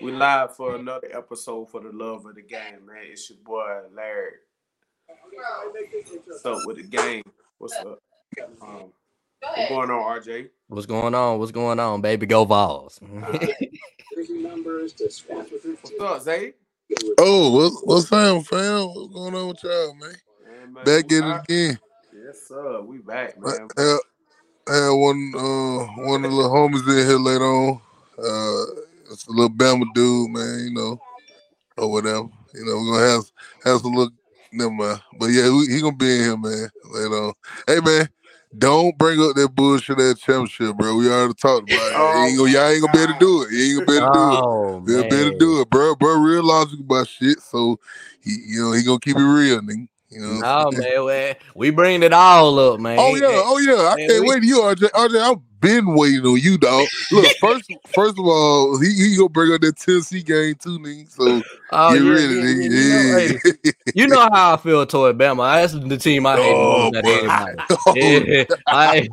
[0.00, 2.98] We live for another episode for the love of the game, man.
[3.10, 4.34] It's your boy Larry.
[6.24, 7.24] What's up with the game?
[7.58, 7.98] What's up?
[8.62, 8.92] Um,
[9.40, 10.50] what's going on, RJ?
[10.68, 11.40] What's going on?
[11.40, 12.26] What's going on, baby?
[12.26, 13.00] Go Vols.
[14.14, 14.30] What's
[16.00, 16.54] up, Zay?
[17.18, 18.84] Oh, what's what's up, fam?
[18.86, 20.14] What's going on with y'all, man?
[20.46, 21.78] Man, man, Back we in it again.
[22.24, 22.80] Yes, sir.
[22.82, 23.68] We back, man.
[23.76, 23.98] had,
[24.68, 27.80] I had one uh one of the homies in here later on.
[28.18, 31.00] Uh it's a little Bama dude, man, you know,
[31.76, 32.28] or whatever.
[32.54, 33.24] You know, we're gonna have
[33.64, 34.12] have some look
[34.52, 35.00] never mind.
[35.18, 37.32] But yeah, we, he gonna be in here, man, later on.
[37.66, 38.08] Hey man,
[38.56, 40.96] don't bring up that bullshit at championship, bro.
[40.96, 41.94] We already talked about it.
[41.96, 43.50] Oh, ain't gonna, y'all ain't gonna be able to do it.
[43.52, 44.44] You ain't gonna be able to do it.
[44.44, 45.94] Oh, They'll be able to do it, bro.
[45.96, 47.40] Bro, real logical about shit.
[47.40, 47.78] So
[48.20, 49.88] he, you know, he gonna keep it real, nigga.
[50.10, 50.40] You know.
[50.40, 51.36] No, man.
[51.54, 52.98] We, we bring it all up, man.
[52.98, 53.88] Oh yeah, oh yeah.
[53.92, 54.90] I Man, can't we- wait to you, RJ.
[54.90, 56.86] RJ, I've been waiting on you, dog.
[57.12, 61.10] Look, first, first of all, he, he gonna bring up that Tennessee game too, nigga.
[61.10, 62.70] So Oh, get yeah, ready, yeah, nigga.
[62.70, 65.54] yeah, you, know, hey, you know how I feel toward Bama.
[65.60, 67.58] That's the team I hate Oh, more anybody.
[67.86, 69.08] Oh, yeah, I,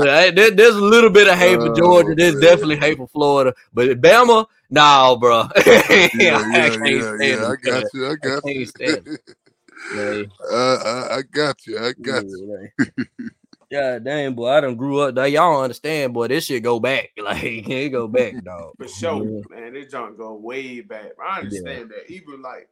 [0.00, 2.14] I- there- there's a little bit of hate for Oh, Georgia.
[2.16, 2.42] There's man.
[2.42, 5.48] definitely hate for Florida, but Bama, nah, bro.
[5.66, 7.48] yeah, I yeah, can't yeah, yeah.
[7.52, 8.06] I got you.
[8.08, 8.66] I got you.
[9.92, 10.76] Stand uh,
[11.10, 11.78] I, I got you.
[11.78, 12.72] I got you.
[12.78, 12.92] Yeah, like,
[13.70, 14.48] yeah, damn, boy.
[14.48, 15.16] I done grew up.
[15.16, 16.28] Like, y'all understand, boy.
[16.28, 17.10] This shit go back.
[17.18, 18.74] Like, it go back, dog.
[18.78, 19.40] For sure, Yeah.
[19.50, 19.72] man.
[19.74, 21.12] This junk go way back.
[21.22, 22.10] I understand that.
[22.10, 22.68] Even like,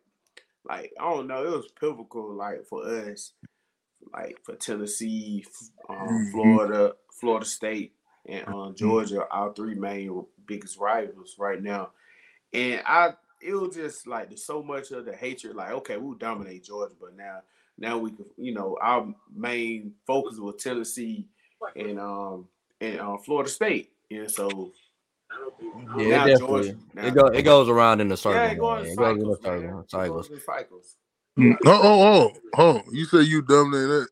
[0.69, 3.33] like I don't know, it was pivotal, like for us,
[4.12, 5.45] like for Tennessee,
[5.89, 6.33] um, Mhm.
[6.33, 7.95] Florida, Florida State,
[8.27, 11.91] and um, Georgia, our three main biggest rivals right now.
[12.53, 15.55] And I, it was just like there's so much of the hatred.
[15.56, 17.41] Like, okay, we'll dominate Georgia, but now,
[17.79, 21.27] now we can, you know, our main focus was Tennessee
[21.75, 22.48] and um
[22.81, 23.92] and uh, Florida State.
[24.11, 24.73] Yeah, so
[25.97, 26.39] Yeah, it definitely.
[26.39, 26.77] Georgia-
[27.09, 27.27] it go.
[27.27, 28.41] It goes around in the circle.
[28.41, 28.87] yeah, it goes man.
[28.87, 29.81] in It goes in the cycles, circle.
[29.81, 30.29] It Cycles.
[30.29, 30.97] goes in cycles.
[31.39, 32.83] Oh, oh, oh, oh.
[32.92, 34.08] You say you dominate that.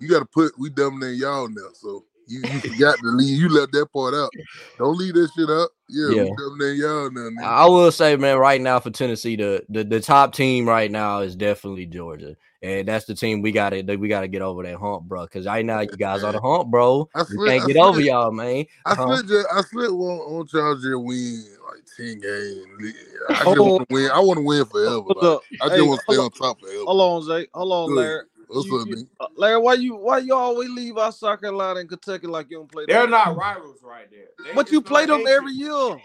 [0.00, 1.70] You got to put we dominate y'all now.
[1.72, 3.38] So you, you forgot to leave.
[3.38, 4.30] You left that part out.
[4.78, 5.70] Don't leave that shit up.
[5.88, 6.24] Yeah, Yeah.
[6.58, 7.20] we y'all now.
[7.30, 7.44] nigga.
[7.44, 11.20] I will say, man, right now for Tennessee, the, the the top team right now
[11.20, 14.62] is definitely Georgia, and that's the team we got to we got to get over
[14.62, 15.22] that hump, bro.
[15.24, 17.08] Because right now you guys are the hump, bro.
[17.14, 18.66] I We swear- can't I get swear- over y'all, man.
[18.84, 19.16] I Huh?
[19.16, 22.94] slid just, I slid want, want y'all just win like ten games.
[23.30, 24.10] I just want to win.
[24.12, 25.00] I want to win forever.
[25.06, 25.40] Like.
[25.60, 26.84] I just Hey, want to stay hold on top forever.
[26.86, 27.46] Hold on, Zay.
[27.54, 27.96] Hold on, Good.
[27.96, 28.24] Larry.
[28.48, 31.80] What's You- up, you- uh, Larry, why you why you always leave out South Carolina
[31.80, 33.10] and Kentucky like you don't play They're them?
[33.10, 34.28] not rivals right there.
[34.44, 35.68] They- But you play them every year.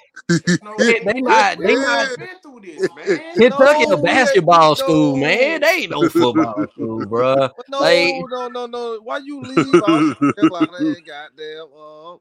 [0.64, 3.34] No, They- they not- they not not- been through this, man.
[3.36, 5.22] Kentucky No, a basketball ain't- school, no.
[5.26, 5.62] man.
[5.62, 7.36] They ain't no football school, bro.
[7.58, 9.00] But no, Like- no, no, no.
[9.04, 9.82] Why you leave out
[10.18, 12.18] South Carolina and goddamn uh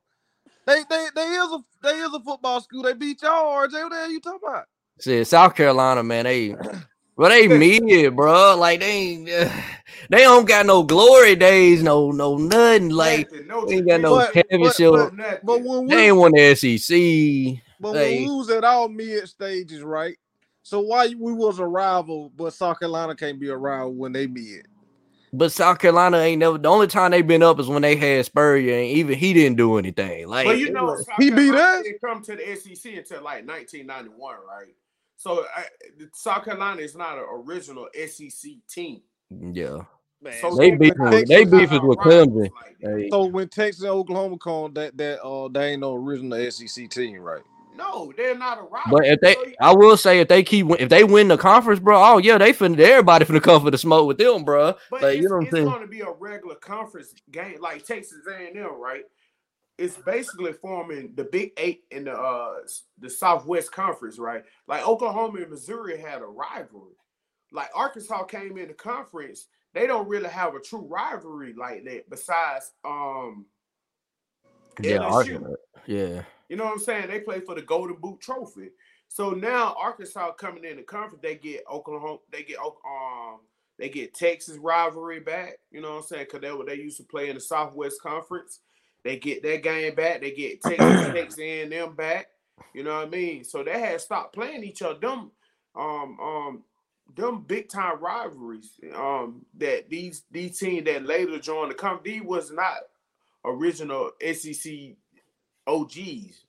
[0.67, 2.83] they they they is a they is a football school.
[2.83, 3.73] They beat y'all, RJ.
[3.83, 4.65] What the hell you talking about?
[5.01, 6.55] Shit, South Carolina, man, they
[7.17, 7.47] but they
[7.81, 8.57] mid, bro.
[8.59, 9.27] Like they ain't,
[10.11, 12.91] they don't got no glory days, no no nothing.
[12.91, 14.93] Like Nothing, no they ain't got no But- but- championship.
[14.93, 15.39] but- nothing.
[15.45, 17.63] But when they ain't won the SEC.
[17.81, 18.21] but hey.
[18.21, 20.17] when we was at all mid stages, right?
[20.65, 24.27] So why we was a rival, but South Carolina can't be a rival when they
[24.29, 24.67] mid?
[25.35, 26.59] But South Carolina ain't never.
[26.59, 29.57] The only time they been up is when they had Spurrier, and even he didn't
[29.57, 30.29] do anything.
[30.29, 31.83] Like But you know, South He beat Carolina us?
[31.85, 34.75] didn't come to the SEC until like 1991, right?
[35.23, 35.65] So I,
[36.15, 39.03] South Carolina is not an original SEC team.
[39.31, 39.83] yeah,
[40.21, 42.51] Man, So They when beef Texas with- they beef is with Clemson.
[42.53, 42.77] like.
[42.81, 46.89] Hey, So when Texas and Oklahoma come, that that uh they ain't no original SEC
[46.91, 47.43] team, right?
[47.77, 48.91] No, they're not a rival.
[48.99, 51.79] but if they, So I will say, if they keep, if they win the conference,
[51.79, 54.75] bro, oh yeah, they finna, everybody finna come for the smoke with them, bro.
[54.91, 57.59] But Like it's, you know what I'm it's going to be a regular conference game,
[57.61, 59.05] like Texas A&M, right?
[59.79, 62.61] It's basically forming the Big Eight in the uh
[62.99, 64.45] the Southwest Conference, right?
[64.69, 66.95] Like Oklahoma and Missouri had a rivalry.
[67.53, 72.09] Like Arkansas came in the conference, they don't really have a true rivalry like that.
[72.11, 73.47] Besides, um,
[74.81, 75.55] Yeah, LSU.
[75.87, 77.09] Yeah, you know what I'm saying?
[77.09, 78.71] They play for the Golden Boot Trophy.
[79.09, 83.41] So now Arkansas coming in the conference, they get Oklahoma, they get um,
[83.79, 85.59] they get Texas rivalry back.
[85.71, 86.27] You know what I'm saying?
[86.27, 88.61] Because they what they used to play in the Southwest Conference.
[89.05, 90.21] They get that game back.
[90.21, 92.29] They get Texas Texas and them back.
[92.75, 93.45] You know what I mean?
[93.45, 94.99] So they had stopped playing each other.
[94.99, 95.31] Them
[95.75, 96.63] um um
[97.17, 98.71] them big time rivalries.
[98.95, 102.77] Um that these these teams that later joined the conference, these was not
[103.45, 104.73] original SEC
[105.67, 106.45] OGs.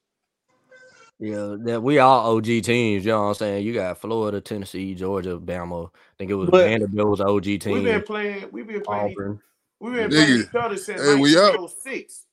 [1.20, 1.56] yeah.
[1.60, 3.06] That we all OG teams.
[3.06, 3.66] You know what I'm saying?
[3.66, 5.88] You got Florida, Tennessee, Georgia, Bama.
[5.88, 7.74] I think it was But- Vanderbilt was OG team.
[7.74, 8.46] We've been playing.
[8.52, 9.12] We've been playing.
[9.18, 9.42] Auburn.
[9.80, 11.60] We've been playing each other since hey, we up.
[11.60, 12.26] 1906.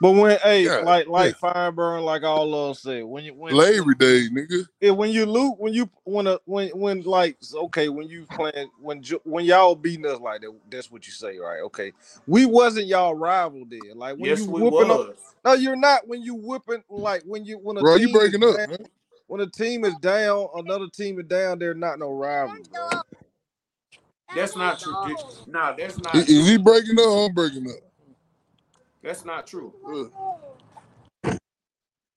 [0.00, 3.56] But when hey, Yeah, like like Fireburn, like all of us said, when you when
[3.56, 4.66] Labor Day, nigga.
[4.80, 8.70] yeah, when you loot, when you when a when when like okay, when you playing
[8.80, 11.60] when when y'all beating us like that, that's what you say, right?
[11.62, 11.92] Okay,
[12.26, 13.96] we wasn't y'all rival then.
[13.96, 16.06] Like when yes, you whooping up, no, you're not.
[16.08, 18.68] When you whipping like when you when a Bro, you team is breaking up, down-
[18.68, 18.86] man.
[19.26, 21.58] when a team is down, another team is down.
[21.58, 22.54] They're not no rival.
[22.70, 23.00] Bro.
[24.34, 24.96] That's not true.
[25.46, 26.16] Nah, that's not.
[26.16, 27.06] Is, is he breaking up?
[27.08, 27.87] I'm breaking up.
[29.02, 29.72] That's not true.
[31.24, 31.30] Uh,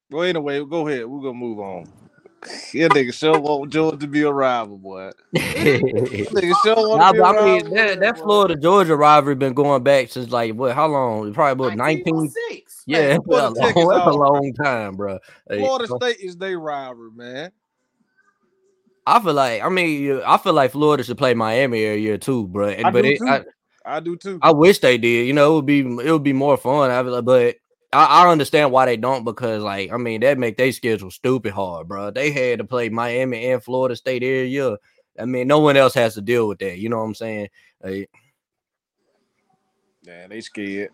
[0.09, 1.05] Well, anyway, go ahead.
[1.05, 1.85] We're gonna move on.
[2.73, 5.11] Yeah, nigga sure want Georgia to be a rival, boy.
[5.35, 8.17] Nigga sure want Nah, to be a but I mean that, that.
[8.17, 10.73] Florida Georgia rivalry been going back since like what?
[10.75, 11.33] How long?
[11.33, 12.33] Probably about nineteen.
[12.87, 15.19] Yeah, Man, that's a, long, that's a long time, bro.
[15.47, 17.51] Florida State is their rivalry, man.
[19.05, 22.47] I feel like I mean I feel like Florida should play Miami every year too,
[22.47, 22.69] bro.
[22.69, 23.27] I but do it, too.
[23.27, 23.43] I,
[23.85, 24.39] I do too.
[24.41, 25.27] I wish they did.
[25.27, 26.91] You know, it would be it would be more fun.
[26.91, 27.55] I like- but
[27.93, 31.53] I, I understand why they don't because like I mean that make their schedule stupid
[31.53, 32.11] hard, bro.
[32.11, 34.77] They had to play Miami and Florida State every year.
[35.19, 36.77] I mean, no one else has to deal with that.
[36.77, 37.49] You know what I'm saying?
[37.83, 38.09] Like,
[40.03, 40.91] Yeah, they scared.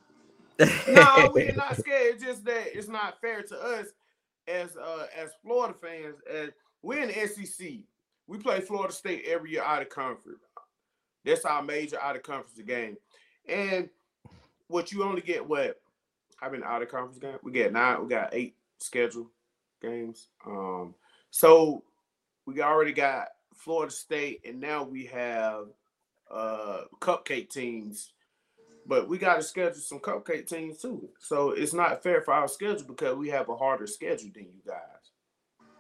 [0.60, 2.16] no, we're not scared.
[2.16, 3.88] It's just that it's not fair to us
[4.48, 6.16] as uh as Florida fans.
[6.32, 6.50] As
[6.82, 7.68] we're in SEC,
[8.28, 10.47] we play Florida State every year out of conference.
[11.28, 12.98] That's our major out of conference game.
[13.48, 13.90] And
[14.68, 15.80] what you only get what
[16.38, 17.40] how many out of conference games?
[17.44, 19.28] We get nine, we got eight scheduled
[19.82, 20.28] games.
[20.46, 20.96] Um
[21.30, 21.84] so
[22.46, 25.68] we already got Florida State and now we have
[26.32, 28.12] uh cupcake teams
[28.88, 31.10] but we got to schedule some cupcake teams too.
[31.20, 34.62] So it's not fair for our schedule because we have a harder schedule than you
[34.66, 35.12] guys.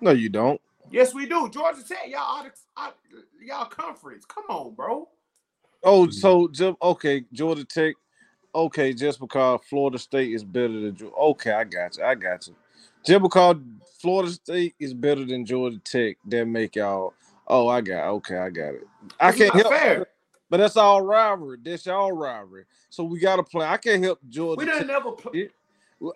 [0.02, 0.60] No, you don't.
[0.92, 1.50] Yes, we do.
[1.50, 2.96] Georgia Tech, y'all out of, out,
[3.42, 4.26] y'all conference.
[4.26, 5.08] Come on, bro.
[5.84, 7.96] Oh, so just okay, Georgia Tech.
[8.54, 11.16] Okay, just because Florida State is better than Georgia.
[11.16, 12.04] Okay, I got you.
[12.04, 12.56] I got you.
[13.06, 13.56] Just because
[14.02, 17.14] Florida State is better than Georgia Tech, that make y'all.
[17.48, 18.10] Oh, I got.
[18.16, 18.88] Okay, I got it.
[19.20, 19.74] I It's can't help.
[19.74, 20.08] fair.
[20.50, 21.58] But that's all rivalry.
[21.64, 22.66] That's y'all rivalry.
[22.90, 23.66] So we gotta play.
[23.66, 24.60] I can't help Georgia.
[24.60, 24.80] We Tech.
[24.80, 25.50] done never play.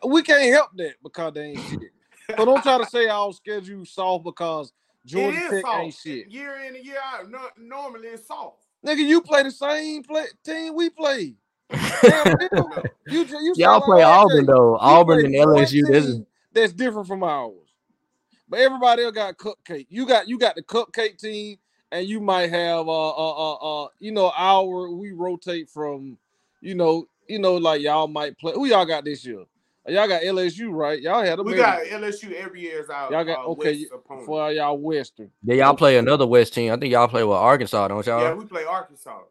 [0.06, 1.92] We can't help that because they ain't shit.
[2.38, 4.72] So don't try to say our schedule soft because
[5.06, 5.80] Georgia is Tech soft.
[5.80, 6.28] ain't shit.
[6.28, 7.30] Year in and year out.
[7.30, 8.58] No, normally it's soft.
[8.86, 11.36] Nigga, you play the same play team we play.
[11.70, 14.74] Damn, you, you, you Y'all play Auburn though.
[14.74, 15.88] We Auburn and LSU.
[15.88, 17.54] This is that's different from ours.
[18.50, 19.88] But everybody else got cupcake.
[19.90, 21.58] You got you got the cupcake team,
[21.92, 26.18] and you might have uh uh uh, uh you know our we rotate from
[26.60, 28.54] you know you know like y'all might play.
[28.54, 29.46] Who y'all got this year?
[29.88, 31.02] Y'all got LSU right?
[31.02, 34.26] Y'all had a We got LSU every year as our, y'all got our okay West
[34.26, 35.32] for y'all Western.
[35.44, 35.56] yeah.
[35.56, 36.72] Y'all play another West team.
[36.72, 38.22] I think y'all play with Arkansas, don't y'all?
[38.22, 39.22] yeah, we play Arkansas.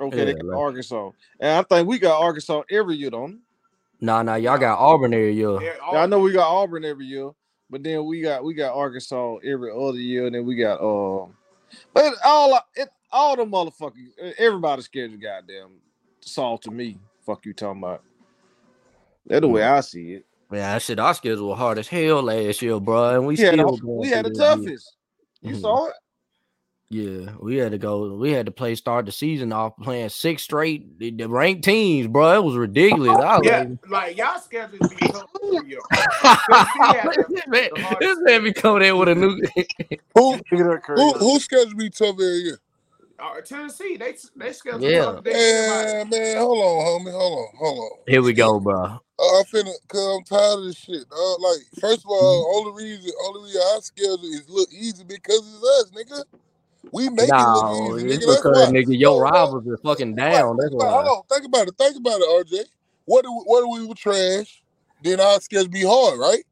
[0.00, 3.40] Okay, Yeah, they got like- Arkansas, and I think we got Arkansas every year, don't?
[4.00, 4.34] Nah, nah.
[4.34, 5.62] Y'all got Auburn every year.
[5.62, 7.30] Yeah, Yeah, I know we got Auburn every year,
[7.70, 11.26] but then we got we got Arkansas every other year, and then we got uh,
[11.92, 14.08] but all it all the motherfuckers,
[14.38, 15.76] everybody's schedule, goddamn,
[16.20, 16.98] soft to me.
[17.24, 18.02] Fuck you talking about?
[19.26, 20.26] That's the way I see it.
[20.50, 23.14] Man, that shit, our schedule was hard as hell last year, bro.
[23.14, 24.56] And we We had still the, going we had the through this year.
[24.56, 24.96] toughest.
[25.40, 25.60] You Mhm.
[25.60, 25.94] saw it.
[26.90, 28.14] Yeah, we had to go.
[28.14, 32.06] We had to play start the season off playing six straight the, the ranked teams,
[32.06, 32.34] bro.
[32.34, 33.18] It was ridiculous.
[33.18, 35.80] I was Yeah, like, like y'all schedule be tough every year.
[35.90, 39.40] had this man, the hardest this man be coming in with a new.
[40.14, 42.58] who Who, who who schedule be tough every year?
[43.18, 45.04] Uh, Tennessee, they they schedule Yeah.
[45.04, 45.24] tough.
[45.24, 47.98] They everybody- Man, man, hold on, homie, hold on, hold on.
[48.06, 48.84] Here we go, bro.
[48.84, 51.04] Uh, I finna, cause I'm tired of this shit.
[51.12, 55.38] Uh, like, first of all, only reason, only reason our schedule is look easy because
[55.38, 56.24] it's us, nigga.
[56.92, 58.26] We make No, it look easy, it's nigga.
[58.26, 58.72] That's because why.
[58.72, 60.56] nigga, your No, no, rivals are fucking down.
[60.56, 61.74] That's Think about, hold on, think about it.
[61.78, 62.64] Think about it, RJ.
[63.04, 64.62] What if, what do we were trash?
[65.02, 66.42] Then our schedule be hard, right?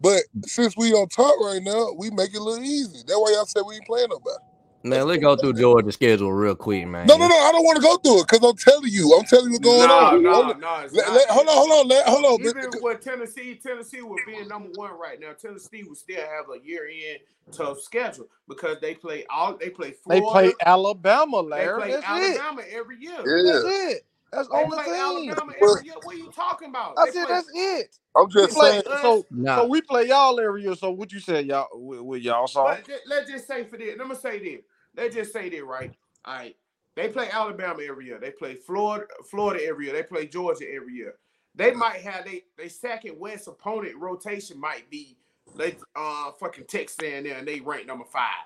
[0.00, 3.02] But since we on top right now, we make it look easy.
[3.06, 4.44] That's why y'all said we ain't playing nobody.
[4.86, 7.06] Man, let's go through Georgia's schedule real quick, man.
[7.06, 7.36] No, no, no.
[7.36, 9.16] I don't want to go through it because I'm telling you.
[9.18, 10.22] I'm telling you what's going no, on.
[10.22, 10.80] no, Only- no.
[10.80, 12.40] it's let- let- hold on, hold on, let, hold on.
[12.40, 15.32] Even with Tennessee, Tennessee would being number one right now.
[15.32, 17.18] Tennessee would still have a year in
[17.52, 20.30] tough schedule because they play all they play They Florida.
[20.30, 21.80] play Alabama, Larry.
[21.92, 22.40] They play That's it.
[22.40, 23.12] Alabama every year.
[23.26, 23.52] Yeah.
[23.52, 23.64] That's
[23.94, 24.02] it.
[24.32, 25.30] That's all the They only play thing.
[25.30, 25.94] Alabama every year.
[26.02, 26.94] What are you talking about?
[26.98, 27.98] I They said play- that's it.
[28.16, 28.82] I'm just saying.
[28.90, 29.02] us.
[29.02, 29.56] so Nah.
[29.56, 30.74] so we play y'all every year.
[30.74, 32.64] So what you said, y'all with, with y'all saw?
[32.64, 34.62] But let's just say for this, let me say this.
[34.96, 35.92] Let's just say this, right?
[36.24, 36.56] All right.
[36.94, 38.18] They play Alabama every year.
[38.18, 39.94] They play Florida, Florida every year.
[39.94, 41.14] They play Georgia every year.
[41.54, 45.16] They might have they they second West opponent rotation might be
[45.56, 48.44] they uh fucking Texas in there and they rank number five.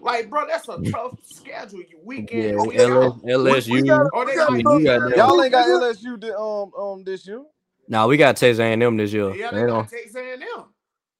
[0.00, 1.80] Like, bro, that's a tough schedule.
[1.80, 3.22] You week Yeah, in, week LS, out.
[3.24, 3.70] LSU.
[3.72, 7.04] we got- Or they we got you got y'all ain't got LSU thi- um um
[7.04, 7.42] this year.
[7.88, 9.34] Nah, we got Texas A&M this year.
[9.34, 10.64] Yeah, They they got Texas A&M.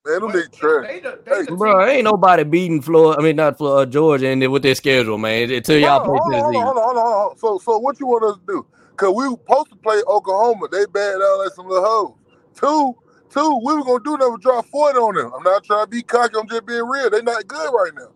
[0.07, 0.87] Man, them niggas trash.
[0.89, 3.21] They the, they Hey, the Bro, team- ain't nobody beating Florida.
[3.21, 5.51] I mean, not Florida, uh, Georgia, and with their schedule, man.
[5.51, 6.65] Until y'all Hold play on, hold on, Tennessee.
[6.65, 7.39] hold on, hold on, hold on.
[7.39, 8.67] So, so what you want us to do?
[8.97, 10.69] Cause we were supposed to play Oklahoma.
[10.71, 12.15] They bad out like some little hoes.
[12.55, 12.95] Two,
[13.31, 15.33] two, we were gonna do nothing but drop 40 on them.
[15.37, 17.11] I'm not trying to be cocky, I'm just being real.
[17.11, 18.11] They not good right now.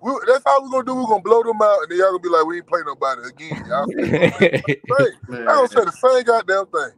[0.00, 0.94] We, that's how we're gonna do.
[0.96, 3.22] We're gonna blow them out, and then y'all gonna be like, we ain't play nobody
[3.28, 3.64] again.
[3.66, 4.48] Y'all say the same
[4.90, 5.16] thing.
[5.48, 6.92] I don't say the same goddamn thing.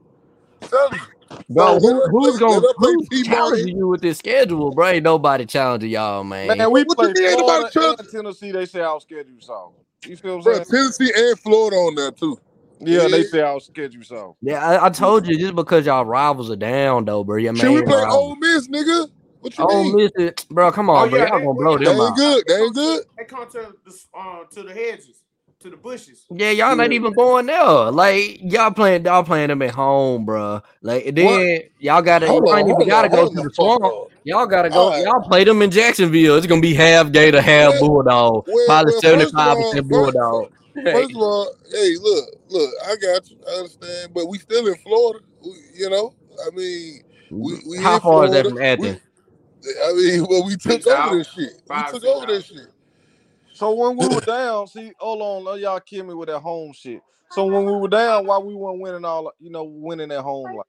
[0.69, 1.01] Tell you.
[1.49, 3.25] Bro, So, who, who's gonna let us play who's T-Martin.
[3.33, 4.89] challenging you with this schedule, bro?
[4.89, 6.59] Ain't nobody challenging y'all, man.
[6.59, 8.51] Man, we What play you mean Florida and Tennessee.
[8.53, 9.75] They say our schedule soft.
[10.05, 10.83] You feel what Bro, I'm saying?
[10.99, 12.39] Tennessee and Florida on there too.
[12.81, 13.25] Yeah, they Yeah.
[13.25, 14.39] say our schedule soft.
[14.43, 17.37] yeah, I, I told you just because y'all rivals are down, though, bro.
[17.39, 18.17] Your Should we play rival.
[18.19, 19.09] Ole Miss, nigga?
[19.41, 19.97] What you Ole mean?
[19.97, 20.71] Miss, is- bro.
[20.73, 21.19] Come on, Oh, bro.
[21.21, 22.17] yeah, Y'all gonna blow they- They ain't out.
[22.17, 22.45] good.
[22.47, 23.05] They ain't good.
[23.17, 25.23] They come to the uh, to the hedges,
[25.67, 26.25] to the bushes.
[26.31, 27.91] Yeah, y'all not even going there.
[27.91, 30.63] Like y'all playing, y'all playing them at home, bro.
[30.83, 33.51] Like then y'all gotta, Hold y'all on, even hold gotta on, go to the the
[33.51, 34.11] fuck swamp.
[34.25, 34.85] Y'all gotta go.
[34.87, 35.05] Alright.
[35.05, 36.37] Y'all play them in Jacksonville.
[36.37, 38.45] It's gonna be half Gator, half Well- Bulldog.
[38.47, 40.53] well- Probably well, seventy first of five all, percent first- Bulldog.
[40.85, 43.39] First of all, hey, look, look, I got you.
[43.49, 45.25] I understand, but we still in Florida.
[45.43, 46.13] We, you know,
[46.47, 49.01] I mean, we, we How in far is that from Athens?
[49.65, 51.17] We, I mean, well, we took Six over hours.
[51.17, 51.63] this shit.
[51.71, 52.67] We took six over this shit.
[53.57, 57.01] So when we were down, see, hold on, y'all kill me with that home shit.
[57.31, 60.57] So when we were down, why we weren't winning all, you know, winning at home
[60.57, 60.67] like.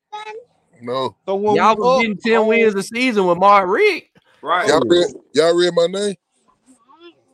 [0.81, 3.67] No, So when Y'all we was up getting ten home- wins a season with Mark
[3.67, 4.09] Richt.
[4.41, 4.65] Right.
[4.65, 6.15] Oh, y'all read, y'all read my name.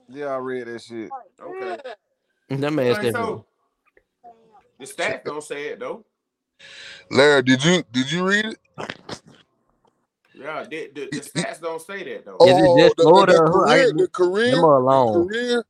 [0.09, 1.11] Yeah, I read that shit.
[1.41, 1.77] Okay.
[2.49, 3.45] That man Like, said, so
[4.79, 6.05] the stats don't say it though.
[7.11, 8.57] Larry, did you did you read it?
[10.43, 12.37] Yeah, the, the, the stats don't say that though.
[12.45, 13.33] Is it just the, Florida?
[13.33, 15.27] the, I- career, the career, them the alone.
[15.27, 15.65] career.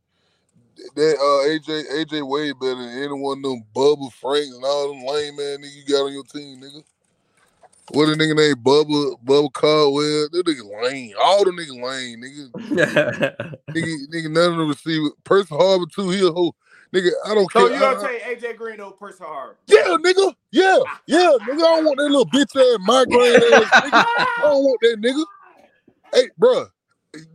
[0.95, 4.89] That uh, AJ AJ way better than any one of them Bubba Franks and all
[4.89, 6.83] them lame man nigga you got on your team, nigga.
[7.91, 10.29] What a nigga named Bubba Bubba Caldwell?
[10.31, 11.13] That nigga lame.
[11.21, 12.51] All them nigga lame, nigga.
[13.75, 15.09] nigga, nigga, none of them receiver.
[15.23, 16.09] Percy Harvin too.
[16.09, 16.55] He a hoe.
[16.93, 17.73] Nigga, I don't So care.
[17.73, 19.55] you gonna I- take AJ Green over Person Hard?
[19.65, 20.33] yeah, nigga.
[20.51, 21.53] Yeah, yeah, nigga.
[21.53, 23.91] I don't want that little bitch ass migraine ass nigga.
[23.93, 25.23] I don't want that nigga.
[26.13, 26.69] Hey, bruh.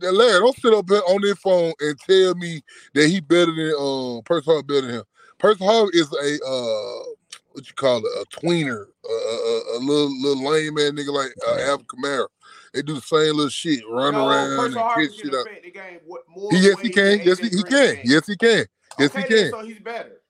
[0.01, 2.61] Larry, don't sit up on this phone and tell me
[2.93, 5.03] that he better than um Percy Harvin better than him.
[5.37, 7.03] Percy Harvin is a uh
[7.51, 11.33] what you call it, a tweener, a, a, a little little lame man nigga like
[11.47, 12.27] uh, Alvin Kamara.
[12.73, 15.47] They do the same little shit, run no, around and shit out.
[15.73, 17.19] game what, more yes, he can.
[17.23, 17.97] Yes, he, he can.
[18.03, 18.65] Yes, he can.
[18.99, 19.51] Yes, okay, he then, can.
[19.51, 20.21] so he's better.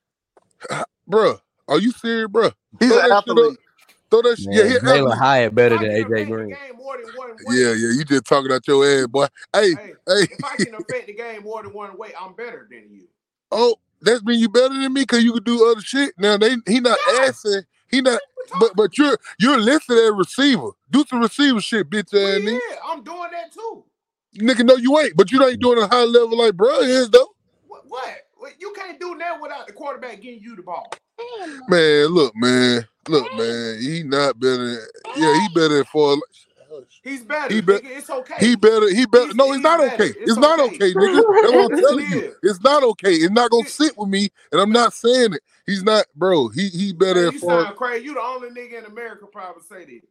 [1.10, 2.54] Bruh, are you serious, bruh?
[2.80, 3.46] He's Throw an that shit up.
[3.46, 3.60] athlete.
[4.12, 4.54] Throw that shit.
[4.54, 5.18] Yeah, Man, he Jalin athlete.
[5.18, 6.50] Hyatt better than AJ Green.
[6.50, 7.56] game more than one way.
[7.56, 9.28] Yeah, yeah, you just talking out your ass, boy.
[9.54, 12.68] Hey, Hey, hey, if I can affect the game more than one way, I'm better
[12.70, 13.04] than you.
[13.52, 16.14] oh, that's mean you better than me because you can do other shit.
[16.18, 17.28] Now they he not Yeah.
[17.28, 18.20] asking, he not,
[18.60, 20.70] but but you're you're listed as receiver.
[20.92, 22.60] Do some receiver shit, bitch Well, ass yeah, nigga.
[22.88, 23.84] I'm doing that too.
[24.40, 25.16] Nigga, no, you ain't.
[25.18, 27.28] But you ain't doing a high level like bro is though.
[27.68, 27.84] What?
[27.88, 28.18] what?
[28.50, 28.62] What?
[28.62, 30.92] You can't do that without the quarterback getting you the ball.
[31.68, 34.76] Man, look, man, look, man, he not better.
[34.76, 34.88] Than,
[35.18, 36.18] yeah, he better than four.
[37.04, 37.54] He's better.
[37.54, 38.36] He bet- nigga, it's okay.
[38.40, 38.90] He better.
[38.90, 39.26] He better.
[39.26, 40.06] He's- No, it's he's not okay.
[40.10, 40.76] It's It's, not okay.
[40.76, 41.42] okay, nigga.
[41.42, 42.36] That's what I'm telling you.
[42.44, 43.14] It's not okay.
[43.14, 45.42] It's not gonna sit with me, and I'm not saying it.
[45.66, 46.48] He's not, bro.
[46.50, 48.06] He he better Man, at you sound crazy.
[48.06, 50.02] You the only nigga in America probably say that.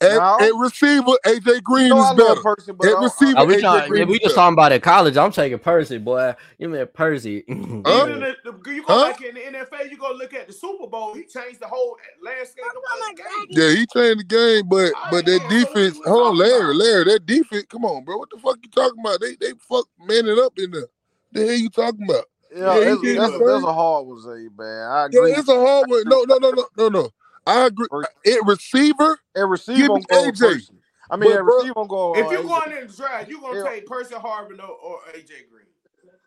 [0.00, 0.38] At, No.
[0.40, 1.12] at receiver.
[1.26, 2.40] AJ Green No, I is better.
[2.40, 3.88] person, but At I- receiver, Are we AJ trying?
[3.90, 4.34] Green If we just better.
[4.36, 6.34] talking about at college, I'm taking Percy, boy.
[6.58, 7.44] You mean Percy?
[7.48, 7.54] Huh?
[7.54, 9.10] Even the, the, you go Huh?
[9.12, 11.14] back in the NFL, you go look at the Super Bowl.
[11.14, 13.46] He changed the whole landscape of the game.
[13.50, 15.98] Yeah, he changed the game, but oh, but that Yeah, defense.
[16.04, 16.74] Hold on, Larry.
[16.74, 17.04] Larry.
[17.04, 17.64] That defense.
[17.68, 18.18] Come on, bro.
[18.18, 19.20] What the fuck you talking about?
[19.20, 20.88] They they fuck man it up in there.
[21.32, 22.24] The hell you talking about?
[22.54, 24.90] Yeah, Yeah, he it's, did that's, his that's a hard one, Zay, man.
[24.90, 25.32] I Yeah, agree.
[25.32, 26.02] it's a hard one.
[26.06, 27.10] No, no, no, no, no, no.
[27.50, 27.88] I agree.
[28.26, 30.38] At receiver, and receiver, give me AJ.
[30.40, 30.74] Percy.
[31.10, 32.20] I mean, But, at bro, receive on going.
[32.20, 32.48] If uh, you AJ.
[32.48, 33.70] going in the draft, you're gonna Yeah.
[33.70, 35.66] take Percy Harvin or, or AJ Green.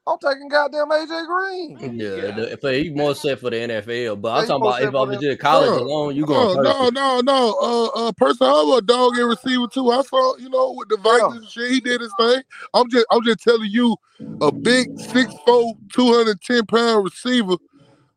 [0.08, 1.94] I'm taking goddamn AJ Green.
[1.98, 2.32] Yeah, Yeah.
[2.32, 5.02] the, for he more set for the NFL, but Yeah, I'm talking about if I
[5.02, 6.90] the was just college Bro, alone, you going no, Percy.
[6.90, 7.58] no, no.
[7.62, 9.92] Uh, uh, person, I'm a dog and receiver too.
[9.92, 12.42] I saw, you know, with the Vikings and shit, he did his thing.
[12.74, 13.98] I'm just, I'm just telling you,
[14.42, 17.56] a big 6'4", 210 pound receiver.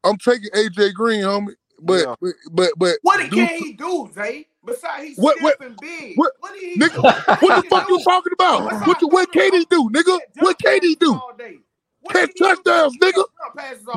[0.05, 1.55] I'm taking AJ Green, homie.
[1.81, 2.15] But, Yeah.
[2.21, 4.47] but, but, but What do- can he do, Zay?
[4.65, 6.17] Besides he's What- stiff what- and big.
[6.17, 6.95] what- What, did he nigga,
[7.41, 7.47] do?
[7.47, 8.69] What the fuck you talking about?
[8.71, 10.19] Besides What, you, what can he do, nigga?
[10.41, 11.13] What can he do?
[11.15, 11.59] All day.
[12.01, 12.45] What Catch do?
[12.45, 13.25] touchdowns, nigga.
[13.57, 13.95] Passes all.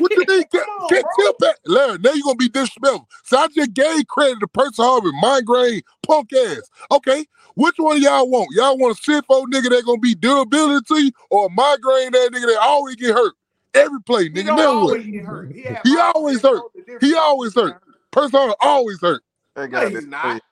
[0.00, 0.44] What you mean?
[0.50, 1.26] Catch, on, catch bro.
[1.26, 1.58] tip that.
[1.66, 3.08] Larry, now you gonna be disrespectful.
[3.24, 6.62] So I just gave credit to Percy Harvin, migraine, punk ass.
[6.90, 8.48] Okay, which one of y'all want?
[8.52, 12.10] Y'all want a stiff old nigga that gonna be durability to you, or a migraine
[12.12, 13.34] that nigga that always get hurt
[13.74, 14.46] every play, nigga?
[14.46, 15.00] don't Now what?
[15.00, 15.52] always hurt.
[15.52, 16.62] He, He always hurt.
[17.00, 17.82] He always hurt.
[18.10, 19.22] Percy Harvin always hurt.
[19.54, 20.42] That No, he's not.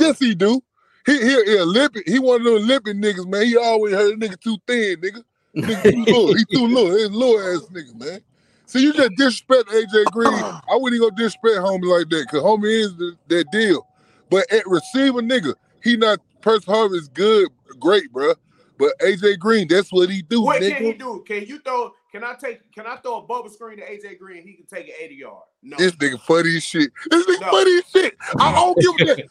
[0.00, 0.60] Yes, he do.
[1.06, 2.08] He he, he Olympic.
[2.08, 3.46] He one of them Olympic niggas, man.
[3.46, 5.22] He always hurt a nigga too thin, nigga.
[5.56, 6.34] Nigga too little.
[6.34, 6.96] He too little.
[6.96, 8.20] He's a little ass nigga, man.
[8.66, 10.44] See, you just disrespect AJ Green.
[10.70, 13.86] I wouldn't even go disrespect homie like that, cause homie is the, that deal.
[14.30, 17.48] But at receiver, nigga, he not Percy Harvin is good,
[17.80, 18.34] great, bro.
[18.78, 20.76] But AJ Green, that's what he do, What nigga.
[20.76, 21.24] can he do?
[21.26, 21.92] Can you throw?
[22.10, 22.72] Can I take?
[22.72, 24.42] Can I throw a bubble screen to AJ Green?
[24.46, 25.42] He can take an 80 yard.
[25.62, 25.76] No.
[25.76, 26.90] This nigga funny as shit.
[27.10, 27.50] This nigga No.
[27.50, 28.16] funny as shit.
[28.38, 29.26] I don't give a damn.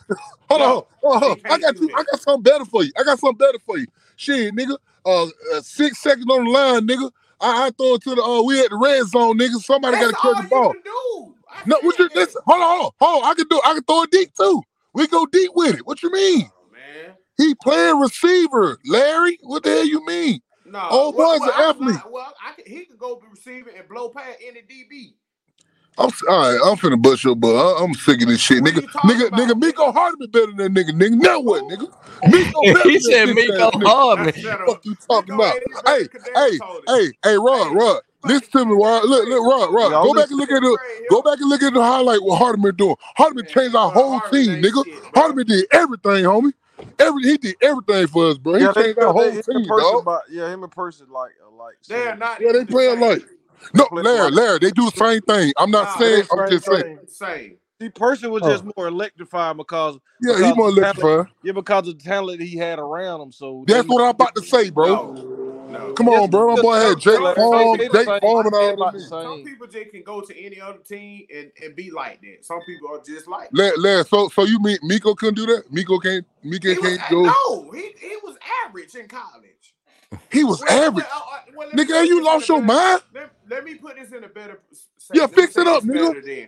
[0.49, 1.37] Hold No, on, hold on.
[1.37, 1.91] he I got do you.
[1.95, 2.91] I got something better for you.
[2.97, 3.87] I got something better for you.
[4.15, 4.77] Shit, nigga.
[5.05, 7.11] Uh, uh six seconds on the line, nigga.
[7.41, 8.21] I, I throw it to the.
[8.23, 9.55] Uh, we at the red zone, nigga.
[9.61, 10.73] Somebody got to catch the you ball.
[10.73, 11.35] can do.
[11.65, 12.41] No, what you listen?
[12.45, 13.31] Hold on, hold on, hold on.
[13.31, 13.61] I can do.
[13.65, 14.61] I can throw it deep too.
[14.93, 15.85] We go deep with it.
[15.85, 16.49] What you mean?
[16.51, 17.15] Oh, man.
[17.37, 19.37] He playing receiver, Larry.
[19.43, 20.41] What the hell you mean?
[20.67, 20.79] No.
[20.91, 21.95] Old boy's an I'm athlete.
[21.95, 25.13] not- well, I can, he could go be receiving and blow past any DB.
[25.97, 26.61] I'm s- all right.
[26.65, 27.55] I'm finna bust your butt.
[27.55, 28.83] I, am sick of this shit, What nigga.
[29.05, 29.53] Nigga, about, nigga.
[29.53, 29.61] nigga?
[29.61, 30.91] Mecole Hardman better than that nigga.
[30.91, 31.87] Nigga, now what, nigga?
[32.25, 33.83] Mecole better he than said that Mecole bitch.
[33.83, 34.33] Hardman.
[34.65, 35.55] What you talking Mecole about?
[35.55, 38.01] ain't even Hey, better than Kadarius hey, hey, hey, Rod, Hey, Rod.
[38.23, 39.05] Listen to me, Rod.
[39.05, 40.01] Look, look, Rod, Rod.
[40.01, 40.79] Go back and look at the.
[41.09, 42.95] Go back and look at the highlight what Hardman doing.
[43.17, 44.85] Hardman changed our whole Hardman team, nigga.
[44.85, 45.07] shit.
[45.15, 46.53] Hardman did everything, homie.
[46.99, 48.55] Every he did everything for us, bro.
[48.55, 50.05] He Yeah, they, changed our whole him team, dog.
[50.05, 51.75] by, yeah, him in person, like, like.
[51.87, 52.39] They're not.
[52.41, 53.01] Yeah, they even the play same.
[53.01, 53.21] alike.
[53.73, 54.31] No, Larry.
[54.31, 55.53] Larry, they do the same thing.
[55.57, 56.23] I'm not Nah, saying.
[56.31, 56.99] I'm just same saying.
[57.07, 57.57] Same.
[57.81, 58.51] See, person was Oh.
[58.51, 61.33] just more electrifying because Yeah, he more of the talent- electrified.
[61.43, 63.31] yeah, because of the talent he had around him.
[63.31, 65.13] So That's what I'm about to say, bro.
[65.13, 65.36] No.
[65.69, 65.93] No.
[65.93, 66.55] Come on, bro.
[66.55, 68.99] My boy had Jake Some- Fromm, Jake people- Fromm, and all they them about the
[68.99, 69.09] niggas.
[69.09, 72.45] Some people just can go to any other team and, and be like that.
[72.45, 75.71] Some people are just like Larry, Larry, so so you mean Mecole couldn't do that?
[75.71, 76.25] Mecole can't.
[76.45, 77.23] Mecole he can't go.
[77.23, 79.73] No, he, he was average in college.
[80.31, 81.05] He was Well, average.
[81.11, 83.01] well, uh, uh, well, Nigga, put you lost your better- mind?
[83.13, 84.59] Let, let me put this in a better.
[84.97, 86.13] say- Yeah, fix it up, this nigga.
[86.25, 86.47] better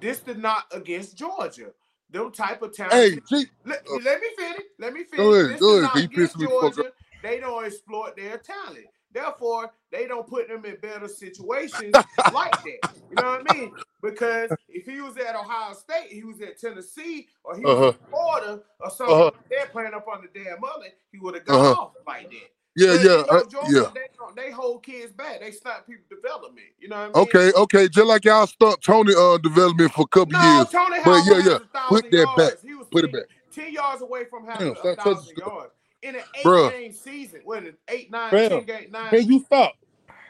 [0.00, 1.66] This is not against Georgia.
[2.12, 2.92] Them type of talent.
[2.94, 3.28] Hey, talent.
[3.28, 4.62] G, let, uh, let me finish.
[4.80, 5.16] Let me finish.
[5.18, 6.92] Go ahead, this go is ahead, not 'cause you against me the fuck Georgia.
[7.22, 8.86] They don't exploit their talent.
[9.12, 11.96] Therefore, they don't put them in better situations
[12.32, 12.78] like that.
[13.10, 13.72] You know what I mean?
[14.02, 17.86] Because if he was at Ohio State, he was at Tennessee, or he was Uh-huh.
[17.88, 19.24] in Florida, or something Uh-huh.
[19.34, 21.82] like that, playing up on the damn mullet, he would have gone Uh-huh.
[21.82, 22.36] off like that.
[22.76, 23.90] yeah, yeah, you know, uh, Georgia, yeah.
[23.94, 25.40] They, they hold kids back.
[25.40, 26.68] They stop people development.
[26.78, 27.16] You know what I mean?
[27.16, 27.88] Okay, okay.
[27.88, 30.68] Just like y'all stopped Toney uh development for a couple No, years.
[30.70, 31.58] Toney But yeah, yeah.
[31.88, 32.52] Put that back.
[32.52, 32.62] yards.
[32.62, 33.24] He was Put it back.
[33.52, 36.70] ten yards away from having Damn, a thousand yards in an eight Bruh.
[36.70, 37.40] game season.
[37.44, 38.48] What an eight, nine, Bruh.
[38.48, 39.74] ten game, nine Can you stop?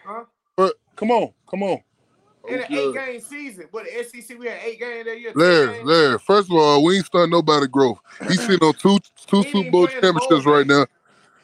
[0.05, 0.25] Huh?
[0.57, 1.81] But come on, come on.
[2.49, 2.79] in an Okay.
[2.89, 3.67] eight game season.
[3.71, 5.33] What the SEC we had eight games that year.
[5.33, 5.87] 10 Larry, games.
[5.87, 6.19] Larry.
[6.19, 7.99] First of all, we ain't starting nobody growth.
[8.29, 10.87] He's sitting on two two Super Bowl playing the bowl championships right now.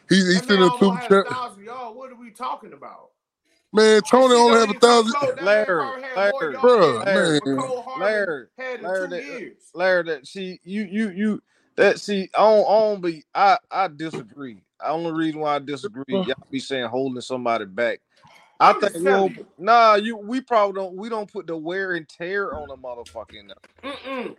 [0.09, 0.87] He's he's That sitting on two.
[0.87, 1.97] almost had a Cha- thousand yards.
[1.97, 3.11] What are we talking about?
[3.73, 5.13] man, Toney That only don't have a thousand.
[5.13, 5.35] close.
[5.35, 7.15] That man Larry, probably had more Larry, yards Bruh, than man.
[7.99, 8.47] Larry,
[8.83, 9.57] Larry, that- years.
[9.75, 11.43] Larry, that see you, you, you.
[11.77, 13.25] That see, I don't, I don't be.
[13.35, 14.63] I, I disagree.
[14.81, 18.01] The only reason why I disagree, y'all be saying holding somebody back.
[18.59, 20.17] I think just we telling don't, nah, you.
[20.17, 20.97] We probably don't.
[20.97, 23.53] We don't put the wear and tear on a motherfucking.
[23.85, 24.37] Mm-mm.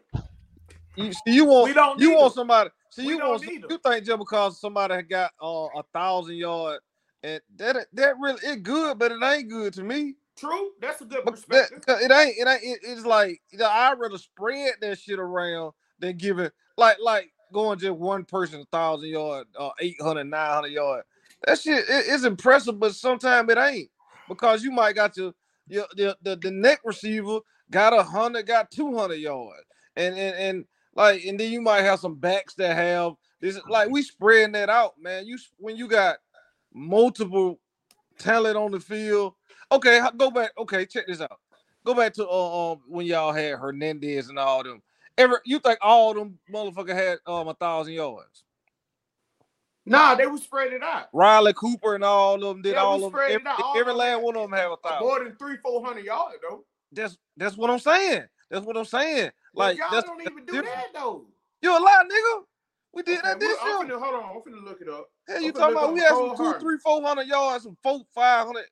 [0.96, 2.42] You see, you want We don't you want them.
[2.42, 2.70] somebody.
[2.90, 3.52] See, We you want them.
[3.70, 6.80] you think just because somebody got uh, a thousand yard
[7.22, 10.16] and that that really it good, but it ain't good to me.
[10.38, 10.72] True.
[10.82, 11.70] That's a good But that,
[12.02, 15.74] it ain't it ain't it- it's like you know, I'd rather spread that shit around
[16.00, 21.04] than give it like like going just one person thousand yard uh 800 900 yard.
[21.46, 23.90] That shit it- it's impressive but sometimes it ain't
[24.30, 25.34] because you might got your
[25.68, 27.40] your the, the, the neck receiver
[27.72, 29.64] got a hundred got 200 yards
[29.96, 33.90] and, and and like and then you might have some backs that have this like
[33.90, 35.26] we spreading that out man.
[35.26, 36.18] You when you got
[36.74, 37.60] multiple
[38.20, 39.34] talent on the field
[39.72, 41.40] okay go back okay check this out.
[41.86, 44.82] Go back to uh, um when y'all had hernandez and all them
[45.18, 48.44] Ever you think all them motherfucker had um a thousand yards?
[49.86, 51.08] Nah, they were spread it out.
[51.14, 53.22] Riley Cooper and all of them did Yeah, all of them.
[53.28, 53.48] it Every.
[53.64, 55.08] All every last one of them have a thousand.
[55.08, 56.64] More than three, four hundred yards though.
[56.92, 58.24] That's that's what I'm saying.
[58.50, 59.32] That's what I'm saying.
[59.56, 60.76] Like y'all that's, don't even do different.
[60.76, 61.26] that though.
[61.62, 62.44] You a lie, nigga.
[62.94, 63.74] We did Okay, that this year.
[64.00, 65.08] hold on, I'm finna look it up.
[65.28, 68.02] Hell, I'm you talking about we had some two, three, four hundred yards, some four,
[68.16, 68.66] 500,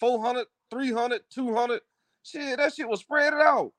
[0.00, 1.80] 400, 300, 200.
[2.22, 3.72] Shit, that shit was spread it out.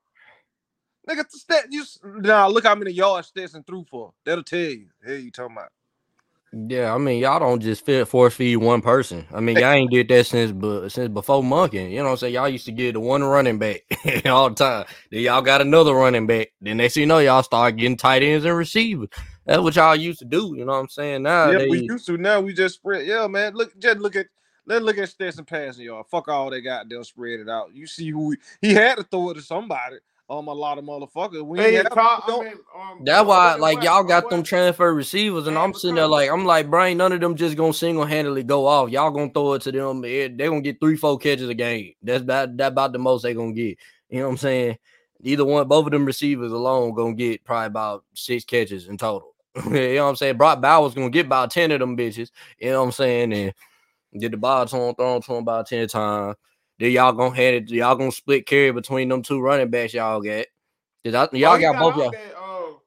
[1.08, 4.12] Nigga, stat you now look how many yards Stetson threw for.
[4.24, 4.88] That'll tell you.
[5.04, 5.70] Hell, you talking about?
[6.54, 9.26] Yeah, I mean, y'all don't just fit force feed one person.
[9.32, 11.82] I mean, y'all ain't did that since but since before monkey.
[11.84, 12.34] You know what I'm saying?
[12.34, 13.80] Y'all used to get the one running back
[14.26, 14.84] all the time.
[15.10, 16.52] Then y'all got another running back.
[16.60, 19.08] Then next thing you know, y'all start getting tight ends and receivers.
[19.46, 20.54] That's what y'all used to do.
[20.54, 21.24] You know what I'm saying?
[21.24, 22.18] Yeah, Nowadays, we used to.
[22.18, 23.06] Now we just spread.
[23.06, 23.54] Yeah, man.
[23.54, 24.26] Look, just look at.
[24.64, 26.06] Let's look at Stetson passing yard.
[26.08, 26.88] Fuck all they got.
[26.88, 27.74] They'll spread it out.
[27.74, 29.96] You see who he, he had to throw it to somebody.
[30.30, 31.44] Um a lot of motherfuckers.
[31.44, 31.94] We Hey, ain't have-
[32.26, 35.96] don't- I mean, um, That's why, like, y'all got them transfer receivers, and I'm sitting
[35.96, 38.90] there like, I'm like, Brian, none of them just gonna single handedly go off.
[38.90, 40.00] Y'all gonna throw it to them.
[40.02, 41.94] They're gonna get three, four catches a game.
[42.02, 43.76] That's about that about the most they gonna get.
[44.08, 44.78] You know what I'm saying?
[45.24, 49.34] Either one, both of them receivers alone gonna get probably about six catches in total.
[49.66, 50.36] you know what I'm saying?
[50.38, 52.30] Brock Bowers gonna get about 10 of them bitches.
[52.58, 53.32] You know what I'm saying?
[53.32, 53.52] And
[54.18, 56.36] get the ball thrown, him, throw him to him about 10 times.
[56.82, 60.20] Then y'all gonna hand it, y'all gonna split carry between them two running backs y'all
[60.20, 60.46] got.
[61.04, 62.10] 'Cause I- Y'all Oh, he got both all y'all.
[62.10, 62.80] That, um,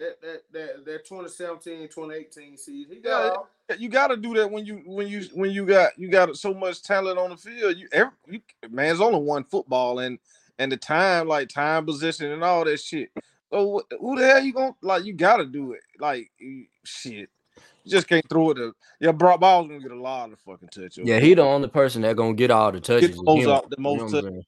[0.00, 2.92] that, that, that, that 2017, 2018 season.
[2.96, 3.48] He got all.
[3.78, 6.52] you got to do that when you when you when you got you got so
[6.54, 7.76] much talent on the field.
[7.76, 10.18] You every you, man, it's only one football and
[10.58, 13.10] and the time like time position and all that shit.
[13.52, 15.04] So what, who the hell you gonna like?
[15.04, 15.82] You got to do it.
[16.00, 16.32] Like
[16.82, 17.30] shit,
[17.86, 18.54] you just can't throw it.
[18.56, 20.98] To, yeah, Brock Bowers gonna get a lot of fucking touches.
[20.98, 23.10] Yeah, he the only person that gonna get all the touches.
[23.10, 24.44] the is most out- the You know most what I'm touch- saying?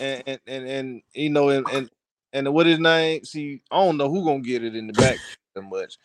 [0.00, 1.90] and and and, and you know and, and
[2.32, 3.24] and what his name?
[3.24, 5.18] See, I don't know who gonna get it in the back
[5.54, 5.98] that much.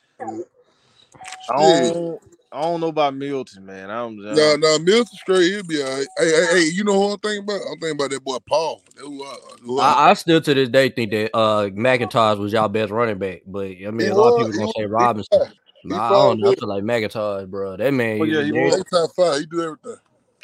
[1.50, 2.20] I don't.
[2.52, 3.90] I don't know about Milton, man.
[3.90, 6.08] I'm just, Nah, nah, Milton straight, he'll be all right.
[6.20, 7.62] Hey, hey, hey, you know who I'm thinking about?
[7.62, 8.84] I'm thinking about that boy Paul.
[8.98, 12.54] Who I, who I, I, I still to this day think that uh McIntosh was
[12.54, 14.86] y'all best running back, but I mean He a lot of was, people gonna say
[14.86, 15.42] Robinson.
[15.42, 15.48] he
[15.84, 16.52] Nah, I don't know.
[16.52, 17.78] I feel like McIntosh, bro.
[17.78, 19.40] That man, Oh, yeah, he he was- They top five.
[19.40, 19.98] He do everything.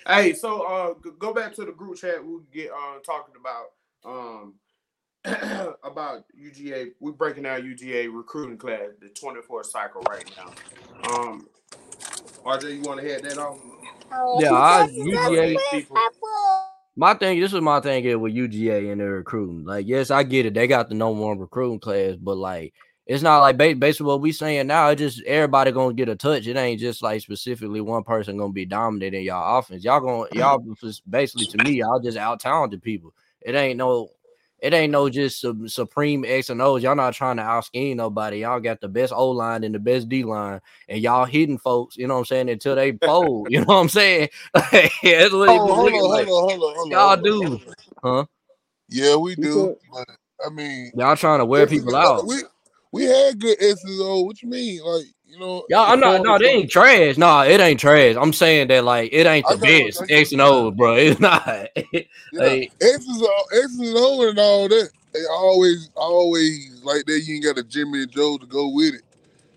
[0.08, 2.25] Hey, so uh, go back to the group chat.
[2.25, 3.65] We get uh talking about
[4.06, 4.56] um
[5.84, 6.91] about UGA.
[6.99, 11.10] We're breaking down UGA recruiting class, the 24 cycle right now.
[11.10, 11.47] Um,
[12.45, 13.60] RJ, you want to head that off?
[14.39, 15.58] yeah, I, UGA.
[15.71, 15.97] People.
[16.95, 19.63] My thing, this is my thing here with UGA and their recruiting.
[19.65, 20.54] Like, yes, I get it.
[20.54, 22.73] They got the number one recruiting class, but like,
[23.10, 24.89] it's not like ba- basically what we saying now.
[24.89, 26.45] It's just everybody gonna get a touch.
[26.45, 29.84] It ain't just like specifically one person gonna be dominant in y'all offense.
[29.84, 33.12] Y'all gonna y'all just basically to me, y'all just out talented people.
[33.41, 34.12] It ain't no,
[34.60, 36.84] it ain't no just some supreme X and O's.
[36.84, 38.41] Y'all not trying to out scheme nobody.
[38.41, 41.98] Y'all got the best O line and the best D line, and y'all hitting folks.
[41.98, 43.48] You know what I'm saying until they fold.
[43.50, 44.30] you know what I'm saying?
[44.54, 46.28] That's what it Hold on, hold on, like.
[46.28, 46.91] hold on, hold on, hold on.
[46.91, 47.74] Y'all hold on, do.
[48.04, 48.26] Huh?
[48.88, 49.76] Yeah, we do.
[49.91, 50.08] But
[50.45, 52.28] I mean, Y'all trying to wear people uh, out.
[52.28, 52.43] We
[52.91, 53.99] we had good S's.
[54.02, 54.82] Oh, what you mean?
[54.84, 55.63] Like you know?
[55.69, 56.23] Y'all, I'm not.
[56.23, 57.17] No, they ain't trash.
[57.17, 58.15] No, it ain't trash.
[58.19, 60.71] I'm saying that like it ain't the got best I got X and what- O,
[60.71, 60.95] bro.
[60.95, 61.67] It's not.
[61.93, 62.02] Yeah,
[62.34, 64.89] like, X's, are- X's and O and all that.
[65.13, 67.21] They always, always like that.
[67.25, 69.02] You ain't got a Jimmy and Joe to go with it.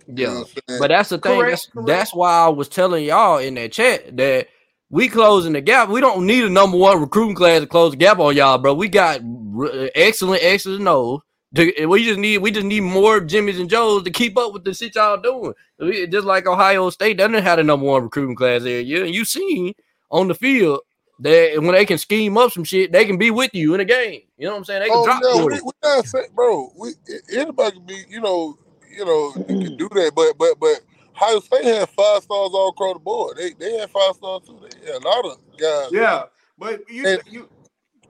[0.09, 0.81] You know yeah, what I'm saying?
[0.81, 1.38] but that's the thing.
[1.38, 1.87] Correct, that's correct.
[1.87, 4.49] that's why I was telling y'all in that chat that
[4.90, 5.88] we closing the gap.
[5.88, 8.75] We don't need a number one recruiting class to close the gap on y'all, bro.
[8.75, 9.21] We got
[9.57, 11.21] r- excellent X's and O's.
[11.55, 14.65] To- We just need we just need more Jimmys and Joes to keep up with
[14.65, 15.53] the shit y'all doing.
[15.79, 19.05] We- Just like Ohio State, they didn't have a number one recruiting class every year,
[19.05, 19.75] and you seen
[20.11, 20.81] on the field
[21.21, 23.85] that when they can scheme up some shit, they can be with you in a
[23.85, 24.23] game.
[24.38, 24.81] You know what I'm saying?
[24.83, 26.73] They can oh drop no, we, we not saying, bro.
[26.77, 26.93] We
[27.33, 28.59] anybody can be, you know,
[28.91, 30.12] you know, you can do that.
[30.15, 30.81] But but but
[31.15, 33.37] Ohio State had five stars all across the board.
[33.37, 34.59] They they had five stars too.
[34.62, 35.88] They had a lot of guys.
[35.93, 36.25] Yeah,
[36.59, 37.49] but you And- you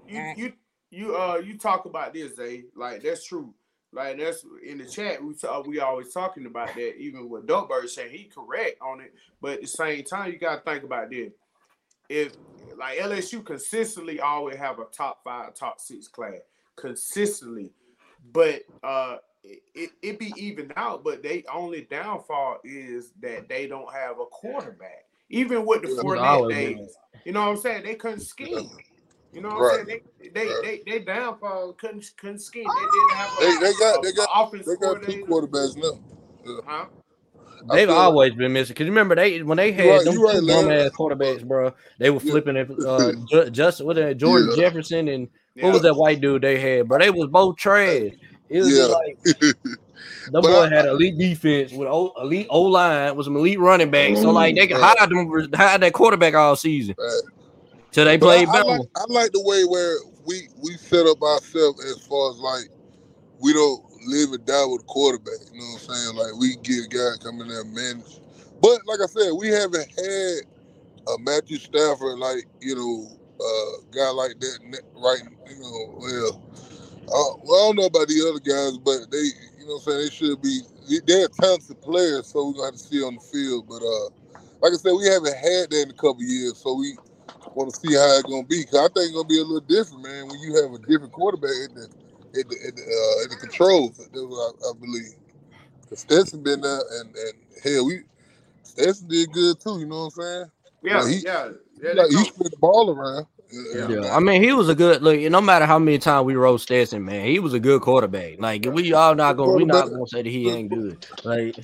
[0.09, 0.37] you mm.
[0.39, 0.53] you
[0.93, 2.65] you uh you talk about this, Zay.
[2.77, 3.53] Like that's true.
[3.93, 5.25] Like that's in the chat.
[5.25, 6.99] We talk, we always talking about that.
[6.99, 10.61] Even with Dopeberg saying he correct on it, but at the same time, you gotta
[10.61, 11.33] think about this.
[12.09, 12.35] If
[12.79, 16.41] like LSU consistently always have a top five, top six class
[16.77, 17.73] consistently,
[18.33, 23.93] but uh it, it, be even out, but they only downfall is that they don't
[23.93, 25.07] have a quarterback.
[25.31, 25.89] Even with the.
[25.89, 27.83] Fournette days, you know what I'm saying?
[27.83, 28.71] They couldn't scheme.
[29.33, 29.81] You know what Right.
[29.81, 30.01] I'm saying?
[30.21, 30.83] They they, Right.
[30.87, 32.65] they they downfall couldn't couldn't scheme.
[32.65, 35.77] They didn't have a, They they got a- they got offense they got two quarterbacks
[35.77, 36.61] now.
[36.67, 36.85] Huh?
[37.71, 38.75] They've feel- always been missing.
[38.75, 41.47] Cause you remember they when they had right, them you right, two dumb ass quarterbacks,
[41.47, 41.73] bro.
[41.99, 42.31] They were Yeah.
[42.33, 42.71] flipping it.
[42.85, 44.57] Uh, Ju- Justin, what that Jordan Yeah.
[44.57, 45.65] Jefferson and Yeah.
[45.65, 46.99] what was that white dude they had, bro?
[46.99, 48.13] They was both trash.
[48.51, 48.85] It was Yeah.
[48.87, 53.61] like the boy I- had elite defense with o- elite O line, was some elite
[53.61, 54.17] running back.
[54.17, 57.21] So like they could hide them, hide that quarterback all season Right.
[57.93, 61.23] Till they played I, I like I like the way where we we set up
[61.23, 62.69] ourselves as far as like
[63.41, 65.41] we don't live and die with a quarterback.
[65.53, 66.17] You know what I'm saying?
[66.17, 68.21] Like we get a guy coming there and manage.
[68.61, 70.37] But like I said, we haven't had
[71.09, 73.09] a Matthew Stafford like you know
[73.41, 75.23] uh guy like that right.
[75.49, 76.43] You know, well,
[77.09, 79.27] uh, well, I don't know about the other guys, but they
[79.59, 80.61] you know what I'm saying they should be.
[81.07, 83.67] They're talented players, so we're gonna have to see on the field.
[83.69, 84.09] But uh,
[84.61, 86.97] like I said, we haven't had that in a couple years, so we
[87.57, 88.65] want to see how it's gonna be.
[88.65, 91.13] Cause I think it's gonna be a little different, man, when you have a different
[91.13, 91.83] quarterback at the
[92.41, 94.01] at the at the, uh, at the controls.
[94.01, 95.15] I, I believe.
[95.89, 97.33] Cause Stetson been there, and and
[97.65, 98.01] hell, we
[98.63, 99.81] Stetson did good too.
[99.81, 100.47] You know what I'm saying?
[100.83, 101.49] Yeah, Well, he- yeah,
[101.83, 101.93] yeah.
[101.95, 103.27] like he come- spread the ball around.
[103.53, 103.89] Yeah.
[103.89, 105.21] Yeah, I mean, he was a good look.
[105.21, 108.37] No matter how many times we roast Stetson, man, he was a good quarterback.
[108.41, 111.07] Like we all not gonna, we not gonna say that he ain't good.
[111.25, 111.55] Like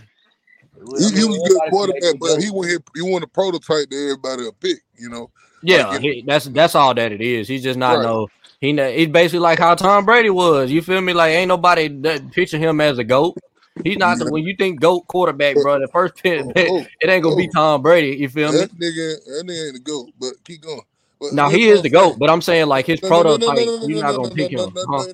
[0.99, 4.43] He, he was a good quarterback, but he want he want a prototype that everybody
[4.43, 4.79] will pick.
[4.99, 5.31] You know,
[5.63, 7.49] Yeah, Like, he, that's that's all that it is.
[7.49, 8.05] He's just not Right.
[8.05, 8.29] no.
[8.61, 10.71] He he's basically like how Tom Brady was.
[10.71, 11.13] You feel me?
[11.13, 13.37] Like ain't nobody that picture him as a goat.
[13.85, 15.79] He's not the when you think goat quarterback, bro.
[15.81, 18.17] The first pick, Oh, it ain't gonna be Tom Brady.
[18.17, 18.59] You feel me?
[18.59, 20.11] that nigga, that nigga ain't the goat.
[20.19, 20.81] But keep going.
[21.21, 23.59] But Now he is the goat, but I'm saying like his No, prototype.
[23.59, 24.59] no, no, You're not gonna pick him.
[24.59, 24.87] no, huh?
[24.87, 25.13] no, no,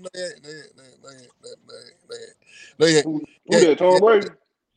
[3.49, 3.79] no, ain't.
[3.79, 4.01] Tom.
[4.01, 4.29] Brady?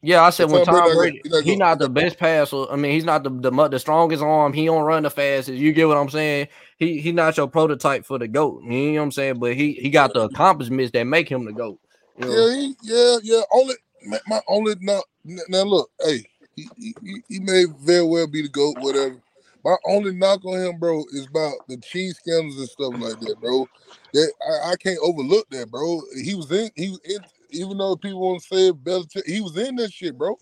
[0.01, 2.17] Yeah, I said when Tom Brady Tom Brady, go- he not he's not the best
[2.19, 2.65] passer.
[2.71, 4.53] I mean, he's not the the, the strongest arm.
[4.53, 5.59] He don't run the fastest.
[5.59, 6.49] You get what I'm saying?
[6.77, 8.63] He he not your prototype for the goat.
[8.63, 9.39] You know what I'm saying?
[9.39, 11.79] But he he got the accomplishments that make him the goat.
[12.17, 12.47] You know?
[12.47, 13.41] Yeah, he, yeah, yeah.
[13.53, 13.75] Only
[14.07, 15.03] my, my only now,
[15.49, 19.21] now look, hey, he, he he- he may very well be the goat, whatever.
[19.65, 23.37] My only knock on him, bro, is about the cheese scandals and stuff like that,
[23.41, 23.67] bro.
[24.13, 24.31] That
[24.65, 26.01] I, I can't overlook that, bro.
[26.23, 27.19] He was in, he was in,
[27.51, 30.37] even though people want to say Belichick, he was in that shit, bro.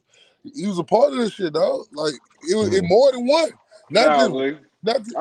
[0.56, 1.86] He was a part of this shit, dog.
[1.94, 2.16] Like
[2.50, 2.86] it was it Mhm.
[2.86, 3.52] more than one,
[3.90, 5.18] not Nah, just, Lee, not just.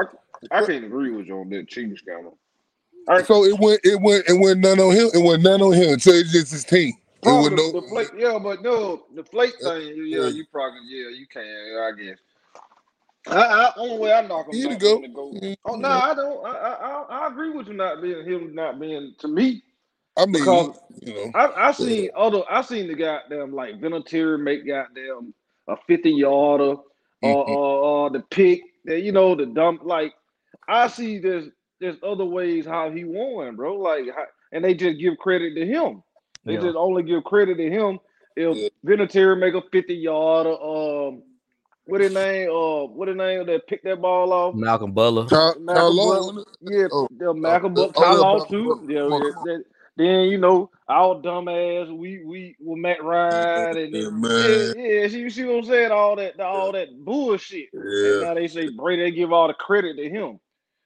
[0.50, 2.38] I can't agree with you on that cheating scandal.
[3.08, 5.10] I, So it went, it went, it went none on him.
[5.14, 5.98] It went none on him.
[6.00, 6.94] So it's just his team.
[7.24, 10.30] It was no, the flake, yeah, but no, the flake Yeah, thing, yeah, yeah.
[10.30, 12.18] you probably, yeah, you can, I guess.
[13.28, 15.04] I, I only way I knock him He the not goat.
[15.34, 15.54] Mm-hmm.
[15.64, 16.44] Oh no, I don't.
[16.46, 19.62] I, I I I agree with you not being him not being to me
[20.16, 24.40] I mean, because you know, I I seen other I seen the goddamn like Vinatieri
[24.40, 25.34] make goddamn
[25.68, 26.76] a fifty yarder
[27.22, 27.48] or Mhm.
[27.48, 30.14] or, or the pick that you know the dump like
[30.68, 31.48] I see there's
[31.80, 33.76] there's other ways how he won, bro.
[33.76, 36.02] Like how, and they just give credit to him.
[36.44, 36.60] They Yeah.
[36.60, 37.98] just only give credit to him
[38.36, 38.68] if Yeah.
[38.86, 40.52] Vinatieri make a fifty yarder.
[40.60, 41.22] Um,
[41.86, 42.48] what his name?
[42.50, 44.54] Uh, what his name that picked that ball off?
[44.54, 45.26] Malcolm Butler.
[45.26, 46.44] Ty, Ty Malcolm Law, Butler.
[46.62, 48.74] Yeah, Oh, the Malcolm uh, Buck, oh, Ty yeah, Malcolm too.
[48.86, 49.52] Butler.
[49.52, 49.58] Yeah,
[49.98, 50.20] Come on, yeah, come on.
[50.20, 54.20] that- then you know our dumb ass, we we with Matt Ryan and Yeah, then,
[54.20, 54.74] man.
[54.74, 55.08] yeah, yeah.
[55.08, 55.92] See, you see what I'm saying?
[55.92, 57.68] All that, all that bullshit.
[57.72, 60.40] And Yeah, now they say Brady, they give all the credit to him.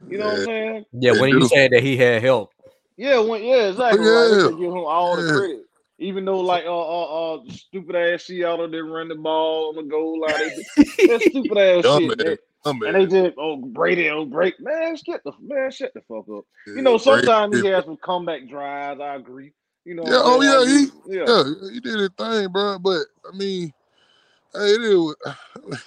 [0.08, 0.84] You know what I'm saying?
[0.92, 1.48] Yeah, when you do.
[1.48, 2.52] said that he had help.
[2.96, 4.06] Yeah, when, yeah, exactly.
[4.06, 4.28] Right.
[4.30, 5.60] They Yeah, should give him all the credit.
[5.98, 9.82] Even though like uh uh uh stupid ass Seattle didn't run the ball on the
[9.90, 10.40] goal line.
[10.40, 10.50] They,
[11.06, 12.08] that stupid ass Dumb shit.
[12.08, 12.36] man, That, dumb
[12.70, 14.60] and they did oh Brady, oh break.
[14.60, 16.44] Man, shut the man, shut the fuck up.
[16.66, 19.52] You Yeah, know, Brady sometimes he did- has some comeback drives, I agree.
[19.84, 20.40] You know, Yeah, oh?
[20.42, 21.24] Yeah, he, yeah.
[21.26, 22.78] yeah, he did his thing, bro.
[22.78, 23.02] But
[23.32, 23.72] I mean,
[24.60, 25.16] it is.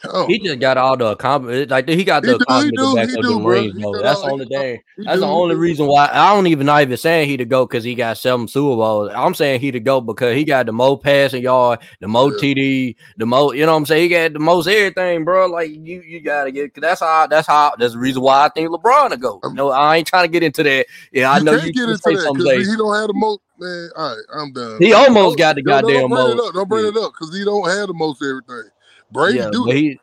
[0.03, 1.71] I don't He just got all the accomplishments.
[1.71, 3.93] Like he got the do, he accomplishment back of do, them bro.
[3.93, 4.01] though.
[4.01, 4.81] That's the only thing.
[4.97, 7.65] That's do, the only reason why I don't even not even saying he to go
[7.65, 9.11] because he got seven Super Bowls.
[9.15, 12.53] I'm saying he to go because he got the most passing yard, the most Yeah.
[12.53, 13.55] TD, the most.
[13.55, 14.03] You know what I'm saying?
[14.03, 15.47] He got the most everything, bro.
[15.47, 16.73] Like you, you gotta get.
[16.73, 17.27] Cause that's how.
[17.27, 17.73] That's how.
[17.77, 19.39] That's the reason why I think LeBron to go.
[19.43, 20.85] Um, no, I ain't trying to get into that.
[21.11, 23.39] Yeah, I You know you get into that because he don't have the most.
[23.59, 24.79] Man, all right, I'm done.
[24.79, 24.93] He man.
[24.93, 26.53] almost got the no, no, goddamn don't bring it up.
[26.53, 28.71] Don't bring Yeah, it up because he don't have the most everything.
[29.11, 29.99] Brady yeah, do he.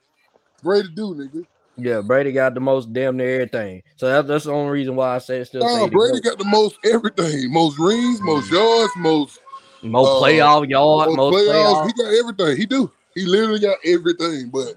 [0.62, 1.46] Brady do, nigga.
[1.76, 3.82] Yeah, Brady got the most damn near everything.
[3.96, 6.78] So that's, that's the only reason why I said still Nah, Brady got the most
[6.84, 7.52] everything.
[7.52, 8.52] Most rings, most Mm.
[8.52, 9.40] yards, most
[9.82, 11.46] More uh, playoff yard, most most playoffs.
[11.46, 11.86] playoff.
[11.86, 12.56] He got everything.
[12.56, 12.90] He do.
[13.14, 14.50] He literally got everything.
[14.50, 14.74] But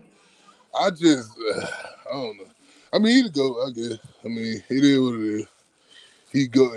[0.79, 1.67] I just, uh,
[2.09, 2.45] I don't know.
[2.93, 3.67] I mean, he the go.
[3.67, 3.97] I guess.
[4.23, 5.47] I mean, it is what it is.
[6.31, 6.75] He go.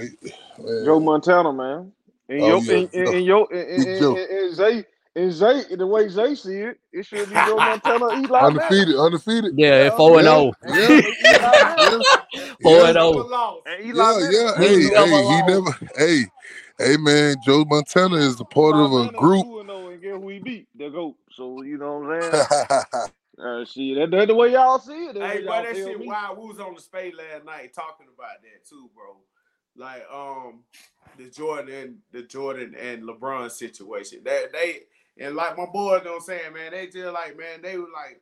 [0.59, 1.05] Man.
[1.05, 1.93] Montana, man.
[2.29, 3.15] And Oh your yeah, and, and, Joe.
[3.15, 4.85] and your and, and, Big and, and Zay
[5.17, 8.57] and Zay the way Zay see it, it should be Joe Montana, Eli Manning.
[8.57, 9.55] Undefeated, undefeated.
[9.57, 10.53] Yeah, Yeah, four and Yeah, zero.
[10.67, 11.01] yeah,
[11.33, 12.03] and yeah,
[12.63, 13.29] Four yeah, and Never zero.
[13.29, 13.63] lost.
[13.67, 14.57] And Eli yeah, yeah.
[14.59, 15.49] Hey, He hey, he lost.
[15.49, 15.71] never.
[15.97, 16.25] Hey,
[16.79, 17.37] hey, man.
[17.45, 19.43] Joe Montana is a part Eli of a group.
[19.43, 20.69] two and zero, and guess who he beat?
[20.77, 21.17] The goat.
[21.33, 22.47] So you know what I'm saying?
[23.39, 25.15] Uh, see, that, that's the way y'all see it.
[25.15, 26.07] That's the Hey, way that shit me.
[26.07, 26.39] wild.
[26.39, 29.17] We was on the spade last night talking about that too, bro.
[29.77, 30.61] Like, um,
[31.19, 34.21] the Jordan and the Jordan and LeBron situation.
[34.25, 34.83] That they
[35.19, 38.21] and like my boys don't saying, man, they just like, man, they were like,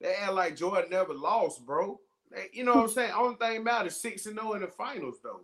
[0.00, 2.00] they act like Jordan never lost, bro.
[2.30, 3.12] They, you know what I'm saying?
[3.16, 5.40] Only thing matters six and zero in the finals, though.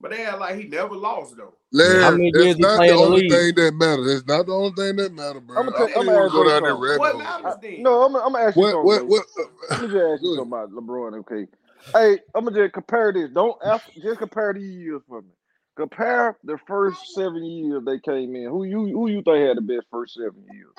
[0.00, 1.54] But they act like he never lost, though.
[1.82, 3.30] Yeah, how Larry, many that's years not the in the only league?
[3.30, 4.14] thing that matters.
[4.14, 5.58] It's not the only thing that matters, bro.
[5.58, 6.98] I'm gonna, tell, I'm gonna ask go you down that something.
[6.98, 7.82] What matters I, then?
[7.82, 8.86] no, I'm, I'm gonna ask you What, something.
[8.86, 9.06] what, Though.
[9.06, 9.26] what?
[9.70, 11.18] Let me just ask you something about LeBron.
[11.20, 11.46] Okay,
[11.92, 13.30] hey, I'm gonna just compare this.
[13.30, 15.30] Don't ask, just compare these years for me.
[15.76, 18.44] Compare the first seven years they came in.
[18.48, 20.72] Who you who you think had the best first seven years?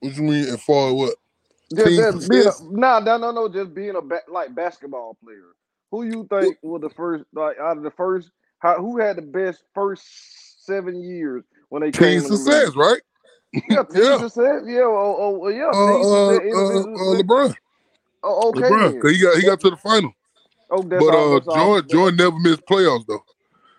[0.00, 1.14] What do you mean as far what?
[1.74, 5.54] Just, just being a nah, no, no, no, just being a ba- like basketball player.
[5.90, 8.30] Who you think was the first like out of the first?
[8.60, 12.76] How who had the best first seven years when they Team came in the success,
[12.76, 13.00] right?
[13.68, 14.18] Yeah, team Yeah.
[14.18, 14.62] success.
[14.66, 17.22] Yeah, oh, oh yeah, Uh, uh, uh, uh.
[17.22, 17.56] LeBron.
[18.26, 18.92] Oh, okay LeBron.
[18.92, 19.00] then.
[19.00, 20.12] Cause he got he got to the final.
[20.70, 21.30] Oh, that's but all.
[21.30, 21.54] uh, That's all.
[21.56, 23.24] Jordan, Jordan never missed playoffs though.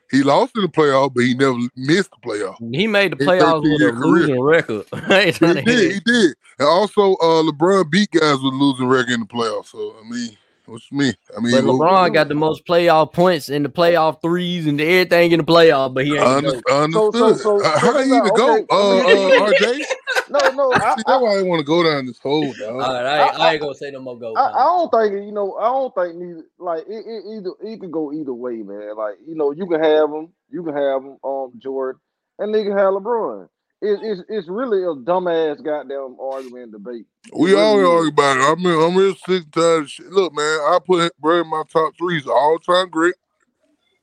[0.09, 2.55] He lost in the playoff, but he never missed the playoff.
[2.73, 4.01] He made the playoffs with a career.
[4.37, 4.85] losing record.
[4.93, 5.31] He
[5.65, 6.33] did, he did.
[6.59, 9.67] And also, uh, LeBron beat guys with losing record in the playoffs.
[9.67, 10.29] So I mean,
[10.65, 11.13] what's me?
[11.37, 14.79] I mean, But who- LeBron got the most playoff points in the playoff threes and
[14.79, 16.21] everything in the playoff, but he ain't.
[16.23, 16.93] I the under- GOAT.
[16.93, 17.41] So- so- understood.
[17.41, 18.65] so- How this he out, to go, okay.
[18.71, 19.81] uh, uh, RJ?
[20.29, 22.75] No, no, I, See, I, that's why I want to go down this hole, dog.
[22.81, 24.35] All right, I, ain't- I ain't gonna say no more goat.
[24.37, 25.55] I, I don't think you know.
[25.57, 26.45] I don't think neither.
[26.59, 28.95] Like it, it either it could go either way, man.
[28.97, 32.01] Like you know, you can have them, you can have them, um, Jordan,
[32.39, 33.49] and they can have LeBron.
[33.81, 37.05] It, it's it's really a dumbass goddamn argument and debate.
[37.33, 37.89] We Really always is.
[37.89, 38.41] argue about it.
[38.41, 40.07] I mean, I'm real sick and tired of shit.
[40.07, 42.15] Look, man, I put Bro in my top three.
[42.15, 43.15] He's all time great.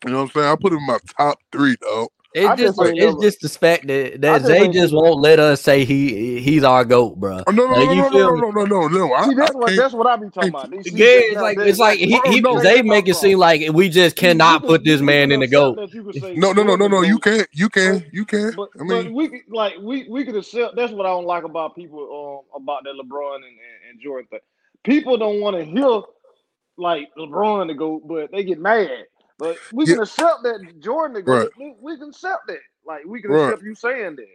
[0.04, 0.46] You know what I'm saying?
[0.52, 2.08] I put him in my top three, dog.
[2.34, 5.20] It's I just, just it's just the fact that, I that just Zay just won't
[5.20, 7.42] let us say he he's our goat, bro.
[7.46, 8.40] Oh, no, no, Like, no, you no, feel no, me?
[8.40, 9.12] no, no, no, no.
[9.14, 10.70] I, See, that's I what can't- that's what I be talking about.
[10.84, 13.88] See, Yeah, it's like it's like he, he no, Zay make it seem like we
[13.88, 15.76] just cannot put this man in the goat.
[15.76, 17.02] that you can say no, no, no, no, no.
[17.02, 17.48] You can't.
[17.52, 18.00] You can.
[18.00, 18.52] But- You can.
[18.56, 20.76] But, I mean, but we could like we we could accept.
[20.76, 24.28] That's what I don't like about people um about that LeBron and, and, and Jordan
[24.30, 24.40] thing.
[24.84, 26.02] People don't want to hear
[26.78, 28.90] like LeBron to go, but they get mad.
[29.38, 31.38] But we can accept that Jordan to go.
[31.38, 31.48] Right.
[31.58, 32.58] We, we can accept that.
[32.86, 33.48] Like we can Right.
[33.48, 34.26] accept you saying that.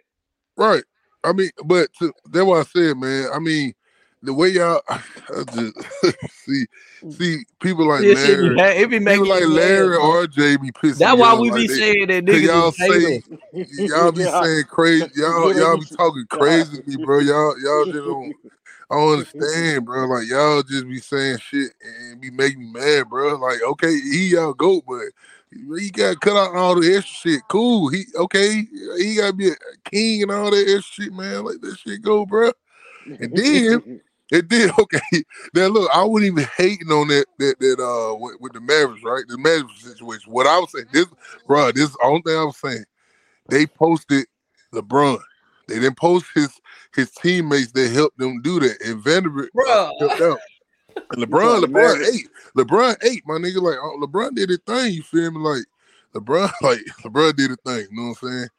[0.57, 0.83] right.
[1.23, 3.27] I mean, but to, that's what I said, man.
[3.33, 3.73] I mean,
[4.23, 4.99] the way y'all I
[5.53, 5.73] just
[6.45, 6.65] see,
[7.03, 7.13] mm.
[7.13, 9.97] see people like This shit be, Larry, it be making people like you mad, Larry,
[9.97, 10.27] bro.
[10.27, 10.97] RJ be pissing.
[10.99, 13.23] That's why we like be they- saying that Cause niggas y'all say
[13.87, 14.41] y'all be Yeah.
[14.43, 15.05] saying crazy.
[15.15, 17.19] Y'all y'all be be- talking crazy to me, bro.
[17.19, 18.33] Y'all y'all just don't.
[18.91, 20.05] I don't understand, bro.
[20.05, 23.35] Like y'all just be saying shit and be making me mad, bro.
[23.35, 25.05] Like okay, he y'all goat, but
[25.51, 27.41] he got cut out all the extra shit.
[27.49, 27.89] Cool.
[27.89, 28.65] He okay.
[28.97, 31.43] He got to be a king and all that extra shit, man.
[31.43, 32.51] Like that shit go, bro.
[33.05, 35.23] And then it did okay.
[35.53, 39.03] Now look, I wasn't even hating on that that that uh with, with the Mavericks,
[39.03, 39.23] right?
[39.27, 40.31] The Mavericks situation.
[40.31, 41.07] What I was saying, this,
[41.47, 42.85] bro, this is the only thing I was saying.
[43.49, 44.25] They posted
[44.73, 45.19] LeBron.
[45.69, 46.49] They didn't post his
[46.95, 48.81] his teammates that helped them do that.
[48.81, 49.99] And Vanderbilt uh, Bruh.
[49.99, 50.39] helped out.
[51.11, 52.17] And LeBron, LeBron Mavericks.
[52.17, 52.29] ate.
[52.55, 53.61] LeBron ate, my nigga.
[53.61, 54.93] Like oh, LeBron did his thing.
[54.93, 55.39] You feel me?
[55.39, 55.63] Like
[56.13, 57.87] LeBron, like LeBron did his thing.
[57.91, 58.49] You know what I'm saying?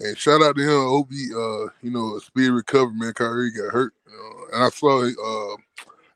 [0.00, 0.70] And shout out to him.
[0.70, 2.94] I hope he, uh, you know, a speed recovery.
[2.94, 3.92] Man, Kyrie got hurt.
[4.06, 5.56] You know, and I saw, uh,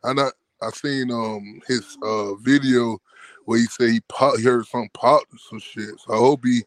[0.02, 2.98] I not, I seen um his uh video
[3.44, 6.00] where he said he pop, he heard something pop or some shit.
[6.00, 6.64] So I hope he,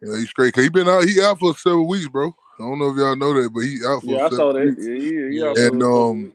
[0.00, 0.54] you know, he's straight.
[0.54, 2.34] Cause he been out, he out for several weeks, bro.
[2.58, 4.76] I don't know if y'all know that, but he out for Yeah, I saw that.
[4.78, 5.62] Yeah, yeah, yeah.
[5.62, 6.32] I And um,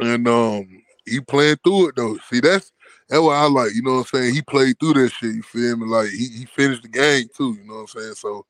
[0.00, 2.18] and um, he playing through it though.
[2.30, 2.72] See, that's
[3.08, 3.74] that's what I like.
[3.74, 4.34] You know what I'm saying?
[4.34, 5.34] He played through that shit.
[5.34, 5.86] You feel me?
[5.86, 7.56] Like he, he finished the game too.
[7.60, 8.14] You know what I'm saying?
[8.14, 8.44] So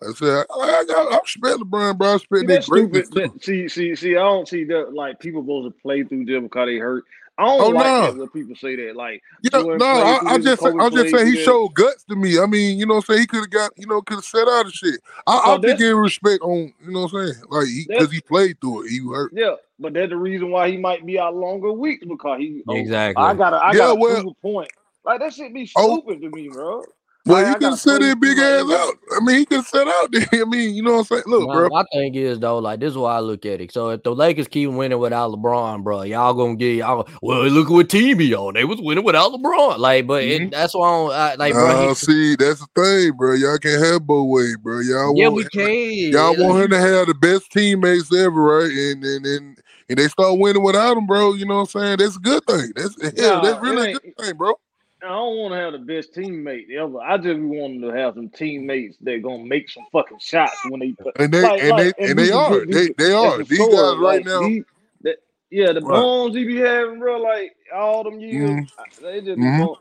[0.00, 2.08] I said, I, I, got, I respect LeBron, bro.
[2.08, 3.12] I respect that stupid.
[3.12, 3.32] too.
[3.42, 4.16] See, see, see.
[4.16, 4.94] I don't see that.
[4.94, 7.04] Like people supposed to play through them because they hurt.
[7.38, 8.00] I don't Oh, like no.
[8.02, 8.96] that when people say that.
[8.96, 11.44] Like, Yeah, Jordan no, played I, I just, Kobe I'm just saying he through that.
[11.44, 12.38] showed guts to me.
[12.40, 13.20] I mean, you know what I'm saying?
[13.20, 15.00] He could have got, you know, could have set out of shit.
[15.26, 17.42] I, Oh, I'll be giving respect on, you know what I'm saying?
[17.48, 18.90] Like, he, because he played through it.
[18.90, 19.32] He hurt.
[19.34, 22.62] Yeah, but that's the reason why he might be out longer weeks because he.
[22.66, 23.24] oh, Exactly.
[23.24, 24.70] I gotta, I Yeah, gotta well- prove a point.
[25.04, 26.00] Like that shit be Oh.
[26.02, 26.84] stupid to me, bro.
[27.28, 28.94] Well, Like, he I could set his big ass like- out.
[29.16, 30.26] I mean, he can set out there.
[30.32, 31.22] I mean, you know what I'm saying?
[31.26, 31.68] Look, My, bro.
[31.68, 33.70] my thing is though, like this is why I look at it.
[33.72, 37.08] So if the Lakers keep winning without LeBron, bro, y'all gonna get y'all.
[37.22, 38.54] Well, look at what team he on.
[38.54, 39.78] They was winning without LeBron.
[39.78, 40.46] Like, but Mhm.
[40.46, 41.88] it, that's why I I, like, bro.
[41.88, 43.34] He- see, that's the thing, bro.
[43.34, 44.80] Y'all can't have both ways, bro.
[44.80, 46.12] Y'all yeah, want we can.
[46.12, 48.70] Y'all Yeah, want him to have the best teammates ever, right?
[48.70, 49.58] And and and,
[49.90, 51.34] and they start winning without him, bro.
[51.34, 51.96] You know what I'm saying?
[51.98, 52.72] That's a good thing.
[52.76, 54.54] That's yeah, that's really a good thing, bro.
[55.02, 56.98] I don't want to have the best teammate ever.
[57.00, 60.92] I just want to have some teammates that gonna make some fucking shots when they
[60.92, 61.12] play.
[61.16, 62.48] And they Like- and like, they and and they are.
[62.48, 63.42] put They these- they are.
[63.44, 64.42] These guys right Like, now.
[64.42, 64.64] he-
[65.02, 65.18] that-
[65.50, 66.00] yeah, the Right.
[66.00, 67.18] bones he be having, bro.
[67.20, 69.00] Like all them years, Mhm.
[69.02, 69.76] they just be Mhm.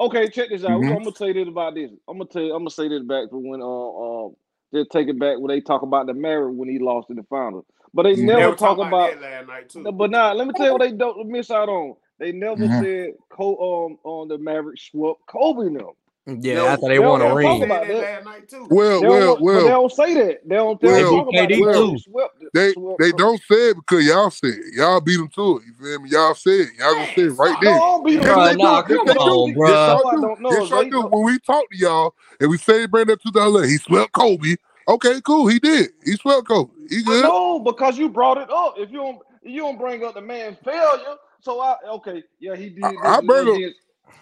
[0.00, 0.70] Okay, check this out.
[0.80, 0.90] Mhm.
[0.92, 1.90] I'm gonna tell you this about this.
[2.06, 2.52] I'm gonna tell you.
[2.54, 4.28] I'm gonna say this back for when uh uh
[4.74, 7.22] just take it back when they talk about the Maverick when he lost in the
[7.24, 8.24] finals, but they Mhm.
[8.24, 9.12] never They talk talking about.
[9.12, 9.90] that last night too.
[9.92, 11.96] But now, let me tell you what they don't miss out on.
[12.18, 12.80] They never Mhm.
[12.80, 15.92] said Co- um on the Mavericks swept Kobe now.
[16.26, 16.54] yeah.
[16.54, 17.98] Yo, after they yo, won yo, a talk ring, about that that.
[17.98, 18.26] last.
[18.70, 20.48] Well, They don't, well, they don't say that.
[20.48, 22.44] They don't, they Well, don't talk about KD well, swept.
[22.54, 23.18] They swept they Kobe.
[23.18, 24.74] don't say it because y'all said it.
[24.74, 25.64] Y'all beat them to it.
[25.66, 26.10] You feel me?
[26.10, 26.68] Y'all said it.
[26.78, 27.80] Y'all gonna say it right there.
[27.80, 28.26] don't beat them.
[28.26, 28.64] Yes, Bruh, they do.
[28.64, 29.42] nah, Yes, come they do.
[29.44, 29.86] on, Yes, bruh.
[29.86, 30.20] y'all No, I do.
[30.20, 30.50] don't know.
[30.50, 31.02] Yes, y'all do.
[31.08, 34.56] When we talk to y'all and we say bring that 2011, he swept Kobe.
[34.88, 35.48] Okay, cool.
[35.48, 35.90] He did.
[36.04, 36.72] He swept Kobe.
[36.90, 37.24] He good.
[37.24, 38.74] No, because you brought it up.
[38.78, 41.16] If you don't, you don't bring up the man's failure.
[41.40, 42.98] So I okay, yeah, he did.
[43.04, 43.54] I- I bring up-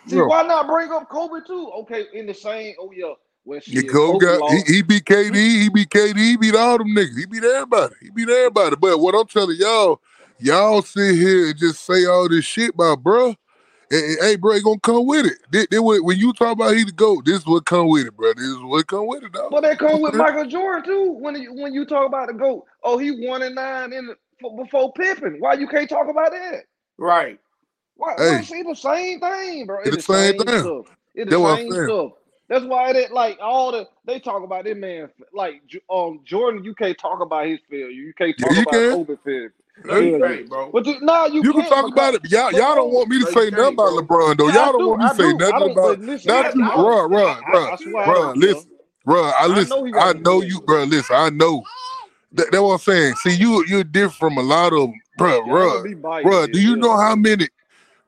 [0.06, 0.22] See, Yeah.
[0.22, 1.70] why not bring up Kobe too?
[1.80, 2.74] Okay, in the same.
[2.80, 3.14] Oh yeah,
[3.44, 6.78] well, Your shit, Kobe got he, he beat KD, he beat KD, he beat all
[6.78, 7.18] them niggas.
[7.18, 7.94] He beat everybody.
[8.02, 8.76] He beat everybody.
[8.76, 10.00] But what I'm telling y'all,
[10.38, 13.36] y'all sit here and just say all this shit about bruh.
[13.90, 15.38] Hey, hey, bro, gonna come with it.
[15.50, 18.16] This what- when you talk about he the goat, this is what come with it,
[18.16, 18.34] bro.
[18.34, 19.50] This is what come with it, dog.
[19.52, 21.12] But that come with Michael Jordan too.
[21.12, 24.16] When you, when you talk about the goat, oh, he one and nine in the,
[24.62, 25.36] before Pippen.
[25.40, 26.64] Why you can't talk about that?
[26.98, 27.38] Right.
[27.96, 28.18] Why?
[28.18, 28.24] Hey.
[28.24, 29.80] why see the same thing, bro?
[29.84, 30.46] It's It's the the same same thing.
[30.52, 30.86] stuff.
[31.14, 32.12] It's That's the what I'm same stuff.
[32.48, 36.64] That's why that like all the they talk about this man like um Jordan.
[36.64, 37.88] You can't talk about his failure.
[37.90, 38.88] You can't Yeah, talk you about can.
[38.88, 39.54] Kobe failure.
[39.84, 40.72] No, you Yeah, ain't, bro.
[40.72, 42.22] But you, nah, you, You can can't talk about it.
[42.30, 43.94] Y'all, y'all don't want me to say nothing about.
[43.94, 44.48] LeBron though.
[44.48, 45.74] Y'all don't want me to say nothing about.
[45.82, 47.76] But listen, Not Yeah, you, I I, don't- bruh, bruh, I- I- bruh, I I
[47.76, 48.32] swear I bruh.
[48.32, 48.56] don't care.
[48.56, 48.70] Listen,
[49.06, 49.32] bruh.
[49.38, 49.68] I I listen.
[49.68, 50.84] know I know you, bro.
[50.84, 51.64] Listen, I know.
[52.32, 53.14] That, that's what I'm saying.
[53.16, 55.94] See, you you're different from a lot of them, bruh, Yeah, I'm bruh, gonna be
[55.94, 56.26] biased.
[56.28, 56.52] bruh.
[56.52, 56.76] Do you yeah.
[56.76, 57.48] know how many,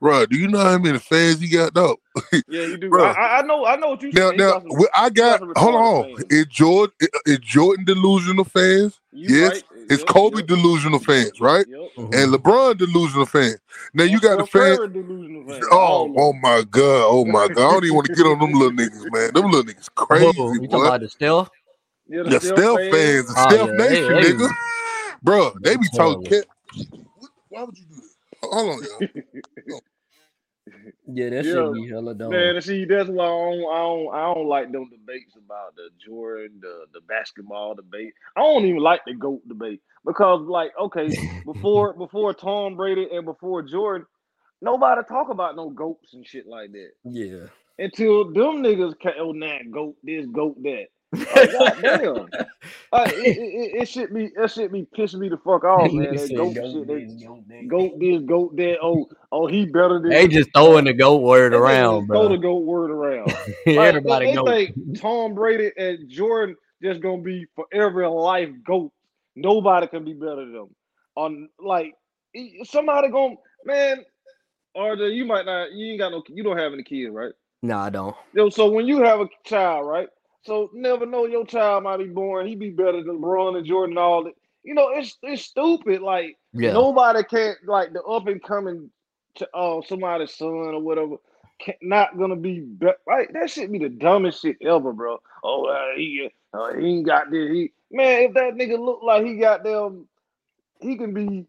[0.03, 0.29] bruh?
[0.29, 1.97] Do you know how many fans he got though?
[2.49, 2.91] Yeah, you do.
[2.91, 3.15] Bruh.
[3.17, 3.65] I, I I know.
[3.67, 4.39] I know what you Now, saying.
[4.39, 4.69] Now some.
[4.97, 5.41] I got.
[5.41, 6.05] got Hold on.
[6.17, 6.25] fans.
[6.31, 6.95] Is Jordan
[7.27, 9.01] is Jordan delusional fans?
[9.13, 9.51] You Yes.
[9.53, 9.65] right.
[9.91, 11.67] It's Yep, Kobe yep, delusional fans, right?
[11.69, 11.81] Yep.
[11.97, 12.15] Mhm.
[12.15, 13.59] And LeBron delusional fans.
[13.95, 14.79] Now you got the Steph fans.
[14.79, 15.63] Fan.
[15.73, 17.59] Oh, oh my god, oh my god!
[17.59, 19.33] I don't even want to get on them little niggas, man.
[19.33, 20.05] Them little niggas Who?
[20.07, 21.51] crazy, You talking about the stealth?
[22.09, 22.95] Yeah, The Steph Steph fans.
[22.95, 24.51] fans, the Oh, Steph yeah, they- Nation, they- nigga.
[25.23, 26.43] Bro, they be talking.
[26.75, 26.99] Terrible.
[26.99, 27.31] Cat.
[27.49, 28.49] Why would you do that?
[28.49, 29.81] Hold on, y'all.
[31.07, 32.31] Yeah, that Yeah, should be hella dumb.
[32.31, 35.89] Man, see, that's why I don't, I don't, I don't like them debates about the
[36.05, 38.13] Jordan, the the basketball debate.
[38.37, 41.09] I don't even like the goat debate because, like, okay,
[41.45, 44.07] before before Tom Brady and before Jordan,
[44.61, 47.47] nobody talk about no goats and shit like that yeah.
[47.79, 49.13] until them niggas came.
[49.19, 50.89] Oh, nah, goat this, goat that.
[51.17, 52.27] Oh, like, goddamn.
[52.93, 55.93] Like, it, it, it, it should be that shit be pissing me the fuck off,
[55.93, 56.15] man.
[56.15, 57.69] Nigga That goat goat shit, this, that goat that.
[57.69, 58.77] goat this, goat that.
[58.83, 60.11] Oh, oh, he better than.
[60.11, 63.31] They just throwing the goat word They just around, Throw the goat word around.
[63.67, 64.49] Like, Everybody they, they goat.
[64.49, 68.93] think Tom Brady and Jordan just gonna be forever in life goat.
[69.37, 70.75] Nobody can be better than them.
[71.17, 71.95] On like
[72.65, 73.35] somebody gonna
[73.65, 74.05] man,
[74.77, 75.73] RJ, you might not.
[75.73, 76.23] You ain't got no.
[76.29, 77.33] You don't have any kids, right?
[77.63, 78.17] No, I don't.
[78.33, 80.09] Yo, so when you have a child, right?
[80.45, 82.47] So never know your child might be born.
[82.47, 83.99] He be better than LeBron and Jordan.
[83.99, 84.35] All that.
[84.63, 86.01] You know, it's it's stupid.
[86.03, 86.73] Like Yeah.
[86.73, 88.91] nobody can't like the up and coming,
[89.37, 91.17] to uh, somebody's son or whatever.
[91.61, 93.29] Can, not gonna be, be right.
[93.33, 95.19] That should be the dumbest shit ever, bro.
[95.43, 97.51] Oh, uh, he uh, he ain't got this.
[97.51, 100.07] He man, if that nigga look like he got them,
[100.81, 101.47] he can be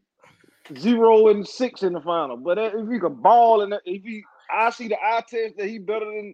[0.77, 2.37] zero and six in the final.
[2.37, 5.77] But if he can ball and if he, I see the eye test that he
[5.77, 6.33] better than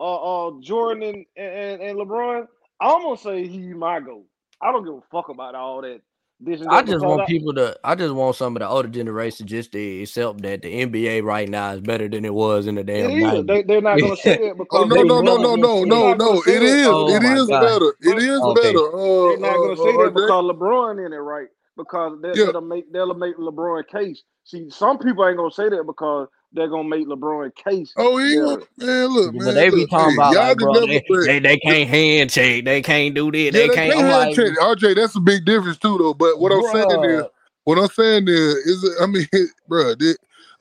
[0.00, 2.46] uh, uh Jordan and, and and LeBron.
[2.80, 4.26] I'm gonna say he my goat.
[4.62, 6.00] I don't give a fuck about all that.
[6.40, 7.78] This I just want I- people to.
[7.84, 11.48] I just want some of the older generation just to accept that the NBA right
[11.48, 13.46] now is better than it was in the It damn is.
[13.46, 13.46] 90s.
[13.46, 16.22] They, they're not gonna say that Oh because no no no no no no not
[16.22, 16.42] gonna no!
[16.44, 17.54] say It Oh it my is God.
[17.54, 17.94] better.
[18.02, 18.48] It is Okay.
[18.48, 18.80] better.
[18.94, 20.14] Uh, They're not uh, gonna say uh, that RJ.
[20.14, 21.48] because LeBron in it, right?
[21.76, 22.44] Because that, Yeah.
[22.44, 24.22] that'll make that'll make LeBron case.
[24.44, 27.92] See, some people ain't gonna say that because they're gonna make LeBron case.
[27.96, 28.62] Oh, he better.
[28.78, 29.06] man.
[29.08, 29.54] Look, But man.
[29.54, 33.14] they be talking hey, about y'all like, bro, they, they, they can't handshake, they can't
[33.14, 33.92] do this, yeah, they they can't.
[33.92, 34.78] can't I'm hand like.
[34.78, 36.14] RJ, that's a big difference too, though.
[36.14, 37.24] But what I'm saying is,
[37.64, 39.28] what I'm saying is, is I mean,
[39.68, 39.94] bro,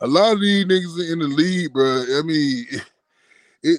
[0.01, 2.03] a lot of these niggas in the league, bro.
[2.17, 2.81] I mean, it,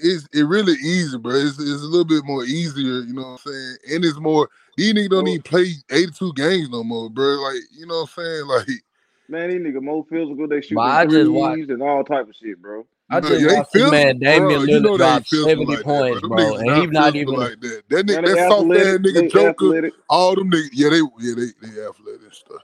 [0.02, 1.34] it's it really easy, bro.
[1.34, 3.76] It's, it's a little bit more easier, you know what I'm saying?
[3.94, 4.48] And it's more.
[4.76, 7.26] These niggas don't Well- even play 82 games no more, bro.
[7.42, 8.46] Like, you know what I'm saying?
[8.46, 8.68] Like,
[9.28, 10.46] Man, these niggas more physical.
[10.48, 12.86] They shoot I just threes watch- and all type of shit, bro.
[13.08, 14.58] I just they watched this man Damian bro.
[14.58, 16.28] Lillard You know drop ain't 70 like that, points, bro.
[16.30, 17.34] Bro, and he's not even.
[17.34, 17.82] like that.
[17.88, 19.92] That, nigga, they that soft ass nigga Joker, athletic.
[20.08, 22.62] all them niggas, yeah, they, yeah, they, they athletic stuff.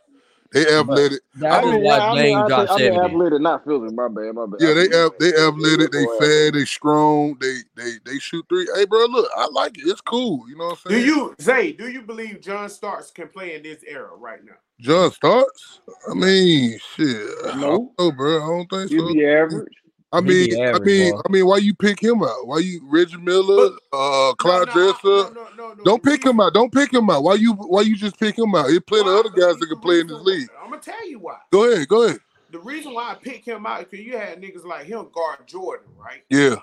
[0.52, 1.20] They athletic.
[1.42, 2.98] I I just mean, watched I mean, Dame I, drop mean, 70.
[3.00, 3.90] athletic, not physical.
[3.92, 4.60] My bad, my bad.
[4.60, 5.42] Yeah, they see what you're av- they saying.
[5.42, 8.68] Yeah, athletic, they more fat, they strong, they they they shoot three.
[8.74, 9.82] Hey, bro, look, I like it.
[9.86, 10.48] It's cool.
[10.48, 11.00] You know what I'm saying?
[11.02, 11.72] Do you, Zay?
[11.72, 14.54] Do you believe John Starks can play in this era right now?
[14.80, 15.80] John Starks?
[16.10, 17.28] I mean, shit.
[17.46, 17.62] I No.
[17.62, 18.36] don't know, bro.
[18.42, 19.14] I don't think He'll so.
[19.14, 19.72] be average.
[20.12, 21.20] I He mean, be I mean, boy.
[21.26, 22.46] I mean, why you pick him out?
[22.46, 25.34] Why you Reggie Miller, uh, Clyde no, no, Drexler?
[25.34, 25.84] no, no, no, no.
[25.84, 26.52] Don't The pick him out.
[26.52, 27.22] Don't pick him out.
[27.22, 28.66] Why you why you just pick him out?
[28.66, 30.48] There's plenty of other guys that can play in this league.
[30.62, 31.38] I'm gonna tell you why.
[31.50, 32.18] Go ahead, go ahead.
[32.50, 35.46] The reason why I picked him out is because you had niggas like him guard
[35.46, 36.22] Jordan, right?
[36.28, 36.56] Yeah.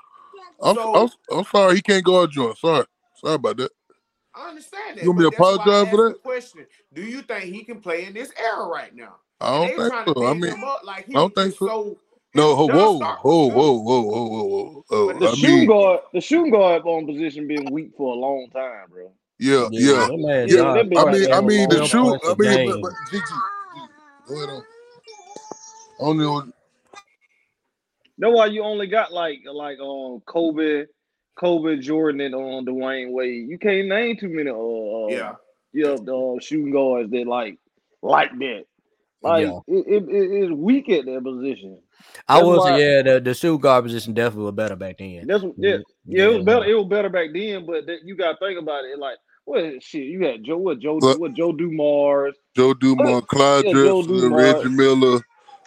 [0.62, 2.56] I'm, So- I'm, I'm sorry he can't guard Jordan.
[2.58, 2.86] Sorry.
[3.16, 3.72] Sorry about that.
[4.36, 5.04] I understand that.
[5.04, 6.22] You want me but to that's apologize for that?
[6.22, 9.16] Question: Do you think he can play in this era right now?
[9.42, 10.28] I don't think so.
[10.28, 11.98] I mean, like I don't was think so.
[12.36, 12.56] So.
[12.56, 15.20] no, John whoa, whoa, whoa, whoa, whoa, whoa, whoa, whoa.
[15.20, 18.48] The I shooting mean, guard, the shooting guard on position been weak for a long
[18.54, 19.12] time, bro.
[19.40, 20.46] yeah, Yeah, yeah.
[20.46, 22.22] Yeah, John that been I mean, there I mean the shoot.
[22.24, 22.82] I mean, game.
[22.82, 23.24] but, but Gigi,
[24.28, 24.64] go ahead on.
[26.00, 26.54] I don't
[28.18, 28.30] know.
[28.32, 30.86] Why you only got like like um Kobe,
[31.36, 33.50] Kobe Jordan and um Dwyane Wade.
[33.50, 35.36] You can't name too many uh, uh Yeah.
[35.74, 37.58] yeah the uh, shooting guards that like
[38.02, 38.66] like that.
[39.22, 39.60] Like Yeah.
[39.68, 41.80] it, it, it is weak at that position.
[42.28, 45.26] I That's will why- yeah, the, the shoe guard position definitely was better back then.
[45.28, 46.66] That's what- yeah, yeah, it was better.
[46.66, 48.98] It was better back then, but that, you got to think about it.
[48.98, 50.04] Like, what shit?
[50.04, 51.20] You had Joe, what Joe, Look.
[51.20, 54.54] what Joe Dumars, Joe Dumars, Clyde Yeah, Joe Drexler, Dumars.
[54.54, 55.20] Reggie Miller,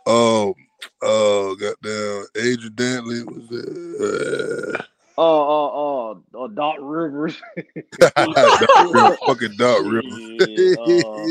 [0.07, 0.55] um,
[1.03, 4.81] uh, goddamn, Adrian Dantley was it?
[5.19, 7.41] uh, uh, uh, uh Doc Rivers.
[7.99, 10.47] Doc Rivers, fucking Doc Rivers.
[10.49, 11.27] Yeah, uh,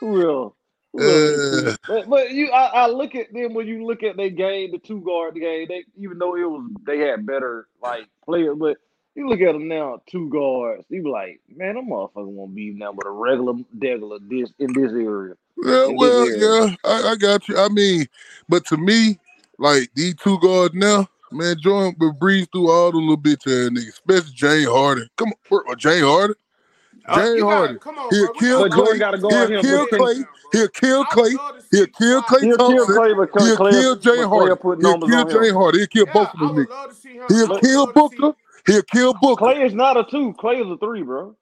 [0.00, 0.54] Who
[1.02, 1.10] else?
[1.10, 1.74] Who else?
[1.74, 4.72] Uh, But, but you, I, I look at them when you look at their game,
[4.72, 5.66] the two guard game.
[5.68, 8.76] They even though it was they had better like players, but
[9.14, 10.84] you look at them now, two guards.
[10.90, 14.72] You be like, man, them motherfuckers won't be now with a regular degular this in
[14.74, 15.34] this area.
[15.64, 17.56] Yeah, And well, then- yeah, I, I got you.
[17.58, 18.06] I mean,
[18.48, 19.18] but to me,
[19.58, 23.70] like these two guards now, man, Jordan but breeze through all the little bitch ass
[23.70, 25.08] niggas, especially James Harden.
[25.16, 26.02] Come on, bro, James
[27.08, 27.22] Harden.
[27.22, 27.78] Uh, James gotta- Harden.
[27.78, 28.34] Come on, He'll bro.
[28.34, 28.98] Kill gotta- But Jordan Klay.
[28.98, 29.98] got to guard He'll kill Klay.
[29.98, 31.34] Klay- He'll kill Klay.
[31.36, 32.96] love to see He'll kill Kawhi- Klay He'll kill Thompson.
[32.96, 34.48] Klay, He'll kill Jay Harden.
[34.48, 35.50] He'll kill on Jay.
[35.50, 35.80] Harden.
[35.80, 36.70] He'll kill Yeah, both of them niggas.
[36.70, 37.24] love to see him.
[37.28, 38.36] He'll kill love to see- Booker.
[38.66, 39.44] He'll kill Booker.
[39.44, 40.32] Klay is not a two.
[40.34, 41.34] Klay is a three, bro.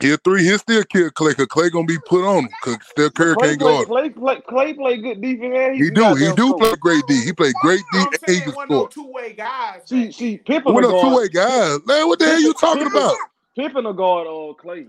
[0.00, 0.44] He'll three.
[0.44, 3.48] He'll still kill Klay because Klay gonna be put on him because Steph Curry Klay
[3.48, 3.86] can't play, guard.
[3.86, 3.94] him.
[3.94, 5.52] Klay play, Klay play good defense.
[5.54, 6.14] and He can do.
[6.14, 6.58] He do score.
[6.58, 7.20] play great D.
[7.22, 8.88] He play great D I'm and he saying can one of score.
[8.88, 9.80] two-way guys.
[9.84, 10.12] See, man.
[10.12, 12.08] see, Pippen What a a two way guys, man.
[12.08, 13.16] What the hell you talking Pippen- about?
[13.56, 14.26] Pippen a guard.
[14.26, 14.86] Uh, Klay.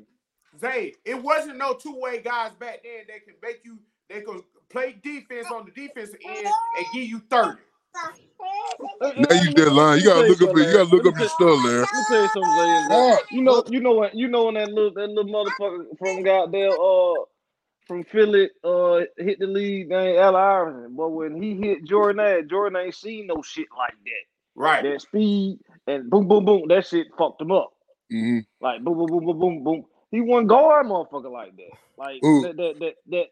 [0.61, 3.79] Zay, it wasn't no two-way guys back then that can make you.
[4.09, 7.61] They could play defense on the defensive end and give you thirty.
[9.01, 9.99] Uh, Now you that line.
[9.99, 10.51] You gotta look up.
[10.55, 11.81] You gotta look up your stuff, there.
[11.81, 12.85] Let me tell you something, Zay.
[12.89, 13.17] Yeah.
[13.31, 14.15] You know, you know what?
[14.15, 17.15] You know when that little that little motherfucker from goddamn uh
[17.87, 22.45] from Philly uh hit the lead named Al Iverson, but when he hit Jordan, Ash,
[22.49, 24.25] Jordan ain't seen no shit like that.
[24.55, 24.83] Right.
[24.83, 26.67] That speed and boom, boom, boom.
[26.69, 27.71] That shit fucked him up.
[28.11, 29.85] hmm Like boom, boom, boom, boom, boom, boom.
[30.11, 31.73] He won guard motherfucker like that.
[31.97, 32.41] Like Who?
[32.41, 33.27] that, that, that, that,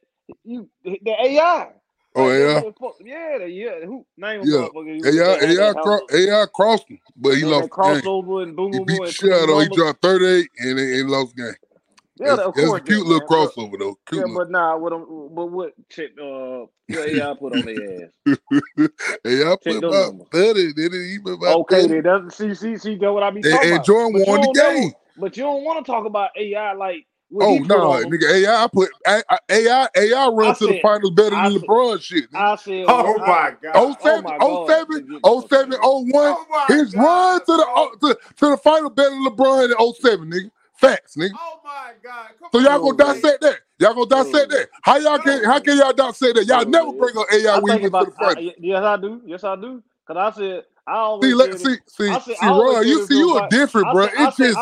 [0.45, 1.69] you, the AI.
[2.15, 2.63] Oh Like, yeah,
[3.03, 3.85] yeah, yeah.
[3.85, 4.57] Who name Yeah.
[4.57, 5.05] motherfucker?
[5.05, 8.03] AI, AI, cro- AI crossed him, but he lost game.
[8.03, 9.05] crossover and boom, He boom, boom.
[9.05, 9.61] shit out of.
[9.61, 11.53] He dropped 38 and he, he lost game.
[12.19, 12.75] Yeah, That's, of that's course.
[12.75, 13.29] a cute yeah, little man.
[13.31, 13.97] But- crossover though.
[14.07, 14.39] Cute Yeah, little.
[14.39, 15.05] but nah, what I'm,
[15.35, 18.11] but what check uh what AI put on their ass?
[19.25, 21.11] AI put about 30, did he?
[21.13, 21.89] He put about Okay, 30.
[21.89, 23.83] then that's see see see that what I be And, and.
[23.85, 24.93] Jordan won the don't know- game.
[25.19, 27.05] But you don't want to talk about AI like
[27.41, 28.31] Oh no, on nigga!
[28.33, 31.67] AI put I, I, AI AI run I to the finals better I than said-
[31.69, 32.25] LeBron shit.
[32.33, 33.71] I said, Oh what my god.
[33.75, 34.67] Oh seven, oh my oh God.
[34.67, 36.35] seven, oh seven, oh one.
[36.37, 39.93] Oh His God, run to the oh, to, to the final better than LeBron in
[39.93, 40.51] 07, nigga.
[40.73, 41.31] Facts, nigga.
[41.35, 42.29] Oh my god.
[42.39, 43.21] Come So y'all gonna man.
[43.21, 43.59] dissect that?
[43.77, 44.69] Y'all gonna dissect that?
[44.81, 46.45] How y'all can how can y'all dissect that?
[46.47, 48.37] Y'all No, never bring up AI when think you get to the final.
[48.49, 49.83] I, yes I do, yes I do.
[50.07, 53.05] Cause I said I always See, let see, see, I said- see, I Ron, you
[53.05, 54.07] see, you was are like- different, bro.
[54.07, 54.57] said, It's just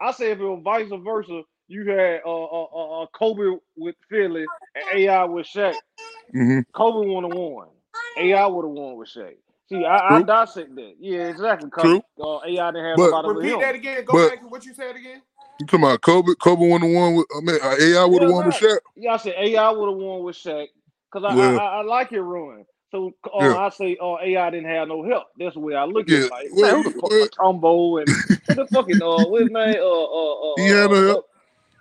[0.00, 3.06] I said, I said if it was vice versa, you had uh, uh, uh, uh,
[3.14, 5.74] Kobe with Philly and AI with Shaq.
[6.34, 6.64] Mhm.
[6.74, 7.68] Kobe would have won.
[8.18, 9.36] AI would have won with Shaq.
[9.68, 10.94] See, I, I dissect that.
[11.00, 11.70] Yeah, exactly.
[11.78, 12.02] True.
[12.20, 13.60] Uh, AI didn't have But- nobody with Repeat him.
[13.60, 14.04] that again.
[14.04, 15.22] Go But- back to what you said again.
[15.60, 16.34] you talking about Kobe?
[16.40, 18.72] Kobe won the one with I mean uh, AI would have Yeah, won with right.
[18.72, 18.78] Shaq.
[18.96, 20.68] Yeah, I said AI would have won with Shaq
[21.12, 22.64] because I, Well- I, I I like your run.
[22.90, 23.56] So uh, Yeah.
[23.56, 25.24] I say uh, AI didn't have no help.
[25.38, 26.30] That's the way I look Yeah, at it.
[26.30, 28.08] Like, well, man, who the fuck well- Mutombo and
[28.46, 29.76] who the fucking uh what's his name?
[29.80, 31.26] Uh uh uh He had no uh, help.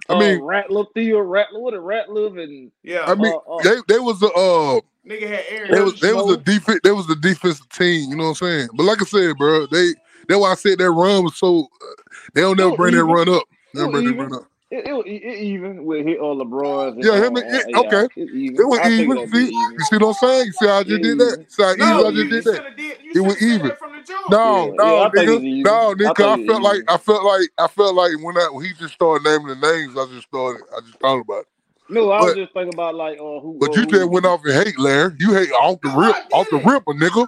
[0.09, 3.03] I uh, mean- Ratliff Theo Ratliff what a Ratliff and Yeah.
[3.07, 5.71] I mean, uh, uh, they they was a uh nigga had Aaron.
[5.71, 8.09] they was they was a defense they was a defensive team.
[8.09, 8.69] You know what I'm saying?
[8.73, 9.93] But like I said, bro, they
[10.27, 11.67] that's why I said that run was so.
[11.81, 11.93] Uh,
[12.33, 13.43] they don't never It bring that run up.
[13.73, 14.47] It Never bring that run up.
[14.71, 16.97] It, it, it, it even with hit all LeBron's.
[17.01, 17.75] Yeah, uh, him and- uh, it- AI.
[17.75, 18.09] okay.
[18.15, 18.61] It, even.
[18.61, 19.17] It was I even.
[19.27, 20.47] See, be you see what I'm saying?
[20.47, 21.39] You see how I just Yeah, did that?
[21.49, 22.63] See how easy No, I you, just did that?
[22.77, 22.97] did.
[23.03, 23.71] You It was should have said even.
[23.79, 24.25] from the jump.
[24.29, 26.11] No, Yeah, no, yeah, I think it's nigga, no, nigga.
[26.25, 26.81] I, think it's felt like.
[26.89, 29.97] I felt like I felt like when I when he just started naming the names,
[29.97, 30.63] I just started.
[30.75, 31.47] I just thought about it.
[31.89, 33.59] No, I was just thinking about like uh who.
[33.59, 35.15] But uh, you who, just went off and hate, Larry.
[35.19, 36.65] You hate off the No, rip, off the didn't.
[36.65, 37.27] ripper, nigga.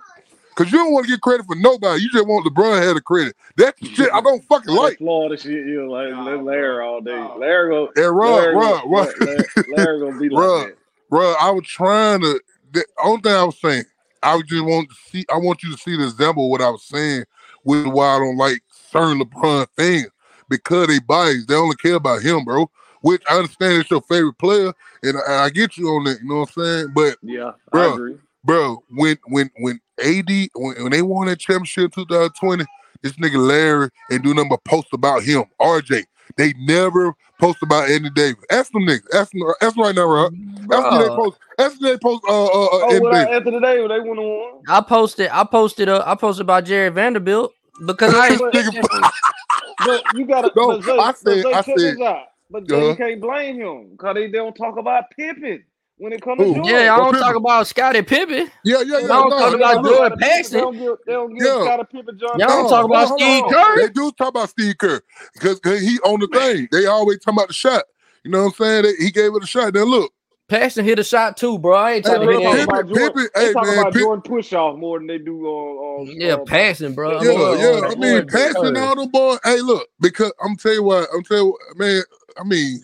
[0.59, 2.01] Cause you don't want to get credit for nobody.
[2.01, 3.33] You just want LeBron had the credit.
[3.55, 4.97] That's the shit I don't fucking That like.
[4.97, 7.15] Florida shit, you know, like Nah, let Larry all day.
[7.15, 7.35] nah.
[7.35, 9.13] Larry go, And Run, Larry, run, go, run.
[9.21, 10.65] Larry, Larry gonna be like Bruh.
[10.65, 10.77] that.
[11.09, 12.41] Bro, I was trying to.
[12.73, 13.85] The only thing I was saying,
[14.21, 15.25] I was just want to see.
[15.33, 17.23] I want you to see the example of what I was saying,
[17.63, 20.09] which is why I don't like certain LeBron fans
[20.49, 21.47] because they biased.
[21.47, 22.69] They only care about him, bro.
[22.99, 26.19] Which I understand it's your favorite player, and I, I get you on that.
[26.21, 26.87] You know what I'm saying?
[26.93, 28.17] But Yeah, I agree.
[28.43, 32.65] bro, when when when AD when, when they won that championship 2020,
[33.01, 35.43] this nigga Larry and do nothing but post about him.
[35.61, 36.03] RJ,
[36.37, 38.43] they never post about Andy Davis.
[38.51, 39.13] Ask them niggas.
[39.15, 39.41] Ask them.
[39.61, 40.33] Ask them right now, Rob.
[40.71, 41.37] Ask them they post.
[41.57, 42.21] Ask them they post.
[42.27, 43.35] Uh, uh, uh Oh, Andy without Davis.
[43.35, 44.63] Anthony Davis, they wouldn't have won.
[44.67, 47.53] I posted, I posted, uh, I posted about Jarred Vanderbilt
[47.85, 49.11] because I ain't This nigga-
[49.85, 50.51] But you gotta.
[50.57, 52.85] No, but Zay, I but said- Zay, I check this said- But Zay, Uh-huh.
[52.89, 55.63] you can't blame him because they don't talk about Pippen.
[55.99, 56.63] When it comes to Jordan.
[56.65, 58.51] Yeah, I Well, don't Pippen- talk about Scottie Pippen.
[58.63, 58.95] Yeah, yeah, yeah.
[58.97, 59.89] I don't no, talk no, about no.
[59.91, 60.59] Jordan They Paxson.
[60.61, 61.61] don't give, they don't give Yeah.
[61.63, 62.39] Scottie Pippen, John.
[62.39, 63.49] Y'all don't No, talk about hold Steve on.
[63.53, 63.75] Kerr?
[63.81, 65.01] They do talk about Steve Kerr
[65.33, 66.67] because he on the thing.
[66.71, 67.83] They always talk about the shot.
[68.23, 68.83] You know what I'm saying?
[68.83, 69.73] They, he gave it a shot.
[69.73, 70.11] Then look,
[70.47, 71.75] Paxson hit a shot too, bro.
[71.75, 72.51] I ain't talking They about talk.
[72.55, 75.07] Pippen- about Jordan, Pippen- they hey, talk man, about Pippen- Jordan push off more than
[75.07, 76.07] they do on.
[76.09, 77.21] on Yeah, uh, passing, bro.
[77.21, 77.87] Yeah, yeah, Uh, yeah.
[77.87, 78.81] uh, I mean, passing Kerr.
[78.81, 79.39] all them boys.
[79.43, 82.03] Hey, look, because I'm tell you what, I'm tell you, what, man.
[82.39, 82.79] I mean,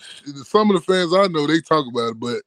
[0.45, 2.41] some of the fans I know they talk about it, but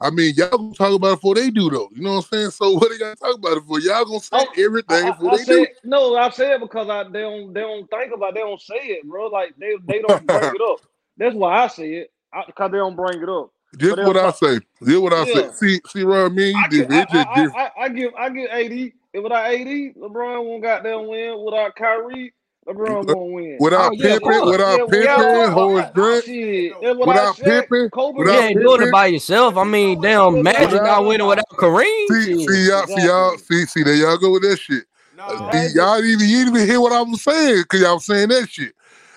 [0.00, 1.88] I mean, y'all gonna talk about it before they do, though.
[1.94, 2.50] You know what I'm saying?
[2.50, 3.80] So what they gotta talk about it for?
[3.80, 5.66] Y'all gonna say Oh, everything I, before I they do.
[5.84, 6.16] no.
[6.16, 9.08] I said because I they don't they don't think about it, they don't say it,
[9.08, 9.26] bro.
[9.28, 10.80] Like they they don't bring it up.
[11.16, 12.12] That's why I say it
[12.46, 13.50] because they don't bring it up.
[13.78, 14.60] Just what they'll I say.
[14.84, 15.50] Just what I say.
[15.52, 17.28] See, see, Ron, me and I, you give, different.
[17.34, 17.64] It's I, I.
[17.64, 18.92] I, I give I give AD.
[19.12, 21.42] If without AD, LeBron won't goddamn win.
[21.44, 22.32] Without Kyrie,
[22.66, 23.56] LeBron won't win.
[23.60, 27.90] Without Oh, yeah, Pippen, without Yeah, Pippen, without- Horace Grant, Shit, and without, Without Pippen,
[27.90, 29.56] Kobe, You without ain't doing it by yourself.
[29.56, 32.08] I mean, damn, Magic Without- not winning without Kareem.
[32.08, 34.84] see, see y'all, see y'all, see, see, there y'all go with that shit.
[35.16, 37.94] No, See, y'all didn't even, you didn't even hear what I was saying because y'all
[37.94, 38.74] was saying that shit.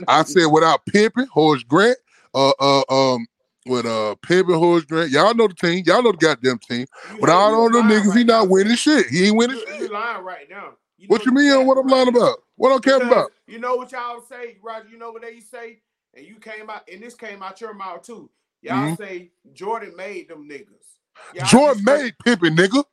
[0.07, 1.97] I said without Pippen, Horace Grant,
[2.33, 3.25] uh, uh, um,
[3.65, 6.85] with uh Pippen, Horace Grant, y'all know the team, y'all know the goddamn team.
[7.19, 8.77] Without all them niggas, right he not winning man.
[8.77, 9.07] shit.
[9.07, 9.81] He ain't winning You, shit.
[9.81, 10.69] you lying right now.
[10.97, 11.45] You What you mean?
[11.47, 12.37] exactly What I'm lying about?
[12.59, 13.31] What I'm caring about?
[13.47, 14.89] You know what y'all say, Roger.
[14.89, 15.79] You know what they say,
[16.13, 18.29] and you came out, and this came out your mouth too.
[18.61, 18.97] Y'all Mhm.
[18.97, 20.97] say Jordan made them niggas.
[21.33, 22.83] Y'all Jordan made Pippen, nigga.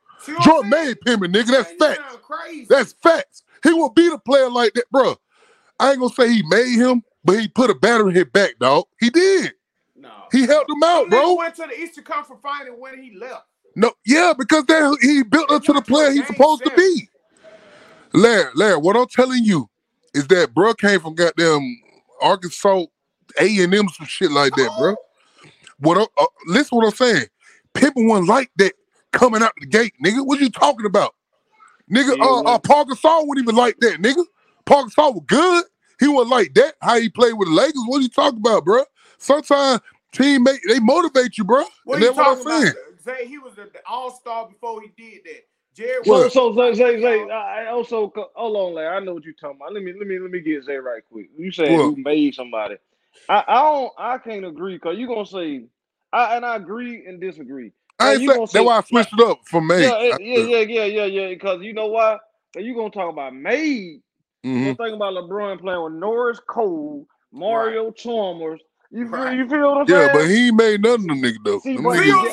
[0.41, 1.47] Jordan made Pippen, nigga.
[1.47, 2.17] That's Man, facts.
[2.23, 2.65] crazy.
[2.69, 3.43] That's facts.
[3.61, 5.17] He will beat a player like that, bro.
[5.77, 8.57] I ain't gonna say he made him, but he put a batter in his back,
[8.59, 8.85] dog.
[9.01, 9.53] He did.
[9.97, 10.29] no.
[10.31, 11.33] He helped him out, bro.
[11.35, 13.47] went to the Eastern Conference Final when he left.
[13.75, 17.09] No, yeah, because then he built up to the player he's supposed to be.
[18.13, 19.69] Larry, Larry, what I'm telling you
[20.13, 21.61] is that bro came from goddamn
[22.21, 22.85] Arkansas
[23.39, 24.95] A and M some shit like that, bro.
[25.79, 25.97] What?
[25.97, 27.27] I- Uh, listen, what I'm saying.
[27.73, 28.73] Pippen wasn't like that
[29.11, 30.25] coming out the gate, nigga.
[30.25, 31.13] What you talking about,
[31.91, 32.17] nigga?
[32.17, 34.23] Yeah, uh, uh, Parker Saw wasn't even like that, nigga.
[34.65, 35.65] Parker Saw was good.
[35.99, 36.75] He wasn't like that.
[36.81, 37.83] How he played with the Lakers?
[37.87, 38.83] What you talking about, bro?
[39.19, 39.81] Sometimes
[40.13, 41.65] teammate they motivate you, bro.
[41.83, 42.61] What and you that's what I'm talking about?
[42.61, 42.73] saying.
[43.03, 45.43] Zay, he was the, the all star before he did that.
[45.77, 48.97] Jared So, was- so Zay, Zay, I also hold on, Larry.
[48.97, 49.73] I know what you're talking about.
[49.73, 51.29] Let me, let me, let me get Zay right quick.
[51.37, 52.77] You said who made somebody?
[53.29, 55.65] I, I don't, I can't agree because you're gonna say,
[56.11, 57.73] I and I agree and disagree.
[57.99, 59.83] I ain't say, that's why I switched it up for May.
[59.83, 61.29] Yeah, yeah, yeah, yeah, yeah, yeah.
[61.29, 62.17] Because you know why?
[62.55, 64.01] You gonna talk about made.
[64.43, 64.65] You're mm-hmm.
[64.73, 68.61] thinking about LeBron playing with Norris Cole, Mario Chalmers.
[68.91, 69.33] You feel, Right.
[69.33, 70.09] you feel what I'm Yeah, saying?
[70.09, 71.63] but he ain't made none of them niggas though.
[71.63, 72.23] See, Them niggas, See, niggas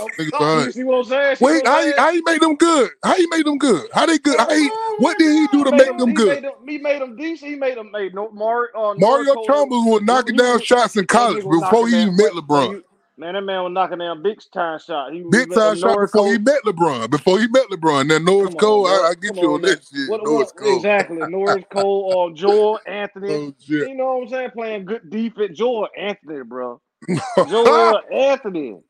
[0.52, 1.36] you see what I'm saying?
[1.36, 1.86] See Wait, I'm how saying?
[1.86, 2.90] he, how he made them good?
[3.04, 3.88] How he made them good?
[3.92, 4.38] How they good?
[4.38, 6.36] How he, what did he do to He make made them good?
[6.36, 7.50] Made them, he made them decent.
[7.50, 8.70] He made them made no Mario.
[8.76, 12.32] Uh, Mario Norris Cole- Chalmers was knocking down shots in college before he even met
[12.32, 12.76] LeBron.
[13.16, 15.12] Man, that man was knocking down big time shot.
[15.12, 17.10] He Big time shot Norris before he met LeBron.
[17.10, 18.08] Before he met LeBron.
[18.08, 18.86] Now Norris on, Cole.
[18.88, 20.10] I, I get you on on that shit.
[20.10, 20.76] What, Norris what, Cole.
[20.76, 21.16] exactly.
[21.18, 23.24] Norris Cole or Joel Anthony.
[23.34, 23.54] Oh.
[23.68, 24.50] You know what I'm saying?
[24.50, 25.56] Playing good defense.
[25.56, 26.80] Joel Anthony, bro.
[27.36, 28.80] Joel Anthony.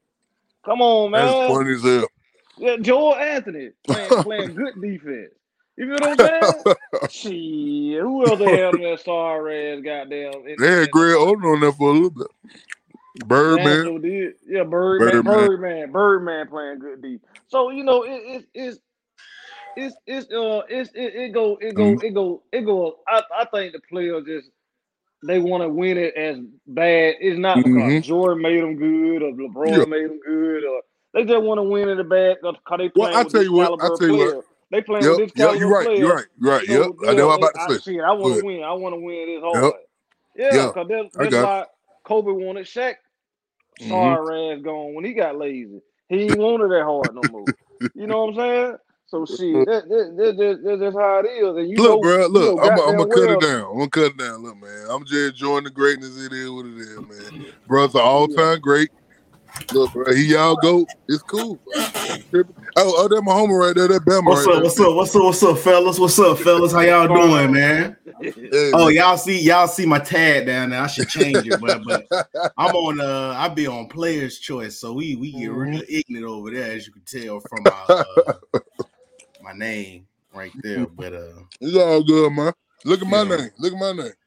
[0.64, 1.26] Come on, man.
[1.26, 2.08] That's funny as hell.
[2.56, 5.32] Yeah, Joel Anthony playing playing good defense.
[5.76, 6.62] You know what I'm
[7.02, 7.10] saying?
[7.10, 10.32] Shit, who else they had on that star ass goddamn?
[10.58, 12.28] They had Greg Oden on there for a little bit.
[13.16, 13.90] Birdman.
[14.00, 14.34] Did.
[14.46, 15.24] Yeah, Birdman, Birdman.
[15.24, 17.20] Birdman, Birdman playing good D.
[17.48, 18.78] So you know, it, it, it's
[19.76, 22.02] it's it's uh it's it, it go it go Mm-hmm.
[22.02, 22.96] it go it go.
[23.08, 24.50] I I think the players just
[25.26, 27.16] they want to win it as bad.
[27.20, 28.02] It's not because Mhm.
[28.02, 29.84] Jordan made them good or LeBron Yeah.
[29.88, 30.82] made them good or
[31.14, 33.52] they just want to win it bad because they Well, playing I with tell you
[33.52, 34.36] what, I tell you what.
[34.70, 35.90] They playing Yep, with this yep, you're right.
[35.96, 35.96] player.
[35.96, 36.26] You're right.
[36.40, 36.68] You're right.
[36.68, 36.90] You know, Yep.
[37.08, 37.78] I know I'm about to I, say.
[37.82, 38.62] shit, I want to win.
[38.64, 39.72] I want to win this Yep.
[39.72, 39.80] hard.
[40.36, 41.64] Yeah, because that, I that's why
[42.06, 42.96] Kobe wanted Shaq.
[43.80, 43.88] Mhm.
[43.88, 45.80] Sorry ass gone when he got lazy.
[46.08, 47.50] He ain't wanted that hard no more.
[47.94, 48.76] you know what I'm saying?
[49.06, 51.56] So shit, that, that, that, that, that, that's how it is.
[51.56, 53.64] And you know, look, bro, you look, know I'm, I'm gonna cut it down.
[53.70, 54.42] I'm gonna cut it down.
[54.42, 56.16] Look, man, I'm just enjoying the greatness.
[56.18, 57.46] It is what it is, man.
[57.68, 58.90] Bro's an all time great.
[59.70, 60.86] Look, bro, he y'all go.
[61.08, 61.60] It's cool.
[62.30, 62.42] Bro.
[62.76, 63.88] Oh, oh, that's my homie right there.
[63.88, 64.62] That Bama What's right up?
[64.64, 64.94] What's up?
[64.94, 65.22] What's up?
[65.24, 65.98] What's up, fellas?
[65.98, 66.72] What's up, fellas?
[66.72, 67.96] How y'all doing, man?
[68.20, 68.94] Hey, Oh, man.
[68.96, 70.80] y'all see, y'all see my tag down there.
[70.80, 72.06] I should change it, but but
[72.56, 73.00] I'm on.
[73.00, 76.86] Uh, I be on Players Choice, so we we get real ignorant over there, as
[76.86, 78.32] you can tell from my uh,
[79.42, 80.86] my name right there.
[80.86, 82.52] But uh, it's all good, man.
[82.84, 83.36] Look at my Yeah.
[83.36, 83.50] name.
[83.58, 84.12] Look at my name.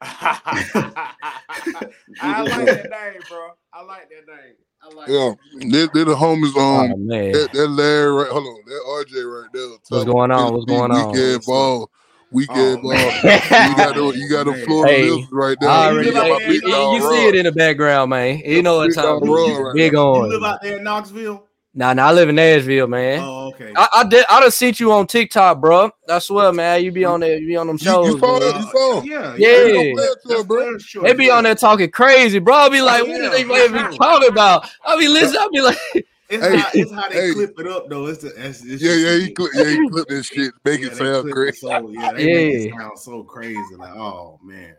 [2.20, 3.50] I like that name, bro.
[3.72, 4.54] I like that name.
[4.82, 5.32] I like Yeah,
[5.70, 6.90] they're, they're the homies on.
[6.90, 8.28] Oh um, man, That, that Larry right.
[8.30, 9.68] Hold on, that RJ right there.
[9.88, 10.52] What's going on?
[10.52, 11.12] What's going on?
[11.12, 11.90] Weekend ball.
[12.30, 12.92] Weekend Oh, ball.
[12.92, 13.40] man.
[13.68, 14.60] You got the you got the Man.
[14.66, 15.70] Florida Hey, Lizards right there.
[15.70, 18.10] I You already, live out my there, big you- you see it in the background,
[18.10, 18.38] man.
[18.44, 19.30] You know what time dog it is.
[19.30, 20.28] Rod right big you on.
[20.30, 21.47] live out there in Knoxville.
[21.78, 23.20] Nah, nah, I live in Nashville, man.
[23.22, 23.72] Oh, okay.
[23.76, 24.26] I, I did.
[24.28, 25.92] I done seen you on TikTok, bro.
[26.08, 26.82] I swear, man.
[26.82, 27.38] You be on there.
[27.38, 28.14] You be on them shows.
[28.14, 28.42] you saw man.
[28.42, 28.56] it?
[28.56, 29.04] You saw it?
[29.04, 29.94] yeah, Yeah.
[29.94, 30.72] Player tour, bro.
[30.72, 32.52] That's They be on there talking crazy, bro.
[32.52, 34.68] I be like, what yeah, are they even talking about?
[34.84, 35.40] I be listening.
[35.40, 35.78] I be like,
[36.28, 37.32] It's, Hey, how, it's how they hey.
[37.32, 38.06] clip it up though.
[38.06, 40.88] It's, the, it's, it's Yeah, yeah, he clip, yeah, he clipped this shit, make yeah,
[40.88, 41.56] it sound crazy.
[41.58, 42.78] So, yeah, they make it Yeah.
[42.80, 43.76] sound so crazy.
[43.78, 44.74] Like, oh man.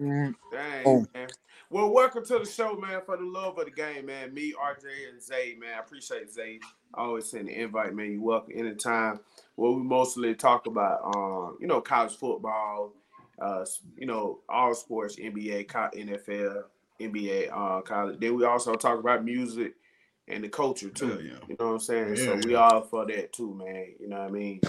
[0.00, 1.06] Mm, Dang, Oh.
[1.12, 1.28] man.
[1.72, 3.00] Well, welcome to the show, man.
[3.06, 4.34] For the love of the game, man.
[4.34, 5.74] Me, RJ, and Zay, man.
[5.76, 6.58] I appreciate Zay.
[6.92, 8.10] I always send the invite, man.
[8.10, 9.20] You welcome anytime.
[9.54, 12.94] Well, we mostly talk about, um, you know, college football,
[13.40, 13.64] uh,
[13.96, 16.64] you know, all sports, NBA, NFL,
[17.00, 18.18] NBA, uh, college.
[18.18, 19.74] Then we also talk about music
[20.26, 21.20] and the culture too.
[21.22, 21.38] Yeah.
[21.48, 22.16] You know what I'm saying?
[22.16, 23.94] Yeah, so we all for that too, man.
[24.00, 24.60] You know what I mean?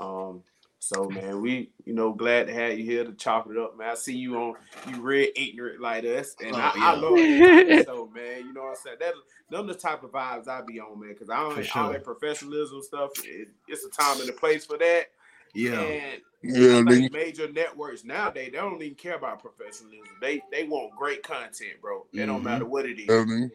[0.00, 0.42] Um,
[0.78, 3.90] so man, we you know glad to have you here to chop it up, man.
[3.90, 4.54] I see you on
[4.88, 7.00] you real ignorant like us, and Oh, I, I yeah.
[7.00, 8.46] love that type of show, man.
[8.46, 8.96] You know what I'm saying?
[9.00, 9.14] That
[9.50, 11.10] them the type of vibes I be on, man.
[11.10, 11.82] Because I don't sure.
[11.82, 13.10] all that professionalism stuff.
[13.24, 15.06] It, it's a time and a place for that.
[15.54, 15.80] Yeah.
[15.80, 17.10] And Yeah, I nigga.
[17.10, 20.14] major networks nowadays they don't even care about professionalism.
[20.20, 22.06] They they want great content, bro.
[22.12, 22.44] It don't Mhm.
[22.44, 23.50] matter what it is Yeah, nigga.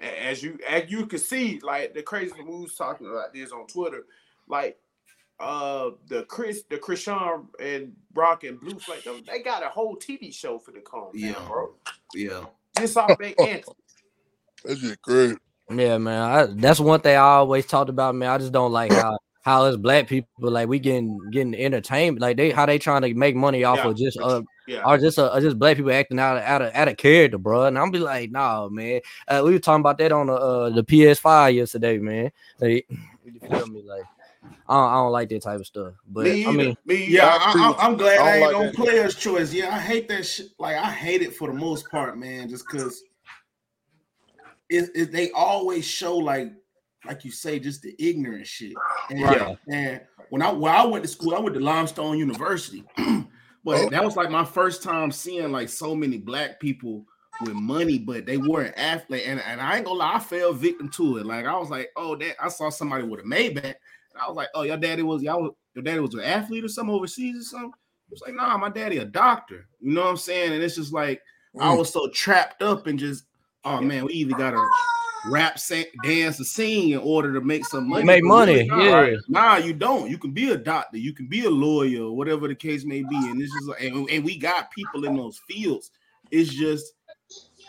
[0.00, 3.66] a- as you as you can see, like the crazy moves talking about this on
[3.66, 4.06] Twitter,
[4.48, 4.78] like
[5.40, 9.96] uh the Chris the Krishan and Brock and Blue Flake, them- they got a whole
[9.96, 11.30] TV show for the come, Yeah.
[11.30, 11.74] yeah, bro.
[12.14, 12.44] Yeah.
[12.78, 13.68] Just off they antics.
[14.64, 15.36] That shit crazy.
[15.70, 16.22] yeah, man.
[16.22, 18.30] I, that's one thing I always talked about, man.
[18.30, 22.36] I just don't like how how us black people like we getting getting entertainment, like
[22.36, 23.88] they how they trying to make money off Yeah.
[23.88, 26.72] of just uh Yeah, or just uh, just black people acting out of, out of
[26.74, 27.64] out of character, bro.
[27.64, 29.00] And I'm be like, nah, man.
[29.26, 32.30] Uh, we were talking about that on the uh, the PS5 yesterday, man.
[32.60, 32.86] Like,
[33.24, 33.82] you feel me?
[33.82, 34.04] Like,
[34.68, 35.94] I don't, I don't like that type of stuff.
[36.06, 37.38] But me, I mean, me, Yeah.
[37.40, 39.52] I, I, I'm glad I I, don't ain't like on player's choice.
[39.52, 40.48] Yeah, I hate that shit.
[40.58, 42.48] Like I hate it for the most part, man.
[42.48, 43.02] Just because
[44.68, 46.52] it, it they always show like
[47.04, 48.74] like you say, just the ignorant shit.
[49.10, 49.58] And, Right.
[49.68, 50.00] and
[50.30, 52.84] when I when I went to school, I went to Limestone University.
[53.64, 53.90] but Oh.
[53.90, 57.04] that was like my first time seeing like so many black people
[57.40, 59.24] with money, but they weren't athlete.
[59.26, 61.26] And, and I ain't gonna lie, I fell victim to it.
[61.26, 63.74] Like I was like, oh, that I saw somebody with a Maybach,
[64.14, 66.68] and I was like, oh, your daddy was y'all your daddy was an athlete or
[66.68, 67.70] something overseas or something.
[67.70, 69.68] It was like, nah, my daddy a doctor.
[69.80, 70.52] You know what I'm saying?
[70.52, 71.20] And it's just like
[71.60, 71.78] I Mm.
[71.78, 73.24] was so trapped up and just,
[73.64, 74.66] oh man, we either gotta
[75.26, 78.04] rap, sing, dance, or sing in order to make some money.
[78.04, 79.16] Make But really, money, nah, yeah.
[79.28, 80.10] Nah, you don't.
[80.10, 83.02] You can be a doctor, you can be a lawyer, or whatever the case may
[83.02, 83.30] be.
[83.30, 85.90] And it's just like, and, and we got people in those fields.
[86.30, 86.94] It's just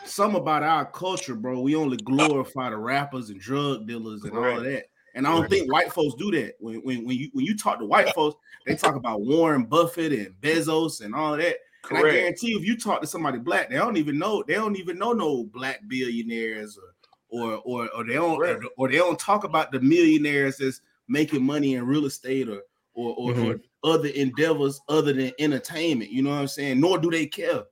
[0.05, 1.61] some about our culture, bro.
[1.61, 4.85] We only glorify the rappers and drug dealers and all of that.
[5.15, 6.55] And I don't think white folks do that.
[6.59, 10.11] When, when, when you when you talk to white folks, they talk about Warren Buffett
[10.11, 11.57] and Bezos and all of that.
[11.89, 14.55] And I guarantee you, if you talk to somebody black, they don't even know they
[14.55, 16.93] don't even know no black billionaires or
[17.29, 18.65] or or, or they don't Correct.
[18.77, 22.61] or, they don't talk about the millionaires that's making money in real estate or
[22.93, 26.09] or or, or other endeavors other than entertainment.
[26.09, 26.79] You know what I'm saying?
[26.79, 27.63] Nor do they care.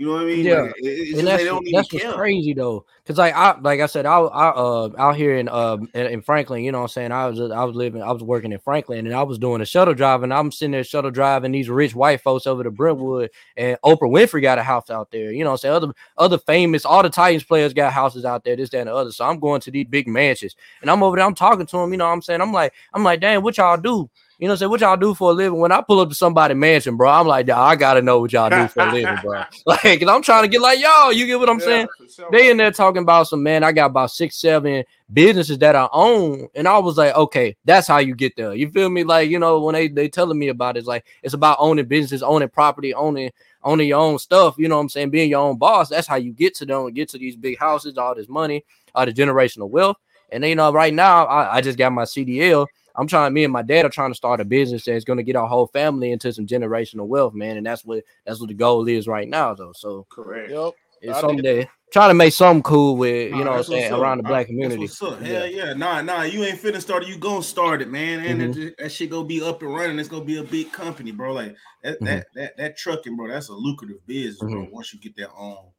[0.00, 0.46] You know what I mean?
[0.46, 0.62] Yeah.
[0.62, 4.18] Like, it's and that's that's what's crazy though, because like I like I said, I,
[4.18, 7.12] I uh out here in um in, in Franklin, you know what I'm saying.
[7.12, 9.66] I was I was living, I was working in Franklin, and I was doing a
[9.66, 13.28] shuttle drive, and I'm sitting there shuttle driving these rich white folks over to Brentwood,
[13.58, 15.32] and Oprah Winfrey got a house out there.
[15.32, 18.42] You know, what I'm saying other other famous, all the Titans players got houses out
[18.42, 19.12] there, this that and the other.
[19.12, 21.92] So I'm going to these big mansions, and I'm over there, I'm talking to them.
[21.92, 24.08] You know, what I'm saying I'm like I'm like, damn, what y'all do?
[24.40, 25.60] You know, saying what y'all do for a living?
[25.60, 28.48] When I pull up to somebody mansion, bro, I'm like, I gotta know what y'all
[28.48, 29.44] do for a living, bro.
[29.66, 31.12] Like, cause I'm trying to get like y'all.
[31.12, 31.88] You get what I'm Yeah, saying?
[32.10, 32.32] sure.
[32.32, 33.62] They in there talking about some man.
[33.62, 34.82] I got about six, seven
[35.12, 38.54] businesses that I own, and I was like, okay, that's how you get there.
[38.54, 39.04] You feel me?
[39.04, 41.84] Like you know, when they they telling me about it, it's like it's about owning
[41.84, 43.30] businesses, owning property, owning
[43.62, 44.54] owning your own stuff.
[44.56, 45.10] You know what I'm saying?
[45.10, 45.90] Being your own boss.
[45.90, 48.64] That's how you get to them, get to these big houses, all this money,
[48.94, 49.98] all the generational wealth.
[50.32, 52.66] And then, you know, right now I, I just got my CDL.
[52.96, 53.32] I'm trying.
[53.32, 55.46] Me and my dad are trying to start a business that's going to get our
[55.46, 57.56] whole family into some generational wealth, man.
[57.56, 59.72] And that's what that's what the goal is right now, though.
[59.74, 60.50] So correct.
[60.50, 60.72] Yep.
[61.02, 63.64] it's I something that trying to make something cool with you Nah, know what I'm
[63.64, 64.80] saying around the black that's community.
[64.82, 65.20] what's up.
[65.20, 65.26] Yeah.
[65.26, 65.72] Hell yeah.
[65.72, 67.08] Nah, nah, you ain't finna start it.
[67.08, 68.20] You gonna start it, man.
[68.24, 68.64] And Mhm.
[68.64, 69.98] that, that shit gonna be up and running.
[69.98, 71.32] It's gonna be a big company, bro.
[71.32, 72.04] Like that, Mm-hmm.
[72.06, 73.28] that, that, that trucking, bro.
[73.28, 74.66] That's a lucrative business, bro.
[74.66, 74.70] Mhm.
[74.72, 75.70] Once you get that on,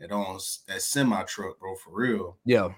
[0.00, 0.38] that on
[0.68, 2.36] that semi truck, bro, for real.
[2.44, 2.68] Yeah.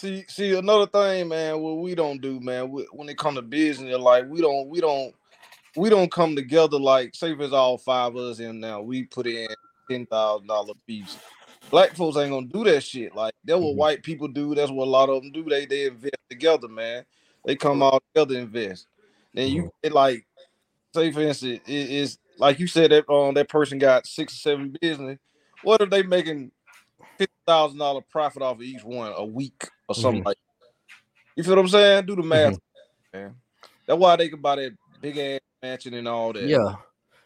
[0.00, 1.60] See, see another thing, man.
[1.60, 2.70] What we don't do, man.
[2.70, 5.14] we- When it come to business, like we don't, we don't,
[5.76, 6.78] we don't come together.
[6.78, 9.48] Like, say if it's all five of us in now, we put in
[9.90, 11.18] ten thousand dollar piece.
[11.70, 13.14] Black folks ain't gonna do that shit.
[13.14, 13.76] Like that's what Mhm.
[13.76, 14.54] white people do.
[14.54, 15.44] That's what a lot of them do.
[15.44, 17.04] They they invest together, man.
[17.44, 18.86] They come all together and invest.
[19.34, 20.26] Then you it like,
[20.94, 24.38] say for instance, it is like you said that um that person got six or
[24.38, 25.18] seven business.
[25.62, 26.52] What are they making
[27.18, 30.26] fifty thousand dollar profit off of each one a week or something Mhm.
[30.26, 30.36] like?
[31.36, 32.06] You feel what I'm saying?
[32.06, 33.18] Do the math, Mm-hmm.
[33.18, 33.34] man.
[33.86, 36.44] That's why they can buy that big ass mansion and all that.
[36.44, 36.74] Yeah.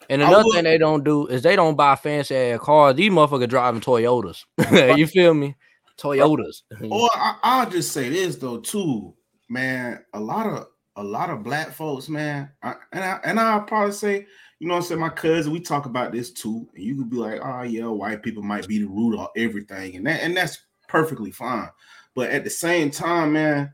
[0.08, 2.94] And another would- thing they don't do is they don't buy fancy ass cars.
[2.96, 4.44] These motherfuckers driving Toyotas.
[4.98, 5.56] you feel me?
[5.98, 6.62] Toyotas.
[6.90, 9.14] Or I, I'll just say this though too,
[9.48, 10.04] man.
[10.14, 13.92] A lot of a lot of black folks, man, I, and I and I'll probably
[13.92, 14.26] say,
[14.60, 17.10] you know, what I'm saying my cousin, we talk about this too, and you could
[17.10, 20.36] be like, oh yeah, white people might be the root of everything, and that and
[20.36, 20.58] that's
[20.88, 21.68] perfectly fine.
[22.14, 23.72] But at the same time, man,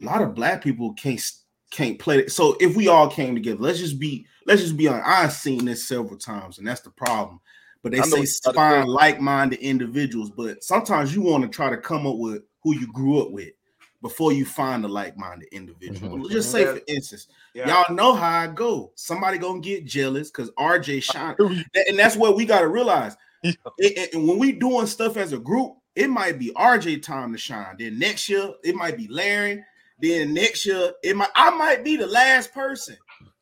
[0.00, 1.20] a lot of black people can't
[1.70, 2.32] can't play it.
[2.32, 5.06] So if we all came together, let's just be let's just be honest.
[5.06, 7.40] I've seen this several times, and that's the problem.
[7.82, 11.42] But they I say what you're about to find like-minded individuals, but sometimes you want
[11.42, 13.50] to try to come up with who you grew up with
[14.02, 16.16] before you find a like-minded individual.
[16.16, 16.22] Mhm.
[16.22, 16.74] Let's just say, Yeah.
[16.74, 17.68] for instance, Yeah.
[17.68, 18.92] y'all know how I go.
[18.94, 21.34] Somebody gonna get jealous because RJ shine,
[21.88, 23.16] and that's what we gotta realize.
[23.42, 23.52] Yeah.
[23.78, 27.32] It- it- and when we doing stuff as a group, it might be RJ time
[27.32, 27.76] to shine.
[27.78, 29.64] Then next year, it might be Larry.
[30.00, 32.96] Then next year, it might I might be the last person.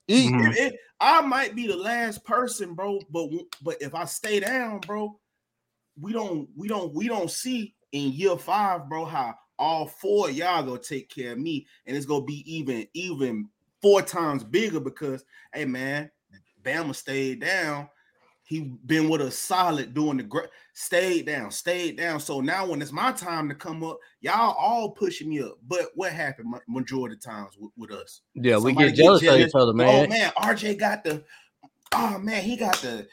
[0.09, 0.31] Eat.
[0.33, 0.53] Mhm.
[0.53, 3.01] It- it- I might be the last person, bro.
[3.11, 3.31] But
[3.63, 5.19] but if I stay down, bro,
[5.99, 10.37] we don't we don't we don't see in year five, bro, how all four of
[10.37, 13.49] y'all gonna take care of me, and it's gonna be even even
[13.81, 15.25] four times bigger because
[15.55, 16.11] hey man,
[16.63, 17.89] Bama stayed down.
[18.43, 20.49] He been with us solid doing the great,
[20.81, 22.19] stayed down, stayed down.
[22.21, 25.59] So now when it's my time to come up, y'all all pushing me up.
[25.69, 28.23] But what happened majority of times with, with us?
[28.35, 29.89] Yeah, we Somebody get jealous of each other, man.
[29.89, 30.31] Oh man.
[30.39, 31.23] RJ got the
[31.95, 33.07] oh man, he got the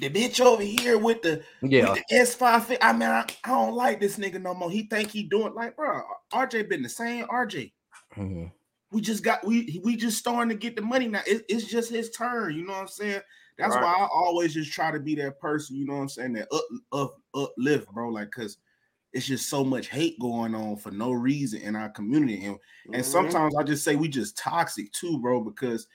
[0.00, 1.94] the bitch over here with the Yeah.
[1.94, 2.76] the S5.
[2.82, 4.70] I mean, I, I don't like this nigga no more.
[4.70, 6.02] He think he doing like, bro.
[6.32, 7.24] RJ been the same.
[7.26, 7.72] RJ,
[8.16, 8.50] Mhm.
[8.90, 11.22] we just got we we just starting to get the money now.
[11.24, 12.56] It- it's just his turn.
[12.56, 13.20] You know what I'm saying?
[13.58, 13.82] That's Right.
[13.82, 15.76] why I always just try to be that person.
[15.76, 16.32] You know what I'm saying?
[16.34, 18.08] That up up uplift, bro.
[18.10, 18.58] Like, cause
[19.12, 22.58] it's just so much hate going on for no reason in our community, and
[22.92, 23.10] and Mhm.
[23.10, 25.86] sometimes I just say we just toxic too, bro, because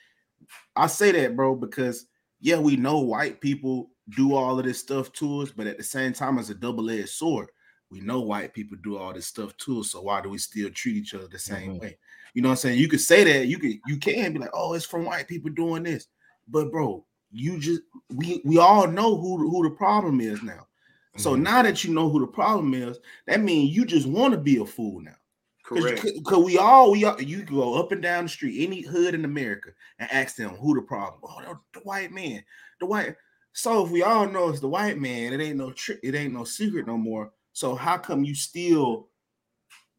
[0.76, 2.06] I say that, bro, because
[2.40, 5.82] yeah, we know white people do all of this stuff to us, but at the
[5.84, 7.48] same time, it's a double-edged sword.
[7.90, 10.70] We know white people do all this stuff to us, so why do we still
[10.70, 11.80] treat each other the same Mhm.
[11.80, 11.98] way?
[12.34, 12.78] You know what I'm saying?
[12.80, 15.50] You could say that, you could you can be like, oh, it's from white people
[15.50, 16.08] doing this,
[16.48, 20.66] but bro, you just we we all know who who the problem is now.
[21.16, 21.42] So Mhm.
[21.42, 24.58] now that you know who the problem is, that means you just want to be
[24.58, 25.16] a fool now.
[25.64, 26.04] Correct.
[26.04, 29.24] Because we all we all, you go up and down the street, any hood in
[29.24, 31.20] America, and ask them who the problem.
[31.24, 32.44] Oh, the, white man,
[32.78, 33.16] the white.
[33.52, 36.34] So if we all know it's the white man, it ain't no trick, it ain't
[36.34, 37.32] no secret no more.
[37.52, 39.08] So how come you still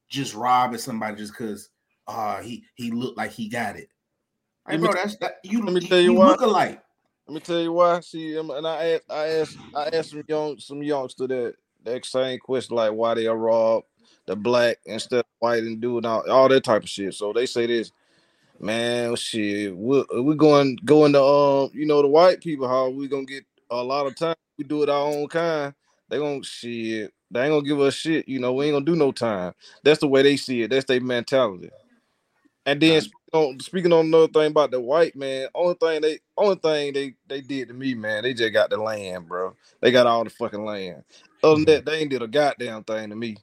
[0.09, 1.69] just robbing somebody just because
[2.07, 3.89] uh he he looked like he got it?
[4.69, 5.63] Hey, bro, that's that you.
[5.63, 6.27] let me tell you you why.
[6.27, 6.81] look alike.
[7.27, 7.99] Let me tell you why.
[7.99, 12.05] See, um, and I asked, I asked, I asked some young, some youngster that that
[12.05, 13.85] same question, like why they are robbed
[14.27, 17.13] the black instead of white and doing all, all that type of shit.
[17.13, 17.91] So they say this,
[18.59, 23.07] man, shit, we're we going going to um, you know, the white people how we
[23.09, 24.35] gonna get a lot of time.
[24.57, 25.73] We do it our own kind.
[26.09, 27.13] They gonna shit.
[27.29, 28.27] They ain't gonna give us shit.
[28.29, 29.53] You know, we ain't gonna do no time.
[29.83, 30.69] That's the way they see it.
[30.69, 31.71] That's their mentality.
[32.65, 33.01] And then
[33.33, 37.15] on, speaking on another thing about the white man, only thing they only thing they
[37.27, 39.55] they did to me, man, they just got the land, bro.
[39.81, 41.03] They got all the fucking land.
[41.43, 43.37] Other than that, they ain't did a goddamn thing to me.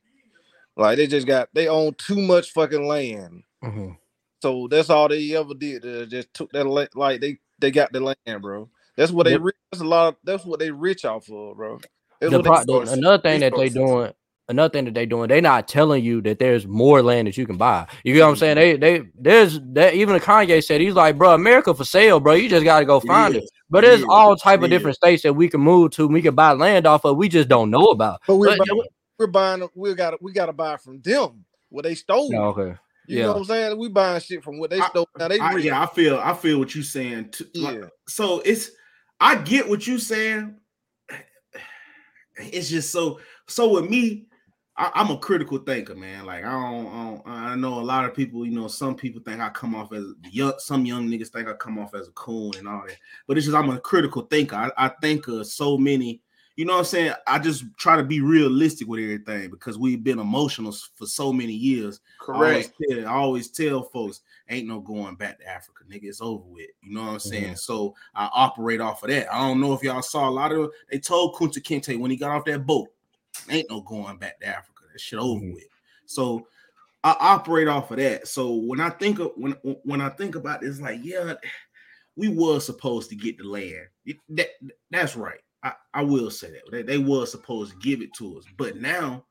[0.77, 3.45] Like they just got they own too much fucking land.
[3.65, 3.99] Mhm.
[4.43, 5.87] So that's all they ever did.
[5.87, 6.67] uh, just took that
[6.97, 8.71] like they they got the land, bro.
[8.97, 9.39] That's what they.
[9.73, 10.09] That's a lot.
[10.11, 11.81] Of, that's what they rich off of, bro.
[12.21, 14.13] That's The pro- the- another thing that they doing,
[14.49, 17.47] another thing that they're doing, they're not telling you that there's more land that you
[17.47, 17.87] can buy.
[18.05, 18.57] You get what I'm saying?
[18.57, 22.35] They they there's that even Kanye said he's like, bro, America for sale, bro.
[22.35, 23.45] You just gotta go find it.
[23.71, 24.07] But It there's is.
[24.09, 26.07] all type It of different states that we can move to.
[26.07, 27.17] We can buy land off of.
[27.17, 28.21] We just don't know about.
[28.27, 28.83] but we're, But- buying,
[29.19, 29.69] we're buying.
[29.75, 32.31] We got to we got to buy from them what they stole.
[32.33, 32.77] Yeah, okay.
[33.07, 33.23] You yeah.
[33.25, 33.79] know what I'm saying?
[33.79, 35.09] We buying shit from what they I- stole.
[35.19, 37.31] Now they I, yeah, I feel I feel what you're saying.
[37.31, 37.47] Too.
[37.55, 37.87] Like, yeah.
[38.09, 38.71] so it's
[39.21, 40.57] I get what you're saying.
[42.37, 44.27] It's just so so with me,
[44.77, 46.27] I, I'm a critical thinker, man.
[46.27, 49.23] Like I don't, I don't I know a lot of people, you know, some people
[49.23, 52.13] think I come off as young, some young niggas think I come off as a
[52.13, 52.97] coon and all that.
[53.27, 54.57] But it's just I'm a critical thinker.
[54.57, 56.23] I, I think of so many,
[56.57, 57.13] you know what I'm saying?
[57.27, 61.53] I just try to be realistic with everything because we've been emotional for so many
[61.53, 62.01] years.
[62.29, 62.83] I always, Correct.
[62.91, 66.05] tell, I always tell folks, ain't no going back to Africa, nigga.
[66.05, 66.71] It's over with.
[66.83, 67.45] You know what I'm saying?
[67.45, 67.55] Mm-hmm.
[67.55, 69.33] So I operate off of that.
[69.33, 72.17] I don't know if y'all saw a lot of they told Kunta Kinte when he
[72.17, 72.89] got off that boat,
[73.51, 74.83] ain't no going back to Africa.
[74.93, 75.55] That shit over Mhm.
[75.55, 75.65] with.
[76.07, 76.47] So
[77.03, 78.29] I operate off of that.
[78.29, 79.53] So when I think of when
[79.85, 81.35] when I think about this, like, yeah,
[82.17, 83.87] we was supposed to get the land.
[84.07, 84.49] It- that,
[84.91, 85.41] that's right.
[85.63, 86.63] I, I will say that.
[86.71, 88.45] They, they was supposed to give it to us.
[88.57, 89.25] But now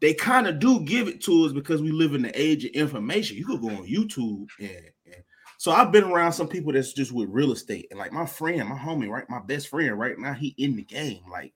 [0.00, 2.72] they kind of do give it to us because we live in the age of
[2.72, 3.36] information.
[3.36, 5.22] You could go on YouTube and, and
[5.58, 8.68] so I've been around some people that's just with real estate and like my friend,
[8.68, 11.52] my homie, right, my best friend right now, he in the game, like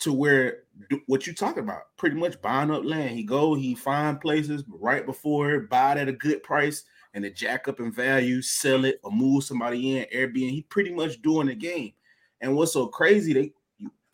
[0.00, 0.64] to where
[1.06, 3.10] what you talking about, pretty much buying up land.
[3.10, 6.84] He go, he find places right before buy it at a good price
[7.14, 10.50] and the jack up in value, sell it or move somebody in Airbnb.
[10.50, 11.92] He pretty much doing the game.
[12.40, 13.52] And what's so crazy, they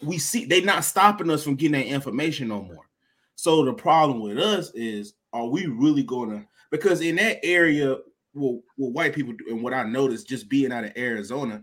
[0.03, 2.89] we see they not stopping us from getting that information no more.
[3.37, 6.47] So the problem with us is, are we really going to?
[6.71, 7.97] Because in that area,
[8.35, 11.63] well, what white people do, and what I noticed just being out of Arizona,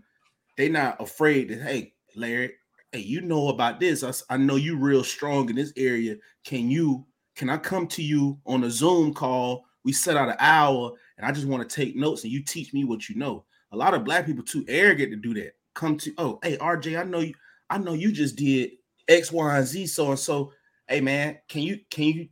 [0.56, 2.54] they not afraid that hey, Larry,
[2.94, 4.04] hey, you know about this.
[4.04, 6.16] I, I know you real strong in this area.
[6.44, 7.04] Can you?
[7.34, 9.64] Can I come to you on a Zoom call?
[9.84, 12.72] We set out an hour, and I just want to take notes, and you teach
[12.72, 13.44] me what you know.
[13.72, 15.54] A lot of black people too arrogant to do that.
[15.74, 17.34] Come to, oh, hey, RJ, I know you.
[17.68, 18.70] I know you just did
[19.08, 20.52] X, Y, and Z, so and so
[20.88, 22.28] hey man, can you can you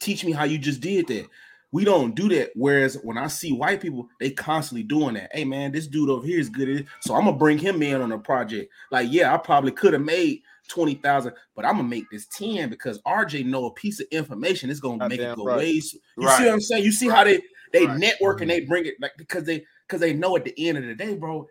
[0.00, 1.26] teach me how you just did that?
[1.70, 2.50] We don't do that.
[2.54, 5.30] Whereas when I see white people, they constantly doing that.
[5.32, 6.86] Hey man, this dude over here is good.
[7.00, 8.72] So I'm gonna bring him in on a project.
[8.90, 13.02] Like, yeah, I probably could have made 20,000, but I'm gonna make this 10 because
[13.02, 15.58] RJ know a piece of information is gonna make it go right.
[15.58, 15.94] ways.
[16.16, 16.38] You right.
[16.38, 16.84] see what I'm saying?
[16.84, 17.16] You see right.
[17.16, 17.40] how they
[17.72, 20.78] they network and they bring it like because they because they know at the end
[20.78, 21.46] of the day, bro,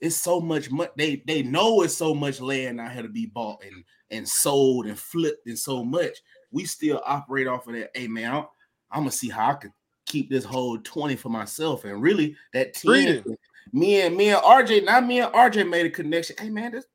[0.00, 0.90] it's so much money.
[0.96, 4.86] They they know it's so much land out here to be bought and and sold
[4.86, 6.18] and flipped and so much.
[6.50, 7.90] We still operate off of that.
[7.94, 8.44] Hey man,
[8.90, 9.72] I'm, gonna see how I could
[10.06, 11.84] keep this whole 20 for myself.
[11.84, 13.24] And really that team,
[13.72, 16.36] me and me and RJ, not me and RJ made a connection.
[16.38, 16.86] Hey man, this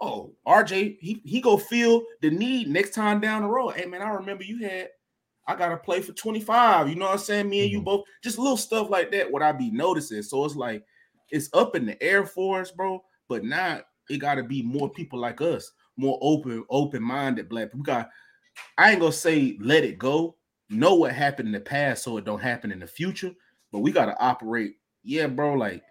[0.00, 3.70] oh RJ, he he go feel the need next time down the road.
[3.70, 4.88] Hey man, I remember you had
[5.46, 6.88] I gotta play for 25.
[6.88, 7.48] You know what I'm saying?
[7.48, 7.84] Me and you mm-hmm.
[7.84, 9.30] both just little stuff like that.
[9.30, 10.22] What I be noticing.
[10.22, 10.84] So it's like
[11.30, 13.02] it's up in the Air Force, bro.
[13.28, 17.80] But now it gotta be more people like us more open, open-minded black people.
[17.80, 18.10] We got,
[18.78, 20.36] I ain't gonna say let it go.
[20.74, 23.32] Know what happened in the past so it don't happen in the future.
[23.72, 24.76] But we gotta operate.
[25.02, 25.82] Yeah, bro, like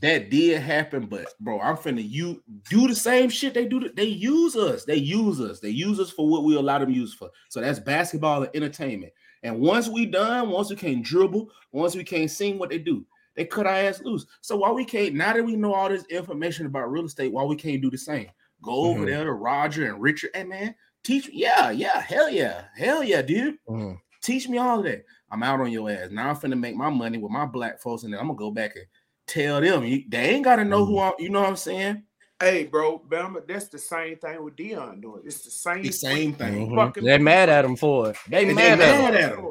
[0.00, 3.90] that did happen, but bro, I'm finna you do the same shit they do.
[3.94, 4.84] They use us.
[4.84, 5.60] They use us.
[5.60, 7.30] They use us for what we allow them use for.
[7.48, 9.12] So that's basketball and entertainment.
[9.42, 13.06] And once we done, once we can't dribble, once we can't sing, what they do,
[13.34, 14.26] they cut our ass loose.
[14.40, 15.14] So why we can't?
[15.14, 17.98] Now that we know all this information about real estate, why we can't do the
[17.98, 18.28] same?
[18.62, 19.06] Go over mm-hmm.
[19.06, 20.30] there to Roger and Richard.
[20.34, 20.74] Hey man,
[21.06, 21.34] teach me.
[21.34, 23.58] Yeah, yeah, hell yeah, hell yeah, dude.
[23.68, 23.94] Mm-hmm.
[24.22, 25.04] Teach me all of that.
[25.30, 26.10] I'm out on your ass.
[26.10, 28.50] Now I'm finna make my money with my black folks, and then I'm gonna go
[28.50, 28.86] back and
[29.26, 29.82] tell them.
[29.82, 30.92] They ain't gotta know mm-hmm.
[30.92, 31.12] who I'm.
[31.18, 32.02] You know what I'm saying?
[32.38, 35.22] Hey, bro, Bama, that's the same thing with Deion doing.
[35.24, 36.68] It's the same, the same thing.
[36.68, 37.04] Mm-hmm.
[37.04, 38.16] They're mad at him for it.
[38.28, 39.46] They, mad, they mad, at him.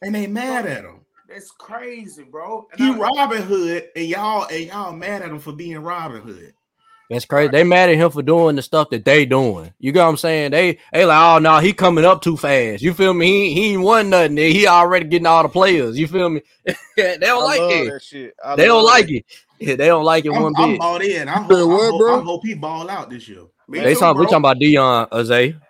[0.00, 1.00] And they mad at him.
[1.28, 2.66] That's crazy, bro.
[2.72, 6.22] And he I, Robin Hood, and y'all and y'all mad at him for being Robin
[6.22, 6.54] Hood.
[7.10, 7.50] That's crazy.
[7.50, 9.74] They mad at him for doing the stuff that they doing.
[9.80, 10.52] You got what I'm saying?
[10.52, 12.82] They they like, oh no, he coming up too fast.
[12.82, 13.52] You feel me?
[13.52, 14.36] He he ain't won nothing.
[14.36, 15.98] He already getting all the players.
[15.98, 16.40] You feel me?
[16.96, 18.36] they don't I like it.
[18.56, 19.26] They don't like it.
[19.58, 20.78] Yeah, they don't like it I'm, one I'm bit.
[20.78, 21.28] bought in.
[21.28, 23.42] I hope, what, I, hope, I hope he ball out this year.
[23.66, 25.60] Me they too, talk, we talking about Deion Azay.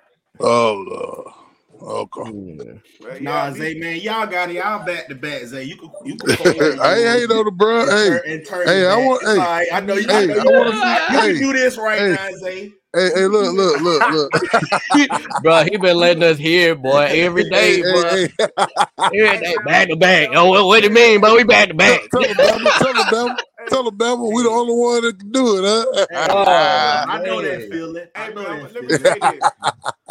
[0.41, 1.35] Oh Lord.
[1.83, 2.81] Okay.
[3.01, 4.57] Well, nah, Zay, man, y'all got it.
[4.57, 5.65] Y'all back to back, Zay.
[5.65, 6.81] You can, you can.
[6.81, 7.87] I ain't hate on the bro.
[7.87, 9.23] Hey, hey, I want.
[9.23, 9.69] Hey, right.
[9.73, 10.07] I know you.
[10.07, 12.73] Hey, I know you, wanna, you hey, can do this right hey, now, Zay.
[12.93, 14.33] Hey, hey, look, look, look, look.
[15.43, 18.03] bro, he been letting us hear, boy, every day, hey, bro.
[18.03, 19.27] Hey, hey.
[19.27, 20.31] every day, back to back.
[20.35, 21.37] Oh, what, what do you mean, bro?
[21.37, 22.01] We back to back.
[22.11, 23.37] Tell him, devil, tell him, devil.
[23.69, 26.07] tell him, Bama, we the only one that can do it, huh?
[26.31, 28.07] Oh, I know that feeling.
[28.15, 28.89] I know that feeling.
[28.89, 29.51] Let me say this.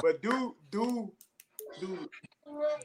[0.02, 1.12] But do, do,
[1.80, 2.10] do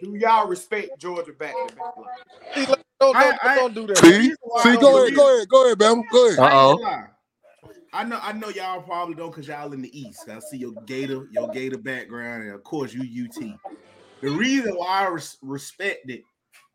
[0.01, 2.79] do y'all respect Georgia back to back?
[3.01, 3.99] Don't, don't, don't do that.
[3.99, 6.39] See, see, go ahead, go ahead, go ahead, Bama, go ahead.
[6.39, 7.05] Uh oh.
[7.93, 10.29] I know, I know y'all probably don't because y'all in the East.
[10.29, 13.59] I see your Gator, your Gator background, and of course you UT.
[14.21, 16.23] The reason why I res- respect it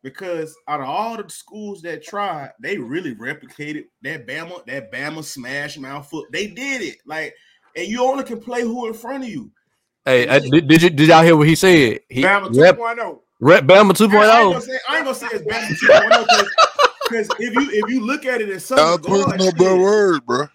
[0.02, 5.24] because out of all the schools that tried, they really replicated that Bama, that Bama
[5.24, 6.32] smash mouth foot.
[6.32, 7.36] They did it like,
[7.76, 9.52] and you only can play who in front of you.
[10.06, 12.00] Hey, uh, did, did you did y'all hear what he said?
[12.10, 13.20] He, Bama 2.0.
[13.42, 14.30] Rep Bama 2.0.
[14.30, 16.46] I ain't gonna say, I ain't gonna say it's Bama 2.0
[17.10, 20.48] because if you if you look at it in some regards, no bad word, bro.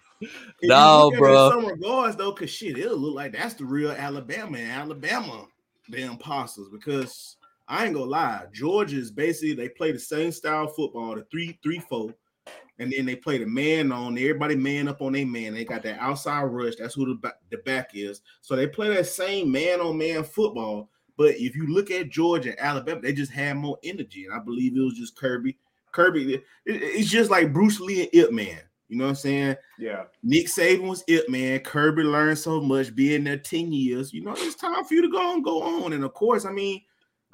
[0.63, 1.47] No, bro.
[1.47, 5.45] In some regards, though, because shit, it'll look like that's the real Alabama and Alabama,
[5.89, 6.67] the imposters.
[6.71, 7.37] Because
[7.67, 11.59] I ain't gonna lie, Georgia is basically they play the same style football, the three
[11.61, 12.13] three four
[12.79, 15.53] and then they play the man on everybody man up on their man.
[15.53, 16.75] They got that outside rush.
[16.75, 18.21] That's who the back, the back is.
[18.41, 20.89] So they play that same man on man football.
[21.17, 24.25] But if you look at Georgia and Alabama, they just had more energy.
[24.25, 25.57] And I believe it was just Kirby.
[25.93, 28.59] Kirby, it, it's just like Bruce Lee and Ip Man.
[28.87, 29.55] You know what I'm saying?
[29.79, 30.03] Yeah.
[30.21, 31.59] Nick Saban was it, man.
[31.59, 34.13] Kirby learned so much being there 10 years.
[34.13, 35.93] You know, it's time for you to go and go on.
[35.93, 36.81] And of course, I mean,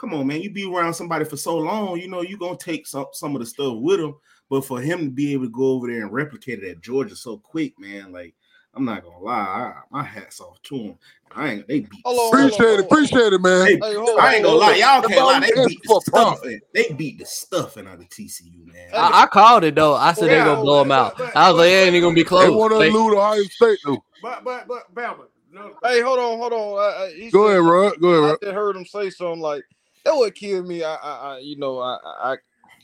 [0.02, 0.42] come on, man.
[0.42, 3.40] You be around somebody for so long, you know, you're gonna take some some of
[3.42, 4.16] the stuff with him.
[4.50, 7.16] But for him to be able to go over there and replicate it at Georgia
[7.16, 8.34] so quick, man, like
[8.74, 10.96] I'm not gonna lie, I, my hats off to him.
[11.34, 12.02] I ain't they beat.
[12.04, 13.66] Hold on, Appreciate on, it, hold appreciate it, man.
[13.68, 15.40] Hey, Hey, hold I ain't gonna lie, y'all can't lie.
[15.40, 16.38] They beat the for fun.
[16.38, 16.50] stuff.
[16.74, 18.90] They beat the stuffing out of the TCU, man.
[18.94, 19.94] I, I called it though.
[19.96, 21.18] I said they're gonna blow them out.
[21.18, 22.52] but- I was like, but- it ain't gonna be They close.
[22.56, 24.04] want to They- Ohio State, though.
[24.22, 25.26] But but but Bama.
[25.54, 26.80] No, Hey, hold on, hold on.
[26.80, 28.02] I, I, Go said- ahead, Rod.
[28.02, 28.38] Go ahead, I Rod.
[28.42, 29.64] just heard him say something like
[30.04, 30.84] that would kill me.
[30.84, 32.36] I, I, I you know, I, I,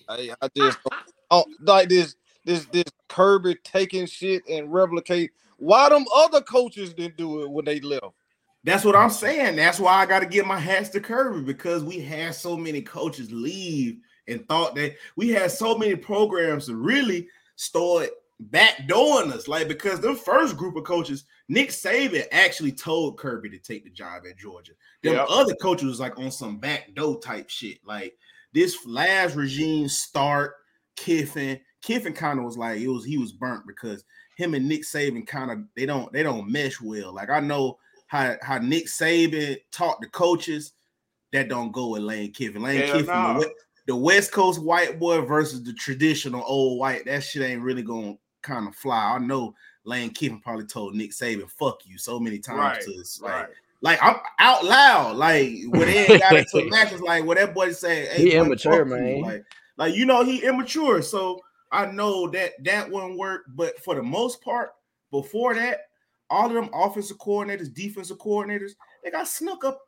[0.09, 0.79] I, I just
[1.31, 2.15] oh, like this,
[2.45, 5.31] this, this Kirby taking shit and replicate.
[5.57, 8.13] Why them other coaches didn't do it when they left?
[8.63, 9.55] That's what I'm saying.
[9.55, 12.81] That's why I got to get my hats to Kirby because we had so many
[12.81, 13.97] coaches leave
[14.27, 18.09] and thought that we had so many programs to really start
[18.49, 19.47] backdooring us.
[19.47, 23.89] Like because the first group of coaches, Nick Saban actually told Kirby to take the
[23.89, 24.73] job at Georgia.
[25.03, 25.27] The Yep.
[25.29, 27.79] other coaches was like on some backdoor type shit.
[27.85, 28.15] Like
[28.53, 30.53] this last regime start
[30.95, 31.59] Kiffin.
[31.81, 34.03] Kiffin kind of was like it was he was burnt because
[34.35, 37.13] him and Nick Saban kind of they don't they don't mesh well.
[37.13, 37.77] Like I know
[38.07, 40.73] how how Nick Saban taught the coaches
[41.33, 42.61] that don't go with Lane Kiffin.
[42.61, 43.39] Lane Hell Kiffin, no.
[43.39, 43.51] the,
[43.87, 47.05] the West Coast white boy versus the traditional old white.
[47.05, 48.15] That shit ain't really gonna
[48.47, 49.15] kind of fly.
[49.15, 53.01] I know Lane Kiffin probably told Nick Saban "fuck you" so many times right, to
[53.01, 53.21] us.
[53.21, 53.49] Like, right.
[53.81, 55.17] like I'm out loud.
[55.17, 58.45] Like when they ain't got into matches, like what that boy say, hey, He boy,
[58.45, 59.21] immature, fuck you." man.
[59.21, 59.45] Like,
[59.77, 61.01] like you know, he immature.
[61.01, 61.39] So
[61.71, 63.43] I know that that wouldn't work.
[63.49, 64.71] But for the most part,
[65.11, 65.81] before that,
[66.29, 68.71] all of them offensive coordinators, defensive coordinators,
[69.03, 69.79] they got snuck up.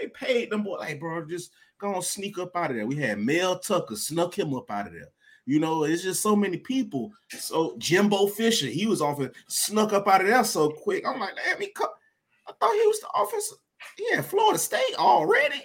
[0.00, 2.86] They paid them boy, like bro, just gonna sneak up out of there.
[2.86, 5.08] We had Mel Tucker snuck him up out of there.
[5.50, 7.10] You know, it's just so many people.
[7.30, 11.04] So Jimbo Fisher, he was often snuck up out of there so quick.
[11.04, 11.88] I'm like, damn, he co-
[12.46, 13.58] I thought he was the offensive.
[13.98, 15.64] Yeah, Florida State already.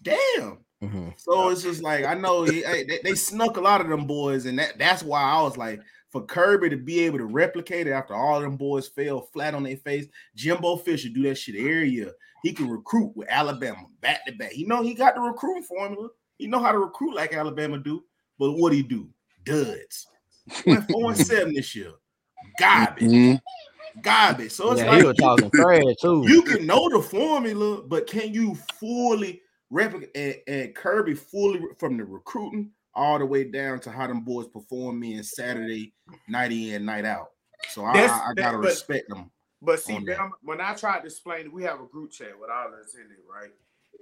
[0.00, 0.64] Damn.
[0.82, 1.12] Mhm.
[1.18, 4.46] So it's just like I know he, they, they snuck a lot of them boys,
[4.46, 5.80] and that that's why I was like,
[6.10, 9.64] for Kirby to be able to replicate it after all them boys fell flat on
[9.64, 12.12] their face, Jimbo Fisher do that shit every year.
[12.42, 14.56] He can recruit with Alabama back to back.
[14.56, 16.08] You know he got the recruiting formula.
[16.38, 18.02] He know how to recruit like Alabama do.
[18.38, 19.08] But what do he do?
[19.46, 20.06] Duds.
[20.66, 21.92] Went four and seven this year.
[22.58, 23.40] Garbage, Mhm.
[24.02, 24.52] garbage.
[24.52, 26.24] So it's Yeah, like he was talking trash too.
[26.28, 31.96] you can know the formula, but can you fully replicate and, and Kirby fully from
[31.96, 35.92] the recruiting all the way down to how them boys perform me in Saturday
[36.28, 37.30] night in, night out.
[37.70, 39.30] So I, That's- I, I gotta that- but- respect them.
[39.62, 40.04] But see, on.
[40.04, 42.94] Bama, when I tried to explain, we have a group chat with all of us
[42.94, 43.50] in it, right?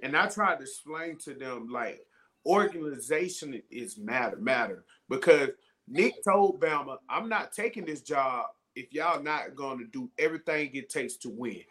[0.03, 2.05] And I tried to explain to them like
[2.45, 5.49] organization is matter, matter because
[5.87, 10.71] Nick told Bama, I'm not taking this job if y'all not going to do everything
[10.73, 11.61] it takes to win.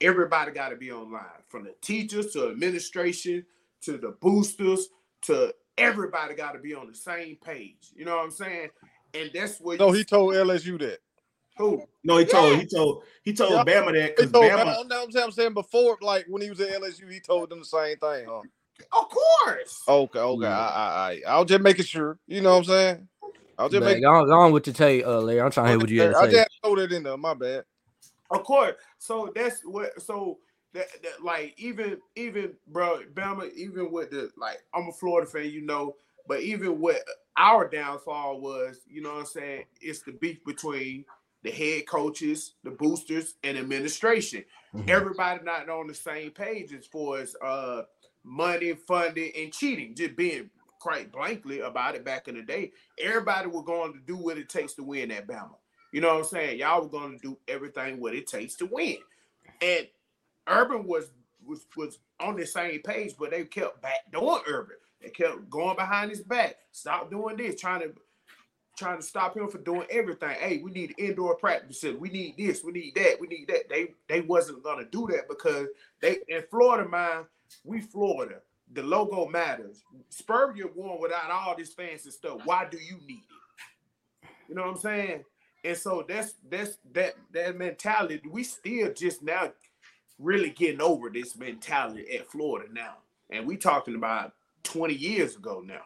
[0.00, 3.44] Everybody got to be online, from the teachers to administration
[3.82, 4.88] to the boosters
[5.22, 7.92] to everybody got to be on the same page.
[7.94, 8.68] You know what I'm saying?
[9.14, 10.98] And that's what No, he told LSU that.
[11.56, 12.58] who No, he told Yeah.
[12.60, 13.64] he told he told Yeah.
[13.64, 14.76] Bama that because told, Bama.
[14.80, 17.64] I'm, I'm I'm saying before, like when he was at LSU, he told them the
[17.64, 18.26] same thing.
[18.28, 18.42] Huh?
[18.92, 19.82] Of course.
[19.88, 20.46] Okay, okay.
[20.46, 22.18] I, I, I, I was just making sure.
[22.26, 23.08] You know what I'm saying?
[23.58, 24.02] I'll just Man, making.
[24.02, 25.40] go, on, go on with your take, uh, Larry.
[25.40, 26.38] I'm trying to hear what you had I to just say.
[26.38, 27.16] had to throw that in there.
[27.16, 27.64] My bad.
[28.30, 28.74] Of course.
[28.98, 30.00] So that's what.
[30.02, 30.38] So
[30.72, 35.50] that, that like even even bro, Bama, even with the like, I'm a Florida fan,
[35.50, 35.94] you know,
[36.26, 36.98] but even what
[37.36, 39.64] our downfall was, you know what I'm saying?
[39.80, 41.04] It's the beef between
[41.42, 44.44] the head coaches, the boosters, and administration.
[44.74, 44.88] Mhm.
[44.88, 47.82] Everybody not on the same page as far as uh
[48.24, 49.94] money, funding, and cheating.
[49.94, 52.72] Just being quite blankly about it back in the day.
[53.00, 55.56] Everybody was going to do what it takes to win at Bama.
[55.92, 56.58] You know what I'm saying?
[56.58, 58.96] Y'all were going to do everything what it takes to win.
[59.62, 59.86] And
[60.46, 61.10] Urban was
[61.46, 64.76] was was on the same page, but they kept backdooring Urban.
[65.00, 66.56] They kept going behind his back.
[66.72, 67.94] Stop doing this, trying to
[68.76, 70.36] trying to stop him from doing everything.
[70.40, 71.98] Hey, we need indoor practice facility.
[71.98, 72.64] We need this.
[72.64, 73.20] We need that.
[73.20, 73.68] We need that.
[73.68, 75.68] They they wasn't gonna do that because
[76.00, 77.24] they in Florida, man.
[77.64, 78.40] We Florida.
[78.72, 79.82] The logo matters.
[80.08, 82.40] Spurrier won without all this fancy stuff.
[82.44, 84.28] Why do you need it?
[84.48, 85.24] You know what I'm saying?
[85.64, 88.20] And so that's that's that that mentality.
[88.30, 89.52] We still just now
[90.18, 92.96] really getting over this mentality at Florida now.
[93.30, 94.34] And we talking about
[94.64, 95.82] 20 years ago now.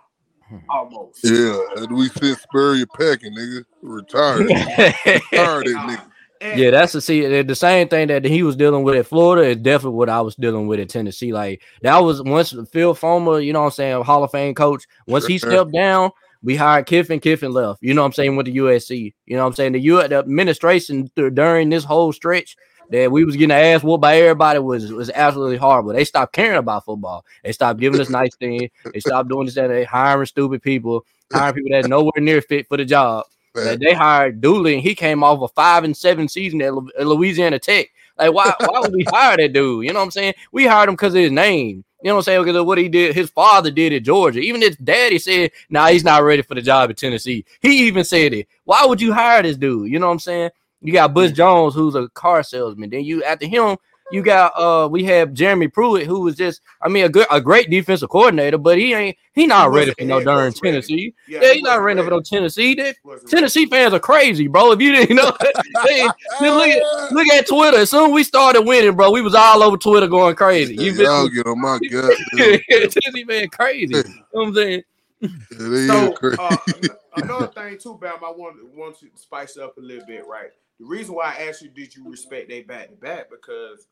[0.49, 0.57] Hmm.
[0.71, 1.25] Almost.
[1.25, 3.65] Yeah, and we sent Spurrier packing, nigga.
[3.83, 4.41] Retired.
[4.47, 6.11] Retired nigga.
[6.41, 9.49] And- Yeah, that's the see the same thing that he was dealing with at Florida
[9.49, 11.33] is definitely what I was dealing with at Tennessee.
[11.33, 14.85] Like that was once Phil Fulmer, you know what I'm saying, Hall of Fame coach.
[15.07, 16.11] Once he stepped down,
[16.45, 17.83] We hired Kiffin, Kiffin left.
[17.83, 19.13] You know what I'm saying with the USC.
[19.27, 22.57] You know what I'm saying the U the administration th- during this whole stretch
[22.91, 25.93] that we was getting ass whooped by everybody was was absolutely horrible.
[25.93, 27.25] They stopped caring about football.
[27.43, 28.71] They stopped giving us nice things.
[28.95, 32.69] They stopped doing this and they hiring stupid people, hiring people that nowhere near fit
[32.69, 33.27] for the job.
[33.55, 36.91] That they hired Dooley and he came off a five and seven season at, Lu-
[36.99, 37.89] at Louisiana Tech.
[38.19, 39.85] Like why why would we hire that dude?
[39.85, 40.35] You know what I'm saying?
[40.53, 41.85] We hired him because of his name.
[42.03, 42.43] You know what I'm saying?
[42.43, 44.39] Because of what he did, his father did at Georgia.
[44.39, 48.05] Even his daddy said, "Nah, he's not ready for the job at Tennessee." He even
[48.05, 48.47] said it.
[48.65, 49.91] Why would you hire this dude?
[49.91, 50.51] You know what I'm saying?
[50.81, 52.91] You got Butch Jones, who's a car salesman.
[52.91, 53.77] Then you after him,
[54.13, 57.41] you got uh we have Jeremy Pruitt, who was just, I mean, a good a
[57.41, 60.61] great defensive coordinator, but he ain't he not He ready for no head darn ready.
[60.61, 61.15] Tennessee.
[61.29, 62.75] Yeah, Yeah, he he's not wasn't ready for no Tennessee.
[62.75, 64.73] They, Wasn't Tennessee fans are crazy, bro.
[64.73, 65.53] If you didn't know, they,
[66.41, 67.79] just look at look at Twitter.
[67.79, 70.75] As soon as we started winning, bro, we was all over Twitter going crazy.
[70.75, 72.61] You Y'all been get on my goddamn.
[72.69, 73.95] Tennessee man crazy.
[73.95, 74.83] You know what I'm saying?
[75.21, 76.37] Yeah, they So is crazy.
[76.39, 76.57] uh,
[77.17, 80.51] another thing too, Bam, I want want to spice it up a little bit, right?
[80.81, 83.31] The reason why I asked you, did you respect they back to back?
[83.31, 83.89] Because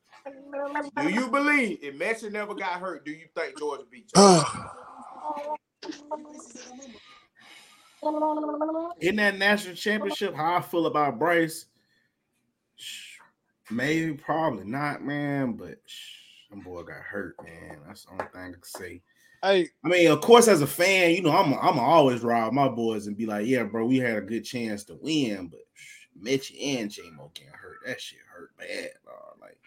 [1.00, 4.70] do you believe if Metchie never got hurt, do you think Georgia beat Georgia?
[9.00, 11.66] in that national championship, how I feel about Bryce,
[13.70, 15.52] maybe probably not, man.
[15.54, 17.78] But sh- some boy got hurt, man.
[17.86, 19.02] That's the only thing I can say.
[19.42, 22.68] Hey, I mean, of course, as a fan, you know, I'm I'm always ride my
[22.68, 26.06] boys and be like, yeah, bro, we had a good chance to win, but sh-
[26.18, 27.78] Mitch and J Mo getting hurt.
[27.86, 29.38] That shit hurt bad, dog.
[29.40, 29.58] Like,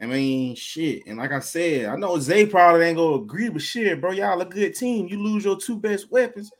[0.00, 1.06] I mean, shit.
[1.06, 4.40] And like I said, I know Zay probably ain't gonna agree, but shit, bro, y'all
[4.40, 5.08] a good team.
[5.08, 6.50] You lose your two best weapons,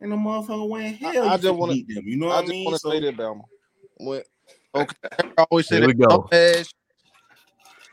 [0.00, 1.28] and the motherfucker went I- hell.
[1.28, 2.06] I you just wanna- beat them.
[2.06, 2.64] You know I what I just mean?
[2.64, 3.42] want to So- say that, Bama.
[3.98, 4.22] When,
[4.74, 4.96] okay,
[5.38, 6.28] I always say Here that we go.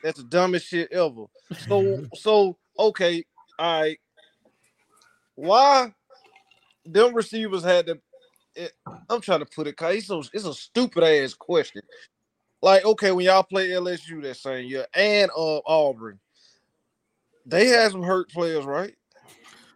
[0.03, 1.25] That's the dumbest shit ever.
[1.67, 3.23] So, so okay,
[3.57, 3.99] all right.
[5.35, 5.93] Why
[6.85, 7.99] them receivers had to?
[8.55, 8.73] It,
[9.09, 9.75] I'm trying to put it.
[9.77, 11.81] Cause it's, so, it's a stupid ass question.
[12.63, 16.17] Like, okay, when y'all play LSU that same year and uh Auburn,
[17.45, 18.95] they had some hurt players, right?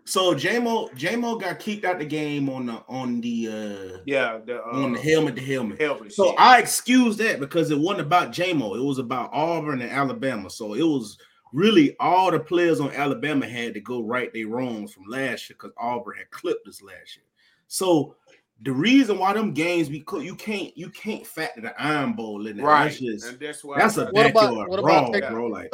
[0.05, 4.63] So JMO JMO got kicked out the game on the on the uh Yeah, the
[4.63, 5.81] uh, on the helmet to helmet.
[5.81, 6.13] helmet.
[6.13, 6.39] So shit.
[6.39, 10.49] I excuse that because it wasn't about JMO, it was about Auburn and Alabama.
[10.49, 11.17] So it was
[11.51, 15.57] really all the players on Alabama had to go right their wrongs from last year
[15.59, 17.25] because Auburn had clipped us last year.
[17.67, 18.15] So
[18.63, 22.57] the reason why them games because you can't you can't factor the Iron Bowl in
[22.57, 22.65] there.
[22.65, 23.77] right, That's just and that's why.
[23.79, 25.45] that's a What about- backyard what about brawl, take- bro.
[25.47, 25.71] Like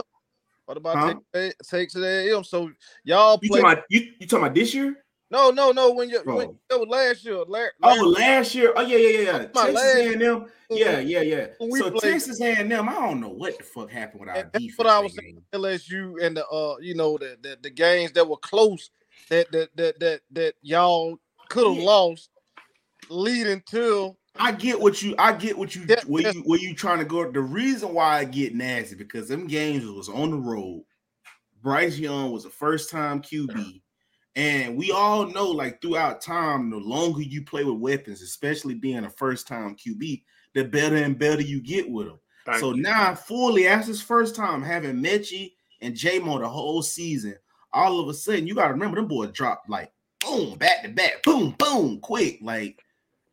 [0.65, 1.15] What about Huh?
[1.33, 2.43] take takes it at him?
[2.43, 2.71] So
[3.03, 3.61] y'all you play.
[3.61, 4.95] talking about you, you talking about this year?
[5.29, 5.91] no, no, no.
[5.93, 6.59] When you when, Oh.
[6.69, 8.71] that was last year, la- Oh, last- last year.
[8.75, 9.37] Oh, yeah, yeah, yeah, yeah.
[9.47, 10.45] Texas last- A&M.
[10.69, 11.47] Yeah, yeah, yeah.
[11.59, 14.63] So played- Texas A&M, I don't know what the fuck happened with our And that's
[14.63, 14.77] defense.
[14.77, 15.43] what I was game.
[15.53, 18.89] LSU and the uh you know the the, the games that were close
[19.29, 21.17] that that that that, that y'all
[21.49, 21.83] could have Yeah.
[21.83, 22.29] lost
[23.13, 25.15] leading to I get what you.
[25.19, 25.85] I get what you.
[25.87, 26.31] Yeah, where yeah.
[26.31, 27.29] you where you trying to go.
[27.31, 30.83] The reason why I get nasty because them games was on the road.
[31.61, 33.81] Bryce Young was a first time QB,
[34.35, 39.05] and we all know like throughout time, the longer you play with weapons, especially being
[39.05, 40.23] a first time QB,
[40.55, 42.19] the better and better you get with them.
[42.45, 42.81] Thank so you.
[42.81, 47.35] now, fully as his first time having Metchie and J-Mo the whole season,
[47.71, 50.89] all of a sudden you got to remember them boys dropped like boom, back to
[50.89, 52.39] back, boom, boom, quick.
[52.41, 52.82] Like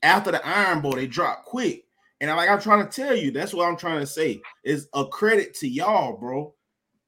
[0.02, 1.84] after the Iron Bowl, they dropped quick.
[2.20, 4.40] And I like I'm trying to tell you, that's what I'm trying to say.
[4.64, 6.54] Is a credit to y'all, bro.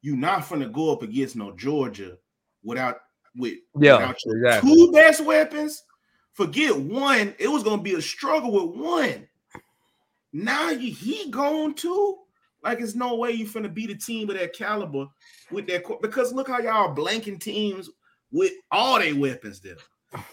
[0.01, 2.17] You not finna go up against no Georgia
[2.65, 2.97] without
[3.37, 4.75] with Yeah, without exactly.
[4.75, 5.83] two best weapons.
[6.33, 7.35] Forget one.
[7.39, 9.29] It was gonna be a struggle with one.
[10.33, 12.19] Now you he gone too.
[12.65, 15.07] Like it's no way you finna beat a team of that caliber
[15.51, 17.91] with that because look how y'all blanking teams
[18.31, 19.77] with all their weapons there.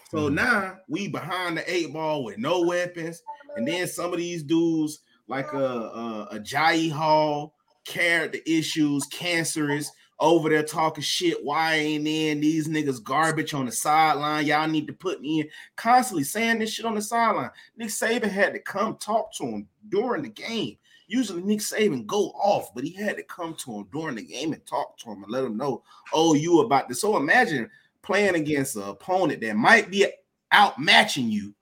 [0.09, 0.35] So mm-hmm.
[0.35, 3.21] now we behind the eight ball with no weapons,
[3.55, 7.53] and then some of these dudes like uh, uh, a a, a Jai Hall,
[7.85, 11.43] character issues, cancerous, over there talking shit.
[11.43, 14.45] Why ain't in these niggas garbage on the sideline?
[14.45, 15.49] Y'all need to put me in.
[15.75, 17.51] Constantly saying this shit on the sideline.
[17.77, 20.77] Nick Saban had to come talk to him during the game.
[21.07, 24.53] Usually Nick Saban go off, but he had to come to him during the game
[24.53, 25.83] and talk to him and let him know,
[26.13, 27.01] oh, you about this.
[27.01, 27.69] So imagine
[28.09, 30.07] playing against an opponent that might be
[30.51, 31.53] outmatching you.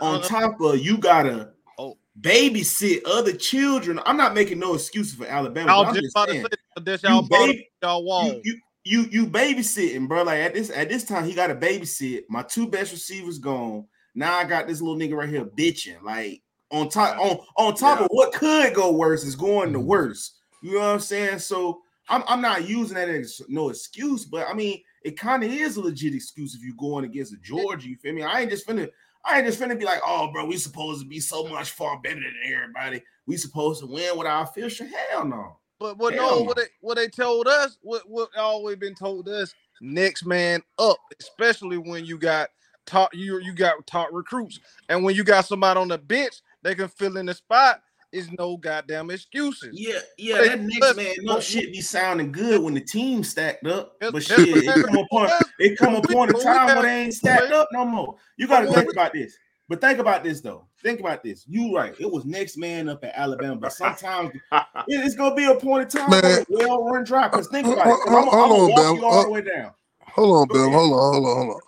[0.00, 1.98] On Uh, top of you gotta Oh.
[2.20, 3.98] babysit other children.
[4.06, 5.72] I'm not making no excuses for Alabama.
[5.72, 7.46] I but was I'm just just about saying, to say that this you y'all brought
[7.46, 8.26] baby- y'all wall.
[8.26, 10.22] you, you you you babysitting, bro.
[10.22, 12.22] Like at this at this time, he got to babysit.
[12.28, 13.86] My two best receivers gone.
[14.14, 16.00] Now I got this little nigga right here bitching.
[16.02, 18.04] Like on top on on top Yeah.
[18.06, 20.36] of what could go worse is going the worst.
[20.62, 21.40] You know what I'm saying?
[21.40, 25.50] So I'm I'm not using that as no excuse, but I mean it kind of
[25.50, 27.88] is a legit excuse if you're going against a Georgia.
[27.88, 28.22] You feel me?
[28.22, 28.90] I ain't just finna,
[29.24, 32.00] I ain't just finna be like, oh, bro, we supposed to be so much far
[32.00, 33.02] better than everybody.
[33.26, 34.86] We supposed to win with our official.
[35.10, 35.56] Hell no.
[35.78, 36.42] But what Hell no, no.
[36.44, 40.98] what they what they told us, what what always been told us, next man up,
[41.18, 42.50] especially when you got
[42.86, 46.74] top you you got top recruits, and when you got somebody on the bench, they
[46.74, 47.82] can fill in the spot.
[48.12, 49.70] Is no goddamn excuses.
[49.72, 53.66] Yeah, yeah, But- that next man no shit be sounding good when the team stacked
[53.66, 53.96] up.
[54.00, 55.50] But that's shit, what it come a point, happened.
[55.58, 58.16] it come a point in time got- where they ain't stacked up no more.
[58.36, 59.34] You got to think about this.
[59.68, 60.66] But think about this though.
[60.82, 61.46] Think about this.
[61.48, 61.94] You right.
[61.98, 65.84] It was next man up at Alabama, but sometimes it- it's gonna be a point
[65.84, 66.22] in time Man.
[66.22, 67.28] where the well run dry.
[67.28, 67.90] Because think about it.
[67.92, 68.96] 'cause I'm, Hold- I'm hold gonna on, walk Bam.
[68.96, 69.70] you all the way down.
[70.02, 70.62] Hold on, Go Bam.
[70.64, 70.74] ahead.
[70.74, 71.60] Hold on, hold on, hold on.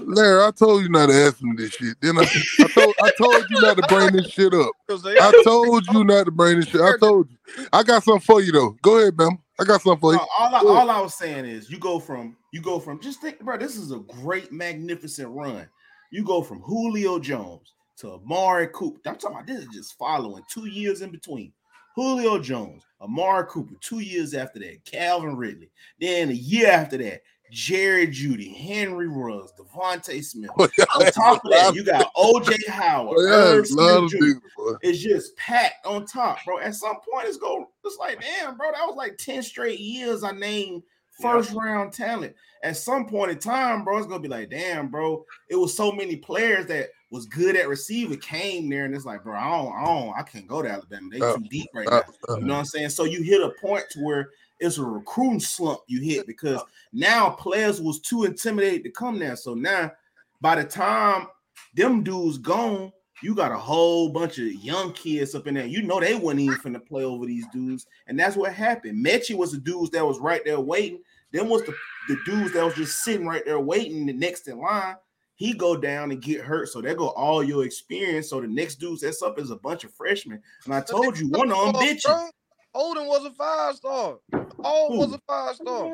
[0.00, 1.96] Larry, I told you not to ask me this shit.
[2.00, 4.70] Then I, I told I told you not to bring this shit up.
[4.88, 6.80] I told you not to bring this shit.
[6.80, 7.66] I told you.
[7.72, 8.76] I got something for you though.
[8.82, 9.38] Go ahead, Bam.
[9.58, 10.18] I got something for you.
[10.18, 13.20] No, all, I, all I was saying is you go from you go from just
[13.20, 13.56] think, bro.
[13.56, 15.68] This is a great, magnificent run.
[16.10, 19.00] You go from Julio Jones to Amari Cooper.
[19.06, 21.52] I'm talking about this is just following two years in between.
[21.94, 25.70] Julio Jones, Amari Cooper, two years after that, Calvin Ridley.
[26.00, 27.20] Then a year after that,
[27.50, 30.50] Jerry Jeudy, Henry Ruggs, DeVonta Smith.
[30.58, 30.68] On
[31.12, 34.16] top of that, you got OJ Howard, Oh, yeah, Irv a lot Smith of Jr.
[34.16, 34.72] niggas, boy.
[34.82, 36.58] It's just packed on top, bro.
[36.58, 37.66] At some point, it's go.
[37.84, 40.82] It's like, damn, bro, that was like 10 straight years I named
[41.20, 42.34] first round talent.
[42.62, 45.90] At some point in time, bro, it's gonna be like, damn, bro, it was so
[45.92, 49.72] many players that was good at receiver came there, and it's like, bro, I don't,
[49.74, 51.08] I don't, I can't go to Alabama.
[51.10, 52.34] They Uh, too deep right Uh, now.
[52.34, 52.90] uh, You know what I'm saying?
[52.90, 56.60] So you hit a point to where it's a recruiting slump you hit because
[56.92, 59.36] now players was too intimidated to come there.
[59.36, 59.92] So now,
[60.40, 61.28] by the time
[61.74, 62.92] them dudes gone,
[63.22, 65.66] you got a whole bunch of young kids up in there.
[65.66, 69.04] You know they weren't even finna play over these dudes, and that's what happened.
[69.04, 71.00] Metchie was the dudes that was right there waiting.
[71.32, 71.74] Then was the,
[72.08, 74.96] the dudes that was just sitting right there waiting the next in line.
[75.36, 78.28] He go down and get hurt, so there go all your experience.
[78.28, 80.42] So the next dudes that's up is a bunch of freshmen.
[80.64, 82.30] And I told you one of them bitching.
[82.72, 84.16] Bro, Odin was a five star.
[84.62, 85.92] All was a five star.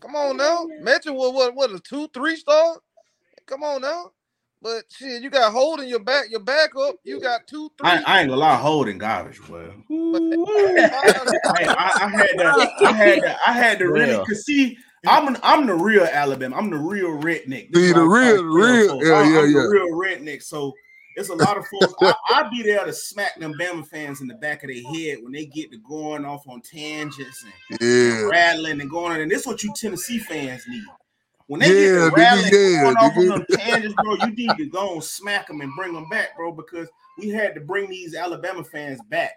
[0.00, 0.66] Come on now.
[0.80, 2.76] Mention what what what a two, three star?
[3.46, 4.12] Come on now.
[4.62, 6.96] But shit, you got holding your back, your back up.
[7.02, 7.88] You got two, three.
[7.88, 9.72] I, I ain't gonna lie, holding garbage, well.
[9.90, 9.94] I,
[11.78, 14.76] I, I had to, I had to, I had to really, cause see,
[15.06, 16.56] I'm an, I'm the real Alabama.
[16.56, 17.72] I'm the real redneck.
[17.72, 19.62] This See, is the why real- real- yeah, I'm, yeah, I'm yeah.
[19.62, 20.42] the real redneck.
[20.42, 20.74] So
[21.20, 21.94] it's a lot of folks.
[22.00, 25.18] I, I be there to smack them Bama fans in the back of their head
[25.22, 28.28] when they get to going off on tangents and Yeah.
[28.30, 29.20] rattling and going on.
[29.20, 30.82] And this is what you Tennessee fans need.
[31.46, 34.56] When they Yeah, get to rattling, yeah, going off on them tangents, bro, you need
[34.56, 36.88] to go and smack them and bring them back, bro, because
[37.18, 39.32] we had to bring these Alabama fans back.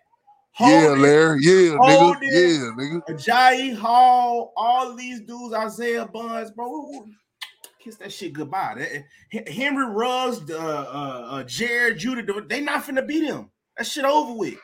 [0.59, 1.01] Yeah, Hold it.
[1.01, 1.39] Larry.
[1.41, 2.17] Yeah, nigga.
[2.21, 2.33] it.
[2.33, 3.01] Yeah, nigga.
[3.09, 7.07] Agiye Hall, all these dudes, Isaiah Bond, bro.
[7.83, 8.75] Kiss that shit goodbye.
[9.31, 13.49] That- Henry Ruggs, uh, uh, uh, Jared Judah, they not finna beat him.
[13.77, 14.57] That shit over with.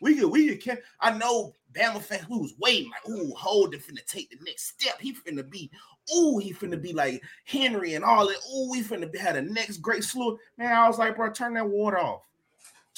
[0.00, 0.78] We could, we could.
[1.00, 4.68] I know Bama fan who was waiting, like, ooh, hold it, finna take the next
[4.68, 5.00] step.
[5.00, 5.70] He finna be,
[6.14, 8.38] ooh, he finna be like Henry and all that.
[8.54, 10.38] Ooh, we finna be, had the next great slew.
[10.56, 12.22] Man, I was like, bro, turn that water off.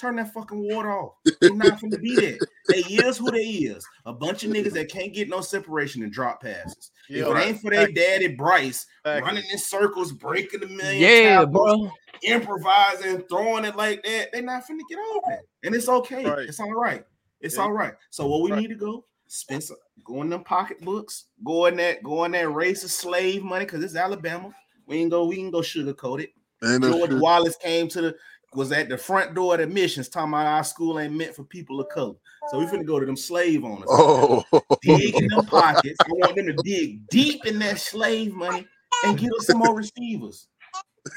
[0.03, 1.13] Turn that fucking water off.
[1.41, 2.41] They not finna be that.
[2.69, 3.87] They is who they is.
[4.05, 6.91] A bunch of niggas that can't get no separation and drop passes.
[7.09, 9.23] Yeah, if it ain't for their daddy Bryce Exactly.
[9.23, 11.91] running in circles, breaking a million, Yeah, tackles, bro.
[12.23, 15.43] improvising, throwing it like that, they not finna get over that.
[15.63, 16.29] And it's okay.
[16.29, 16.49] Right.
[16.49, 17.05] It's all right.
[17.41, 17.63] It's Yeah.
[17.63, 17.95] all right.
[18.11, 18.63] So what we Right.
[18.63, 22.53] need to go, spend some, go in them pocketbooks, go in that, go in that
[22.53, 24.53] race of slave money, because it's Alabama.
[24.87, 26.31] We ain't go, we can go sugarcoat it.
[26.65, 27.19] Ain't no George shit.
[27.21, 28.17] Wallace came to the
[28.55, 31.81] was at the front door at admissions talking about our school ain't meant for people
[31.81, 32.15] of color.
[32.51, 33.89] So we finna go to them slave owners.
[33.89, 34.45] Oh,
[34.83, 35.99] Dig in them pockets.
[36.05, 38.67] I want them to dig deep in that slave money
[39.05, 40.49] and get us some more receivers.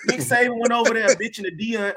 [0.06, 1.94] Nick Saban went over there bitching to Deion.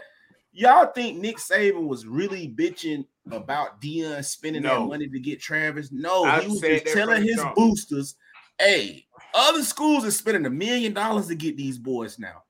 [0.53, 5.93] Y'all think Nick Saban was really bitching about Deion spending that money to get Travis?
[5.93, 7.55] No, I've he was just telling his jump.
[7.55, 8.17] boosters,
[8.59, 12.43] hey, other schools are spending a million dollars to get these boys now.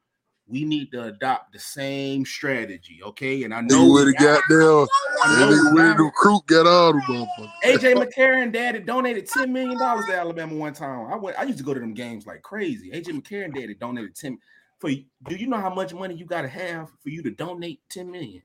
[0.49, 3.45] We need to adopt the same strategy, okay?
[3.45, 4.63] And I know nigga would we have got there.
[4.63, 4.87] I
[5.27, 7.51] That know nigga we with got the recruit got all the motherfuckers.
[7.65, 11.13] AJ McCarron daddy donated $10 million to Alabama one time.
[11.13, 12.91] I went, I used to go to them games like crazy.
[12.91, 14.39] AJ McCarron daddy donated 10
[14.79, 18.11] for do you know how much money you gotta have for you to donate 10
[18.11, 18.43] million?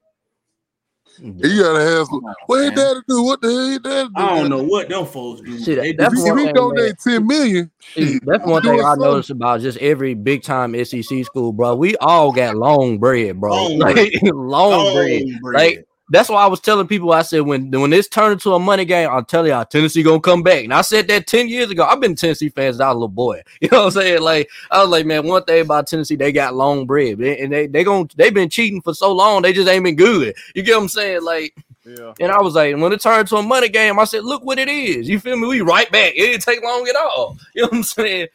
[1.20, 2.22] You gotta have some.
[2.22, 2.76] Come on, What his man.
[2.76, 3.24] daddy do?
[3.24, 4.14] What the hell his daddy do?
[4.16, 5.58] I don't know what them folks do.
[5.60, 8.64] See, that- They that's If do he, if he donate ten million, See, that's one
[8.64, 9.04] thing I something.
[9.04, 11.76] noticed about just every big time SEC school, bro.
[11.76, 13.52] We all got long bread, bro.
[13.52, 15.22] Long Like long, bread.
[15.24, 15.56] Long bread.
[15.56, 17.12] Like That's why I was telling people.
[17.14, 20.20] I said when when this turned into a money game, I'll tell y'all Tennessee gonna
[20.20, 20.64] come back.
[20.64, 21.84] And I said that ten years ago.
[21.86, 23.42] I've been Tennessee fans since I was a little boy.
[23.62, 24.22] You know what I'm saying?
[24.22, 27.68] Like I was like, man, one thing about Tennessee, they got long bread, and they
[27.68, 29.42] they going they've been cheating for so long.
[29.42, 30.36] They just ain't been good.
[30.54, 31.24] You get what I'm saying?
[31.24, 31.56] Like,
[31.86, 32.14] Yeah.
[32.20, 34.60] and I was like, when it turned to a money game, I said, look what
[34.60, 35.08] it is.
[35.10, 35.48] You feel me?
[35.48, 36.14] We right back.
[36.16, 37.38] It didn't take long at all.
[37.56, 38.28] You know what I'm saying?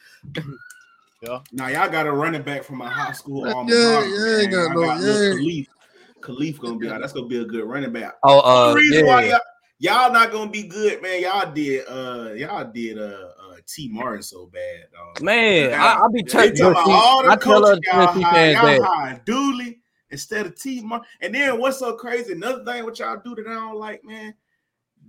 [1.23, 1.41] Yeah.
[1.53, 3.47] Now y'all got a running back from my high school.
[3.47, 4.69] Yeah, alma yeah, mater, yeah, ain't man.
[4.69, 5.33] got no- got yeah.
[6.29, 6.59] Khalif.
[6.59, 7.01] Gonna be out.
[7.01, 8.15] That's gonna be a good running back.
[8.23, 9.41] Oh, the uh, reason why y'all,
[9.79, 11.23] y'all not gonna be good, man.
[11.23, 15.23] Y'all did uh y'all did uh, uh Tee Martin so bad, dog.
[15.23, 18.83] Man, I, I be They talking about all the I tell coaches y'all fans y'all
[18.85, 19.81] hired Dooley
[20.11, 21.07] instead of Tee Martin.
[21.21, 22.33] And then what's so crazy?
[22.33, 24.35] Another thing what y'all do that I don't like, man.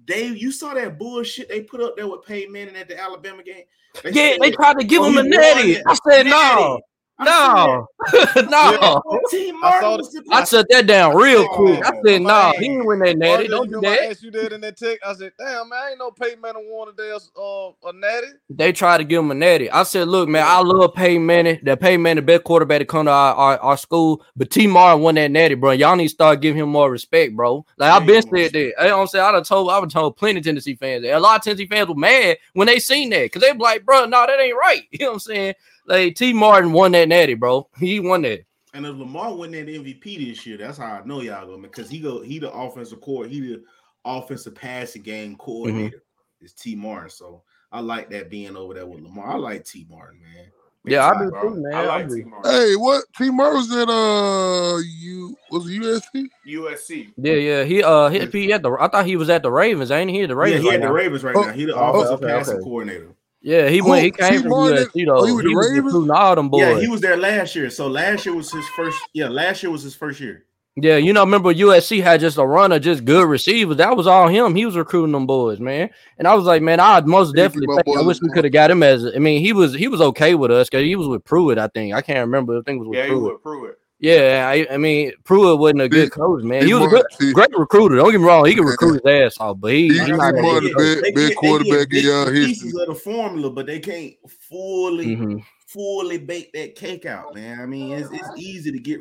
[0.06, 3.44] They you saw that bullshit they put up there with Peyton Manning at the Alabama
[3.44, 3.64] game.
[4.06, 5.78] Yeah, said- they tried to give Oh, him a won natty.
[5.86, 6.80] I said no,
[7.20, 7.88] no,
[8.50, 9.02] no.
[9.04, 11.84] said, T I Martin saw was the I shut that down real quick.
[11.86, 12.54] I said no, man.
[12.60, 13.48] he didn't win that natty.
[13.48, 14.04] Don't do that.
[14.04, 15.00] asked you that in that text.
[15.06, 18.28] I said, "Damn, man, I ain't no Peyton Manning won a damn uh, a natty."
[18.50, 19.70] They tried to give him a natty.
[19.70, 21.60] I said, look, man, I love Peyton Manning.
[21.64, 24.24] That Peyton Manning, the best quarterback to come to our, our, our school.
[24.36, 25.72] But Tee Martin won that natty, bro.
[25.72, 27.66] Y'all need to start giving him more respect, bro.
[27.78, 28.56] Like I've been said that.
[28.56, 29.26] You know what I'm saying?
[29.26, 31.18] I done told, I've told plenty of Tennessee fans that.
[31.18, 33.86] A lot of Tennessee fans were mad when they seen that because they be like,
[33.86, 34.84] bro, no, that ain't right.
[34.92, 35.54] You know what I'm saying?
[35.90, 37.68] Like Tee Martin won that natty, bro.
[37.80, 38.42] He won that.
[38.74, 41.90] And if Lamar win that MVP this year, that's how I know y'all going because
[41.90, 43.64] he go he the offensive core, he the
[44.06, 45.98] offensive passing game coordinator.
[45.98, 46.46] Mm-hmm.
[46.46, 47.10] Is Tee Martin.
[47.10, 47.42] So
[47.72, 49.32] I like that being over there with Lamar.
[49.32, 50.46] I like Tee Martin, man.
[50.86, 51.74] Yeah, I do time, too, man.
[51.74, 52.24] I I like agree.
[52.24, 52.52] Tee Martin.
[52.52, 56.26] Hey, what T Murray was at uh you was it USC?
[56.48, 57.14] USC.
[57.18, 57.64] Yeah, yeah.
[57.66, 60.22] He uh he, he at the I thought he was at the Ravens, ain't he?
[60.22, 60.64] At the Yeah, Ravens.
[60.64, 60.94] he right had the.
[60.94, 61.52] Ravens right Oh, now.
[61.52, 62.64] He the oh, offensive okay, passing okay.
[62.64, 63.16] coordinator.
[63.42, 63.90] Yeah, he Who?
[63.90, 64.04] went.
[64.04, 64.38] He came T.
[64.40, 64.78] from Martin?
[64.86, 65.18] USC though.
[65.20, 65.86] Oh, he with the was Ravens?
[65.86, 66.62] recruiting all them boys.
[66.62, 67.70] Yeah, he was there last year.
[67.70, 69.00] So last year was his first.
[69.14, 70.46] Yeah, last year was his first year.
[70.76, 73.78] Yeah, you know, remember USC had just a run of just good receivers.
[73.78, 74.56] That was all him.
[74.56, 75.90] He was recruiting them boys, man.
[76.18, 77.76] And I was like, man, I'd most definitely.
[77.84, 79.06] Think, I wish we could have got him as.
[79.06, 81.58] I mean, he was he was okay with us because he was with Pruitt.
[81.58, 82.58] I think I can't remember.
[82.58, 83.24] I think it was with Yeah, he Pruitt.
[83.24, 83.79] would prove it.
[84.02, 86.62] Yeah, I, I mean, Pruitt wasn't a good He- coach, man.
[86.62, 87.34] he He was a good, see.
[87.34, 87.98] great recruiter.
[87.98, 88.46] Don't get me wrong.
[88.46, 90.64] He can recruit his ass off, but he, He- he's he not a Martin good
[90.64, 91.02] the coach.
[91.04, 92.46] best- best get- quarterback in bits y'all history.
[92.46, 94.14] Pieces of the formula, but they can't
[94.50, 95.44] fully Mhm.
[95.68, 97.60] fully bake that cake out, man.
[97.60, 99.00] I mean, it's, it's easy to get.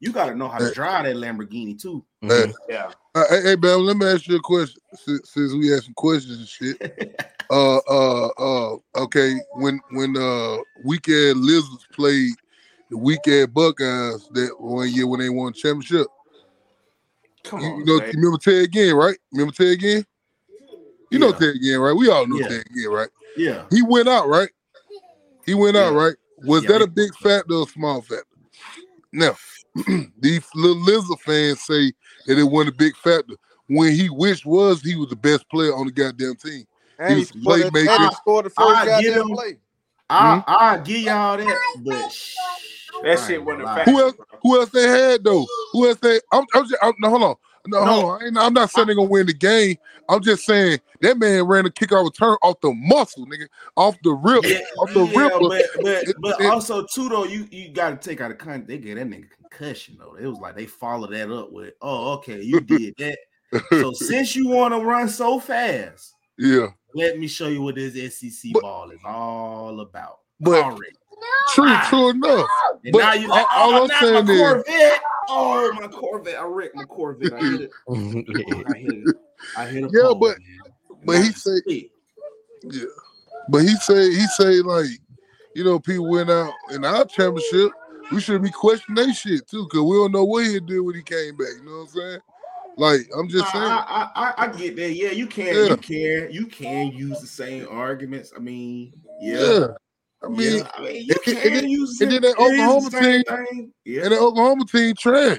[0.00, 2.04] You got to know how to drive that Lamborghini too.
[2.24, 2.52] Mhm.
[2.68, 2.90] Yeah.
[3.14, 5.94] Uh, hey, hey, Bam, let me ask you a question since, since we had some
[5.94, 7.26] questions and shit.
[7.52, 8.76] Uh, uh, uh.
[8.96, 12.30] Okay, when when uh weekend Lizards played
[12.90, 16.06] the weekend Buckeyes that one year when they won the championship,
[17.44, 18.10] Come you, on, you know, man.
[18.12, 19.16] you remember Ted Ginn, right?
[19.32, 20.04] Remember Ted Ginn?
[21.10, 21.38] You know Yeah.
[21.38, 21.96] Ted Ginn, right?
[21.96, 22.48] We all know Yeah.
[22.48, 23.08] Ted Ginn, right?
[23.36, 24.50] Yeah, He went out, right?
[25.46, 26.14] He went out, right?
[26.44, 28.24] Was Yeah, that a big factor or a small factor?
[29.12, 29.36] Now,
[30.20, 31.92] these little Lizard fans say
[32.26, 33.34] that it wasn't a big factor
[33.66, 36.66] when he wished was he was the best player on the goddamn team.
[36.98, 38.12] And was he, a playmaker.
[38.14, 39.36] scored the first I give him-
[40.10, 40.82] I I hmm?
[40.82, 42.36] give y'all that, but shh,
[43.02, 43.90] That I shit ain't wasn't a gonna fact.
[43.90, 44.14] Who else?
[44.42, 45.46] Who else they had though?
[45.72, 46.20] Who else they?
[46.32, 46.76] I'm, I'm just.
[46.82, 47.34] I'm, no, hold on.
[47.66, 47.92] No, No.
[47.92, 48.22] hold on.
[48.22, 49.76] I ain't, I'm not saying they're gonna win the game.
[50.08, 53.46] I'm just saying that man ran a kick out return off the muscle, nigga,
[53.76, 55.38] off the rip, Yeah, off the yeah, ripper.
[55.40, 58.38] but but It- but it- also too though, you you got to take out of
[58.38, 58.68] context.
[58.68, 60.16] They gave that nigga concussion though.
[60.16, 63.18] It was like they followed that up with, oh okay, you did that.
[63.72, 68.18] so since you want to run so fast, yeah, let me show you what this
[68.18, 70.20] SEC But- ball is all about.
[70.40, 70.96] but Already.
[71.54, 72.48] True, true enough.
[72.84, 75.00] And but now you like, all- all oh, I'm not saying my is- Corvette.
[75.28, 76.38] Oh, my Corvette.
[76.38, 77.32] I wrecked my Corvette.
[77.32, 77.70] I hit it.
[78.68, 79.16] I hit it.
[79.56, 81.04] I hit a Yeah, pole, but- man.
[81.04, 81.60] but he said.
[82.62, 82.84] Yeah,
[83.48, 84.86] but he said he say like,
[85.54, 87.70] you know, people went out in our championship.
[88.12, 90.94] We should be questioning that shit too, cause we don't know what he did when
[90.94, 91.48] he came back.
[91.58, 92.18] You know what I'm saying?
[92.76, 93.64] Like, I'm just Nah, saying.
[93.72, 94.92] I, I, I, I get that.
[94.92, 95.64] Yeah, you can, Yeah.
[95.70, 98.32] you can, you can use the same arguments.
[98.34, 99.66] I mean, yeah, yeah.
[100.22, 100.70] I mean, yeah.
[100.76, 103.72] I mean, you and- can and use the and then that the Oklahoma team- thing.
[103.84, 105.38] Yeah, and the Oklahoma team trash.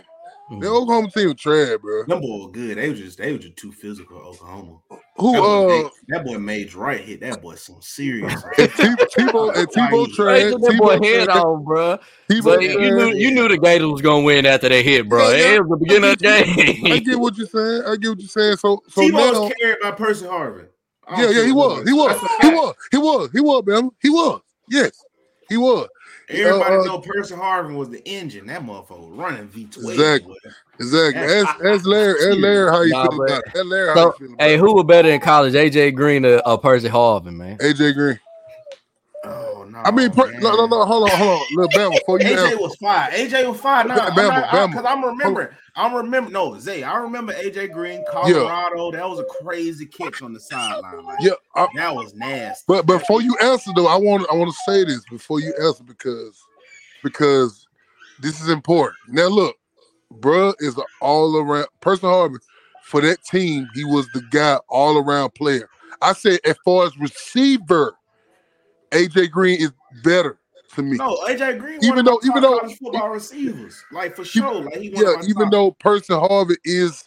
[0.51, 0.59] Mhm.
[0.61, 2.03] The Oklahoma team was trash, bro.
[2.07, 2.77] them boy were good.
[2.77, 4.17] They were just, they were just too physical.
[4.17, 4.79] Oklahoma.
[5.17, 7.21] Who That boy, uh made, that boy made right hit.
[7.21, 8.33] That boy some serious.
[8.57, 8.83] and T-
[9.15, 10.13] Tebow and Tebow Right.
[10.13, 10.51] trash.
[10.51, 11.37] That boy Tebow head trash.
[11.37, 11.99] on, bro.
[12.29, 15.29] Tebow But you knew you knew the Gators was gonna win after they hit, bro.
[15.29, 15.53] Yeah, yeah.
[15.55, 16.91] It was the beginning of the game.
[16.91, 17.83] I get what you're saying.
[17.87, 18.57] I get what you're saying.
[18.57, 20.67] So so Tebow now, was carried by Percy Harvin.
[21.07, 23.39] I yeah, yeah, care he was, he was, That's a he was, he was, he
[23.41, 24.41] was, man, he was.
[24.72, 24.91] Yes,
[25.49, 25.88] he was.
[26.30, 28.48] Everybody Uh, uh, know Percy Harvin was the engine.
[28.48, 29.91] That motherfucker was running V12.
[29.93, 30.35] Exactly.
[30.80, 31.22] Exactly.
[31.22, 32.26] That's- That's that's Larry.
[32.26, 32.72] That's Larry.
[32.72, 33.52] How you Nah, feel but- about it?
[33.53, 33.88] That's Larry.
[33.93, 34.60] How you feel about hey, it?
[34.60, 37.57] who was better in college, AJ Green or, or Percy Harvin, man?
[37.57, 38.19] AJ Green.
[39.72, 39.80] No.
[39.80, 40.85] I mean, per, no, no, no.
[40.85, 41.99] Hold on, hold on, little Bama.
[41.99, 43.11] Before you AJ answer, was fire.
[43.11, 43.88] AJ was fire.
[43.88, 44.68] No, Okay, Bama, Bama.
[44.68, 45.48] because I'm remembering.
[45.76, 46.30] I'm remember.
[46.30, 46.84] No, Zay.
[46.84, 48.91] I remember AJ Green, Colorado.
[48.91, 51.06] That was a crazy catch on the sideline.
[51.06, 51.31] Like, yeah.
[51.56, 52.65] I, that was nasty.
[52.68, 55.84] but before you answer though, I want I want to say this before you answer
[55.84, 56.38] because
[57.03, 57.68] because
[58.19, 58.98] this is important.
[59.07, 59.56] Now look,
[60.19, 62.39] bruh is an all around Percy Harvin
[62.84, 63.69] for that team.
[63.73, 65.69] He was the guy all around player.
[66.02, 67.95] I said as far as receiver,
[68.91, 69.72] AJ Green is
[70.03, 70.38] better
[70.76, 70.97] to me.
[70.97, 71.80] No, AJ Green.
[71.84, 74.76] Even one though- of my even top though- college football receivers, like for sure, like
[74.77, 75.51] he yeah, even top.
[75.51, 77.03] though Percy Harvin is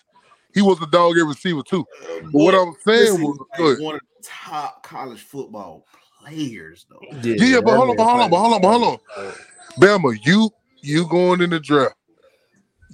[0.55, 1.81] he was a dog at receiver too.
[2.02, 5.85] Uh, but what I'm saying was like, one of the top college football
[6.20, 7.01] players, though.
[7.23, 9.32] Yeah, but hold on, but hold on, but hold on, but hold on.
[9.81, 10.51] Bama, you
[10.81, 11.97] you going in the draft.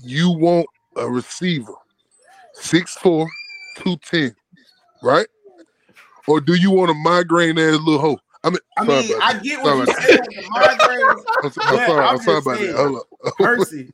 [0.03, 1.75] You want a receiver,
[2.59, 3.27] 6'4,
[3.77, 4.35] 210,
[5.03, 5.27] right?
[6.27, 8.19] Or do you want a migraine ass little hoe?
[8.43, 10.47] I mean, I mean, I get what you about said with.
[11.45, 12.75] I'm, so- I'm but sorry, I'm I'm sorry about that.
[12.75, 12.97] Hold
[13.27, 13.37] up.
[13.37, 13.93] Percy,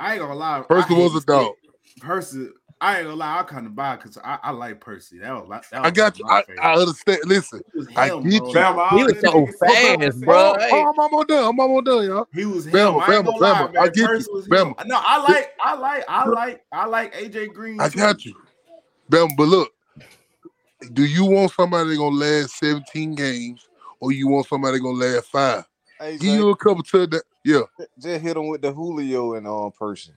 [0.00, 0.62] I ain't gonna lie.
[0.68, 1.54] Percy was a dog.
[2.00, 2.48] Percy,
[2.80, 3.38] I ain't gonna lie.
[3.38, 5.18] I kind of buy because I, I like Percy.
[5.20, 6.24] That was, like- that I was got you.
[6.26, 6.60] my I, favorite.
[6.64, 7.18] I understand.
[7.26, 8.48] Listen, was I him, get bro.
[8.50, 8.54] you.
[8.56, 10.36] Bama, He was them so niggas- fast, bro.
[10.36, 11.44] oh, oh, I'm almost done.
[11.44, 12.26] I'm almost done, y'all.
[12.34, 12.72] He was him.
[12.72, 13.76] Bama, I ain't Bama, gonna lie, man.
[13.78, 14.06] I get you.
[14.08, 14.52] Percy was him.
[14.52, 14.86] Bama.
[14.86, 17.80] No, I like, I like, I like, I like AJ Green.
[17.80, 18.34] I got you.
[19.10, 19.72] Bama, but look,
[20.92, 23.67] do you want somebody gonna last 17 games
[24.00, 25.64] or you want somebody gonna last five?
[26.00, 27.22] Hey, Give you a couple to that.
[27.44, 27.62] Yeah.
[28.00, 30.14] just hit him with the Julio and um person.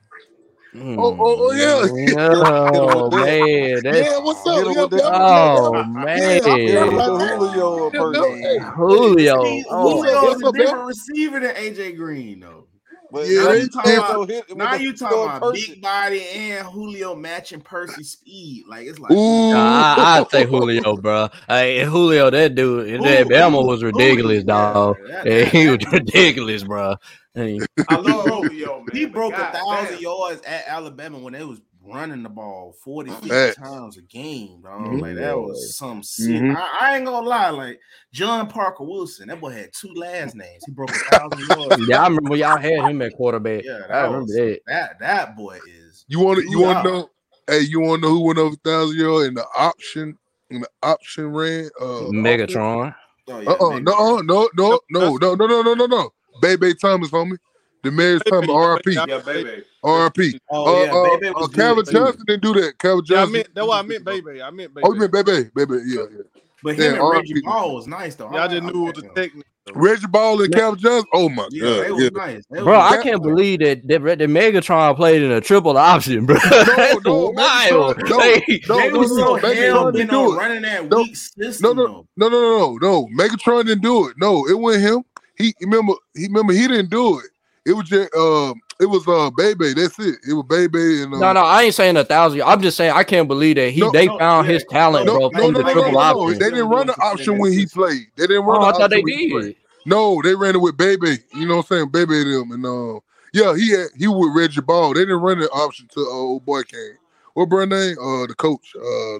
[0.75, 0.95] Mm.
[0.97, 1.85] Oh, oh, oh, yeah.
[2.15, 3.83] No, man.
[3.83, 4.73] That's, yeah, what's up?
[4.73, 5.11] Yeah, that.
[5.13, 6.17] Oh, yeah, man.
[6.17, 6.85] Hit the Yeah.
[6.89, 8.41] Julio person.
[8.41, 8.57] hey.
[8.59, 9.37] Julio.
[9.69, 12.67] Oh, Julio is a up, different receiver than AJ Green, though.
[13.11, 15.71] But Yeah, Now you talking about, hit now you Julio talking about Percy.
[15.73, 18.63] big body and Julio matching Percy speed.
[18.67, 19.51] Like it's like Ooh.
[19.51, 21.27] Nah, I, I'd say Julio, bro.
[21.47, 24.97] Hey, Julio, that dude, that Ooh, Bama ooh, was ooh, ridiculous, yeah, dog.
[25.07, 26.95] that- Yeah, that- he was ridiculous, bro.
[27.33, 28.87] Hey, I love Julio, man.
[28.93, 30.01] He but broke a thousand damn.
[30.01, 31.61] yards at Alabama when it was
[31.93, 33.11] running the ball 40,
[33.53, 34.81] times a game, dog.
[34.81, 35.01] Mhm.
[35.01, 36.41] Like that was some shit.
[36.41, 36.55] Mhm.
[36.55, 37.79] I, I ain't gonna lie, like
[38.13, 40.63] John Parker Wilson, that boy had two last names.
[40.65, 41.87] He broke a thousand yards.
[41.87, 43.63] yeah, I remember y'all had him at quarterback.
[43.63, 44.59] Yeah, I remember was, that.
[44.67, 46.49] that that boy is You want to?
[46.49, 47.09] You want to know?
[47.47, 50.17] Hey, you want to know who went over thousand yard in the option
[50.49, 51.69] in the option ran?
[51.79, 52.93] Uh, Megatron.
[53.27, 53.83] oh, yeah, Uh uh man.
[53.83, 56.09] no no no no no no no no no no.
[56.41, 57.37] Bay-Bay Thomas, homie.
[57.83, 59.63] The marriage time RP Yeah, baby.
[59.83, 60.39] RP.
[60.51, 61.97] Oh Uh, yeah, uh, baby uh, was Calvin good, too.
[61.99, 62.77] Johnson didn't do that.
[62.79, 63.33] Calvin Yeah, I Johnson.
[63.33, 64.41] meant that's why I meant baby.
[64.41, 64.85] I meant baby.
[64.87, 66.17] Oh, you meant baby, baby, yeah, yeah.
[66.63, 67.43] But Yeah, him and Reggie RP.
[67.43, 68.29] Ball was nice though.
[68.31, 69.45] Yeah, I just like- knew I it was like a technique.
[69.73, 71.07] Reggie Ball and Calvin Johnson.
[71.13, 72.09] Oh my Yeah, they god, was yeah.
[72.13, 72.43] nice.
[72.51, 76.25] They Bro, was I can't believe that that, that Megatron played in a triple option,
[76.25, 76.35] bro.
[76.49, 77.97] That's no, wild.
[77.97, 80.17] Megatron- no, Hey, no, they no, was no, so no, Megatron hell didn't bent do
[80.19, 80.37] on it.
[80.37, 81.77] running that No, weak system.
[81.77, 82.07] no, though.
[82.17, 83.07] No, no, no, no, no.
[83.17, 84.15] Megatron didn't do it.
[84.19, 85.03] No, it wasn't him.
[85.37, 85.93] He remember.
[86.15, 86.53] He remember.
[86.53, 87.25] He didn't do it.
[87.65, 88.13] It was just.
[88.15, 88.61] Um.
[88.81, 89.73] It was uh baby.
[89.75, 90.15] That's it.
[90.27, 91.13] It was baby and.
[91.13, 92.41] Uh, No, no, I ain't saying a thousand.
[92.41, 94.53] I'm just saying I can't believe that he No, they no, found yeah.
[94.53, 96.31] his talent, No, bro, no, no, the no, no, triple no, no.
[96.31, 98.07] They didn't run the option when he played.
[98.15, 99.55] They didn't run Oh, I thought they did.
[99.85, 101.17] No, they ran it with Baby.
[101.33, 101.89] You know what I'm saying?
[101.89, 102.51] Baby them.
[102.51, 102.99] And uh,
[103.33, 104.95] yeah, he had he with Reggie Ball.
[104.95, 106.97] They didn't run the option to uh, old boy came.
[107.35, 107.97] What brand name?
[107.99, 109.19] Uh, the coach, uh,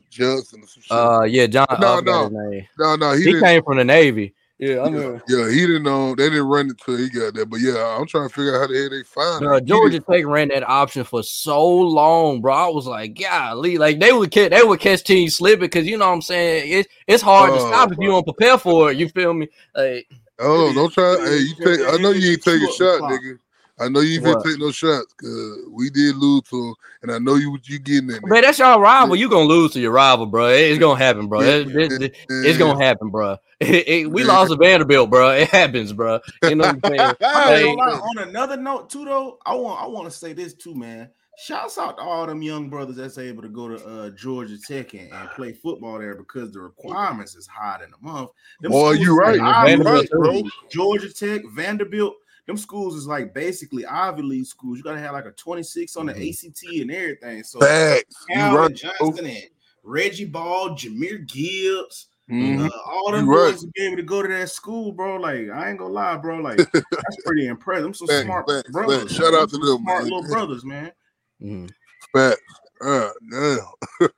[0.91, 1.21] or.
[1.21, 1.67] Uh, yeah, John.
[1.79, 2.27] No, no.
[2.77, 4.33] no, no, he, He, came from the Navy.
[4.61, 6.13] Yeah, I yeah, yeah, he didn't know.
[6.13, 7.47] They didn't run it till he got there.
[7.47, 9.63] But yeah, I'm trying to figure out how the hell they find Bro, it.
[9.63, 12.53] He Georgia did- Tech ran that option for so long, bro.
[12.53, 15.97] I was like, golly, like they would catch, they would catch teams slipping because you
[15.97, 16.71] know what I'm saying.
[16.71, 18.97] It, it's hard to Oh, stop if you don't prepare for it.
[18.97, 19.49] You feel me?
[19.75, 20.07] Like,
[20.37, 21.17] Oh, don't try.
[21.23, 21.79] Hey, you take.
[21.87, 23.39] I know you ain't chew taking up shot, nigga.
[23.81, 24.37] I know you ain't What?
[24.45, 27.67] finna take no shots because we did lose to him, and I know you what
[27.67, 28.21] you getting in there.
[28.23, 29.15] man, that's your rival.
[29.15, 30.47] You gonna lose to your rival, bro.
[30.47, 31.41] It's gonna happen, bro.
[31.41, 33.37] It- it- it- it's gonna happen, bro.
[33.61, 34.29] It- it- we Yeah.
[34.29, 35.29] lost to Vanderbilt, bro.
[35.31, 36.19] It happens, bro.
[36.43, 37.15] You know what I'm saying?
[37.21, 37.65] Hey.
[37.75, 41.09] on another note, too, though, I want I want to say this too, man.
[41.37, 44.93] Shouts out to all them young brothers that's able to go to uh, Georgia Tech
[44.93, 48.29] and, and play football there because the requirements is high in the month.
[48.61, 49.39] Them Boy, you is right.
[49.39, 50.51] like Vanderbilt, League too.
[50.69, 52.15] Georgia Tech, Vanderbilt.
[52.47, 54.77] Them schools is like basically Ivy League schools.
[54.77, 57.43] You gotta have like a 26 on the ACT and everything.
[57.43, 58.15] So Facts.
[58.29, 58.73] You right.
[58.73, 59.43] Johnson and
[59.83, 62.67] Reggie Ball, Jahmyr Gibbs, Mhm.
[62.67, 63.51] uh, all them You right.
[63.51, 65.17] boys to be able to go to that school, bro.
[65.17, 66.37] Like, I ain't gonna lie, bro.
[66.37, 66.73] Like, that's
[67.25, 67.85] pretty impressive.
[67.85, 68.97] I'm so Thanks, smart thanks, brothers.
[68.99, 69.13] thanks.
[69.13, 70.11] Shout out to Some them, smart man.
[70.11, 70.91] little brothers, man.
[71.41, 71.69] Mhm.
[72.13, 72.41] Facts.
[72.83, 73.59] Uh, damn.
[73.99, 74.11] but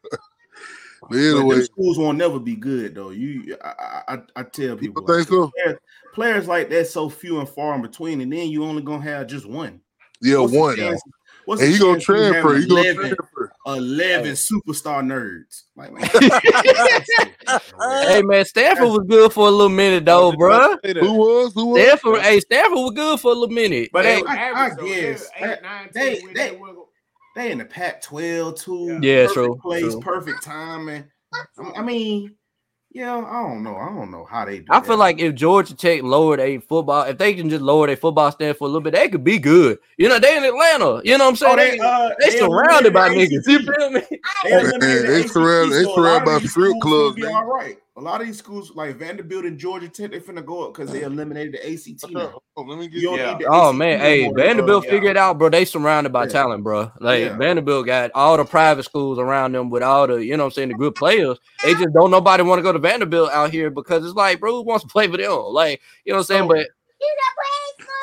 [1.09, 3.09] But anyway, them schools won't never be good, though.
[3.09, 5.51] You, I, I, I tell you people, like, think so?
[5.63, 5.79] players,
[6.13, 9.27] players like that so few and far in between, and then you only gonna have
[9.27, 9.81] just one.
[10.21, 10.75] Yeah, What's the one.
[10.77, 11.01] chance-
[11.45, 12.55] What's And the he gonna chance you transfer.
[12.55, 13.51] He gonna transfer.
[13.65, 15.63] eleven superstar nerds.
[15.75, 17.59] Like, man,
[18.07, 20.77] Hey man, Stanford was good for a little minute though, bro.
[20.85, 21.53] Who was?
[21.53, 21.81] Who was?
[21.83, 23.89] Stanford, hey, Stanford was good for a little minute.
[23.91, 24.69] But Hey, they I- I.
[24.79, 25.29] They guess.
[25.37, 26.59] eight, nine, They- they- they
[27.35, 28.99] they in the Pac-12 too.
[29.01, 29.99] Yeah, perfect true, Place, true.
[30.01, 31.03] perfect timing.
[31.75, 32.35] I mean,
[32.93, 33.75] yeah, I don't know.
[33.75, 34.65] I don't know how they do.
[34.69, 37.97] I feel like if Georgia Tech lowered a football, if they can just lower their
[37.97, 39.79] football stand for a little bit, they could be good.
[39.97, 41.01] You know, they in Atlanta.
[41.03, 41.53] You know what I'm saying?
[41.53, 43.41] Oh, they, they, uh, they they surrounded by niggas.
[43.47, 44.01] You feel me?
[44.43, 47.25] They Man, eliminated they surrounded- they so a lot surrounded by these strip clubs, Be
[47.25, 47.77] all right.
[47.95, 50.91] A lot of these schools, like Vanderbilt and Georgia Tech, they finna go up because
[50.91, 52.11] they eliminated the ACT.
[52.11, 52.41] Now.
[52.57, 53.37] Oh, let me get Yeah.
[53.37, 55.49] need Oh ACT man, hey, Vanderbilt uh, figured it out, bro.
[55.49, 56.31] They surrounded by Yeah.
[56.31, 56.91] talent, bro.
[56.99, 57.37] Like Yeah.
[57.37, 60.53] Vanderbilt got all the private schools around them with all the, you know what I'm
[60.53, 61.37] saying, the good players.
[61.63, 64.53] They just don't nobody want to go to Vanderbilt out here because it's like, bro,
[64.53, 65.31] who wants to play for them?
[65.51, 66.43] Like, you know what I'm saying?
[66.43, 66.67] So- But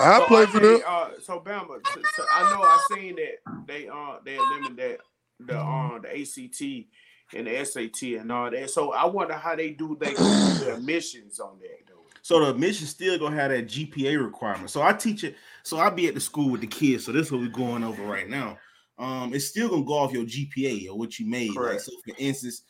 [0.01, 0.81] I So, play for them.
[0.87, 4.99] Uh, so Bama, so, so I know I seen that they uh they eliminated
[5.41, 6.87] the um the ACT
[7.35, 8.71] and the SAT and all that.
[8.71, 12.05] So I wonder how they do they their admissions on that though.
[12.23, 14.71] So the admission still gonna have that GPA requirement.
[14.71, 15.37] So I teach it.
[15.63, 17.05] So I be at the school with the kids.
[17.05, 18.59] So this is what we're going over right now.
[18.99, 21.55] Um, it's still gonna go off your GPA or what you made.
[21.55, 22.63] Like so, for instance,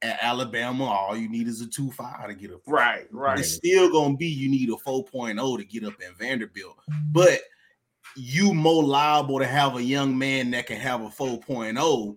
[0.00, 3.38] at Alabama, all you need is a two five to get a Right, right.
[3.38, 6.78] It's still gonna be you need a 4.0 to get up in Vanderbilt,
[7.10, 7.40] but
[8.16, 12.16] you more liable to have a young man that can have a 4.0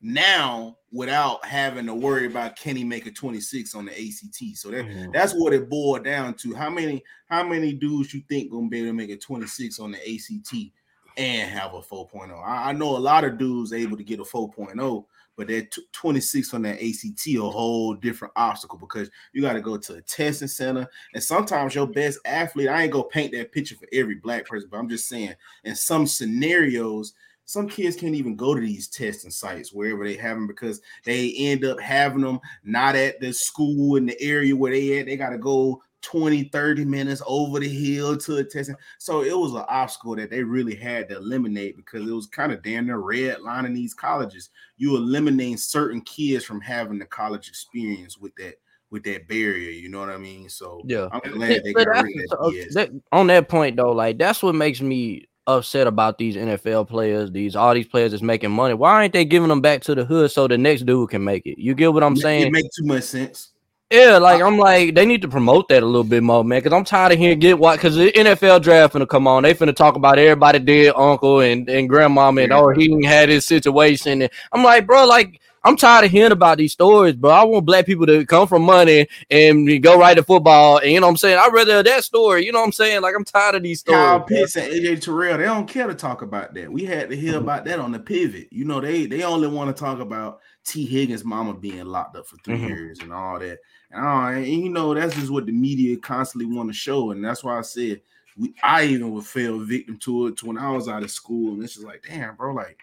[0.00, 4.56] now without having to worry about can he make a 26 on the ACT.
[4.56, 5.12] So that Mhm.
[5.12, 6.54] that's what it boiled down to.
[6.54, 9.92] How many how many dudes you think gonna be able to make a 26 on
[9.92, 10.72] the ACT
[11.16, 12.40] and have a 4.0?
[12.42, 15.06] I, I know a lot of dudes able to get a 4.0,
[15.36, 19.60] but that t- 26 on that ACT a whole different obstacle because you got to
[19.60, 20.88] go to a testing center.
[21.14, 24.68] And sometimes your best athlete, I ain't gonna paint that picture for every black person,
[24.68, 25.34] but I'm just saying
[25.64, 27.14] in some scenarios,
[27.50, 31.34] some kids can't even go to these testing sites wherever they have them because they
[31.36, 35.06] end up having them not at the school in the area where they at.
[35.06, 38.76] They got to go 20, 30 minutes over the hill to a testing.
[38.98, 42.52] So it was an obstacle that they really had to eliminate because it was kind
[42.52, 44.50] of damn near red line in these colleges.
[44.76, 48.60] You eliminating certain kids from having the college experience with that
[48.90, 49.70] with that barrier.
[49.70, 50.48] You know what I mean?
[50.48, 51.08] So Yeah.
[51.10, 52.68] I'm glad they got rid of that.
[52.74, 55.26] that- on that point though, like that's what makes me
[55.58, 58.74] upset about these NFL players, these all these players that's making money.
[58.74, 61.46] Why ain't they giving them back to the hood so the next dude can make
[61.46, 61.58] it?
[61.58, 62.52] You get what I'm It saying?
[62.52, 63.52] make too much sense.
[63.90, 66.60] Yeah, like I'm like they need to promote that a little bit more, man.
[66.60, 69.42] Because I'm tired of hearing get what because the NFL draft finna come on.
[69.42, 73.46] They finna talk about everybody dead uncle and and grandmama and oh he had his
[73.46, 74.22] situation.
[74.22, 77.30] And I'm like, bro, like I'm tired of hearing about these stories, bro.
[77.30, 80.78] I want black people to come from money and go right to football.
[80.78, 81.38] And you know what I'm saying?
[81.38, 82.46] I'd rather that story.
[82.46, 83.02] You know what I'm saying?
[83.02, 83.98] Like I'm tired of these stories.
[84.00, 84.20] Kyle.
[84.20, 86.72] Pitts and AJ Terrell, they don't care to talk about that.
[86.72, 88.48] We had to hear about that on the pivot.
[88.50, 92.26] You know, they they only want to talk about Tee Higgins' mama being locked up
[92.26, 92.68] for 3 Mhm.
[92.68, 93.58] years and all that.
[93.90, 97.10] And, uh, and you know, that's just what the media constantly want to show.
[97.10, 98.00] And that's why I said
[98.38, 101.52] we I even would fell victim to it to when I was out of school.
[101.52, 102.78] And it's just like, damn, bro, like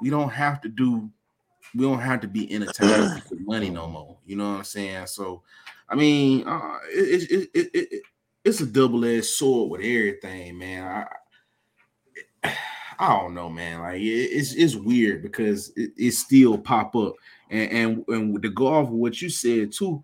[0.00, 1.10] we don't have to do
[1.74, 4.18] we don't have to be entertained with money no more.
[4.26, 5.06] You know what I'm saying?
[5.06, 5.42] So
[5.88, 8.02] I mean, uh, it, it, it, it, it,
[8.44, 11.06] it's a double edged sword with everything, man.
[12.44, 12.54] I,
[12.98, 13.80] I don't know, man.
[13.80, 17.14] Like it, it's it's weird because it, it still pop up,
[17.50, 20.02] and and and to go off of what you said too,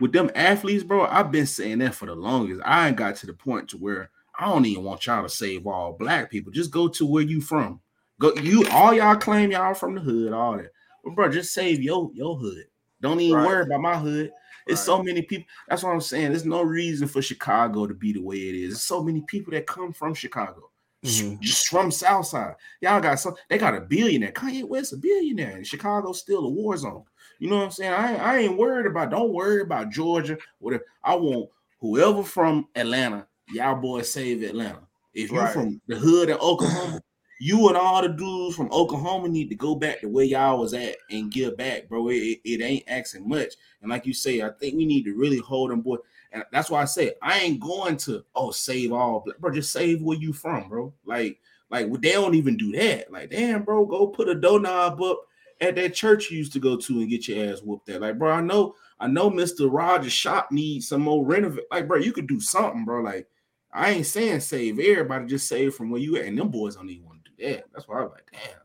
[0.00, 1.06] with them athletes, bro.
[1.06, 2.60] I've been saying that for the longest.
[2.64, 5.66] I ain't got to the point to where I don't even want y'all to save
[5.66, 6.52] all black people.
[6.52, 7.80] Just go to where you from.
[8.18, 10.71] Go you all y'all claim y'all from the hood, all that.
[11.04, 12.64] But bro, just save your your hood.
[13.00, 13.46] Don't even Right.
[13.46, 14.30] worry about my hood.
[14.66, 14.86] It's Right.
[14.86, 15.46] so many people.
[15.68, 16.30] That's what I'm saying.
[16.30, 18.70] There's no reason for Chicago to be the way it is.
[18.74, 20.70] There's so many people that come from Chicago,
[21.04, 21.40] Mhm.
[21.40, 22.54] just from Southside.
[22.80, 23.34] Y'all got some.
[23.50, 24.30] They got a billionaire.
[24.30, 27.02] Kanye West a billionaire, and Chicago's still a war zone.
[27.40, 27.92] You know what I'm saying?
[27.92, 29.10] I, ain't- I ain't worried about.
[29.10, 30.38] Don't worry about Georgia.
[30.60, 30.84] Whatever.
[31.02, 31.50] I want
[31.80, 33.26] whoever from Atlanta.
[33.52, 34.86] Y'all boys save Atlanta.
[35.12, 35.52] If you Right.
[35.52, 37.02] from the hood in Oklahoma,
[37.42, 40.74] you and all the dudes from Oklahoma need to go back to where y'all was
[40.74, 42.08] at and give back, bro.
[42.08, 43.54] It, it, ain't asking much.
[43.80, 45.96] And like you say, I think we need to really hold them, boy.
[46.30, 49.50] And that's why I say I ain't going to oh save all, black- bro.
[49.50, 50.94] Just save where you from, bro.
[51.04, 53.10] Like, like they don't even do that.
[53.10, 55.22] Like, damn, bro, go put a doorknob up
[55.60, 58.02] at that church you used to go to and get your ass whooped at.
[58.02, 61.64] Like, bro, I know, I know, Mister Rogers shop needs some more renovate.
[61.72, 63.02] Like, bro, you could do something, bro.
[63.02, 63.26] Like,
[63.72, 66.26] I ain't saying save everybody, just save from where you at.
[66.26, 67.11] And them boys don't even
[67.42, 67.64] want to do that.
[67.72, 68.60] That's why I was like, damn,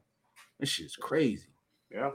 [0.60, 1.48] this shit's crazy.
[1.92, 2.12] Yeah.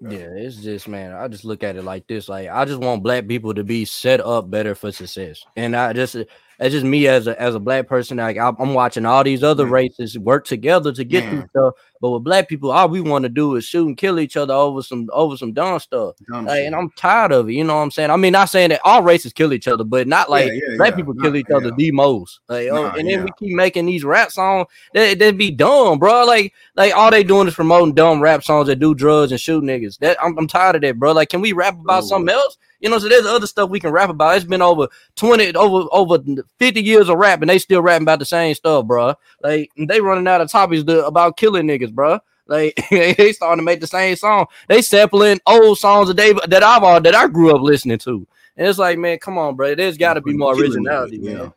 [0.00, 1.12] Yeah, it's just man.
[1.12, 2.28] I just look at it like this.
[2.28, 5.92] Like I just want black people to be set up better for success, and I
[5.92, 6.16] just
[6.58, 8.18] that's just me as a as a black person.
[8.18, 9.72] Like I'm, I'm watching all these other Yeah.
[9.72, 13.28] races work together to get through stuff, but with black people, all we want to
[13.28, 16.14] do is shoot and kill each other over some over some dumb stuff.
[16.30, 17.52] Dumb Like, and I'm tired of it.
[17.54, 18.10] You know what I'm saying?
[18.10, 20.76] I mean, not saying that all races kill each other, but not like Yeah, yeah,
[20.76, 20.96] black yeah.
[20.96, 22.40] people kill Not- each other the most.
[22.48, 26.24] Like, oh, and then we keep making these rap songs that that be dumb, bro.
[26.24, 29.64] Like, like all they doing is promoting dumb rap songs that do drugs and shoot
[29.64, 29.98] niggas.
[29.98, 31.12] That I'm, I'm tired of that, bro.
[31.12, 32.06] Like, can we rap about Ooh.
[32.06, 32.58] something else?
[32.84, 34.36] You know, so there's other stuff we can rap about.
[34.36, 36.18] It's been over 20, over over
[36.58, 39.14] 50 years of rap, and they still rapping about the same stuff, bro.
[39.42, 42.20] Like they running out of topics to, about killing niggas, bro.
[42.46, 44.44] Like they starting to make the same song.
[44.68, 48.26] They sampling old songs that they that I've all that I grew up listening to.
[48.58, 49.74] And it's like, man, come on, bro.
[49.74, 51.52] There's got to be more originality, niggas, man.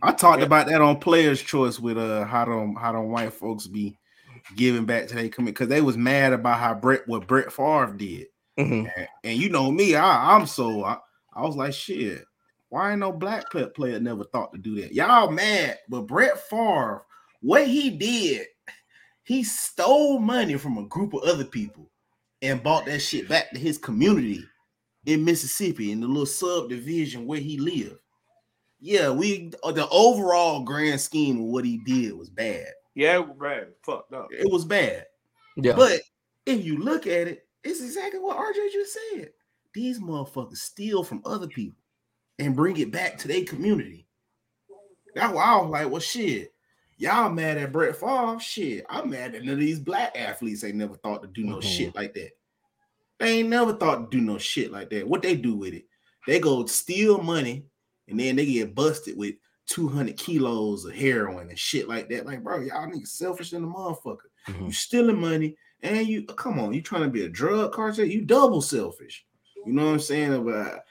[0.00, 0.46] I talked Yeah.
[0.46, 3.98] about that on Players Choice with uh how them how them white folks be
[4.56, 7.92] giving back to their community because they was mad about how Brett what Brett Favre
[7.94, 8.28] did.
[8.58, 8.90] Mhm.
[8.96, 10.98] And, and you know me, I, I'm so I,
[11.34, 12.24] I was like, shit,
[12.68, 14.92] why ain't no black player, player never thought to do that?
[14.92, 17.02] Y'all mad, but Brett Favre,
[17.40, 18.46] what he did,
[19.24, 21.90] he stole money from a group of other people
[22.42, 24.44] and bought that shit back to his community
[25.06, 27.98] in Mississippi in the little subdivision where he lived.
[28.80, 32.66] Yeah, we the overall grand scheme of what he did was bad.
[32.94, 33.68] Yeah, it was bad.
[33.84, 34.28] Fucked up.
[34.30, 35.06] It was bad.
[35.56, 35.74] Yeah.
[35.76, 36.00] But
[36.46, 39.30] if you look at it, it's exactly what RJ just said.
[39.74, 41.78] These motherfuckers steal from other people
[42.38, 44.06] and bring it back to their community.
[45.14, 46.52] That's why I was like, well, shit.
[46.98, 48.38] Y'all mad at Brett Favre?
[48.38, 51.56] Shit, I'm mad that none of these black athletes ain't never thought to do no
[51.56, 51.62] Mhm.
[51.62, 52.30] shit like that.
[53.18, 55.08] They ain't never thought to do no shit like that.
[55.08, 55.86] What they do with it?
[56.26, 57.66] They go steal money
[58.08, 59.34] and then they get busted with
[59.66, 62.24] 200 kilos of heroin and shit like that.
[62.26, 64.28] Like, bro, y'all niggas selfish than the motherfucker.
[64.48, 64.66] Mhm.
[64.66, 68.22] You stealing money and you come on, you trying to be a drug cartel, you
[68.22, 69.24] double selfish.
[69.66, 70.44] You know what I'm saying?
[70.44, 70.84] But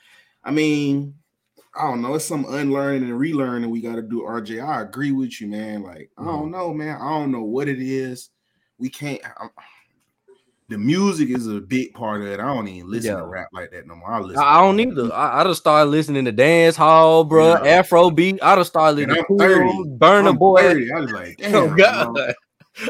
[0.44, 1.16] I mean,
[1.76, 2.16] I don't know.
[2.16, 4.22] It's some unlearning and relearning we got to do.
[4.22, 5.84] RJ, I agree with you, man.
[5.84, 6.52] Like, I don't mm-hmm.
[6.52, 7.00] know, man.
[7.02, 8.30] I don't know what it is.
[8.78, 9.22] We can't.
[9.26, 9.48] i
[10.72, 12.40] the music is a big part of it.
[12.40, 13.20] I don't even listen Yeah.
[13.20, 14.10] to rap like that no more.
[14.10, 14.42] I listen.
[14.42, 15.14] I, I don't either.
[15.14, 17.62] I, I just started listening to dance hall, bro.
[17.62, 17.80] Yeah.
[17.80, 18.42] Afro beat.
[18.42, 19.70] I just started listening to 30.
[19.70, 20.62] Cool, Burna Boy.
[20.62, 20.94] 30.
[20.94, 22.34] I was like, oh, damn.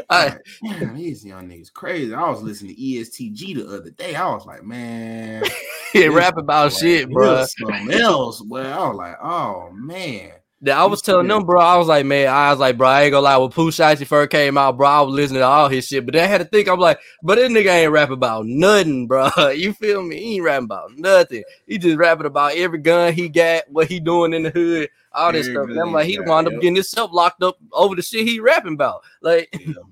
[0.08, 2.14] I, damn, these young niggas crazy.
[2.14, 4.14] I was listening to EST Gee the other day.
[4.14, 5.44] I was like, man,
[5.92, 7.44] this rap about like, shit, bro.
[7.44, 8.60] Something else, boy.
[8.60, 10.32] I was like, oh man.
[10.64, 11.60] Yeah, I was telling them, bro.
[11.60, 13.36] I was like, man, I was like, bro, I ain't gonna lie.
[13.36, 16.14] When Pooh Shiesty first came out, bro, I was listening to all his shit, but
[16.14, 19.28] then I had to think, I'm like, but this nigga ain't rapping about nothing, bro.
[19.56, 20.20] You feel me?
[20.20, 21.42] He ain't rapping about nothing.
[21.66, 25.32] He just rapping about every gun he got, what he doing in the hood, all
[25.32, 25.68] this stuff.
[25.68, 26.62] And I'm like, he he got, wound up yep.
[26.62, 29.02] getting himself locked up over the shit he rapping about.
[29.20, 29.74] Like, Yeah.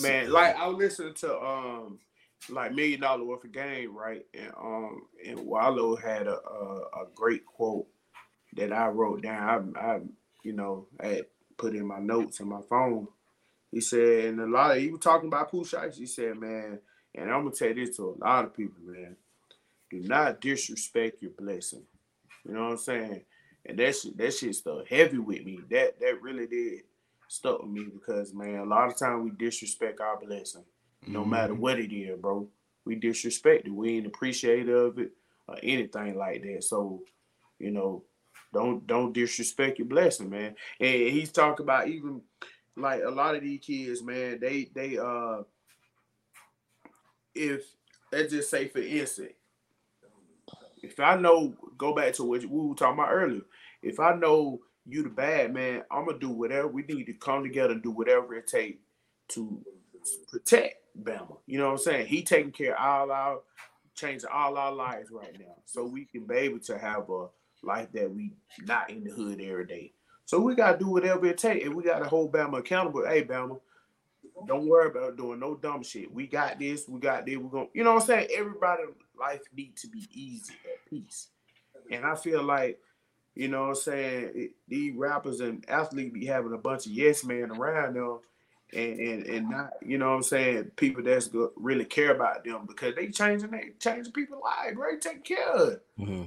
[0.00, 2.00] Man, like I was listening to um
[2.48, 4.26] like Million Dollaz Worth of Game, right?
[4.34, 7.86] And um and Wallo had a a, a great quote
[8.56, 9.74] that I wrote down.
[9.76, 10.00] I, I
[10.42, 11.22] you know I
[11.56, 13.08] put in my notes in my phone.
[13.70, 15.96] He said, and a lot of he was talking about Pooh Shiesty.
[15.98, 16.78] He said, man,
[17.14, 19.16] and I'm gonna tell this to a lot of people, man.
[19.90, 21.82] Do not disrespect your blessing.
[22.46, 23.24] You know what I'm saying?
[23.66, 25.60] And that shit, that shit stuck heavy with me.
[25.70, 26.80] That that really did
[27.28, 30.64] stuck with me because man, a lot of time we disrespect our blessing,
[31.06, 31.58] no matter Mhm.
[31.58, 32.48] what it is, bro.
[32.84, 33.72] We disrespect it.
[33.72, 35.12] We ain't appreciative of it
[35.48, 36.64] or anything like that.
[36.64, 37.02] So,
[37.58, 38.04] you know,
[38.54, 40.54] don't don't disrespect your blessing, man.
[40.80, 42.22] And he's talking about even
[42.76, 44.38] like a lot of these kids, man.
[44.40, 45.42] They they uh,
[47.34, 47.64] if
[48.12, 49.32] let's just say for instance,
[50.82, 53.42] if I know, go back to what we were talking about earlier.
[53.82, 57.42] If I know you the bad man, I'm gonna do whatever we need to come
[57.42, 58.78] together and do whatever it takes
[59.28, 59.62] to
[60.30, 61.38] protect Bama.
[61.46, 62.06] You know what I'm saying?
[62.06, 63.40] He taking care of all our
[63.94, 65.54] changing all our lives right now.
[65.64, 67.26] So we can be able to have a
[67.64, 68.32] life that we
[68.66, 69.92] not in the hood every day.
[70.26, 71.64] So we gotta do whatever it takes.
[71.64, 73.04] And we gotta hold Bama accountable.
[73.06, 73.60] Hey Bama,
[74.46, 76.12] don't worry about doing no dumb shit.
[76.12, 78.28] We got this, we got this, we're gonna you know what I'm saying?
[78.34, 78.84] Everybody
[79.18, 81.28] life need to be easy at peace.
[81.90, 82.80] And I feel like
[83.34, 84.30] you know what I'm saying?
[84.34, 88.20] It, these rappers and athletes be having a bunch of yes men around them
[88.72, 92.66] and, and and not, you know what I'm saying, people that's really care about them
[92.66, 95.00] because they changing they changing people's lives, right?
[95.00, 95.82] Take care of it.
[95.98, 96.24] Mm-hmm.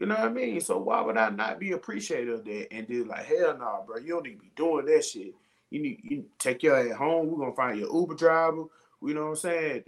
[0.00, 0.60] You know what I mean?
[0.62, 3.98] So why would I not be appreciative of that and do like hell no, bro?
[3.98, 5.34] You don't need to be doing that shit.
[5.70, 7.30] You need you take your ass home.
[7.30, 8.64] We're gonna find your Uber driver.
[9.02, 9.84] You know what I'm saying?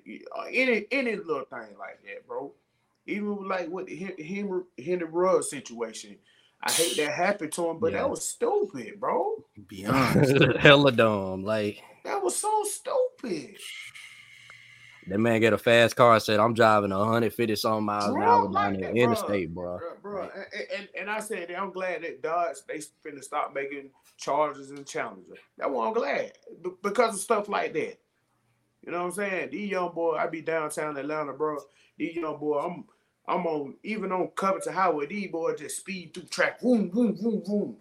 [0.53, 2.53] Any any little thing like that, bro.
[3.07, 6.17] Even like with the Hen- Henry Henry Ruggs situation,
[6.63, 8.03] I hate that happened to him, but Yeah.
[8.03, 9.45] that was stupid, bro.
[9.67, 10.57] Be honest.
[10.59, 11.43] hella dumb.
[11.43, 13.57] Like, That was so stupid.
[15.09, 18.45] That man get a fast car and said, I'm driving 150 some miles an hour
[18.45, 19.79] down like the that, interstate, bro.
[19.79, 20.23] Bro, bro.
[20.23, 24.71] And, and, and I said that I'm glad that Dodge they finna stop making Chargers
[24.71, 25.35] and Challenger.
[25.59, 26.33] That one I'm glad
[26.83, 27.99] because of stuff like that.
[28.85, 29.51] You know what I'm saying?
[29.51, 31.59] These young boy, I be downtown Atlanta, bro.
[31.99, 32.85] These young boy, I'm
[33.27, 35.07] I'm on even on Covington Highway.
[35.07, 37.77] These boys just speed through track, boom, boom, boom, boom.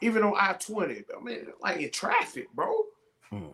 [0.00, 2.84] Even on I twenty, I mean, like in traffic, bro.
[3.30, 3.48] Hmm.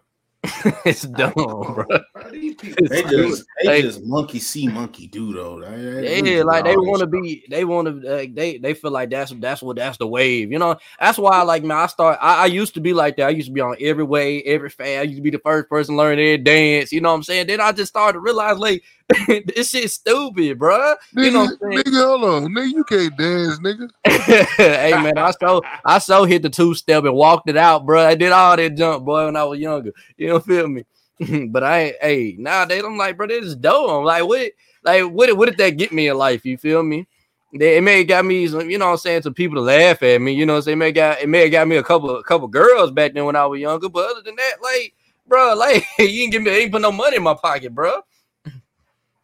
[0.85, 1.85] it's dumb, bro.
[1.87, 1.87] bro.
[2.33, 5.61] They just they They- just monkey see, monkey do though.
[5.61, 8.91] They- they Yeah, like they want to be, they want to, like, they they feel
[8.91, 10.77] like that's that's what that's the wave, you know.
[10.99, 12.19] That's why, I like, man, I start.
[12.21, 13.27] I, I used to be like that.
[13.27, 14.99] I used to be on every way, every fan.
[14.99, 16.91] I used to be the first person learning every dance.
[16.91, 17.47] You know what I'm saying?
[17.47, 18.83] Then I just started to realize, like,
[19.47, 20.97] this shit's stupid, bruh.
[21.15, 21.85] Nigga, You know what I'm saying?
[21.85, 22.53] nigga, hold on.
[22.53, 23.91] Nigga, you can't dance, nigga.
[24.57, 28.05] hey man, I so I so hit the two step and walked it out, bro.
[28.05, 29.93] I did all that jump, boy, when I was younger.
[30.17, 30.85] You don't feel me?
[31.51, 33.91] but I ain't hey nowadays I'm like, bro, this is dope.
[33.91, 34.53] I'm like, what
[34.85, 36.45] like what what did that get me in life?
[36.45, 37.07] You feel me?
[37.55, 39.61] They, it may have got me some, you know what I'm saying, some people to
[39.61, 40.77] laugh at me, you know what I'm saying?
[40.77, 43.27] It may got it may have got me a couple a couple girls back then
[43.27, 44.95] when I was younger, but other than that, like,
[45.27, 48.01] bro, like you ain't give me ain't put no money in my pocket, bro.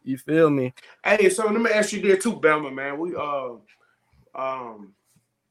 [0.03, 0.73] You feel me?
[1.03, 2.97] Hey, so let me ask you there too, Bama, man.
[2.97, 3.55] We uh
[4.35, 4.93] um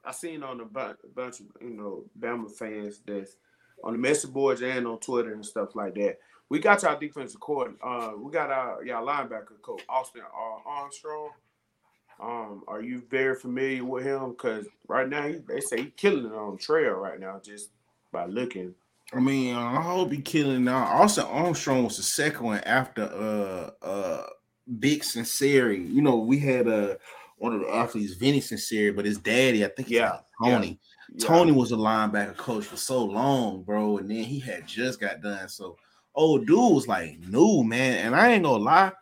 [0.04, 3.36] I seen on a bunch, bunch of you know Bama fans that's
[3.84, 6.18] on the message boards and on Twitter and stuff like that.
[6.48, 7.76] We got y'all defensive court.
[7.82, 11.30] Uh, we got our y'all linebacker coach Austin uh, Armstrong.
[12.20, 14.30] Um, are you very familiar with him?
[14.30, 17.70] Because right now he, they say he's killing it on the trail right now just
[18.10, 18.74] by looking.
[19.12, 20.84] I mean, uh, I hope he killing now.
[20.84, 24.26] Austin Armstrong was the second one after uh uh
[24.78, 25.93] Big Sunseri.
[25.93, 26.97] You know, we had uh
[27.39, 30.81] one of the athletes, Vinny Sunseri, but his daddy, I think, Yeah, name Tony.
[31.15, 31.27] Yeah.
[31.27, 35.23] Tony was a linebacker coach for so long, bro, and then he had just got
[35.23, 35.49] done.
[35.49, 35.77] So,
[36.15, 38.05] old dude was like new, man.
[38.07, 38.93] And I ain't gonna lie,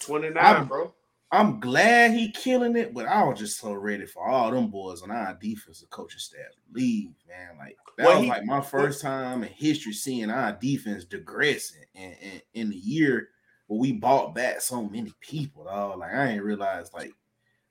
[0.00, 0.94] 29, bro.
[1.30, 5.02] I'm glad he killing it, but I was just so ready for all them boys
[5.02, 7.58] on our defensive coaching staff leave, man.
[7.58, 11.84] Like that Well, was he- like my first time in history seeing our defense digressing
[11.94, 12.14] and
[12.54, 13.28] in, the year
[13.68, 15.64] where we bought back so many people.
[15.64, 15.98] Dog.
[16.00, 17.12] Like I ain't realized like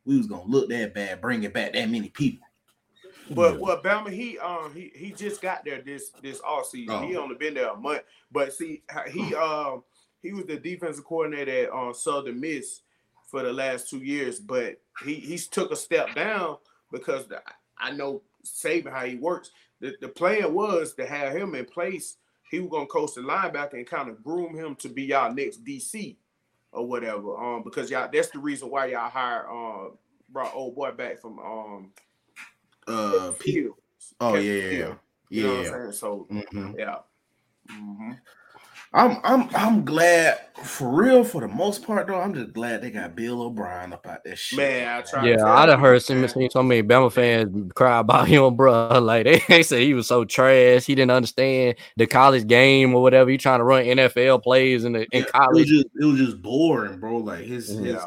[0.05, 2.47] we was gonna look that bad, bringing back that many people.
[3.31, 3.59] But Yeah.
[3.59, 7.03] well, Bama, he um he he just got there this this all season.
[7.03, 7.23] He Oh.
[7.23, 8.03] only been there a month.
[8.31, 9.83] But see, he um
[10.21, 12.81] he was the defensive coordinator at um, Southern Miss
[13.29, 14.39] for the last two years.
[14.39, 16.57] But he he's took a step down
[16.91, 17.41] because the,
[17.77, 19.51] I know Saban how he works.
[19.81, 22.17] The the plan was to have him in place.
[22.51, 25.63] He was gonna coach the linebacker and kind of groom him to be y'all next
[25.63, 26.15] DC
[26.71, 27.35] or whatever.
[27.37, 29.97] Um, because y'all that's the reason why y'all hired um
[30.29, 31.91] brought old boy back from um
[32.87, 33.31] Uh.
[33.33, 33.75] Fields.
[34.19, 34.99] Oh Kevin yeah, yeah, Fields.
[35.29, 35.41] yeah.
[35.41, 35.67] You know what.
[35.67, 35.91] I'm saying?
[35.93, 36.77] So Mhm.
[36.77, 36.95] yeah.
[37.69, 38.19] Mhm.
[38.93, 42.19] I'm I'm I'm glad for real for the most part though.
[42.19, 44.57] I'm just glad they got Bill O'Brien up out that shit.
[44.57, 46.29] Man, I tried to Yeah, tell I done you, heard some, man.
[46.29, 48.99] seen so many Bama fans cry about him, bro.
[48.99, 50.85] Like they, they said he was so trash.
[50.85, 53.29] He didn't understand the college game or whatever.
[53.29, 55.67] He trying to run NFL plays in the in Yeah, It was college.
[55.67, 57.17] just it was just boring, bro.
[57.17, 57.85] Like his, mm-hmm.
[57.85, 57.97] his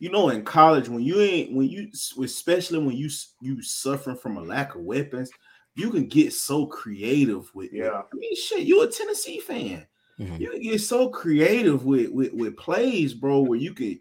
[0.00, 1.90] you know, in college when you ain't when you
[2.22, 3.08] especially when you
[3.40, 5.30] you suffering from a lack of weapons,
[5.76, 7.70] you can get so creative with.
[7.70, 8.00] with- Yeah.
[8.00, 9.86] I mean, shit, you a Tennessee fan.
[10.18, 10.40] Mhm.
[10.40, 13.98] You can get so creative with with with plays, bro, where you could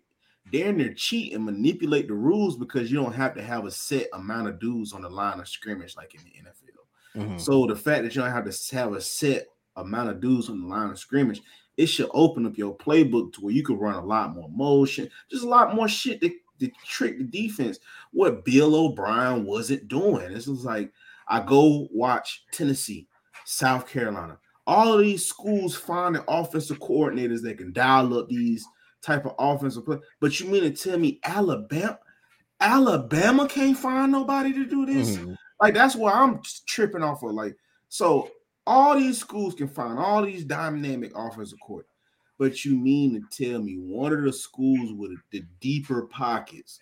[0.52, 4.08] damn near cheat and manipulate the rules because you don't have to have a set
[4.14, 6.88] amount of dudes on the line of scrimmage like in the NFL.
[7.16, 7.40] Mhm.
[7.40, 10.62] So the fact that you don't have to have a set amount of dudes on
[10.62, 11.42] the line of scrimmage,
[11.78, 15.10] it should open up your playbook to where you can run a lot more motion,
[15.32, 16.30] just a lot more shit to,
[16.60, 17.80] to trick the defense.
[18.12, 20.32] What Bill O'Brien wasn't doing.
[20.34, 20.94] This was like
[21.28, 23.08] I go watch Tennessee,
[23.46, 24.38] South Carolina.
[24.66, 28.66] All of these schools finding offensive coordinators that can dial up these
[29.02, 29.98] type of offensive play.
[30.20, 32.00] But you mean to tell me Alabama,
[32.62, 35.18] Alabama can't find nobody to do this?
[35.18, 35.36] Mhm.
[35.62, 37.32] Like that's where I'm tripping off of.
[37.32, 37.58] Like,
[37.90, 38.30] so
[38.66, 41.86] all these schools can find all these dynamic offensive court,
[42.38, 46.80] but you mean to tell me one of the schools with the deeper pockets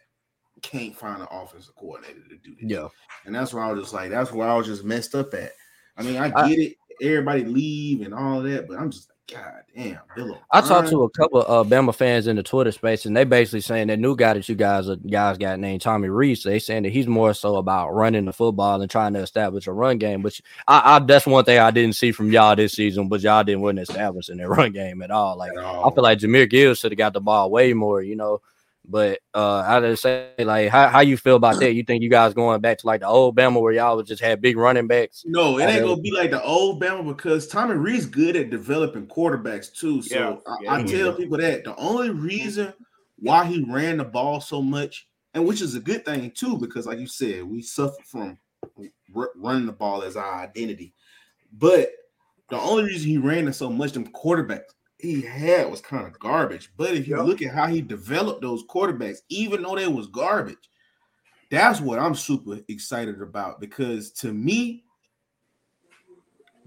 [0.62, 2.70] can't find an offensive coordinator to do this?
[2.70, 2.88] Yeah.
[3.26, 5.54] and that's where I was just like, that's where I was just messed up at.
[5.98, 9.18] I mean, I I- get it, everybody leave and all that, but I'm just like,
[9.32, 10.38] God damn, Bill.
[10.52, 13.24] I talked to a couple of uh, Bama fans in the Twitter space, and they
[13.24, 16.44] basically saying that new guy that you guys are guys got named Tommy Rees.
[16.44, 19.72] They saying that he's more so about running the football and trying to establish a
[19.72, 20.22] run game.
[20.22, 23.44] Which I, I that's one thing I didn't see from y'all this season, but y'all
[23.44, 25.38] didn't wasn't establishing their run game at all.
[25.38, 28.02] Like At I feel like Jahmyr Gibbs should have got the ball way more.
[28.02, 28.42] You know,
[28.88, 31.74] But uh, I just say like, how, how you feel about that?
[31.74, 34.22] You think you guys going back to like the old Bama where y'all would just
[34.24, 35.24] have big running backs?
[35.26, 39.08] No, it ain't gonna be like the old Bama because Tommy Reed's good at developing
[39.08, 40.02] quarterbacks too.
[40.02, 41.18] So Yeah, I, yeah, I tell is.
[41.18, 42.74] people that the only reason
[43.20, 46.88] why he ran the ball so much, and which is a good thing too, because
[46.88, 48.38] like you said, we suffer from
[49.16, 50.94] r- running the ball as our identity.
[51.54, 51.92] But
[52.50, 56.18] the only reason he ran it so much, them quarterbacks he had was kind of
[56.20, 56.72] garbage.
[56.78, 57.26] But if you Yep.
[57.26, 60.70] look at how he developed those quarterbacks, even though they was garbage,
[61.50, 64.86] that's what I'm super excited about because to me,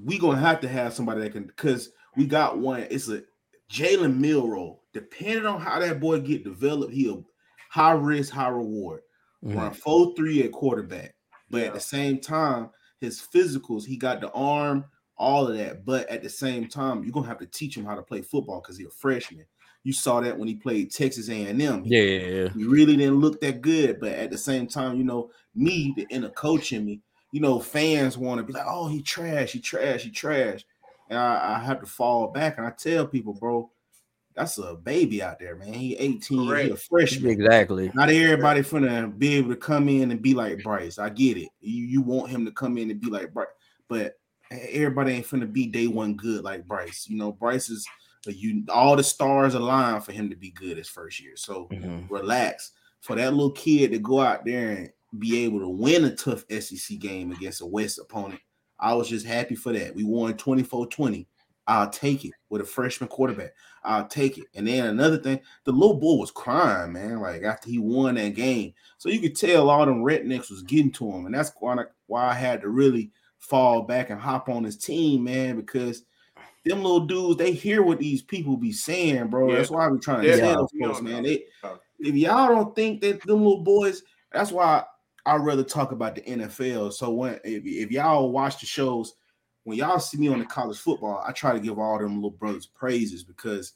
[0.02, 2.86] we gonna have to have somebody that can because we got one.
[2.90, 3.23] It's a
[3.70, 4.81] Jalen Milroe.
[4.93, 7.24] Depending on how that boy get developed, he'll
[7.70, 9.02] high risk, high reward.
[9.44, 9.56] Mm-hmm.
[9.59, 11.15] Run four three at quarterback,
[11.51, 12.70] but at the same time,
[13.01, 14.85] his physicals, he got the arm,
[15.16, 15.84] all of that.
[15.84, 18.60] But at the same time, you're gonna have to teach him how to play football
[18.60, 19.46] because he's a freshman.
[19.82, 21.60] You saw that when he played Texas A&M.
[21.60, 22.48] Yeah, yeah, yeah.
[22.54, 26.06] He really didn't look that good, but at the same time, you know, me, the
[26.08, 27.00] inner coach in me,
[27.32, 30.64] you know, fans want to be like, "Oh, he trash, he trash, he trash,"
[31.10, 33.70] and I, I have to fall back and I tell people, bro,
[34.34, 35.72] that's a baby out there, man.
[35.72, 37.30] He 18, he a freshman.
[37.30, 37.90] Exactly.
[37.94, 40.98] Not everybody finna be able to come in and be like Bryce.
[40.98, 41.48] I get it.
[41.60, 43.46] You, you want him to come in and be like Bryce,
[43.88, 44.14] but
[44.70, 47.06] everybody ain't finna be day one good like Bryce.
[47.09, 47.86] You know, Bryce is
[48.26, 51.36] a, you all the stars align for him to be good his first year.
[51.36, 52.09] So Mhm.
[52.10, 56.14] relax for that little kid to go out there and be able to win a
[56.14, 58.40] tough SEC game against a West opponent.
[58.81, 59.94] I was just happy for that.
[59.94, 61.26] We won 24-20.
[61.66, 63.55] I'll take it with a freshman quarterback.
[63.85, 64.44] I'll take it.
[64.55, 68.35] And then another thing, the little boy was crying, man, like after he won that
[68.35, 68.74] game.
[68.98, 71.26] So you could tell all them rednecks was getting to him.
[71.26, 73.12] And that's why I, why I had to really
[73.44, 76.04] fall back and hop on his team, man, because
[76.64, 79.50] them little dudes, they hear what these people be saying, bro.
[79.50, 79.56] Yeah.
[79.56, 80.36] That's why we trying to Yeah.
[80.36, 80.86] tell Yeah.
[80.86, 81.22] folks, man.
[81.24, 81.44] They
[82.00, 84.02] if y'all don't think that them little boys,
[84.32, 84.84] that's why
[85.26, 86.92] I rather talk about the NFL.
[86.92, 89.14] So when if, if y'all watch the shows,
[89.64, 92.30] when y'all see me on the college football, I try to give all them little
[92.30, 93.74] brothers praises because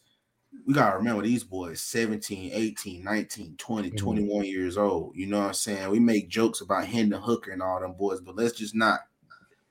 [0.67, 3.97] we gotta remember these boys 17, 18, 19, 20, Mhm.
[3.99, 5.15] 21 years old.
[5.15, 5.91] You know what I'm saying?
[5.91, 9.01] We make jokes about Hendon Hooker and all them boys, but let's just not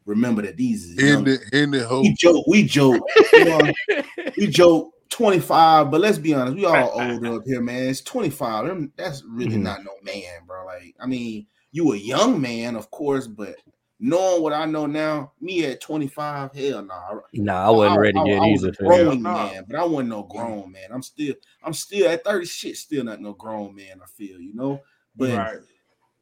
[0.07, 2.03] remember that these is young In the in the hope.
[2.03, 3.03] we joke, we joke,
[3.35, 3.59] you know,
[4.37, 7.89] we joke 25, but let's be honest, we all older up here, man.
[7.89, 8.89] It's 25.
[8.95, 9.63] That's really Mhm.
[9.63, 10.65] not no man, bro.
[10.65, 13.55] Like, I mean, you a young man, of course, but
[13.99, 16.87] knowing what I know now, me at 25, hell no.
[16.87, 17.21] Nah.
[17.33, 18.69] Nah, I wasn't ready I, yet I was either.
[18.69, 19.47] a growing Nah.
[19.53, 20.89] man, but I wasn't no grown man.
[20.91, 24.53] I'm still, I'm still at 30 shit, still not no grown man, I feel, you
[24.55, 24.81] know.
[25.15, 25.59] But Right.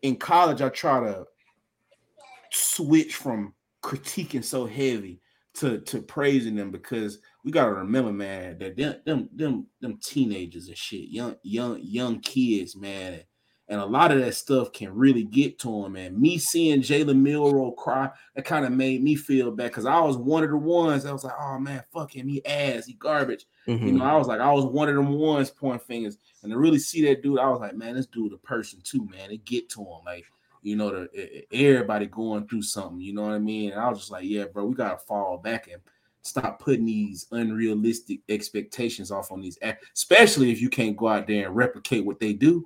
[0.02, 1.26] in college, I try to
[2.52, 3.53] switch from
[3.86, 5.22] critiquing so heavy
[5.56, 10.68] to to praising them because we gotta remember, man, that them them them, them teenagers
[10.68, 13.24] and shit, young young young kids, man,
[13.68, 15.95] and a lot of that stuff can really get to them.
[15.95, 19.99] And me seeing Jalen Milroe cry, that kind of made me feel bad because I
[20.02, 22.94] was one of the ones that was like, oh man, fuck him, he ass, he
[22.94, 23.45] garbage.
[23.82, 23.98] You Mhm.
[23.98, 26.80] know, I was like, I was one of them ones pointing fingers, and to really
[26.80, 29.32] see that dude, I was like, man, this dude a person too, man.
[29.32, 30.26] It get to him, like
[30.66, 33.00] you know, the everybody going through something.
[33.00, 33.72] You know what I mean?
[33.72, 35.82] And I was just like, yeah, bro, we gotta fall back and
[36.24, 39.60] stop putting these unrealistic expectations off on these,
[39.94, 42.66] especially if you can't go out there and replicate what they do.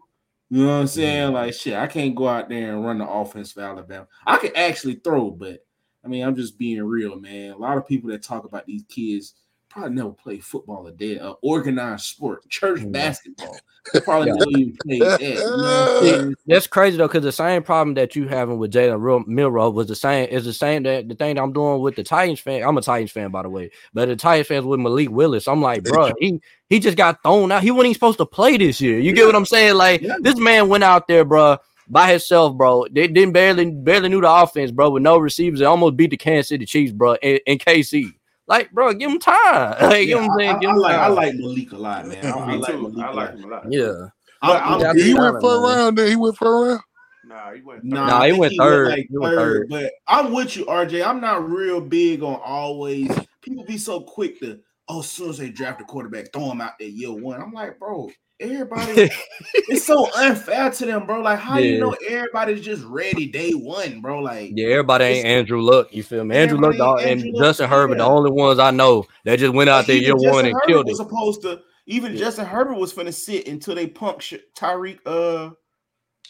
[0.50, 0.88] You know what I'm mm-hmm.
[0.88, 1.34] saying?
[1.34, 4.08] Like shit, I can't go out there and run the offense for Alabama.
[4.26, 5.66] I can actually throw, but
[6.04, 7.52] I mean, I'm just being real, man.
[7.52, 9.34] A lot of people that talk about these kids
[9.70, 12.88] probably never played football a day, uh, organized sport, church Yeah.
[12.88, 13.60] basketball.
[14.04, 15.22] Probably never even played that.
[15.22, 16.36] You know what I'm See, saying?
[16.46, 19.96] that's crazy though, because the same problem that you having with Jalen Milroe was the
[19.96, 22.64] same is the same that the thing I'm doing with the Titans fan.
[22.64, 25.48] I'm a Titans fan, by the way, but the Titans fans with Malik Willis.
[25.48, 26.40] I'm like, bro, he
[26.70, 27.64] he just got thrown out.
[27.64, 29.00] He wasn't even supposed to play this year.
[29.00, 29.76] You get what I'm saying?
[29.76, 30.18] Like Yeah.
[30.22, 32.86] this man went out there, bro, by himself, bro.
[32.92, 35.60] They didn't barely barely knew the offense, bro, with no receivers.
[35.62, 38.14] They almost beat the Kansas City Chiefs, bro, in, in KC.
[38.50, 39.78] Like, bro, give him time.
[39.82, 41.16] Like, Yeah, give him, I'm saying, I- give I like I time.
[41.16, 42.26] like Malik a lot, man.
[42.26, 42.82] I, I Me like too.
[42.82, 42.98] Malik.
[42.98, 43.66] I a like him a lot.
[43.72, 43.94] yeah.
[44.42, 45.98] I'm, I'm, he went for a round.
[45.98, 46.82] Then he went first round.
[47.26, 47.84] Nah, he went.
[47.84, 48.94] Nah, Nah, I he think went third.
[49.10, 49.70] He went third, third.
[49.70, 51.06] but I'm with you, RJ.
[51.06, 53.10] I'm not real big on always.
[53.42, 56.62] People be so quick to, oh, as soon as they draft a quarterback, throw him
[56.62, 57.42] out there year one.
[57.42, 58.10] I'm like, bro,
[58.40, 59.10] everybody,
[59.54, 61.22] it's so unfair to them, bro.
[61.22, 64.20] Like, how you know everybody's just ready day one, bro?
[64.22, 65.94] Like, Yeah, everybody ain't Andrew Luck.
[65.94, 66.36] You feel me?
[66.36, 69.40] Andrew Luck Everybody dog, ain't and Luck, Justin Herbert, the only ones I know that
[69.40, 71.04] just went out there even year one Justin and Herbert killed was it.
[71.04, 71.62] supposed to.
[71.86, 72.20] Even Yeah.
[72.20, 75.00] Justin Herbert was finna sit until they punk sh- Tyreek.
[75.06, 75.52] Uh,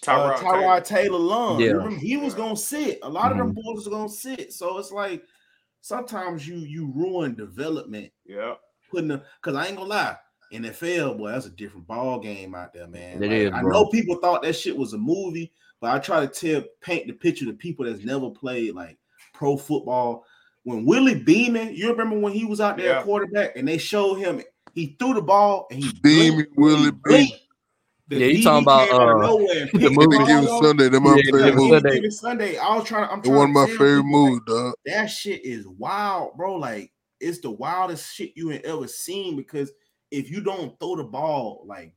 [0.01, 0.57] Tyrod uh, Taylor.
[0.57, 1.59] Tyrod Taylor Lung.
[1.59, 1.71] Yeah.
[1.71, 2.99] Remember, he was gonna sit.
[3.03, 3.55] A lot of them Mhm.
[3.55, 4.53] boys was gonna sit.
[4.53, 5.23] So it's like
[5.81, 8.53] sometimes you you ruin development Yeah.
[8.89, 10.15] putting them because I ain't gonna lie.
[10.51, 13.21] NFL, boy, that's a different ball game out there, man.
[13.23, 16.25] It Like, is, I know people thought that shit was a movie, but I try
[16.25, 18.97] to tell paint the picture to people that's never played like
[19.33, 20.25] pro football.
[20.63, 23.01] When Willie Beeman, you remember when he was out there Yeah.
[23.03, 24.41] quarterback and they showed him
[24.73, 27.27] he threw the ball and he Beaming blinked, Willie Beeman.
[28.07, 30.47] The Yeah, you talking about, came out of uh, nowhere the movie ball Given.
[30.47, 31.69] Sunday, that my Yeah, favorite movie.
[31.79, 32.09] Sunday.
[32.09, 32.57] Sunday.
[32.57, 33.07] I was trying.
[33.07, 34.73] To, I'm It's trying one of my favorite people, like, movies, dog.
[34.85, 36.55] that shit is wild, bro.
[36.55, 39.71] Like it's the wildest shit you ain't ever seen because
[40.11, 41.93] if you don't throw the ball, like,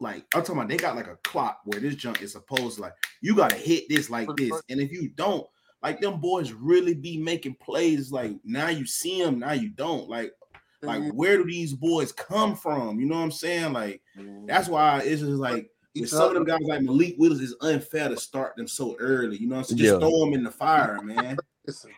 [0.00, 2.82] like I'm talking about, they got like a clock where this junk is supposed to
[2.82, 5.46] like you gotta hit this like this, and if you don't,
[5.82, 8.10] like them boys really be making plays.
[8.10, 10.08] Like now you see them, now you don't.
[10.08, 10.32] Like,
[10.82, 12.98] like where do these boys come from?
[12.98, 13.72] You know what I'm saying?
[13.72, 14.00] Like
[14.46, 15.70] that's why it's just like.
[15.98, 19.36] With some of them guys like Malik Willis, it's unfair to start them so early.
[19.38, 19.78] You know what I'm saying?
[19.78, 19.98] Just Yeah.
[19.98, 21.36] throw them in the fire, man.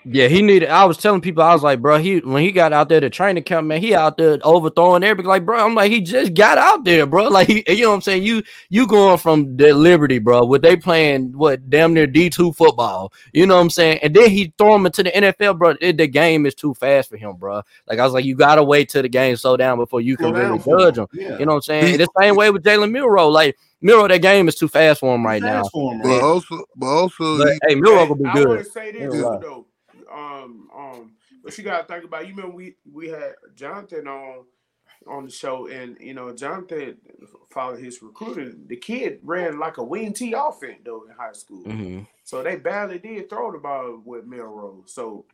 [0.05, 0.69] Yeah, he needed.
[0.69, 3.09] I was telling people, I was like, bro, he when he got out there to
[3.09, 5.29] training camp, man, he out there overthrowing everything.
[5.29, 7.29] Like, bro, I'm like, he just got out there, bro.
[7.29, 8.25] Like, he, you know what I'm saying?
[8.25, 10.45] You you going from the Liberty, bro?
[10.45, 11.37] What they playing?
[11.39, 13.13] What damn near D two football?
[13.33, 14.01] You know what I'm saying?
[14.03, 15.75] And then he throw him into the NFL, bro.
[15.81, 17.63] It, the game is too fast for him, bro.
[17.87, 20.33] Like, I was like, you gotta wait till the game slow down before you can
[20.33, 21.07] really judge him.
[21.13, 21.39] Yeah.
[21.39, 21.99] You know what I'm saying?
[21.99, 23.29] The same way with Jalen Milroe.
[23.29, 25.63] Like, Milroe, that game is too fast for him right now.
[25.63, 26.23] Fast for him, But right?
[26.23, 28.31] also, but also, But he, hey, Milroe will be good.
[28.31, 28.65] I want good.
[28.67, 29.67] to say this Yeah, though.
[30.13, 32.27] Um, um, but you gotta think about.
[32.27, 34.45] You remember we we had Jonathan on
[35.07, 36.97] on the show, and you know Jonathan
[37.51, 38.65] followed his recruiting.
[38.69, 42.07] The kid ran like a wing T offense though in high school, Mhm.
[42.25, 44.91] so they barely did throw the ball with Milrose.
[44.91, 45.25] So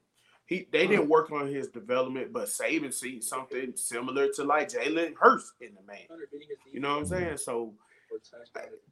[0.46, 5.14] he they didn't work on his development, but Saban see something similar to like Jalen
[5.18, 6.06] Hurts in the man.
[6.72, 7.36] You know what I'm saying?
[7.38, 7.74] So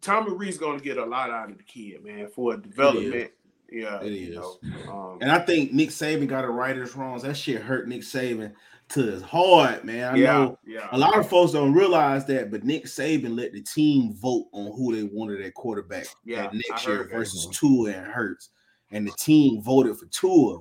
[0.00, 3.30] Tommy Reed's gonna get a lot out of the kid, man, for development.
[3.70, 4.36] Yeah, It is.
[4.36, 7.22] know, um, And I think Nick Saban got it right as wrongs.
[7.22, 8.52] That shit hurt Nick Saban
[8.90, 10.14] to his heart, man.
[10.14, 10.88] I yeah, know yeah.
[10.92, 14.66] a lot of folks don't realize that, but Nick Saban let the team vote on
[14.76, 17.10] who they wanted at quarterback Yeah, that next year that.
[17.10, 18.50] versus Tua and Hurts.
[18.92, 20.60] And the team voted for Tua.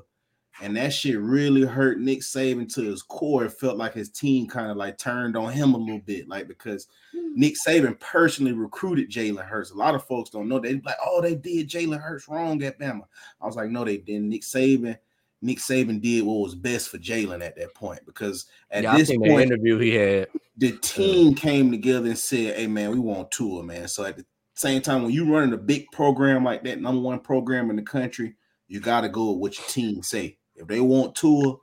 [0.61, 3.45] And that shit really hurt Nick Saban to his core.
[3.45, 6.47] It felt like his team kind of like turned on him a little bit, like
[6.47, 7.33] because hmm.
[7.35, 9.71] Nick Saban personally recruited Jalen Hurts.
[9.71, 10.59] A lot of folks don't know.
[10.59, 13.03] They like, oh, they did Jalen Hurts wrong at Bama.
[13.41, 14.29] I was like, no, they didn't.
[14.29, 14.97] Nick Saban,
[15.41, 19.09] Nick Saban did what was best for Jalen at that point because at Yeah, this
[19.09, 20.29] think the point, interview he had.
[20.55, 24.25] the team came together and said, "Hey, man, we want Tua, man." So at the
[24.53, 27.81] same time, when you running a big program like that, number one program in the
[27.81, 28.35] country,
[28.67, 30.37] you got to go with what your team say.
[30.55, 31.57] If they want Tua,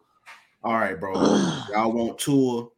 [0.64, 1.12] all right, bro,
[1.72, 2.68] y'all want Tua.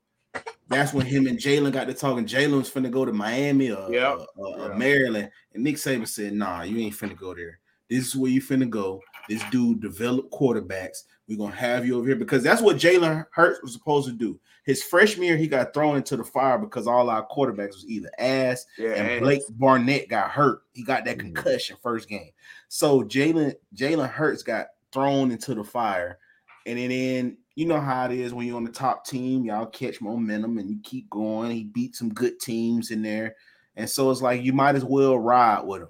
[0.68, 2.24] That's when him and Jalen got to talking.
[2.26, 4.18] Jalen was finna go to Miami or, Yep.
[4.18, 4.76] or- or- or Yeah.
[4.78, 7.60] Maryland, and Nick Saban said, "Nah, you ain't finna go there.
[7.90, 9.00] This is where you finna go.
[9.28, 11.04] This dude develop quarterbacks.
[11.28, 14.38] We're gonna have you over here because that's what Jalen Hurts was supposed to do.
[14.64, 18.10] His freshman year, he got thrown into the fire because all our quarterbacks was either
[18.18, 20.62] ass yeah, and and- Blake Barnett got hurt.
[20.72, 21.34] He got that Mhm.
[21.34, 22.30] concussion first game.
[22.68, 26.18] So Jalen Jalen Hurts got thrown into the fire,
[26.66, 30.00] and then, you know how it is when you're on the top team, y'all catch
[30.00, 31.50] momentum and you keep going.
[31.50, 33.36] He beat some good teams in there,
[33.76, 35.88] and so it's like you might as well ride with him.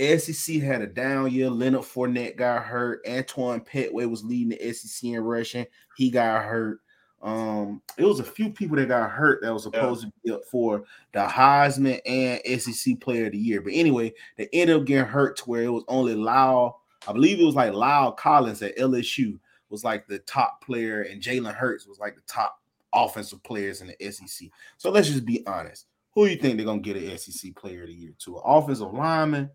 [0.00, 1.50] SEC had a down year.
[1.50, 3.00] Leonard Fournette got hurt.
[3.08, 5.66] Antoine Petway was leading the SEC in rushing.
[5.96, 6.80] He got hurt.
[7.20, 10.44] Um, it was a few people that got hurt that was supposed to be up
[10.44, 13.60] for the Heisman and SEC Player of the Year.
[13.60, 16.80] But anyway, they ended up getting hurt to where it was only Lyle.
[17.08, 19.38] I believe it was like Lyle Collins at LSU
[19.70, 22.60] was like the top player, and Jalen Hurts was like the top
[22.92, 24.48] offensive players in the SEC.
[24.76, 25.86] So let's just be honest.
[26.14, 28.36] Who do you think they're gonna get an SEC Player of the Year to?
[28.36, 29.50] An offensive lineman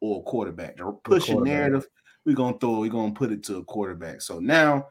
[0.00, 0.76] or a quarterback?
[0.76, 1.58] They're pushing quarterback.
[1.58, 1.86] narrative.
[2.26, 2.80] We're gonna throw.
[2.80, 4.20] We're gonna put it to a quarterback.
[4.20, 4.88] So now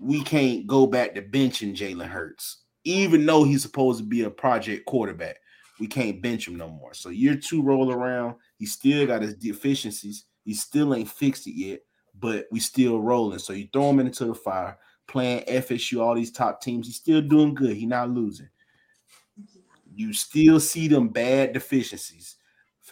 [0.00, 4.30] we can't go back to benching Jalen Hurts, even though he's supposed to be a
[4.30, 5.36] project quarterback.
[5.80, 6.94] We can't bench him no more.
[6.94, 10.24] So year two roll around, he still got his deficiencies.
[10.44, 11.80] He still ain't fixed it yet,
[12.18, 13.38] but we still rolling.
[13.38, 16.86] So you throw him into the fire, playing FSU, all these top teams.
[16.86, 17.76] He's still doing good.
[17.76, 18.48] He not losing.
[19.94, 22.36] You still see them bad deficiencies.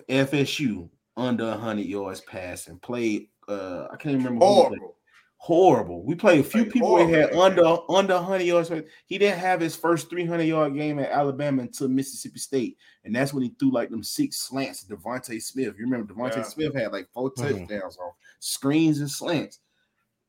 [0.08, 3.28] FSU under 100 yards passing, played.
[3.48, 4.44] Uh, I can't remember.
[4.44, 4.96] horrible.
[5.44, 6.04] Horrible.
[6.04, 7.42] We played a few Played people that had horrible.
[7.88, 8.70] under under 100 yards.
[9.06, 13.34] He didn't have his first 300 yard game at Alabama until Mississippi State, and that's
[13.34, 14.84] when he threw like them six slants.
[14.84, 16.42] to DeVonta Smith, you remember DeVonta Yeah.
[16.44, 17.66] Smith had like 4 Mhm.
[17.68, 19.58] touchdowns on screens and slants.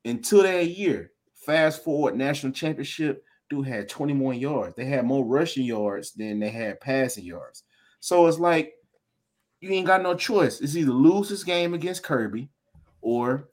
[0.04, 4.74] Until that year, fast forward national championship, dude had 20 more yards.
[4.74, 7.62] They had more rushing yards than they had passing yards.
[8.00, 8.74] So it's like
[9.60, 10.60] you ain't got no choice.
[10.60, 12.48] It's either lose this game against Kirby
[13.00, 13.48] or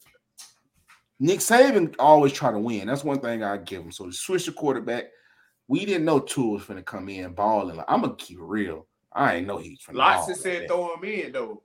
[1.24, 2.88] Nick Saban always try to win.
[2.88, 3.92] That's one thing I give him.
[3.92, 5.06] So to switch the quarterback,
[5.68, 7.78] we didn't know Tua was gonna come in balling.
[7.78, 8.88] Like, I'm gonna keep it real.
[9.14, 10.00] I ain't know he was finna.
[10.00, 10.68] Lots like said that.
[10.68, 11.62] throw him in though.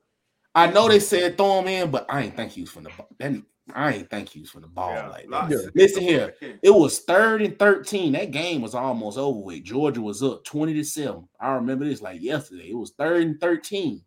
[0.54, 2.94] I know they said throw him in, but I ain't think he was finna.
[2.96, 3.08] ball.
[3.18, 5.50] Then I ain't think he was the ball Yeah, like that.
[5.50, 5.70] Yeah.
[5.74, 6.34] Listen here.
[6.62, 8.12] It was third and 13.
[8.12, 9.64] That game was almost over with.
[9.64, 11.26] Georgia was up 20 to 7.
[11.40, 12.70] I remember this like yesterday.
[12.70, 14.02] It was third and 13.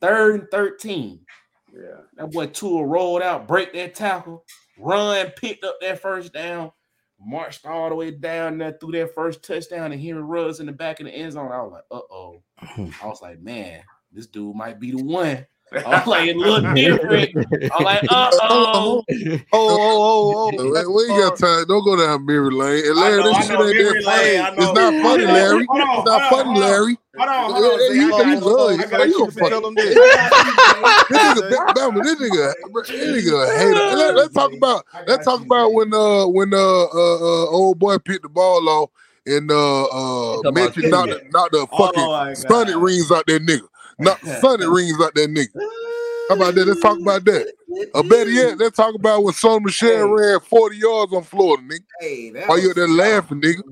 [0.00, 1.20] Third and 13.
[1.72, 2.00] Yeah.
[2.16, 4.44] That boy Tua rolled out, break that tackle,
[4.78, 6.72] run, picked up that first down,
[7.20, 10.72] marched all the way down there through that first touchdown, and Henry Ruggs in the
[10.72, 11.52] back of the end zone.
[11.52, 12.42] I was like, uh oh.
[13.02, 13.82] I was like, man,
[14.12, 15.46] this dude might be the one.
[15.74, 17.72] I was like, it looked different.
[17.72, 19.04] I'm like, uh oh.
[19.08, 20.64] Oh, oh, oh, oh.
[20.64, 21.64] We, we ain't got time.
[21.68, 22.84] Don't go down Mary Lane.
[22.86, 24.62] And Larry, know, this shit ain't Mary that funny.
[24.62, 25.66] It's not funny, Larry.
[25.68, 26.60] hold on, It's not on, funny, on.
[26.60, 26.98] Larry.
[27.16, 27.80] Hold on, hold on.
[27.80, 28.72] yeah, see, you I can- you got- love I
[29.04, 29.08] it.
[29.08, 29.94] You keep a fuck- Tell him this.
[29.94, 32.54] This nigga, Bama, this nigga,
[32.86, 33.96] this nigga a hater.
[33.96, 37.98] Let, let's talk about let's talk about when uh when uh uh, uh old boy
[37.98, 38.90] picked the ball off
[39.26, 40.90] and uh uh about mentioned Kenny.
[40.90, 43.66] knocked the, knocked the Oh fucking my sunny rings out that nigga.
[43.98, 45.60] Knock the sunny rings out that nigga.
[46.28, 46.66] How about that?
[46.66, 47.52] Let's talk about that.
[47.94, 50.02] Or better yet, let's talk about when Sony Michel Hey.
[50.02, 51.84] ran 40 yards on Florida, nigga.
[52.00, 53.62] Hey, Why you there laughing, nigga?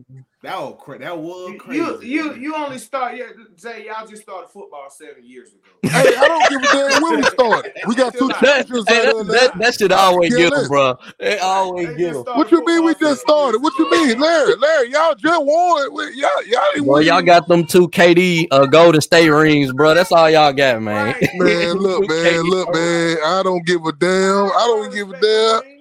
[0.43, 1.81] That was cra- that was You, crazy.
[1.83, 3.27] you you you only start yeah
[3.57, 5.59] say y'all just started football seven years ago.
[5.91, 7.73] Hey, I don't give a damn when we started.
[7.87, 10.69] We got two That- championships Hey, that, there that, that should always Yeah, get them,
[10.69, 10.97] bro.
[11.19, 12.25] They always They get them.
[12.37, 13.61] What you mean we just started?
[13.61, 14.55] What you mean, Larry?
[14.57, 15.93] Larry, y'all just won.
[15.95, 17.07] We- Y'all, y'all ain't Boy, win.
[17.07, 19.93] y'all got them two KD uh, Golden State rings, bro.
[19.95, 21.15] That's all y'all got, man.
[21.21, 21.29] Right.
[21.35, 23.17] Man, look, man, look, man.
[23.25, 24.47] I don't give a damn.
[24.47, 25.80] I don't give a damn.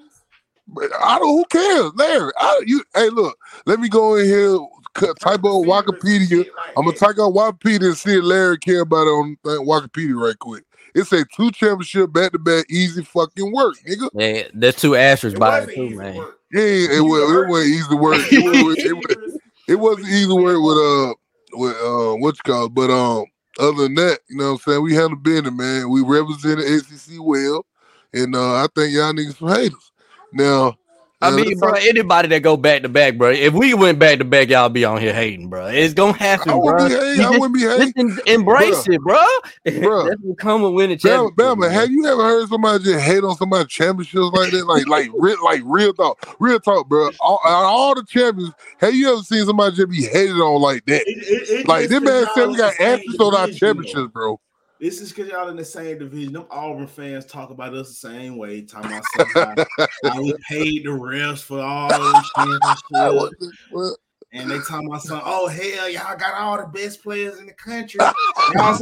[0.73, 0.91] The rings.
[0.91, 1.29] But I don't.
[1.29, 2.31] Who cares, Larry?
[2.37, 2.83] I, you.
[2.95, 3.37] Hey, look.
[3.65, 4.57] Let me go in here.
[5.19, 6.45] Type on Wikipedia.
[6.75, 10.37] I'm gonna type on Wikipedia and see if Larry care about it on Wikipedia right
[10.37, 10.63] quick.
[10.95, 14.09] It say two championship back to back, easy fucking work, nigga.
[14.13, 16.15] Yeah, there's two asterisks by it wasn't too, man.
[16.15, 16.39] work.
[16.51, 17.31] Yeah, it, was.
[17.31, 18.33] It wasn't easy work.
[18.33, 21.13] It, was, it, was, it wasn't easy work with uh
[21.53, 22.73] with uh what you call it.
[22.73, 23.25] But um
[23.59, 25.89] other than that, you know what I'm saying, we handled business, man.
[25.89, 27.65] We represented ACC well,
[28.13, 29.88] and uh I think y'all niggas some haters.
[30.33, 30.75] Now,
[31.21, 33.31] I mean, let's bro, talk- anybody that go back to back, bro.
[33.31, 35.65] If we went back to back, y'all be on here hating, bro.
[35.67, 36.59] It's gonna happen, I bro.
[36.63, 37.25] wouldn't be hating.
[37.25, 37.79] I wouldn't be hating.
[38.07, 39.17] Just en- embrace it, bro.
[39.67, 40.07] Bruh.
[40.09, 41.35] That's what come with winning Bama, championship.
[41.35, 41.71] Bama, man.
[41.71, 44.65] have you ever heard somebody just hate on somebody championships like that?
[44.65, 47.09] Like, like, real, like real talk, real talk, bro.
[47.19, 51.01] All, all the champions, have you ever seen somebody just be hated on like that?
[51.05, 53.67] It- it- it Like, this man said we got the same asterisks on our division,
[53.67, 53.73] though.
[53.73, 54.39] championships, bro.
[54.79, 56.33] This is because y'all in the same division.
[56.33, 58.61] Them Auburn fans talk about us the same way.
[58.61, 63.97] Talking about how, how we paid the refs for all those championships.
[64.31, 64.41] The- what?
[64.41, 67.53] And they talking about something, oh hell, y'all got all the best players in the
[67.53, 67.99] country.
[68.53, 68.79] Y'all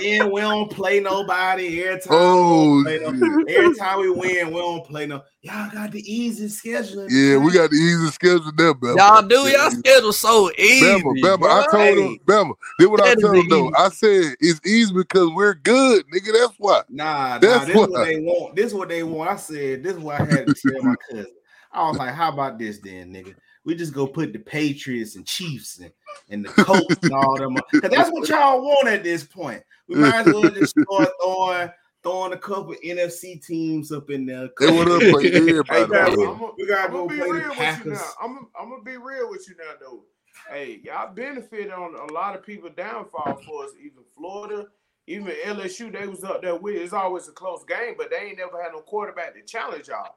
[0.00, 1.82] then we don't play nobody.
[1.84, 5.22] Every time, Oh, we play no- every time we win, we don't play no.
[5.42, 7.08] Y'all got the easy schedule.
[7.10, 8.96] yeah, we got the easy schedule there, Bama.
[8.96, 10.84] Y'all do y'all schedule so easy.
[10.86, 11.38] Bama, Bama.
[11.40, 11.50] bro.
[11.50, 12.54] I told him, Bama.
[12.78, 13.66] Did what I told him though.
[13.66, 13.74] easy.
[13.76, 16.32] I said it's easy because we're good, nigga.
[16.32, 16.82] That's why.
[16.88, 17.04] Nah,
[17.34, 18.56] nah, That's this is what they want.
[18.56, 19.30] This is what they want.
[19.30, 21.26] I said, this is what I had to tell my cousin.
[21.72, 23.34] I was like, how about this then, nigga?
[23.64, 25.92] We just go put the Patriots and Chiefs and,
[26.28, 27.56] and the Colts and all them.
[27.70, 29.62] Because that's what y'all want at this point.
[29.88, 31.70] We might as well just start throwing
[32.02, 34.48] throwing a couple NFC teams up in there.
[34.58, 35.84] They want to play Hey, everybody.
[35.84, 36.54] Bama, bro.
[36.58, 37.98] We gotta go gonna be play the real with you Packers.
[37.98, 38.10] now.
[38.20, 40.04] I'm I'm gonna be real with you now, though.
[40.50, 43.70] Hey, y'all benefited on a lot of people downfall for us.
[43.78, 44.66] Even Florida,
[45.06, 46.76] even LSU, they was up there with.
[46.76, 50.16] It's always a close game, but they ain't never had no quarterback to challenge y'all.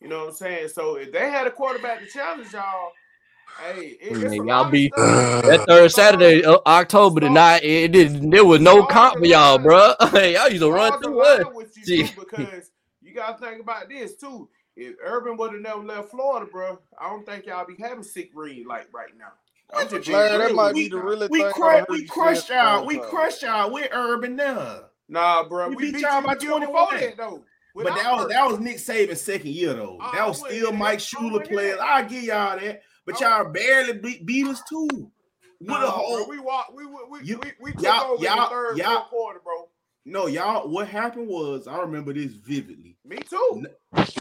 [0.00, 0.68] You know what I'm saying?
[0.68, 2.92] So if they had a quarterback to challenge y'all,
[3.62, 5.44] hey, it, it's y'all be- stuff.
[5.46, 8.30] That third Saturday, uh, October the night, it did.
[8.30, 9.94] There was no comp for y'all, bro.
[10.10, 11.54] Hey, y'all used to run Stars through align us.
[11.54, 12.08] with you Gee.
[12.08, 12.70] too, because
[13.02, 14.48] you gotta think about this too.
[14.76, 18.30] If Urban would have never left Florida, bro, I don't think y'all be having sick
[18.34, 19.32] ring like right now.
[19.74, 21.26] I'm just being that might with be the now.
[21.30, 21.52] We thing.
[21.52, 22.86] crush, we crushed say y'all.
[22.86, 23.72] We crushed y'all.
[23.72, 24.80] We're urban now.
[25.08, 26.52] Nah, bro, We we, beat beat, y'all you by the year
[27.76, 27.94] before 21.
[27.94, 27.94] that though.
[27.94, 29.98] But Without that was that was Nick Saban's second year though.
[30.00, 30.94] I That was still Mike.
[30.98, 31.78] I Shula players.
[31.82, 32.82] I give y'all that.
[33.04, 34.88] But I y'all barely beat, beat us too.
[35.60, 38.36] With a whole we walk, we we we, You- we, we took y'all- over y'all-
[38.48, 39.68] the third, y'all- quarter, bro.
[40.04, 40.68] no, y'all.
[40.68, 42.96] What happened was I remember this vividly.
[43.04, 43.64] Me too.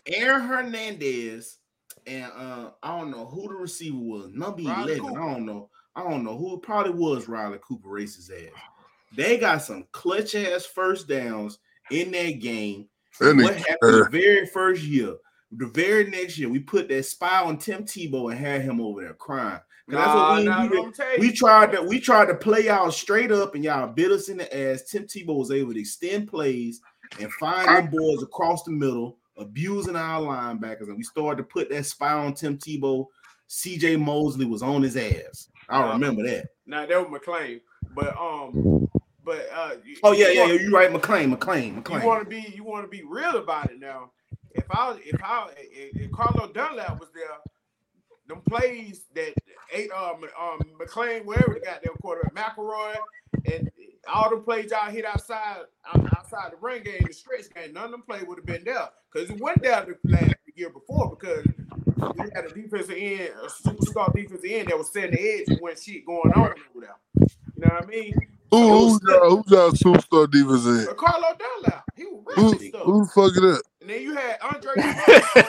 [0.08, 1.58] Aaron Hernandez
[2.08, 5.00] and uh I don't know who the receiver was, number Riley 11.
[5.08, 5.22] Cooper.
[5.22, 5.70] I don't know.
[5.96, 8.52] I don't know who it probably was Riley Cooper races ass.
[9.16, 11.60] They got some clutch ass first downs
[11.90, 12.90] in that game.
[13.20, 15.16] That what happened the very first year?
[15.52, 19.02] The very next year, we put that spy on Tim Tebow and had him over
[19.02, 19.60] there crying.
[19.88, 20.84] 'Cause that's what Nah, we nah, didn't do.
[20.86, 24.12] I'm telling We tried to we tried to play y'all straight up, and y'all bit
[24.12, 24.84] us in the ass.
[24.84, 26.82] Tim Tebow was able to extend plays
[27.20, 31.70] and find them boys across the middle, abusing our linebackers, and we started to put
[31.70, 33.06] that spy on Tim Tebow.
[33.48, 35.50] CJ Mosley was on his ass.
[35.70, 36.48] I remember that.
[36.66, 37.62] Now that was McClain,
[37.94, 38.85] but um,
[39.26, 39.72] but uh.
[39.84, 40.60] you- Oh yeah, you yeah, want- yeah.
[40.62, 42.02] You right, McClain, McClain, McClain.
[42.02, 44.12] You want to be you want to be real about it now.
[44.52, 47.26] If I if I if, Carlo Dunlap was there,
[48.28, 49.34] them plays that
[49.74, 52.96] eight um um McLean wherever the goddamn quarterback McElroy
[53.52, 53.70] and
[54.08, 55.62] all the plays y'all hit outside
[56.16, 58.88] outside the run game, the stretch game, none of them play would have been there
[59.12, 61.46] because it wasn't there the last the year before because
[62.18, 65.60] we had a defensive end, a superstar defensive end that was setting the edge and
[65.60, 66.96] when shit going on over there.
[67.18, 67.26] You
[67.58, 68.14] know what I mean?
[68.52, 70.96] Who, who's y'all, who's y'all superstar defense in?
[70.96, 72.82] Carlo Dunlap, he was Who, stuff.
[72.84, 73.64] who the fuck is that?
[73.82, 74.72] And then you had Andre.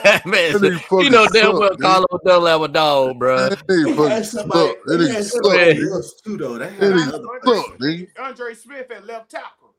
[0.03, 1.81] That man, nigga you know damn suck, well nigga.
[1.81, 3.49] Carlos Dunlap a dog, bro.
[3.49, 4.41] That nigga He fucking had suck.
[4.41, 5.91] somebody, That he nigga suck, somebody man.
[5.91, 6.57] else too, though.
[6.57, 8.07] They That nigga another suck, nigga.
[8.19, 9.73] Andre Smith at left tackle.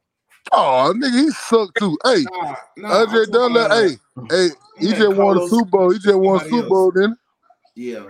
[0.53, 1.99] Oh, nigga, he sucked too.
[2.05, 3.97] Hey, Nah, nah, Andre I'm Dunlap, hey,
[4.31, 5.90] hey, he had just won a Super Bowl.
[5.90, 7.16] He just won a Super Bowl, then.
[7.74, 8.05] Yeah.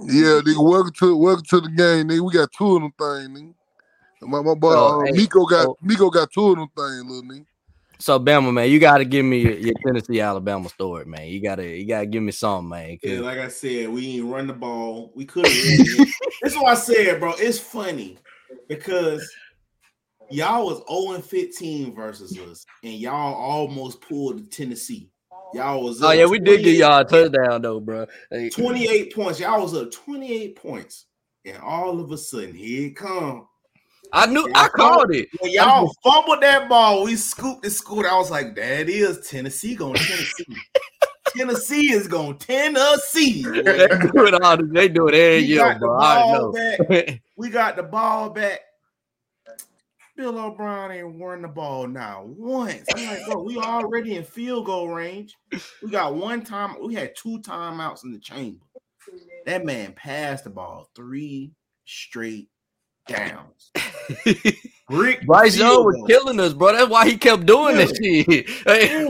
[0.00, 2.20] Yeah, nigga, welcome to welcome to the game, nigga.
[2.20, 3.54] We got two of them things, nigga.
[4.22, 7.04] My, my boy Oh, uh, hey, Miko got so- Miko got two of them things,
[7.04, 7.46] little nigga.
[7.98, 11.26] So Bama, man, you gotta give me your, your Tennessee Alabama story, man.
[11.28, 12.98] You gotta you gotta give me something, man.
[12.98, 15.12] 'cause- Yeah, like I said, we ain't run the ball.
[15.14, 15.52] We couldn't.
[16.42, 17.34] That's what I said, bro.
[17.36, 18.16] It's funny
[18.68, 19.30] because
[20.30, 25.10] y'all was 0 and 15 versus us, and y'all almost pulled the Tennessee.
[25.52, 28.06] Y'all was oh yeah, we did get y'all a touchdown though, bro.
[28.30, 29.40] Hey, 28 points.
[29.40, 31.06] Y'all was up 28 points,
[31.44, 33.46] and all of a sudden, here it come.
[34.12, 35.28] I knew I called it.
[35.40, 38.08] When y'all fumbled that ball, we scooped and scooped.
[38.08, 40.56] I was like, that is Tennessee going to Tennessee.
[41.36, 43.42] Tennessee is going to Tennessee.
[43.44, 44.56] they do it all.
[44.56, 45.98] They do it every We year, got the bro.
[46.00, 46.86] I ball know.
[46.88, 47.20] back.
[47.36, 48.60] We got the ball back.
[50.14, 52.84] Bill O'Brien ain't run the ball now once.
[52.94, 55.34] I'm like, bro, we already in field goal range.
[55.82, 56.76] We got one time.
[56.82, 58.66] We had two timeouts in the chamber.
[59.46, 61.52] That man passed the ball three
[61.86, 62.49] straight
[63.10, 63.70] downs.
[64.88, 66.72] Brick Bryce Young was killing us, bro.
[66.72, 68.48] That's why he kept doing that shit.
[68.66, 69.08] Hey,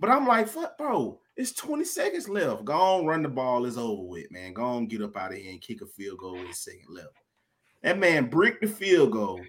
[0.00, 1.20] But I'm like, fuck, bro.
[1.36, 2.64] It's 20 seconds left.
[2.64, 3.66] Go on, run the ball.
[3.66, 4.52] It's over with, man.
[4.52, 6.86] Go on, get up out of here and kick a field goal with a second
[6.90, 7.08] left.
[7.82, 9.40] That man bricked the field goal.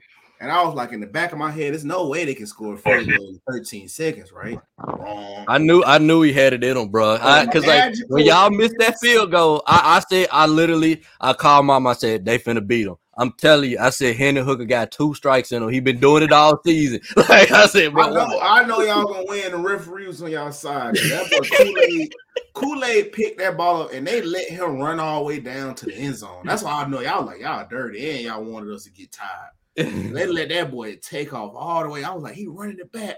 [0.42, 2.46] And I was like, in the back of my head, there's no way they can
[2.46, 4.60] score a field goal in 13 seconds, right?
[4.80, 5.46] Wrong.
[5.48, 7.18] I knew I knew he had it in him, bro.
[7.46, 11.66] Because like when y'all missed that field goal, I, I said I literally I called
[11.66, 11.88] mom.
[11.88, 12.96] I said they finna beat him.
[13.18, 15.70] I'm telling you, I said Hendon Hooker got two strikes in him.
[15.70, 17.02] He been doing it all season.
[17.30, 18.04] Like I said, bro.
[18.04, 19.52] I know, I know y'all gonna win.
[19.52, 20.96] The referee was on y'all side.
[20.96, 22.14] That boy Kool-Aid,
[22.54, 25.86] Kool-Aid picked that ball up and they let him run all the way down to
[25.86, 26.44] the end zone.
[26.46, 29.52] That's why I know y'all like y'all dirty and y'all wanted us to get tired.
[30.14, 32.04] They let that boy take off all the way.
[32.04, 33.18] I was like, he running it back.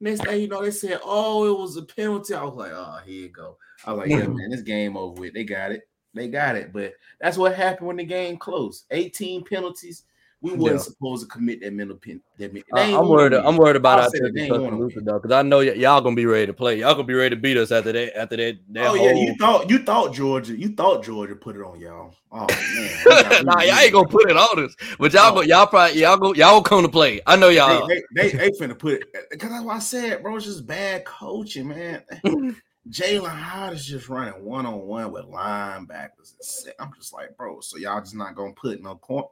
[0.00, 2.98] Next thing you know, they said, "Oh, it was a penalty." I was like, "Oh,
[3.06, 5.32] here you go." I was like, "Yeah, man, this game over with.
[5.32, 5.82] They got it.
[6.16, 8.86] They got it." But that's what happened when the game closed.
[8.90, 10.04] 18 penalties.
[10.42, 12.20] We wasn't supposed to commit that mental pen.
[12.38, 13.32] That, men- I'm worried.
[13.32, 15.04] I'm worried about our say that they Texas ain't wanna Tuscaloosa win.
[15.06, 16.78] though, because I know y- y'all gonna be ready to play.
[16.80, 18.16] Y'all gonna be ready to beat us after that.
[18.16, 18.58] After that.
[18.68, 22.14] that Oh yeah, you thought you thought Georgia, you thought Georgia put it on y'all.
[22.30, 25.36] Oh man, nah, y'all ain't gonna put it on us, but y'all oh.
[25.36, 27.20] go, y'all probably y'all go y'all come to play.
[27.26, 27.88] I know y'all.
[27.88, 30.36] They, they, they, they finna put it because that's what I said, bro.
[30.36, 32.02] It's just bad coaching, man.
[32.90, 36.34] Jalin Hyatt is just running one on one with linebackers.
[36.78, 37.60] I'm just like, bro.
[37.60, 39.28] So y'all just not gonna put no corner.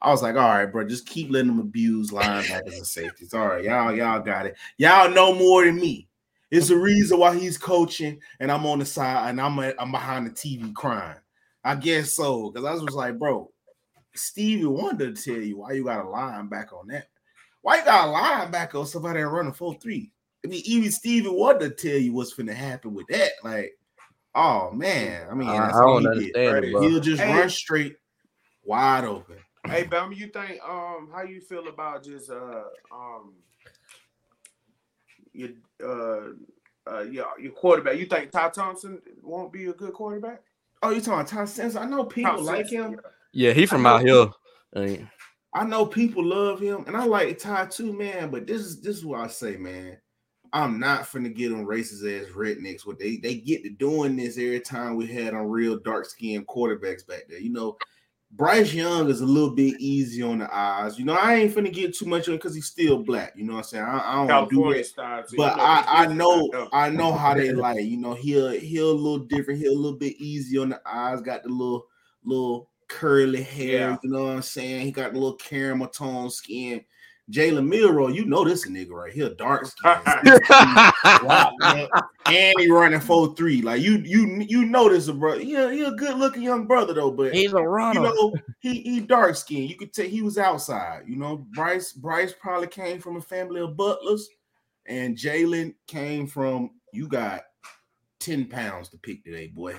[0.00, 3.34] I was like, all right, bro, just keep letting them abuse linebackers and safeties.
[3.34, 4.56] All right, y'all, y'all got it.
[4.76, 6.08] Y'all know more than me.
[6.50, 10.26] It's the reason why he's coaching, and I'm on the side, and I'm I'm behind
[10.26, 11.18] the TV crying.
[11.64, 13.50] I guess so, because I was like, bro,
[14.14, 17.08] Stevie Wonder to tell you why you got a linebacker on that.
[17.62, 20.11] Why you got a linebacker or somebody running full three?
[20.44, 23.32] I mean, even Stevie Wonder tell you what's gonna happen with that.
[23.44, 23.72] Like,
[24.34, 26.64] oh man, I mean, I- that's I don't he did, understand right?
[26.64, 26.88] it, bro.
[26.88, 27.34] He'll just Hey.
[27.34, 27.96] run straight,
[28.64, 29.36] wide open.
[29.66, 33.34] Hey, Bama, you think um how you feel about just uh um
[35.32, 35.50] your
[35.82, 36.32] uh
[36.90, 37.96] uh your, your quarterback?
[37.98, 40.42] You think Ty Thompson won't be a good quarterback?
[40.82, 41.80] Oh, you talking Ty Simpson?
[41.80, 43.00] I know people Ty like him.
[43.32, 44.26] Yeah, he from out here.
[44.74, 45.06] Hey,
[45.54, 48.30] I know people love him, and I like Ty too, man.
[48.30, 49.96] But this is this is what I say, man.
[50.52, 52.86] I'm not finna get them racist ass rednecks.
[52.86, 56.46] What they they get to doing this every time we had on real dark skinned
[56.46, 57.38] quarterbacks back there.
[57.38, 57.78] You know,
[58.32, 60.98] Bryce Young is a little bit easy on the eyes.
[60.98, 63.34] You know, I ain't finna get too much on because he's still black.
[63.36, 63.84] You know what I'm saying?
[63.84, 64.86] I, I don't do that.
[64.86, 65.22] style.
[65.22, 65.36] too.
[65.36, 66.68] But You know, I, I know.
[66.72, 67.84] I know how they like.
[67.84, 69.60] You know, he'll he'll a little different.
[69.60, 71.20] He'll a little bit easy on the eyes.
[71.20, 71.86] Got the little
[72.24, 73.90] little curly hair.
[73.90, 73.96] Yeah.
[74.02, 74.86] You know what I'm saying?
[74.86, 76.84] He got the little caramel tone skin.
[77.30, 79.92] Jalen Milroe, you know this a nigga right here, dark skin.
[81.22, 81.88] Wow, man.
[82.26, 83.62] and he running 4-3.
[83.62, 85.40] Like you, you, you know this, a brother.
[85.42, 88.00] Yeah, he a good looking young brother though, but He's a runner.
[88.00, 89.70] you know, he he dark skinned.
[89.70, 91.04] You could tell he was outside.
[91.06, 94.28] You know, Bryce Bryce probably came from a family of butlers,
[94.86, 97.42] and Jalen came from you got
[98.20, 99.74] 10 pounds to pick today, boy.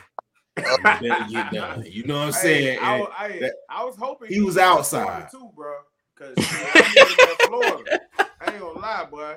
[0.57, 1.84] You better get done.
[1.86, 2.80] You know what I'm saying?
[2.80, 5.30] Hey, I, was- I, that- I was hoping he was was outside.
[5.30, 5.74] too, bro.
[6.19, 7.99] Living in Florida.
[8.41, 9.35] I ain't gonna lie, boy.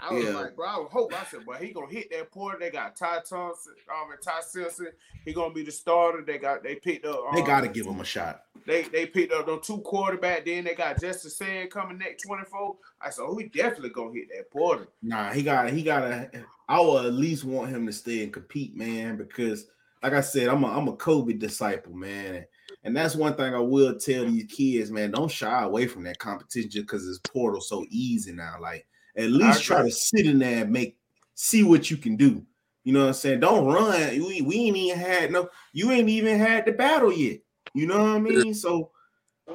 [0.00, 0.30] I was Yeah.
[0.30, 1.12] like, bro, I would hope.
[1.12, 2.58] I said, boy, he gonna hit that porter.
[2.60, 4.88] They got Ty Thompson, um, and Ty Simpson.
[5.24, 6.22] He gonna be the starter.
[6.22, 7.16] They got they picked up.
[7.28, 8.42] Um, they got to give him a shot.
[8.64, 10.44] They they picked up them two quarterback.
[10.44, 12.76] Then they got Julian Sayin coming next twenty four.
[13.00, 14.86] I said, oh, he definitely gonna hit that porter.
[15.02, 16.30] Nah, he got he got to.
[16.68, 19.66] I will at least want him to stay and compete, man, because
[20.02, 22.44] like I said, I'm a I'm a Kobe disciple, man,
[22.82, 25.10] and, and that's one thing I will tell these kids, man.
[25.10, 28.56] Don't shy away from that competition just because it's portal so easy now.
[28.60, 28.86] Like
[29.16, 30.96] at least try to sit in there and make
[31.34, 32.44] see what you can do.
[32.84, 33.40] You know what I'm saying?
[33.40, 34.10] Don't run.
[34.10, 35.48] We, we ain't even had no.
[35.72, 37.40] You ain't even had the battle yet.
[37.74, 38.54] You know what I mean?
[38.54, 38.90] So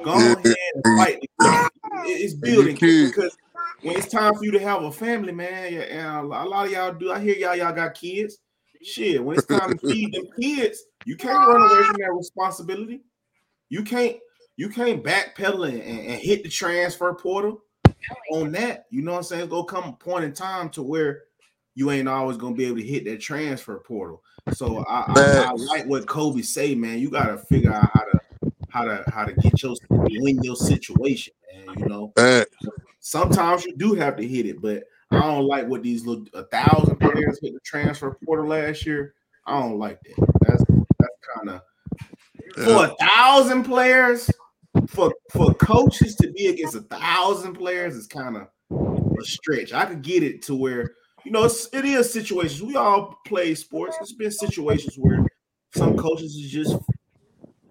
[0.02, 1.18] go ahead and fight.
[2.06, 3.12] It's building kid.
[3.14, 3.36] because
[3.82, 6.48] when it's time for you to have a family, man, yeah, and a lot a
[6.48, 7.10] lot of y'all do.
[7.10, 8.38] I hear y'all, y'all got kids.
[8.82, 13.00] Shit, when it's time to feed them kids, you can't run away from that responsibility.
[13.68, 14.16] You can't,
[14.56, 17.62] you can't backpedal and, and, and hit the transfer portal
[18.30, 18.86] on that.
[18.90, 19.42] You know what I'm saying?
[19.42, 21.24] It's gonna come a point in time to where
[21.74, 24.22] you ain't always gonna be able to hit that transfer portal.
[24.52, 26.98] So I, I, I like what Kobe say, man.
[26.98, 28.20] You gotta figure out how to
[28.68, 31.78] how to how to get your win your situation, man.
[31.78, 32.44] You know, Man,
[33.00, 36.44] sometimes you do have to hit it, but I don't like what these little a
[36.44, 39.14] thousand players hit the transfer portal last year.
[39.46, 40.26] I don't like that.
[40.42, 40.64] That's
[40.98, 41.62] that's kind of
[42.54, 44.30] for a thousand players
[44.88, 49.72] for for coaches to be against a thousand players is kind of a stretch.
[49.72, 50.92] I could get it to where
[51.24, 52.62] you know it's, it is situations.
[52.62, 53.96] We all play sports.
[54.00, 55.24] It's been situations where
[55.74, 56.76] some coaches is just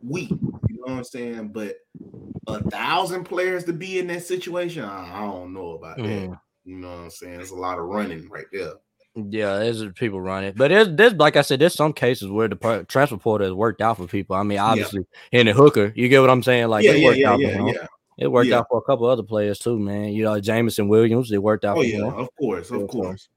[0.01, 0.29] weak.
[0.31, 1.49] You know what I'm saying?
[1.49, 1.75] But
[2.47, 6.03] a thousand players to be in that situation, I, I don't know about that.
[6.05, 6.39] Mhm.
[6.65, 7.41] You know what I'm saying?
[7.41, 8.73] It's a lot of running right there.
[9.15, 12.55] Yeah, there's people running, but there's there's like I said, there's some cases where the
[12.55, 14.35] par- transfer portal has worked out for people.
[14.35, 16.67] I mean, obviously, Hendon Hooker, you get what I'm saying?
[16.67, 17.87] Like yeah, it yeah, worked yeah, out yeah, for yeah.
[18.17, 18.59] It worked Yeah.
[18.59, 20.09] out for a couple other players too, man.
[20.09, 22.13] You know, Jamison Williams, it worked out Oh for yeah, him.
[22.13, 23.29] of course, of course.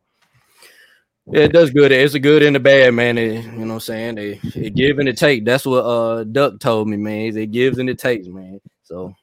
[1.26, 1.92] Yeah, it does good.
[1.92, 3.18] It's a good and a bad, man.
[3.18, 4.18] It, you know what I'm saying?
[4.18, 5.44] It, it give and it take.
[5.44, 7.36] That's what uh Duck told me, man.
[7.36, 8.60] It gives and it takes, man.
[8.84, 9.14] So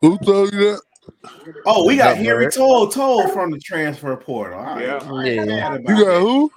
[0.00, 0.80] who told you that?
[1.66, 2.54] Oh, we got Duck Henry Bird.
[2.54, 4.58] To'oTo'o from the transfer portal.
[4.58, 4.84] All right.
[4.84, 5.44] Yeah.
[5.44, 5.78] Yeah.
[5.78, 6.52] You got who?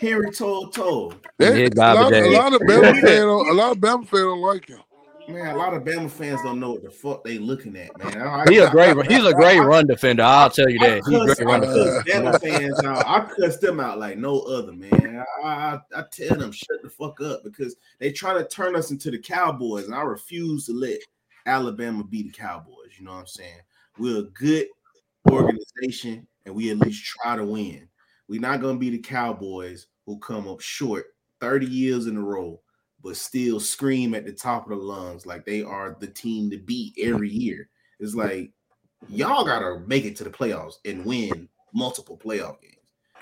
[0.00, 1.14] Harry To'oTo'o.
[1.38, 4.40] Yeah, a, lot, a lot of Bama fans, don't, a lot of Bama fans don't
[4.40, 4.80] like him.
[5.28, 8.20] Man, a lot of Bama fans don't know what the fuck they looking at, man.
[8.20, 10.24] I, He a great he's a great run defender.
[10.24, 11.02] I'll tell you I that.
[11.08, 12.02] He's a great run defender.
[12.02, 13.06] Bama fans out.
[13.06, 15.24] I cuss them out like no other, man.
[15.44, 18.90] I, I, I tell them shut the fuck up because they try to turn us
[18.90, 20.98] into the Cowboys, and I refuse to let
[21.46, 22.90] Alabama be the Cowboys.
[22.98, 23.60] You know what I'm saying?
[23.98, 24.66] We're a good
[25.30, 27.88] organization, and we at least try to win.
[28.28, 31.06] We're not gonna be the Cowboys who come up short
[31.40, 32.60] 30 years in a row,
[33.02, 36.58] but still scream at the top of the lungs like they are the team to
[36.58, 37.68] beat every year.
[38.00, 38.52] It's like
[39.08, 42.76] y'all gotta make it to the playoffs and win multiple playoff games.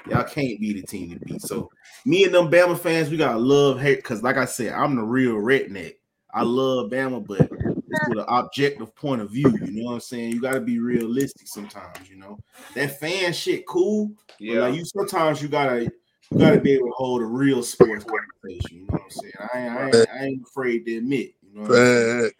[0.08, 1.42] Y'all can't be the team to beat.
[1.42, 1.70] So
[2.04, 5.02] me and them Bama fans, we gotta love hate because, like I said, I'm the
[5.02, 5.94] real redneck.
[6.32, 7.50] I love Bama, but
[7.90, 9.50] it's with an objective point of view.
[9.62, 10.32] You know what I'm saying?
[10.32, 12.08] You gotta be realistic sometimes.
[12.08, 12.38] You know
[12.74, 14.60] that fan shit cool, but Yeah.
[14.60, 15.90] like you sometimes you gotta
[16.30, 18.78] you gotta be able to hold a real sports conversation.
[18.78, 19.32] You know what I'm saying?
[19.52, 21.34] I ain't, I ain't, I ain't afraid to admit.
[21.42, 22.30] You know what I'm.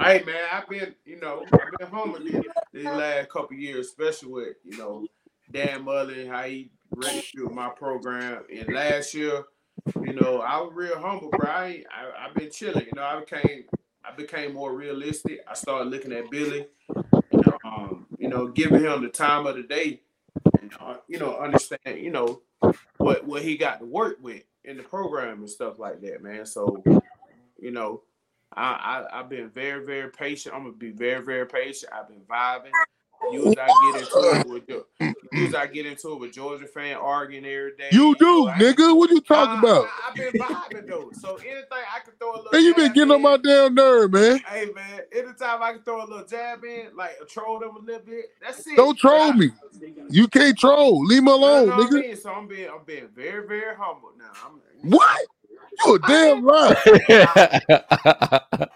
[0.00, 4.28] Hey man, I've been, you know, I've been home these, these last couple years, especially
[4.30, 5.06] with, you know,
[5.50, 8.44] Dan Mullen, how he registered my program.
[8.54, 9.44] And last year,
[10.02, 11.48] you know, I was real humble, bro.
[11.48, 12.86] I, I I've been chilling.
[12.86, 13.64] You know, I became
[14.08, 15.40] I became more realistic.
[15.48, 16.66] I started looking at Billy,
[17.64, 20.00] um, you know, giving him the time of the day,
[20.60, 22.40] and uh, you know, understand, you know,
[22.96, 26.46] what what he got to work with in the program and stuff like that, man.
[26.46, 26.82] So,
[27.60, 28.02] you know,
[28.54, 30.54] I, I I've been very very patient.
[30.54, 31.92] I'm gonna be very very patient.
[31.92, 32.72] I've been vibing.
[33.32, 34.86] You as I get into it with you
[35.46, 37.88] as I get into it with Georgia fan arguing every day.
[37.92, 38.96] You do, know, nigga.
[38.96, 39.86] What you talking I- about?
[39.86, 41.10] I, have been vibing though.
[41.20, 42.50] So anything I can throw a little.
[42.52, 44.38] Man, you been getting on my damn nerve, man.
[44.46, 48.00] Hey man, anytime I can throw a little jab in, like troll them a little
[48.06, 48.76] bit, that's it.
[48.76, 49.50] Don't troll me.
[50.10, 51.04] You can't troll.
[51.04, 52.00] Leave me You know alone, I nigga.
[52.00, 52.16] mean?
[52.16, 54.30] So I'm being, I'm being very, very humble now.
[54.44, 55.26] I'm, What?
[55.86, 56.76] You a damn liar.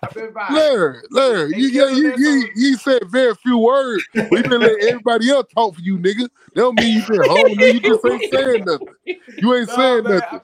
[0.02, 0.48] I've been by.
[0.52, 4.04] Larry, Larry, you, you, you, you, you said very few words.
[4.30, 6.28] We been letting everybody else talk for you, nigga.
[6.54, 7.58] That don't mean you been home.
[7.60, 8.94] You just ain't saying nothing.
[9.38, 10.40] You ain't saying nothing.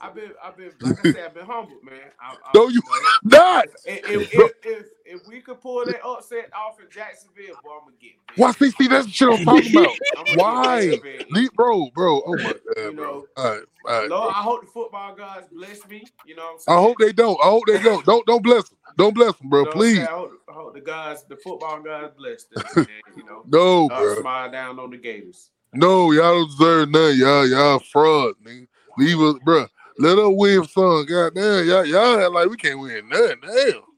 [0.00, 2.00] I've been, I've been, like I said, I've been humbled, man.
[2.20, 2.82] I, I, No, you
[3.22, 3.66] not.
[3.84, 7.80] If, if, if, if, if we could pull that upset off in Jacksonville, boy, I'm
[7.84, 8.12] gonna get.
[8.28, 8.38] big.
[8.38, 9.96] Why see, see that's the shit I'm talking about.
[10.16, 10.86] I'm Why?
[10.86, 11.44] Get big, big.
[11.44, 13.04] Le- Bro, bro, oh my god, You bro.
[13.04, 14.10] know, All right, all right.
[14.10, 16.10] Lord, I hope the football gods bless me.
[16.24, 16.78] You know what I'm saying?
[16.78, 17.38] I hope they don't.
[17.42, 18.04] I hope they don't.
[18.06, 18.78] Don't don't bless them.
[18.96, 19.60] Don't bless them, bro.
[19.60, 19.98] You know Please.
[19.98, 22.62] I hope, I hope the guys, the football guys bless them.
[22.76, 22.86] Man,
[23.16, 24.16] you know, No, bro.
[24.16, 25.50] smile down on the Gators.
[25.72, 27.18] No, y'all don't deserve nothing.
[27.20, 28.66] Y'all, y'all fraud, nigga.
[28.98, 29.66] Leave us, bro.
[30.00, 31.06] Let us win some.
[31.06, 33.40] God damn, y'all, y'all act like we can't win nothing.
[33.42, 33.89] Damn.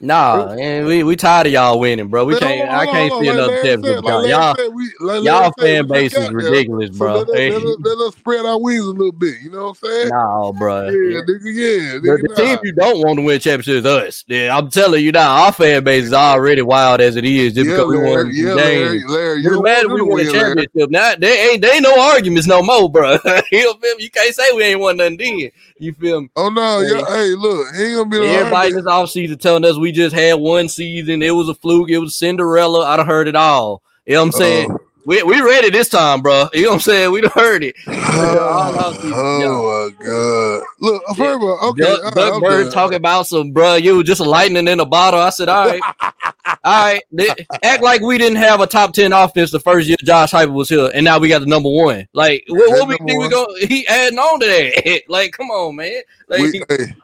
[0.00, 2.24] Nah, and we we tired of y'all winning, bro.
[2.24, 2.68] We can't.
[2.68, 4.04] hold I can't hold see another championship.
[4.04, 7.12] Y'all, like y'all, said, we- like y'all fan base is ridiculous, So bro.
[7.14, 9.34] let, us, let, us, let us spread our wings a little bit.
[9.42, 10.08] You know what I'm saying?
[10.10, 10.84] Nah, bro.
[10.88, 12.34] Yeah, nigga, yeah, The, nigga, the nah.
[12.34, 14.24] team you don't want to win championship is us.
[14.28, 17.66] Yeah, I'm telling you now, our fan base is already wild as it is just
[17.66, 19.04] Yeah, because we won Larry, yeah, Larry.
[19.06, 20.54] Larry, you Doesn't don't matter want if we win a Larry.
[20.66, 20.90] championship.
[20.90, 23.12] Now they ain't they ain't no arguments no more, bro.
[23.52, 23.94] you feel me?
[23.98, 25.50] You can't say we ain't won nothing then.
[25.78, 26.30] You feel me?
[26.36, 26.88] Oh no, Hey.
[26.88, 30.14] yeah, hey, look, he ain't gonna be no Everybody this offseason telling us we just
[30.14, 31.22] had one season.
[31.22, 31.90] It was a fluke.
[31.90, 32.86] It was Cinderella.
[32.86, 33.82] I done heard it all.
[34.06, 34.70] You know what I'm saying?
[34.70, 36.48] Uh, we we ready this time, bro.
[36.52, 37.12] You know what I'm saying?
[37.12, 37.76] We done heard it.
[37.86, 39.46] all yeah.
[39.46, 40.62] oh my god!
[40.80, 42.72] Look, first of all, okay, Duck, all right, Duck Bird done.
[42.72, 43.76] talking about some, bro.
[43.76, 45.20] You was just lightning in a bottle.
[45.20, 45.80] I said, all right,
[46.64, 47.02] all right.
[47.16, 50.54] Th- Act like we didn't have a top ten offense the first year Josh Heupel
[50.54, 52.08] was here, and now we got the number one.
[52.12, 53.46] Like, what, what we number think we go?
[53.60, 55.02] He adding on to that.
[55.08, 56.02] like, come on, man.
[56.28, 56.94] Like, We, hey,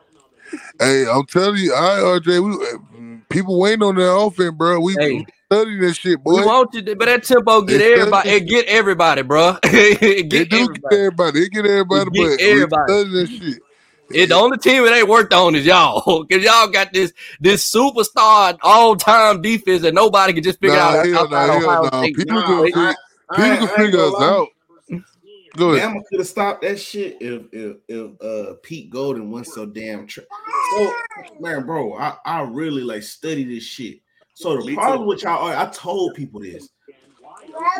[0.81, 4.81] hey, I'm telling you, I RJ, we people waiting on that offense, bro.
[4.81, 5.13] We, Hey.
[5.13, 6.43] we studying this shit, we boy.
[6.43, 8.29] want you, to, but that tempo get They everybody.
[8.31, 9.57] It get everybody, bro.
[9.65, 10.79] it They get do everybody.
[10.91, 11.41] get everybody.
[11.41, 12.93] They get everybody, It get but everybody.
[12.93, 13.63] we studying this shit.
[14.15, 17.71] It, the only team it ain't worked on is y'all, because y'all got this this
[17.75, 22.09] superstar all time defense that nobody can just figure Nah, out hell nah, hell nah.
[22.09, 22.95] People Nah, can I- figure,
[23.31, 24.49] I can I figure gonna us out.
[25.57, 25.89] Go ahead.
[25.89, 30.07] Bama could have stopped that shit if if if uh Pete Golding wasn't so damn.
[30.07, 30.25] Tra-
[30.77, 30.93] so
[31.41, 34.01] man, bro, I I really like study this shit.
[34.35, 35.09] So the Me problem too.
[35.09, 36.71] with y'all, I told people this.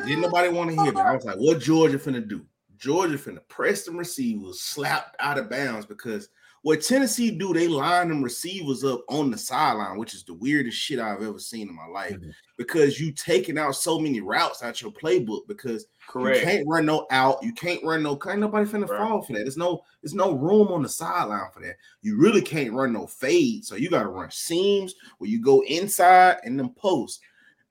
[0.05, 1.01] Didn't nobody want to hear me.
[1.01, 2.45] I was like, what Georgia finna do?
[2.77, 6.29] Georgia finna press them receivers, slapped out of bounds because
[6.63, 10.77] what Tennessee do, they line them receivers up on the sideline, which is the weirdest
[10.77, 12.13] shit I've ever seen in my life.
[12.13, 12.33] Mhm.
[12.57, 16.41] Because you taking out so many routes out your playbook because Correct.
[16.41, 17.43] you can't run no out.
[17.43, 18.17] You can't run no.
[18.17, 18.99] Can't nobody finna Right.
[18.99, 19.39] fall for that.
[19.41, 19.83] There's no.
[20.03, 21.77] There's no room on the sideline for that.
[22.03, 23.65] You really can't run no fade.
[23.65, 27.21] So you got to run seams where you go inside and then post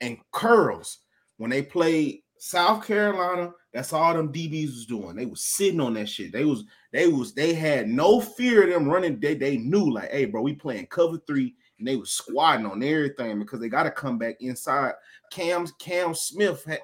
[0.00, 0.98] and curls.
[1.36, 5.14] When they played South Carolina, that's all them DBs was doing.
[5.14, 6.32] They was sitting on that shit.
[6.32, 6.64] They was.
[6.92, 7.34] They was.
[7.34, 9.20] They had no fear of them running.
[9.20, 12.82] They they knew like, hey, bro, we playing cover three, and they was squatting on
[12.82, 14.94] everything because they got to come back inside.
[15.30, 16.80] Cam Cam Smith had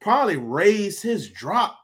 [0.00, 1.78] probably raised his drop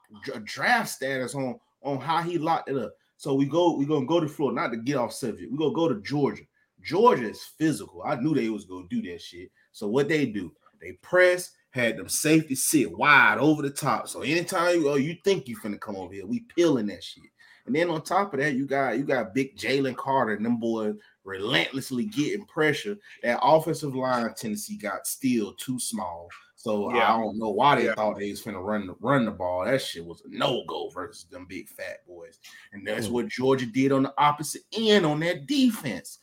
[0.44, 2.94] draft status on on how he locked it up.
[3.16, 5.50] So we go, we're gonna go to Florida, not to get off subject.
[5.50, 6.42] We're gonna go to Georgia.
[6.82, 8.02] Georgia is physical.
[8.04, 9.50] I knew they was gonna do that shit.
[9.72, 14.08] So what they do, they press, had them safety sit wide over the top.
[14.08, 17.24] So anytime you oh, you think you finna come over here, we peeling that shit.
[17.66, 20.58] And then on top of that, you got you got big Jalen Carter and them
[20.58, 22.96] boys relentlessly getting pressure.
[23.22, 26.28] That offensive line Tennessee got still too small.
[26.64, 27.14] So Yeah.
[27.14, 27.94] I don't know why they Yeah.
[27.94, 29.66] thought they was finna run the run the ball.
[29.66, 32.38] That shit was a no-go versus them big fat boys.
[32.72, 33.10] And that's Mm.
[33.10, 36.20] what Georgia did on the opposite end on that defense.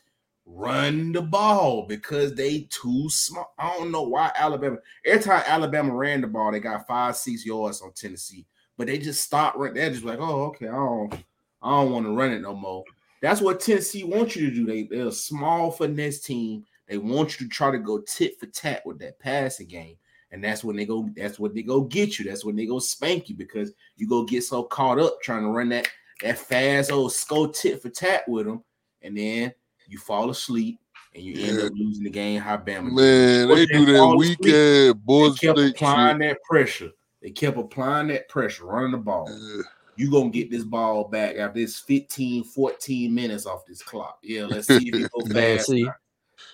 [0.47, 3.53] Run the ball because they too small.
[3.59, 4.80] I don't know why Alabama.
[5.05, 8.47] Every time Alabama ran the ball, they got five, six yards on Tennessee.
[8.77, 11.13] But they just stopped right there, just like, oh, okay, I don't,
[11.61, 12.84] I don't want to run it no more.
[13.22, 14.65] That's what Tennessee wants you to do.
[14.65, 16.65] They, they're a small finesse team.
[16.88, 19.97] They want you to try to go tit for tat with that passing game.
[20.32, 22.26] And that's when they go, that's what they go get you.
[22.26, 25.49] That's when they go spank you because you go get so caught up trying to
[25.49, 25.88] run that
[26.22, 28.64] that fast old skull tit for tat with them,
[29.02, 29.53] and then
[29.88, 30.80] you fall asleep
[31.14, 32.40] and you end up losing the game.
[32.40, 32.91] How Bama.
[32.91, 35.38] Man, they Georgia do that weekend boys.
[35.38, 36.30] They Boise kept State applying shit.
[36.30, 36.91] that pressure.
[37.22, 39.28] They kept applying that pressure, running the ball.
[39.30, 39.64] Yeah.
[39.98, 44.20] You gonna get this ball back after this 15, 14 minutes off this clock.
[44.24, 45.68] Yeah, let's see if you go Man, fast.
[45.68, 45.88] see,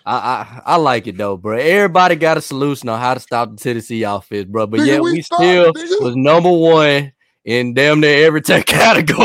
[0.05, 1.57] I, I I like it though, bro.
[1.57, 4.65] Everybody got a solution on how to stop the Tennessee offense, bro.
[4.67, 6.01] But Nigga, yet we we still nigga.
[6.01, 7.11] was number one
[7.43, 9.19] in damn near every tech category.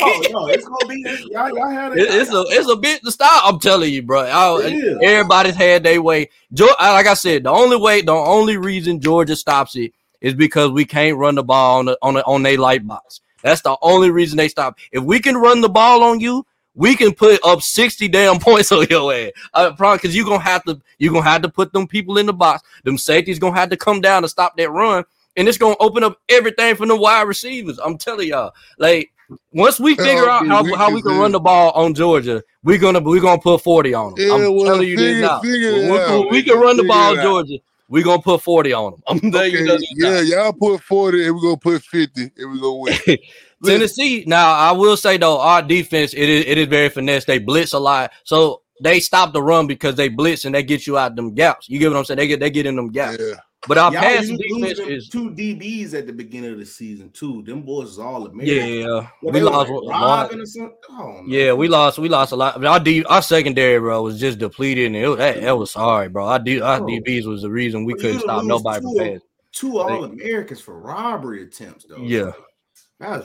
[0.00, 1.98] Oh no, it's gonna be it's, y'all, y'all had it.
[1.98, 3.42] It- it's a it's a bit to stop.
[3.46, 4.20] I'm telling you, bro.
[4.22, 6.28] I- everybody's had their way.
[6.58, 10.84] Like I said, the only way, the only reason Georgia stops it is because we
[10.84, 13.20] can't run the ball on the, on the, on their light box.
[13.42, 14.78] That's the only reason they stop.
[14.92, 18.72] If we can run the ball on you, we can put up 60 damn points
[18.72, 19.32] on your ass.
[19.54, 22.26] I promise because you're gonna have to you're gonna have to put them people in
[22.26, 22.62] the box.
[22.84, 25.04] Them safeties gonna have to come down to stop that run,
[25.36, 27.78] and it's gonna open up everything for the wide receivers.
[27.78, 29.12] I'm telling y'all, like
[29.52, 33.00] once we figure out how, how we can run the ball on Georgia, we're gonna
[33.00, 34.32] we're gonna put 40 on them.
[34.32, 35.40] I'm telling you this now.
[35.40, 37.14] When we, can run the ball.
[37.16, 37.58] Georgia,
[37.88, 39.02] we're gonna put 40 on them.
[39.06, 40.10] I'm telling you Okay, this now.
[40.10, 42.96] yeah, y'all put 40 and we're gonna put 50 and we're gonna win.
[43.64, 44.24] Tennessee.
[44.26, 47.24] Now, I will say though, our defense it is it is very finesse.
[47.24, 50.86] They blitz a lot, so they stop the run because they blitz and they get
[50.86, 51.68] you out them gaps.
[51.68, 52.18] You get what I'm saying?
[52.18, 53.18] They get they get in them gaps.
[53.20, 53.34] Yeah.
[53.68, 57.44] But our Y'all pass defense is two DBs at the beginning of the season too.
[57.44, 58.68] Them boys is all American.
[58.80, 59.08] yeah.
[59.22, 59.70] Well, we lost.
[59.70, 60.34] like a lot.
[60.34, 60.72] Or.
[60.90, 61.22] Oh.
[61.28, 62.00] Yeah, we lost.
[62.00, 62.64] We lost a lot.
[62.64, 66.08] Our D, our secondary, bro, was just depleted, and it, was- that, that was sorry,
[66.08, 66.26] bro.
[66.26, 66.80] Our, D, our oh.
[66.80, 66.88] Bro.
[66.88, 69.20] DBs was the reason we But couldn't stop nobody two from of- pass.
[69.52, 71.98] Two All Americans for robbery attempts though.
[71.98, 72.24] Yeah.
[72.24, 72.36] That's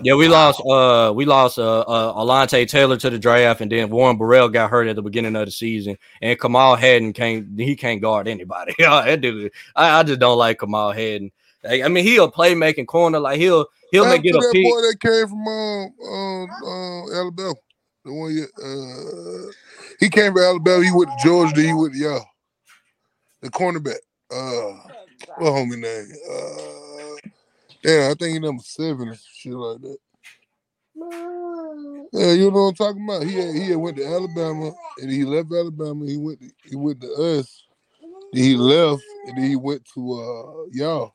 [0.02, 0.56] Yeah, we wild.
[0.60, 0.62] lost.
[0.66, 1.60] Uh, we lost.
[1.60, 5.02] Uh, uh, Alontae Taylor to the draft, and then Warren Burrell got hurt at the
[5.02, 7.60] beginning of the season, and Kamal Hadden can't.
[7.60, 8.74] He can't guard anybody.
[8.80, 9.52] That dude.
[9.76, 11.32] I, I just don't like Kamal Hadden.
[11.64, 13.20] Like, I mean, he a playmaking corner.
[13.20, 14.64] Like he'll he'll Shout make out get to a that pick.
[14.64, 17.54] boy that came from um, um, um, Alabama.
[18.06, 19.52] The one you, uh,
[20.00, 20.84] he came from Alabama.
[20.84, 21.54] He went to Georgia.
[21.56, 22.26] Then he went to y'all.
[23.42, 23.98] The cornerback.
[24.32, 24.92] Uh,
[25.38, 26.12] what homie name?
[26.32, 26.87] Uh,
[27.84, 29.98] yeah, I think he number seven or shit like that.
[32.14, 33.24] Yeah, you know what I'm talking about.
[33.24, 36.06] He had, he had went to Alabama and he left Alabama.
[36.06, 37.64] He went to, he went to us.
[38.34, 41.14] He left and then he went to uh y'all.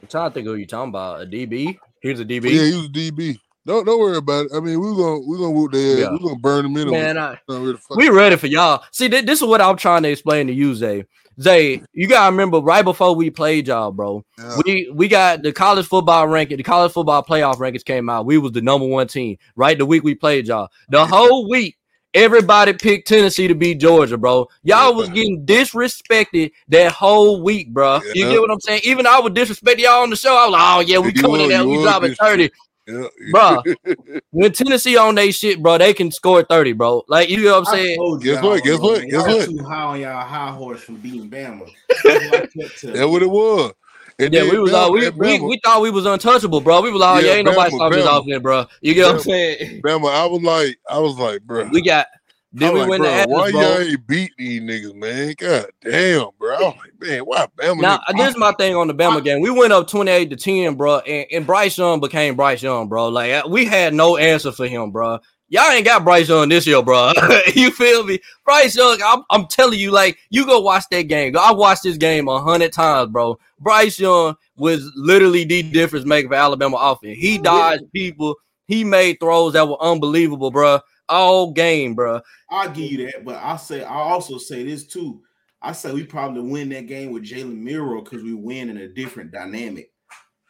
[0.00, 1.22] I'm trying to think who you talking about.
[1.22, 1.78] A DB.
[2.00, 2.44] Here's a DB.
[2.44, 3.38] Yeah, he was a DB.
[3.64, 4.52] Don't don't worry about it.
[4.54, 6.00] I mean, we're gonna we're gonna whoop their ass.
[6.00, 6.10] Yeah.
[6.12, 6.98] We're gonna burn them anyway.
[6.98, 8.82] Man, I, Not really we ready for y'all.
[8.90, 11.04] See, th- this is what I'm trying to explain to you, Zay.
[11.40, 14.24] Zay, you gotta remember right before we played y'all, bro.
[14.38, 14.58] Yeah.
[14.64, 18.26] We we got the college football ranking, the college football playoff rankings came out.
[18.26, 20.68] We was the number one team right the week we played y'all.
[20.90, 21.76] The whole week,
[22.14, 24.48] everybody picked Tennessee to beat Georgia, bro.
[24.62, 28.00] Y'all was getting disrespected that whole week, bro.
[28.14, 28.82] You get what I'm saying?
[28.84, 30.36] Even I would disrespect y'all on the show.
[30.36, 32.50] I was like, oh yeah, we You coming in there, you we dropping 30.
[32.92, 33.32] Yeah.
[33.32, 33.62] Bro,
[34.30, 37.04] when Tennessee on they shit, bro, they can score 30, bro.
[37.08, 37.96] Like you know what I'm saying?
[37.96, 38.64] told Guess y'all, what?
[38.64, 39.00] Guess bro, what?
[39.00, 39.48] man, Guess y'all what?
[39.48, 41.68] Too high on y'all high horse from beating Bama.
[42.04, 43.28] That's what I kept telling That's what you.
[43.28, 43.72] it was.
[44.18, 46.80] And Yeah, then we was Bama- all we, we, we thought we was untouchable, bro.
[46.82, 48.20] We was like, oh, yeah, Yeah, ain't nobody Bama, stopping this Bama.
[48.20, 48.66] offense, bro.
[48.80, 49.82] You get what I'm saying?
[49.82, 51.68] Bama, I was like, I was like, bro.
[51.72, 52.06] We got
[52.52, 55.34] then we like, went bro, to why y'all ain't beat these niggas, man?
[55.38, 56.54] God damn, bro.
[56.54, 57.80] I was like, man, why Bama?
[57.80, 59.40] Now, this is my thing on the Bama game.
[59.40, 63.08] We went up 28 to 10, bro, and, and Bryce Young became Bryce Young, bro.
[63.08, 65.18] Like, we had no answer for him, bro.
[65.48, 67.12] Y'all ain't got Bryce Young this year, bro.
[67.54, 68.18] you feel me?
[68.44, 71.36] Bryce Young, I'm, I'm telling you, like, you go watch that game.
[71.38, 73.38] I watched this game a hundred times, bro.
[73.60, 77.18] Bryce Young was literally the difference maker for Alabama offense.
[77.18, 78.36] He dodged people.
[78.66, 80.80] He made throws that were unbelievable, bro.
[81.08, 82.20] All game, bro.
[82.50, 85.22] I'll give you that, but I'll say I also say this too.
[85.60, 88.88] I say we probably win that game with Jalen Milroe because we win in a
[88.88, 89.92] different dynamic.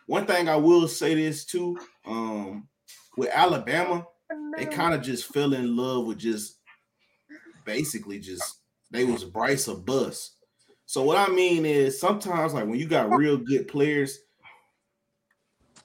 [0.06, 2.68] One thing I will say this too, um,
[3.16, 4.06] with Alabama,
[4.56, 6.58] they kind of just fell in love with just
[7.64, 8.60] basically just
[8.90, 10.36] they was Bryce a bus.
[10.86, 14.18] So what I mean is sometimes like when you got real good players,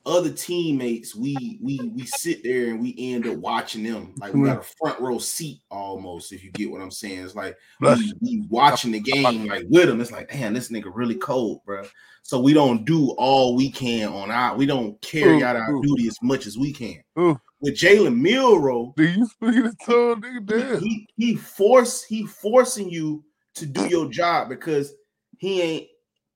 [0.08, 4.45] other teammates, we we we sit there and we end up watching them like we
[4.45, 6.32] got a front row seat almost.
[6.32, 9.88] If you get what I'm saying, it's like we, we watching the game like with
[9.88, 10.00] them.
[10.00, 11.84] It's like, damn, this nigga really cold, bro.
[12.24, 14.56] So we don't do all we can on our.
[14.56, 15.82] We don't carry Ooh, out our ooh.
[15.82, 17.02] duty as much as we can.
[17.19, 17.40] Ooh.
[17.60, 20.45] With Jalen Milroe, Do you speak the tongue, nigga?
[20.45, 20.80] Damn.
[20.80, 23.24] he he force he forcing you
[23.56, 24.94] to do your job because
[25.38, 25.88] he ain't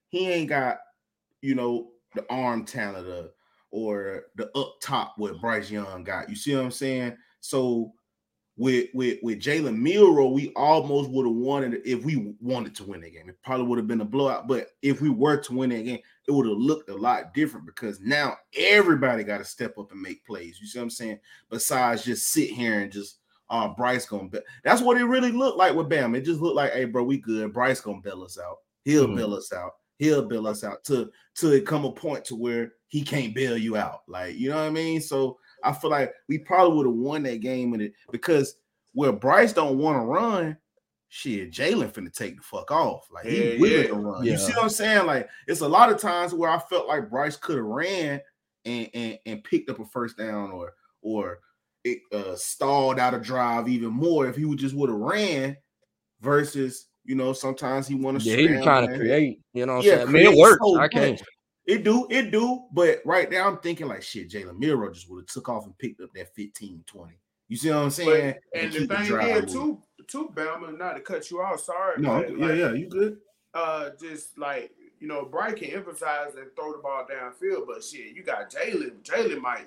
[0.09, 0.79] he ain't got
[1.41, 3.29] you know the arm talent or,
[3.71, 6.29] or the up top what Bryce Young got.
[6.29, 7.17] You see what I'm saying?
[7.39, 7.93] So
[8.57, 12.83] with with with Jalen Milroe, we almost would have wanted it if we wanted to
[12.83, 13.29] win that game.
[13.29, 15.99] It probably would have been a blowout, but if we were to win that game,
[16.27, 20.01] it would have looked a lot different because now everybody got to step up and
[20.01, 20.59] make plays.
[20.61, 21.19] You see what I'm saying?
[21.49, 23.19] Besides just sit here and just
[23.49, 26.13] uh Bryce gonna be that's what it really looked like with Bam.
[26.13, 27.53] It just looked like, hey, bro, we good.
[27.53, 28.57] Bryce gonna bail us out.
[28.83, 29.15] He'll Mhm.
[29.15, 29.71] bail us out.
[29.97, 33.57] He'll bail us out to to it come a point to where he can't bail
[33.57, 34.01] you out.
[34.07, 34.99] Like, you know what I mean?
[34.99, 38.57] So I feel like we probably would have won that game in it because
[38.93, 40.57] where Bryce don't want to run,
[41.07, 43.07] shit, Jalen finna take the fuck off.
[43.09, 43.87] Like he Yeah, willing yeah.
[43.87, 44.25] to run.
[44.25, 44.31] Yeah.
[44.33, 45.05] You see what I'm saying?
[45.07, 48.19] Like it's a lot of times where I felt like Bryce could have ran
[48.65, 51.39] and, and and picked up a first down or or
[51.85, 55.55] it uh, stalled out a drive even more if he would just would have ran
[56.19, 59.39] versus you know sometimes he want to Yeah, he was trying to create.
[59.53, 60.07] You know what I'm Yeah, saying?
[60.09, 60.59] I mean, it create works.
[60.61, 61.21] so I can't.
[61.71, 65.21] It do, it do, but right now I'm thinking like shit, Jalen Milroe just would
[65.21, 67.13] have took off and picked up that 15, 20.
[67.47, 68.35] You see what I'm saying?
[68.53, 72.01] But, and the keep thing is, too, too, Bama, not to cut you off, sorry.
[72.01, 73.17] No, but, yeah, like, yeah, you good.
[73.53, 78.15] uh just like you know, Bright can emphasize and throw the ball downfield, but shit,
[78.15, 79.01] you got Jalen.
[79.01, 79.65] Jalen might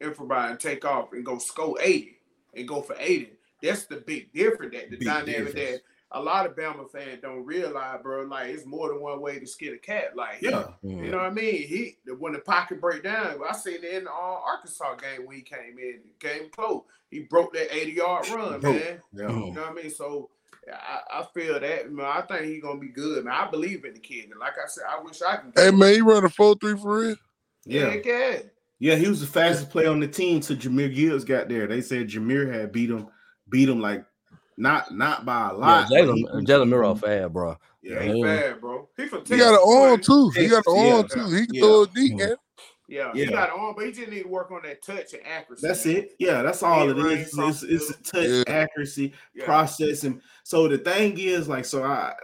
[0.00, 2.18] improvise and take off and go score 80
[2.54, 3.32] and go for 80.
[3.62, 5.54] That's the big difference that the Big dynamic difference.
[5.54, 5.80] that
[6.12, 8.22] a lot of Bama fans don't realize, bro.
[8.22, 10.16] Like it's more than one way to skin a cat.
[10.16, 11.66] Like he- Yeah, you know what I mean?
[11.66, 15.36] He when the pocket break down, I seen it in the uh, Arkansas game when
[15.36, 16.82] he came in, came close.
[17.10, 19.00] He broke that 80 yard run, man.
[19.12, 19.28] yeah.
[19.28, 19.90] You know what I mean?
[19.90, 20.30] So
[20.72, 22.06] I, I feel that man.
[22.06, 23.34] I think he's gonna be good, man.
[23.34, 24.30] I believe in the kid.
[24.30, 25.52] And like I said, I wish I can.
[25.56, 27.16] Hey man, you run a four three for real?
[27.64, 28.38] Yeah, Heck yeah.
[28.78, 31.66] yeah, he was the fastest player on the team till Jahmyr Gibbs got there.
[31.66, 33.08] They said Jahmyr had beat him,
[33.48, 34.04] beat him like
[34.56, 35.88] not not by a lot.
[35.88, 37.56] but Jalen he- uh, Jalen Milroe fast, bro.
[37.82, 38.24] Yeah, He Yeah.
[38.24, 38.88] bad, bro.
[38.96, 40.30] He from He got an arm too.
[40.30, 40.94] He got an Yeah.
[40.96, 41.26] arm too.
[41.34, 41.60] He can Yeah.
[41.62, 42.26] throw it deep, Yeah.
[42.26, 42.36] man.
[42.88, 43.24] Yeah, Yeah.
[43.24, 45.66] he got an arm, but he just need to work on that touch and accuracy.
[45.66, 46.10] That's it.
[46.18, 47.28] Yeah, that's all it Mid-range.
[47.32, 48.42] It's, it's, it's touch Yeah.
[48.46, 49.44] accuracy, Yeah.
[49.44, 50.20] processing.
[50.44, 52.14] So the thing is, like, so I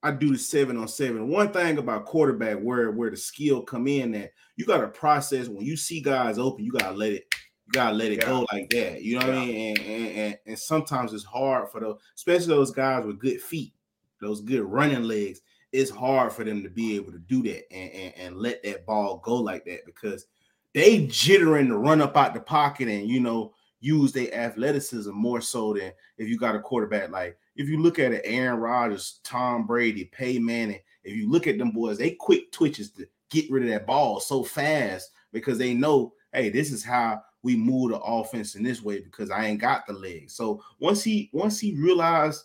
[0.00, 1.28] I do the seven on seven.
[1.28, 5.48] One thing about quarterback where where the skill come in that you got to process
[5.48, 7.24] when you see guys open, you gotta let it,
[7.68, 8.26] you gotta let it Yeah.
[8.26, 9.02] go like that.
[9.02, 9.76] You know what I mean?
[9.76, 13.74] And, and and and sometimes it's hard for those, especially those guys with good feet,
[14.20, 15.40] those good running legs.
[15.70, 18.86] It's hard for them to be able to do that and, and, and let that
[18.86, 20.26] ball go like that because
[20.72, 25.42] they jittering to run up out the pocket and you know use their athleticism more
[25.42, 29.20] so than if you got a quarterback like if you look at it, Aaron Rodgers,
[29.24, 33.50] Tom Brady, Pay Manning, if you look at them boys, they quick twitches to get
[33.50, 37.92] rid of that ball so fast because they know, hey, this is how we move
[37.92, 40.34] the offense in this way because I ain't got the legs.
[40.34, 42.44] So once he once he realized,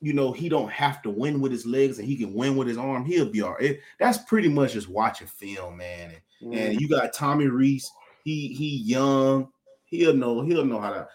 [0.00, 2.66] you know, he don't have to win with his legs and he can win with
[2.66, 3.78] his arm, he'll be all right.
[3.98, 6.14] That's pretty much just watching film, man.
[6.40, 7.92] And, and you got Tommy Rees,
[8.24, 9.50] he he young,
[9.84, 11.08] he'll know, he'll know how to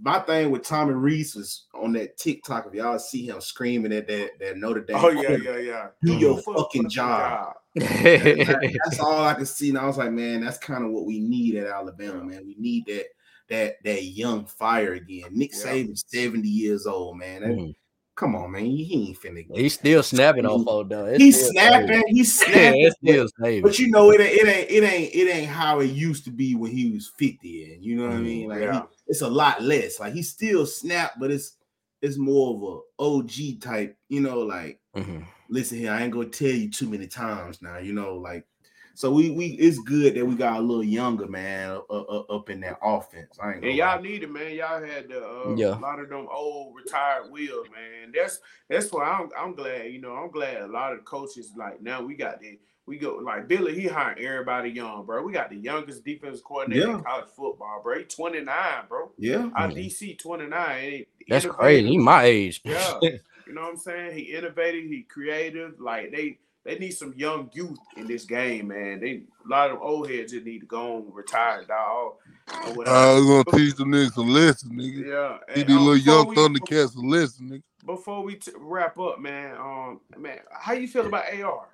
[0.00, 2.66] my thing with Tommy Rees is on that TikTok.
[2.68, 5.88] If y'all see him screaming at that, that Notre Dame, Oh yeah, yeah, yeah.
[6.04, 7.54] do your fucking job.
[7.82, 9.70] Yeah, That- that's all I can see.
[9.70, 12.44] And I was like, man, that's kind of what we need at Alabama, man.
[12.46, 13.06] We need that
[13.48, 15.30] that that young fire again.
[15.32, 15.72] Nick Yeah.
[15.72, 17.42] Saban's 70 years old, man.
[17.42, 17.74] That- Mhm.
[18.16, 18.64] Come on, man.
[18.66, 19.46] He ain't finna.
[19.56, 21.04] He's still snapping on four though.
[21.06, 22.02] It's He's still snapping.
[22.08, 22.52] He's saving.
[22.54, 22.80] snapping.
[22.84, 23.62] it's but- still saving.
[23.62, 26.32] But you know, it ain't, it ain't, it ain't, it ain't how it used to
[26.32, 27.74] be when he was 50.
[27.74, 28.48] And you know what I Mm, mean?
[28.48, 30.00] Like he- it's a lot less.
[30.00, 31.56] Like he still snap, but it's
[32.02, 35.24] it's more of a OG type, you know, like Mhm.
[35.48, 38.46] Listen here, I ain't gonna tell you too many times now, you know, like
[38.94, 42.50] so we we it's good that we got a little younger man uh, uh, up
[42.50, 43.38] in that offense.
[43.40, 44.02] I ain't And y'all lie.
[44.02, 44.54] need it, man.
[44.54, 45.78] Y'all had the uh, Yeah.
[45.78, 48.12] a lot of them old retired wheels, man.
[48.14, 51.52] That's that's why I'm I'm glad, you know, I'm glad a lot of the coaches
[51.56, 55.22] like now we got the we go like Billy, he hired everybody young, bro.
[55.22, 56.96] We got the youngest defense coordinator Yeah.
[56.96, 57.98] in college football, bro.
[57.98, 58.46] He 29,
[58.88, 59.12] bro.
[59.18, 59.68] yeah, Our.
[59.68, 61.04] DC 29.
[61.28, 61.50] That's innovative.
[61.56, 61.88] crazy.
[61.88, 62.62] He my age.
[62.64, 62.98] Yeah.
[63.48, 64.14] You know what I'm saying?
[64.16, 65.80] He innovative, he creative.
[65.80, 69.00] Like they they need some young youth in this game, man.
[69.00, 72.14] They a lot of old heads just need to go on retire, dog.
[72.46, 75.06] I was gonna teach them niggas some lessons, nigga.
[75.06, 75.38] yeah.
[75.54, 77.62] He and, these um, little before young we- Thundercats some lessons, nigga.
[77.86, 81.68] Before we t- wrap up, man, um, man, how you feel about AR?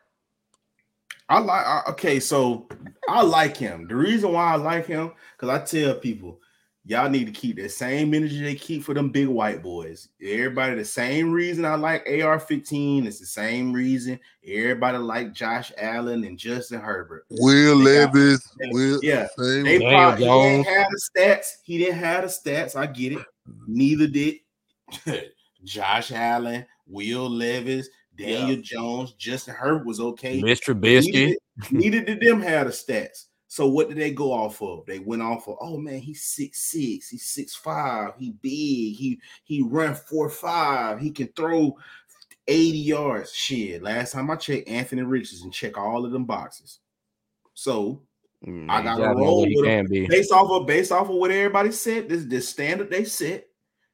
[1.29, 2.69] I like I- okay, so
[3.09, 3.89] I like him.
[3.89, 6.41] The reason why I like him because I tell people
[6.87, 10.09] y'all need to keep that same energy they keep for them big white boys.
[10.23, 16.25] Everybody, the same reason I like AR-15 is the same reason everybody like Josh Allen
[16.25, 17.25] and Justin Herbert.
[17.31, 19.65] Will They got- Levis, Will Yeah, same.
[19.65, 20.77] They Daniel probably he didn't Jones.
[20.77, 21.47] have the stats.
[21.65, 22.77] He didn't have the stats.
[22.77, 23.27] I get it.
[23.67, 24.37] Neither did
[25.65, 30.41] Josh Allen, Will Levis, Daniel Jones, Justin Herbert was okay.
[30.41, 30.79] Mr.
[30.79, 31.13] Neither Trubisky.
[31.13, 31.39] did,
[31.73, 33.27] neither did them have the stats.
[33.55, 34.85] So what did they go off of?
[34.85, 39.21] They went off of, oh man, he's six six, he's six five, he big, he
[39.45, 41.79] he run four five, he can throw
[42.49, 43.33] 80 yards.
[43.33, 46.81] Shit, last time I checked, Anthony Richardson check all of them boxes.
[47.55, 48.03] So
[48.45, 49.65] Mm, I gotta exactly roll with him.
[49.65, 50.07] can be.
[50.09, 53.47] based off of based off of what everybody said, this this standard they set.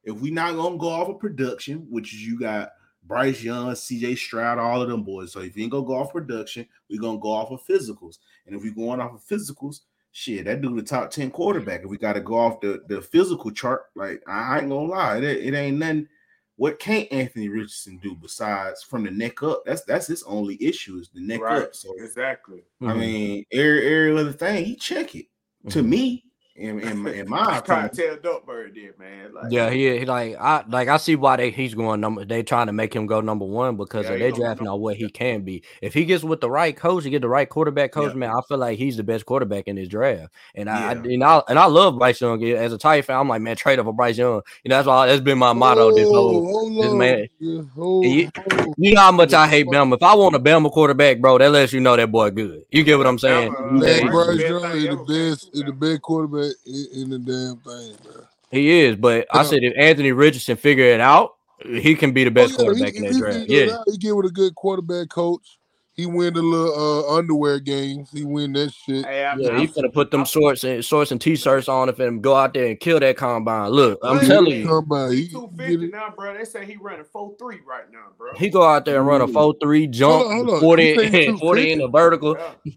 [0.04, 2.70] If we not gonna go off of production, which is you got
[3.10, 5.32] Bryce Young, CJ Stroud, all of them boys.
[5.32, 8.18] So if you ain't gonna go off production, we're gonna go off of physicals.
[8.46, 9.80] And if we're going off of physicals,
[10.12, 11.80] shit, that dude the top 10 quarterback.
[11.82, 15.24] If we gotta go off the, the physical chart, like I ain't gonna lie, it,
[15.24, 16.06] it ain't nothing.
[16.54, 19.64] What can't Anthony Richardson do besides from the neck up?
[19.66, 21.62] That's that's his only issue is the neck Right.
[21.64, 21.74] up.
[21.74, 22.62] So Exactly.
[22.80, 22.98] I Mhm.
[23.00, 25.26] mean, every every other thing he check it
[25.70, 25.88] to Mhm.
[25.88, 26.29] me.
[26.60, 29.32] In in, in my I trying opinion, to tell Duckbird did, man.
[29.32, 32.24] Like, Yeah, he, he like I like I see why they he's going number.
[32.24, 34.96] They trying to make him go number one because Yeah, they gonna drafting on what
[34.96, 35.62] he can be.
[35.80, 38.18] If he gets with the right coach, he get the right quarterback coach, Yeah.
[38.18, 38.30] man.
[38.30, 40.32] I feel like he's the best quarterback in this draft.
[40.54, 41.02] And I, I Yeah.
[41.14, 42.44] and I and I love Bryce Young.
[42.44, 44.42] As a Titan fan, I'm like, man, trade up for Bryce Young.
[44.62, 45.90] You know, that's why that's been my motto.
[45.92, 47.62] This Oh, whole hold this man- Yeah,
[48.02, 48.30] you-
[48.76, 49.94] you know how much I hate Bama.
[49.96, 52.64] If I want a Bama quarterback, bro, that lets you know that boy good.
[52.70, 53.50] You get what I'm saying?
[53.52, 57.10] Bama, uh, Man, Bryce Bryce Young is the best, is the best quarterback in, in
[57.10, 58.26] the damn thing, man.
[58.50, 62.30] He is, but I said if Anthony Richardson figure it out, he can be the
[62.30, 63.40] best oh, yeah, quarterback he, in he, that he, draft.
[63.46, 63.84] figured it Yeah, out.
[63.90, 65.58] he get with a good quarterback coach.
[65.92, 68.10] He win the little uh, underwear games.
[68.10, 69.04] He win that shit.
[69.04, 72.00] Hey, I, yeah, I, he finna put them shorts and shorts and t-shirts on if
[72.00, 73.70] and go out there and kill that combine.
[73.70, 74.26] Look, I'm What?
[74.26, 75.10] telling you, come by.
[75.10, 76.36] He He, two fifty now, bro.
[76.36, 78.32] They say he running four three right now, bro.
[78.36, 80.60] he go out there and run a four three jump, Hold on, hold on.
[80.60, 82.36] 40, You say he 40 in the vertical.
[82.38, 82.72] Yeah,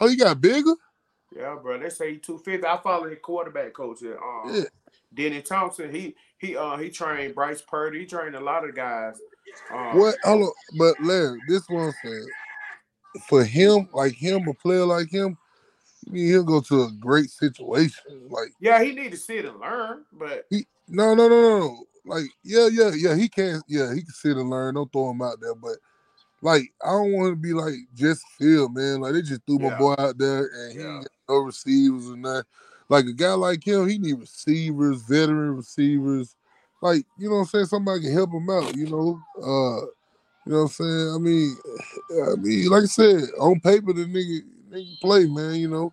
[0.00, 0.74] Oh, he got bigger.
[1.38, 1.78] Yeah, bro.
[1.78, 2.66] They say he two fifty.
[2.66, 4.64] I follow his quarterback coach, uh, um, Yeah.
[5.14, 5.94] Denny Thompson.
[5.94, 8.00] He he uh he trained Bryce Purdy.
[8.00, 9.20] He trained a lot of guys.
[9.72, 10.16] Um, What?
[10.24, 12.28] Hold on, but Larry, this one saying
[13.28, 15.38] for him, like him, a player like him,
[16.12, 18.28] him go to a great situation.
[18.28, 21.84] Like Yeah, he need to sit and learn, but he, no, no, no, no.
[22.04, 23.14] Like yeah, yeah, yeah.
[23.14, 24.74] He can, yeah, he can sit and learn.
[24.74, 25.76] Don't throw him out there, but.
[26.40, 29.00] Like I don't want to be like just Phil, man.
[29.00, 29.78] Like they just threw my Yeah.
[29.78, 31.00] boy out there, and he Yeah.
[31.00, 32.44] got no receivers and that.
[32.88, 36.34] Like a guy like him, he need receivers, veteran receivers.
[36.82, 37.66] Like you know what I'm saying.
[37.66, 38.76] Somebody can help him out.
[38.76, 39.86] You know, uh,
[40.46, 41.12] you know what I'm saying.
[41.14, 41.56] I mean,
[42.32, 44.40] I mean, like I said, on paper the nigga
[44.72, 45.56] nigga play, man.
[45.56, 45.92] You know,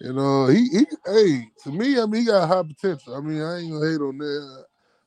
[0.00, 3.16] and uh, he he, hey, to me, I mean, he got high potential.
[3.16, 4.64] I mean, I ain't gonna hate on that.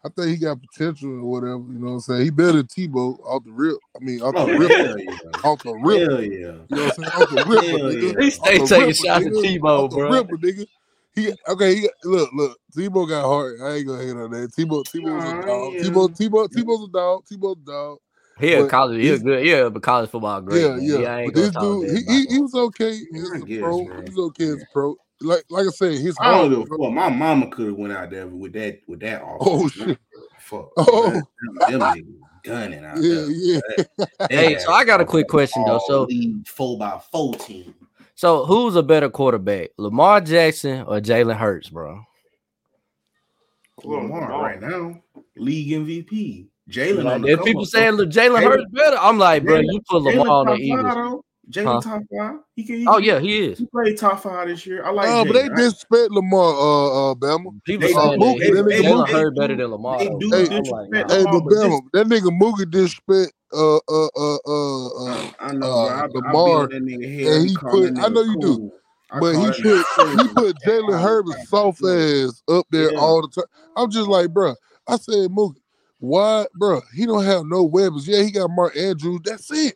[0.08, 1.58] I think he got potential or whatever.
[1.58, 2.24] You know what I'm saying.
[2.24, 3.78] He better than Tebow off the rip.
[3.96, 6.10] I mean, off oh the rip, yeah, off the rip.
[6.10, 6.30] hell yeah.
[6.30, 7.12] You know what I'm saying?
[7.22, 8.14] Off the ripper, Hell nigga.
[8.16, 8.24] yeah.
[8.24, 9.60] He stay taking shots at nigga.
[9.60, 10.10] Tebow, Off the bro.
[10.12, 10.68] ripper, nigga.
[11.16, 11.76] He okay.
[11.76, 12.58] He look, look.
[12.76, 13.58] Tebow got heart.
[13.62, 14.52] I ain't gonna hate on that.
[14.54, 15.74] Tebow, Tebow's Nah, a dog.
[15.74, 15.82] yeah.
[15.82, 17.24] Tebow, Tebow, Tebow's a dog.
[17.26, 17.98] Tebow's a dog.
[18.40, 20.62] He a college, he a good, yeah, but college football great.
[20.62, 21.02] yeah, man.
[21.02, 21.16] yeah.
[21.16, 23.78] I But this dude, he, he, he was okay Yeah, as I a guess, pro.
[23.80, 24.96] He was okay as a pro.
[25.22, 26.68] Like, like I said, his I don't heart.
[26.70, 26.92] give a fuck.
[26.94, 29.38] My mama could have went out there with that with that offer.
[29.42, 29.98] Oh shit.
[30.40, 30.70] Fuck.
[30.78, 31.12] Oh.
[31.12, 31.24] Them,
[31.70, 32.06] them niggas
[32.44, 33.30] gunning out Yeah, there.
[33.32, 33.60] yeah.
[34.30, 35.82] They Hey, so I got a quick question though.
[35.88, 37.74] So, lead four by four team.
[38.16, 42.02] so who's a better quarterback, Lamar Jackson or Jalen Hurts, bro?
[43.84, 44.42] Well, Lamar Lamar.
[44.42, 45.02] right now,
[45.36, 46.48] league MVP.
[46.70, 49.82] Jalen Like, if people up, saying Jalen Jalen- Hurts better, I'm like, bro, Jalen- you
[49.90, 51.24] put Jalen Lamar on the top five, Eagles.
[51.48, 51.62] Though.
[51.62, 51.82] Jalen Huh?
[51.82, 52.40] top five.
[52.56, 52.76] He can.
[52.78, 53.60] He Oh yeah, he is.
[53.60, 54.84] He played top five this year.
[54.86, 55.08] I like.
[55.10, 55.52] Oh, but they Jalen.
[55.54, 57.64] I- disrespect Lamar, uh, uh, Bama.
[57.64, 59.98] People They- saying Mookie, that that he- nigga Jalen Mookie- Hurts better than Lamar.
[60.00, 60.40] They though, do bro.
[60.40, 61.12] I'm disrespect like.
[61.12, 65.48] Hey, Lamar, but but Bama, that nigga Mookie disrespect, uh, uh, uh, uh, uh, I,
[65.50, 65.96] I know, uh, bro.
[65.96, 67.28] I, I be Lamar, on that nigga head.
[67.28, 68.72] and I be he calling put- that I know nigga you do.
[69.10, 69.86] I but he put
[70.20, 73.00] he put Jalen Hurts soft ass up there Yeah.
[73.00, 73.46] all the time.
[73.78, 74.54] I'm just like, bro.
[74.86, 75.62] I said, Mookie,
[76.00, 76.82] why, bro?
[76.94, 78.06] He don't have no weapons.
[78.08, 79.22] Yeah, he got Mark Andrews.
[79.24, 79.76] That's it.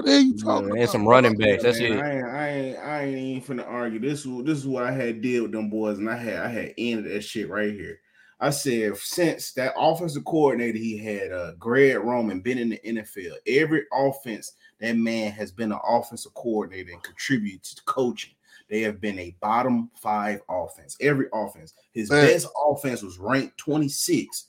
[0.00, 0.90] What the hell you Yeah, talking and about?
[0.90, 1.62] some running backs.
[1.62, 2.00] That's Man, it.
[2.00, 3.98] I ain't, I ain't, I ain't even finna argue.
[3.98, 6.48] This, is- this is what I had did with them boys, and I had, I
[6.48, 8.00] had ended that shit right here.
[8.40, 13.34] I said since that offensive coordinator he had, uh, Greg Roman, been in the NFL.
[13.46, 18.32] Every offense that man has been an offensive coordinator and contributed to coaching.
[18.70, 20.96] They have been a bottom five offense.
[21.02, 21.74] Every offense.
[21.92, 22.24] His Man.
[22.26, 24.46] best offense was ranked 26.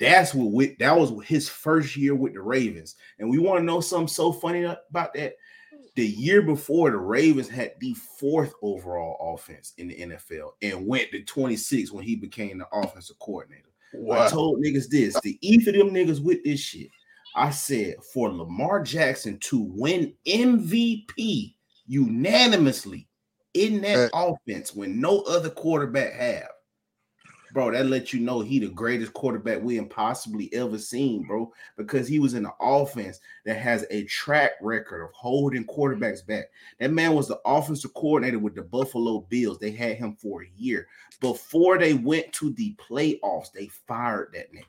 [0.00, 2.96] That's what with that was his first year with the Ravens.
[3.18, 5.34] And we want to know something so funny about that.
[5.96, 11.10] The year before, the Ravens had the fourth overall offense in the NFL and went
[11.10, 13.64] to 26 when he became the offensive coordinator.
[14.12, 16.88] I told niggas this to each of them niggas with this shit.
[17.34, 21.54] I said for Lamar Jackson to win MVP
[21.86, 23.08] unanimously
[23.54, 26.48] in that offense when no other quarterback have,
[27.52, 31.52] bro, that let you know he the greatest quarterback we have possibly ever seen, bro,
[31.76, 36.50] because he was in an offense that has a track record of holding quarterbacks back.
[36.78, 39.58] That man was the offensive coordinator with the Buffalo Bills.
[39.58, 40.88] They had him for a year.
[41.20, 44.64] Before they went to the playoffs, they fired that nigga.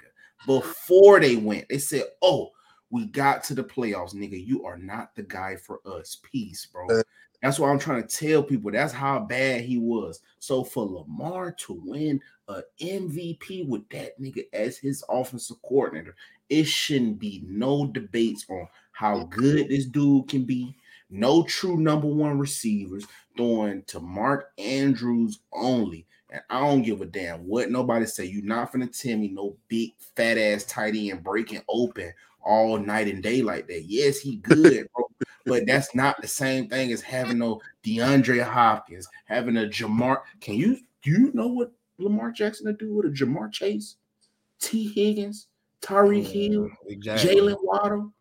[0.46, 2.52] Before they went, they said, Oh,
[2.92, 4.44] we got to the playoffs, nigga.
[4.44, 6.18] You are not the guy for us.
[6.24, 6.88] Peace, bro.
[6.88, 7.04] Uh,
[7.42, 8.72] That's why I'm trying to tell people.
[8.72, 10.22] That's how bad he was.
[10.40, 16.16] So for Lamar to win a MVP with that nigga as his offensive coordinator,
[16.50, 20.76] it shouldn't be no debates on how good this dude can be.
[21.10, 23.06] No true number one receivers
[23.38, 26.06] throwing to Mark Andrews only.
[26.30, 28.26] And I don't give a damn what nobody say.
[28.26, 33.08] You're not finna tell me no big fat ass tight end breaking open all night
[33.08, 33.84] and day like that.
[33.86, 35.09] Yes, he good, bro,
[35.46, 40.22] but that's not the same thing as having no DeAndre Hopkins, having a Ja'Marr.
[40.42, 43.96] Can you Do you know what Lamar Jackson to do with a Ja'Marr Chase,
[44.60, 45.48] Tee Higgins,
[45.82, 47.36] Tyreek Hill, Exactly.
[47.36, 48.14] Jalen Waddle?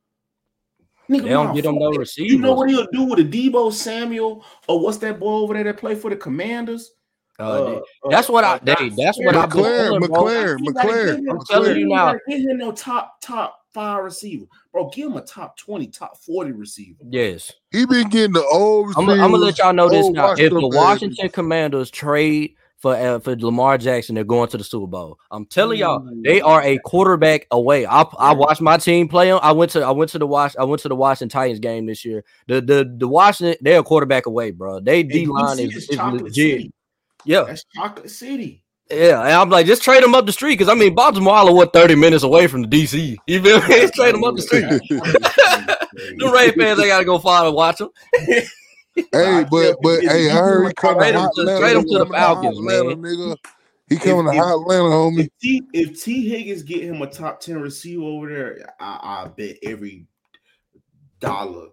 [1.11, 2.31] Nigga, They don't get them no receivers.
[2.33, 5.65] You know what he'll do with a Deebo Samuel or what's that boy over there
[5.65, 6.93] that play for the Commanders?
[7.41, 7.81] Uh, Uh,
[8.11, 8.55] that's what I.
[8.55, 10.09] uh, They, that's what I've been McLaurin, telling, bro.
[10.09, 12.15] McLaurin, You gotta McLaurin, give him- I'm telling you now.
[12.27, 14.89] him no top top five receiver, bro.
[14.89, 16.99] Give him a top twenty, top forty receiver.
[17.09, 18.93] Yes, He been getting the old.
[18.97, 20.33] I'm, I'm gonna let y'all know this now.
[20.33, 24.65] If the Washington Washington Commanders trade for uh, for Lamar Jackson, they're going to the
[24.65, 25.21] Super Bowl.
[25.31, 27.87] I'm telling y'all, they are a quarterback away.
[27.87, 29.39] I I watched my team play them.
[29.43, 31.87] I went to I went to the Wash I went to the Washington Titans game
[31.87, 32.25] this year.
[32.49, 34.81] The the the Washington they're a quarterback away, bro.
[34.81, 36.35] They D line DC is, is is legit.
[36.35, 36.73] City.
[37.25, 38.65] Yeah, That's Chocolate City.
[38.91, 39.21] Yeah.
[39.23, 41.73] And I'm like, just trade them up the street because I mean Baltimore are what
[41.73, 43.17] 30 minutes away from the DC.
[43.27, 43.67] You feel me?
[43.69, 44.65] Just trade them up the street.
[46.19, 47.89] The Ray fans, they gotta go follow and watch him.
[48.15, 51.61] Hey, but but hey, I heard he coming Trade to him hot to- Atlanta.
[51.61, 53.03] trade him to the Falcons, Atlanta, man.
[53.03, 53.37] nigga.
[53.89, 55.21] He coming If- to hot Atlanta, homie.
[55.25, 59.29] If T if T Higgins get him a top ten receiver over there, I, I
[59.29, 60.07] bet every
[61.21, 61.69] dollar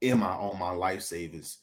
[0.00, 1.58] in my on my life savings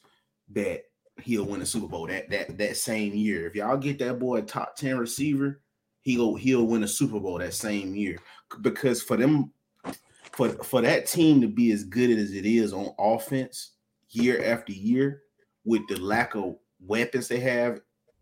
[0.52, 0.84] that
[1.22, 3.48] he'll win a Super Bowl that that that same year.
[3.48, 5.62] If y'all get that boy a top ten receiver,
[6.02, 8.20] he'll he'll win a Super Bowl that same year.
[8.62, 9.52] Because for them,
[10.32, 13.72] for for that team to be as good as it is on offense
[14.10, 15.24] year after year,
[15.66, 17.82] with the lack of weapons they have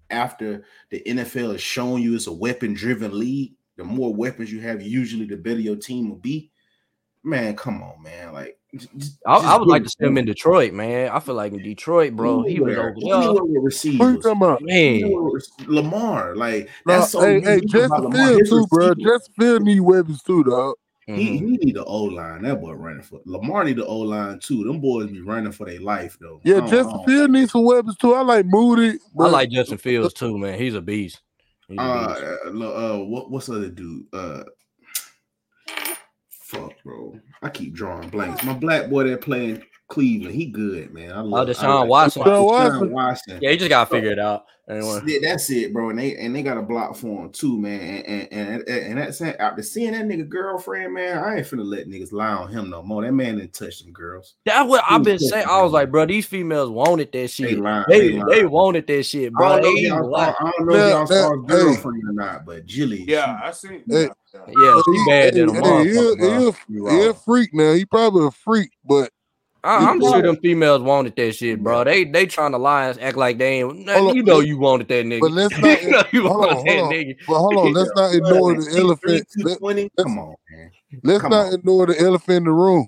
[0.10, 4.60] after the NFL has shown you it's a weapon driven league, the more weapons you
[4.61, 6.52] have, usually the better your team will be.
[7.24, 8.34] Man, come on, man.
[8.34, 11.09] Like, j- j- I, I just would like to see him in Detroit, man.
[11.09, 12.90] I feel like in Detroit, bro, he was Anywhere.
[12.91, 13.16] over there.
[13.16, 14.16] Anywhere with Who you receivers.
[14.24, 14.61] talking about?
[14.61, 15.32] Man,
[15.67, 18.27] Lamar, like No, that's so hey, unique hey, about Justin Lamar.
[18.27, 18.88] Field too, bro.
[18.90, 20.75] receivers- Justin Field need weapons too, dog.
[21.08, 21.17] He, mhm.
[21.33, 22.43] he need the O line.
[22.43, 24.64] That boy running for Lamar need the O line too.
[24.64, 26.40] Them boys be running for their life though.
[26.43, 28.14] Yeah, I don't- Justin I don't- Field needs some weapons too.
[28.14, 28.98] I like Moody.
[29.19, 30.58] I like Justin Fields too, man.
[30.58, 31.22] He's a beast.
[31.67, 32.22] He's a Uh, beast.
[32.45, 34.06] uh, lo- uh, what what's the other dude?
[34.14, 34.43] Uh,
[36.51, 37.19] fuck, bro.
[37.41, 38.43] I keep drawing blanks.
[38.43, 41.11] My black boy that playing Cleveland, he good, man.
[41.11, 42.22] I oh, love Deshaun I like- Watson.
[42.24, 42.92] Deshaun Deshaun Watson.
[42.92, 43.40] Watson.
[43.42, 44.45] Yeah, he just gotta figure it out.
[44.70, 45.02] Anyway.
[45.06, 45.90] Yeah, that's it, bro.
[45.90, 47.82] And they and they got a block for him too, man.
[48.06, 51.18] And and and, and that's after seeing that nigga girlfriend, man.
[51.18, 53.03] I ain't finna let niggas lie on him no more.
[53.03, 54.36] That man didn't touch them girls.
[54.45, 55.42] That's what I've been saying.
[55.42, 57.60] different, I was like, bro, these females wanted that They shit.
[57.60, 57.84] lying.
[57.90, 58.26] They lying.
[58.28, 59.50] they wanted that shit, I bro.
[59.50, 61.64] don't know, They if y'all saw, I don't know That- if y'all saw that- his
[61.64, 63.03] girlfriend or not, but Jilly.
[63.10, 63.84] Yeah, I seen.
[63.90, 64.03] Hey.
[64.34, 64.53] Yeah, yeah.
[64.64, 67.74] yeah, she He- bad than a hey, hey, he, motherfucker, he, he a freak now.
[67.74, 69.11] He probably a freak, but
[69.64, 71.83] I, he I'm sure probably- them females wanted that shit, bro.
[71.83, 73.88] They they trying to lie and act like they ain't.
[73.90, 75.19] Hold on, you know you wanted that nigga.
[75.22, 75.81] but let's not.
[75.83, 76.91] you know you hold on, that hold on.
[76.93, 77.17] nigga.
[77.27, 79.27] But hold on, let's not ignore the elephant.
[79.38, 80.72] Let, let's- Come on, man.
[81.03, 81.53] let's Come not on.
[81.53, 82.88] ignore the elephant in the room.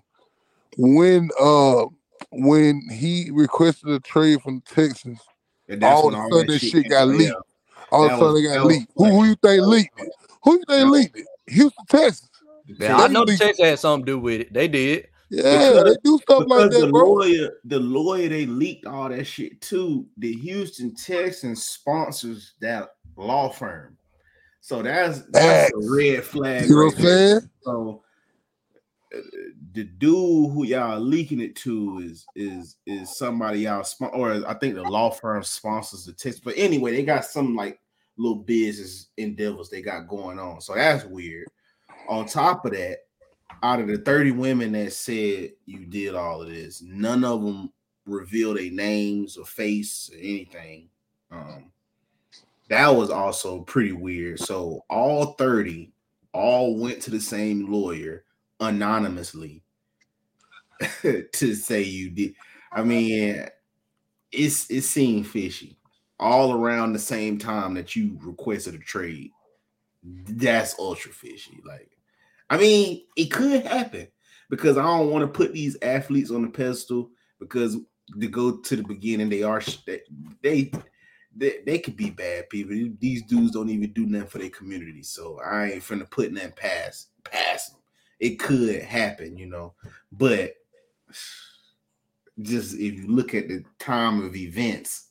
[0.78, 1.86] When uh
[2.32, 5.20] when he requested a trade from Texas,
[5.70, 7.08] And all of a sudden that shit got out.
[7.10, 7.34] leaked.
[7.92, 8.92] all of a sudden was- they got leaked.
[8.96, 10.10] Who, who you think leaked it?
[10.44, 11.28] Who you think leaked it?
[11.48, 12.30] Houston, Texas.
[12.80, 14.54] Yeah, I know the leaked- Texans had something to do with it.
[14.54, 15.08] They did.
[15.34, 17.14] Yeah, they do stuff like Because that, the bro.
[17.14, 20.06] lawyer, the lawyer, they leaked all that shit too.
[20.18, 23.98] The Houston Texans sponsors that law firm,
[24.62, 26.70] so that's that's a red flag.
[26.70, 27.42] You know what I'm saying?
[27.64, 28.04] So
[29.16, 29.22] uh,
[29.72, 34.54] the dude who y'all leaking it to is is is somebody y'all spon- or I
[34.54, 36.44] think the law firm sponsors the text.
[36.44, 37.80] But anyway, they got some like
[38.18, 40.62] little business endeavors they got going on.
[40.62, 41.48] So that's weird.
[42.08, 43.00] On top of that,
[43.62, 47.72] out of the 30 women that said you did all of this, none of them
[48.06, 50.90] revealed their names or face or anything.
[51.32, 51.72] Um,
[52.70, 54.40] that was also pretty weird.
[54.40, 55.92] So all 30
[56.34, 58.26] all went to the same lawyer
[58.60, 59.64] anonymously
[61.02, 62.34] to say you did.
[62.72, 63.46] I mean,
[64.32, 65.78] it's it seemed fishy
[66.20, 69.32] all around the same time that you requested a trade.
[70.04, 71.60] That's ultra fishy.
[71.66, 71.92] Like,
[72.50, 74.08] I mean, it could happen
[74.50, 77.78] because I don't want to put these athletes on the pedestal because
[78.20, 79.62] to go to the beginning, they are
[80.42, 80.72] they
[81.36, 82.76] they they, could be bad people.
[83.00, 86.52] These dudes don't even do nothing for their community, so I ain't finna put nothing
[86.52, 87.82] past past them.
[88.20, 89.74] It could happen, you know,
[90.12, 90.54] but
[92.42, 95.10] just if you look at the time of events,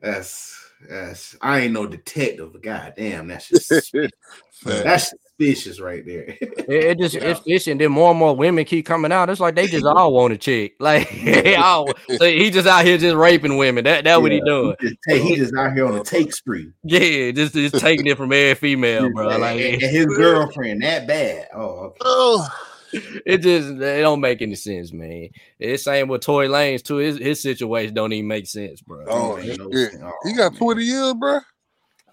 [0.00, 3.94] that's that's I ain't no detective, but goddamn, that's just
[4.64, 6.36] that's suspicious right there.
[6.70, 7.34] It, it just Yeah.
[7.46, 9.28] it's and Then more and more women keep coming out.
[9.28, 10.74] It's like they just all want a chick.
[10.80, 13.82] Like they all, so he just out here just raping women.
[13.84, 14.76] That that what he Yeah, doing.
[14.80, 16.70] He just, take, he just out here on a take spree.
[16.84, 19.36] Yeah, just just taking it from every female, bro.
[19.38, 21.48] Like and his girlfriend that bad.
[21.54, 21.98] Oh, okay.
[22.02, 22.48] Oh,
[22.92, 25.28] it just it don't make any sense, man.
[25.58, 26.98] It's same with Tory Lanez too.
[26.98, 29.04] His his situation don't even make sense, bro.
[29.08, 29.88] Oh, Man, no yeah.
[30.04, 30.60] Oh, He got man.
[30.60, 31.40] 20 years, bro.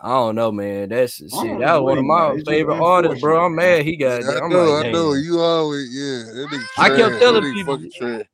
[0.02, 0.90] I don't know, man.
[0.90, 1.30] That's shit.
[1.32, 2.32] That was one of my him.
[2.34, 3.46] It's just favorite artists, bro.
[3.46, 4.22] I'm mad he got.
[4.22, 5.14] Yeah, I I'm know, like, I know.
[5.14, 6.46] You always, yeah.
[6.78, 8.26] I kept telling That people- fucking trash.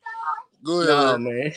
[0.63, 0.89] Go ahead.
[0.89, 1.33] Nah, man.
[1.39, 1.53] man.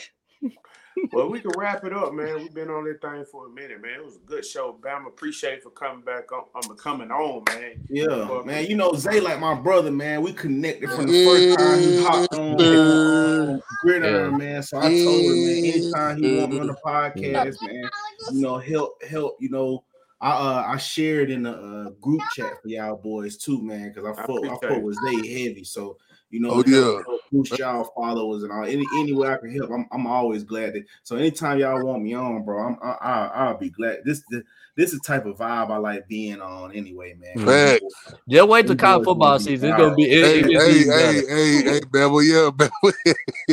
[1.13, 2.35] Well, we can wrap it up, man.
[2.37, 3.99] We've been on this thing for a minute, man.
[3.99, 4.77] It was a good show.
[4.81, 6.45] Bam, appreciate for coming back on.
[6.55, 7.73] I'm coming on, man.
[7.87, 8.65] Yeah, man.
[8.65, 10.23] You know, Zay like my brother, man.
[10.23, 14.63] We connected from the first time he hopped on, on Gridiron, man.
[14.63, 17.89] So I told him, man, anytime he want me on the podcast, man,
[18.33, 19.83] you know, help, help, you know.
[20.19, 24.05] I uh I shared in the uh, group chat for y'all boys too, man, because
[24.05, 24.83] I I fought I appreciate fought it.
[24.83, 25.63] with Zay heavy.
[25.63, 25.97] So
[26.29, 27.03] you know, Oh, help- yeah.
[27.05, 28.63] help boost y'all followers and all.
[28.65, 30.83] Any any way I can help, I'm I'm always glad to.
[31.03, 33.99] So anytime y'all want me on, bro, I'm I, I I'll be glad.
[34.05, 34.43] This this
[34.77, 37.45] this is the type of vibe I like being on anyway, man.
[37.45, 37.83] Fact.
[38.29, 39.69] Just wait till college football gonna season.
[39.69, 40.03] It's gonna be.
[40.03, 42.71] It, Hey, it hey, hey, hey, hey, Bevel, yeah, Bevel.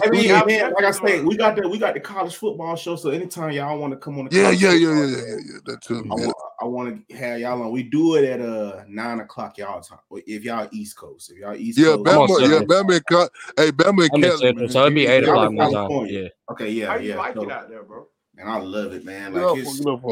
[0.05, 1.19] I mean, Yeah, man, like I definitely.
[1.19, 2.94] say, we got the we got the college football show.
[2.97, 5.59] So anytime y'all want to come on the Yeah, college yeah, yeah, yeah, yeah, yeah.
[5.65, 6.05] That too.
[6.11, 7.70] I want I want to have y'all on.
[7.70, 9.99] We do it at uh nine o'clock y'all time.
[10.11, 14.09] If y'all East Coast, if y'all East Yeah, Coast, I'm Bama, yeah, Bama, hey, Bama
[14.12, 15.91] and Cali, so it'd be eight o'clock my time.
[16.07, 16.28] Yeah.
[16.51, 18.07] okay, yeah, How you like so- it out there, bro?
[18.39, 19.35] And I love it, man.
[19.35, 19.65] Like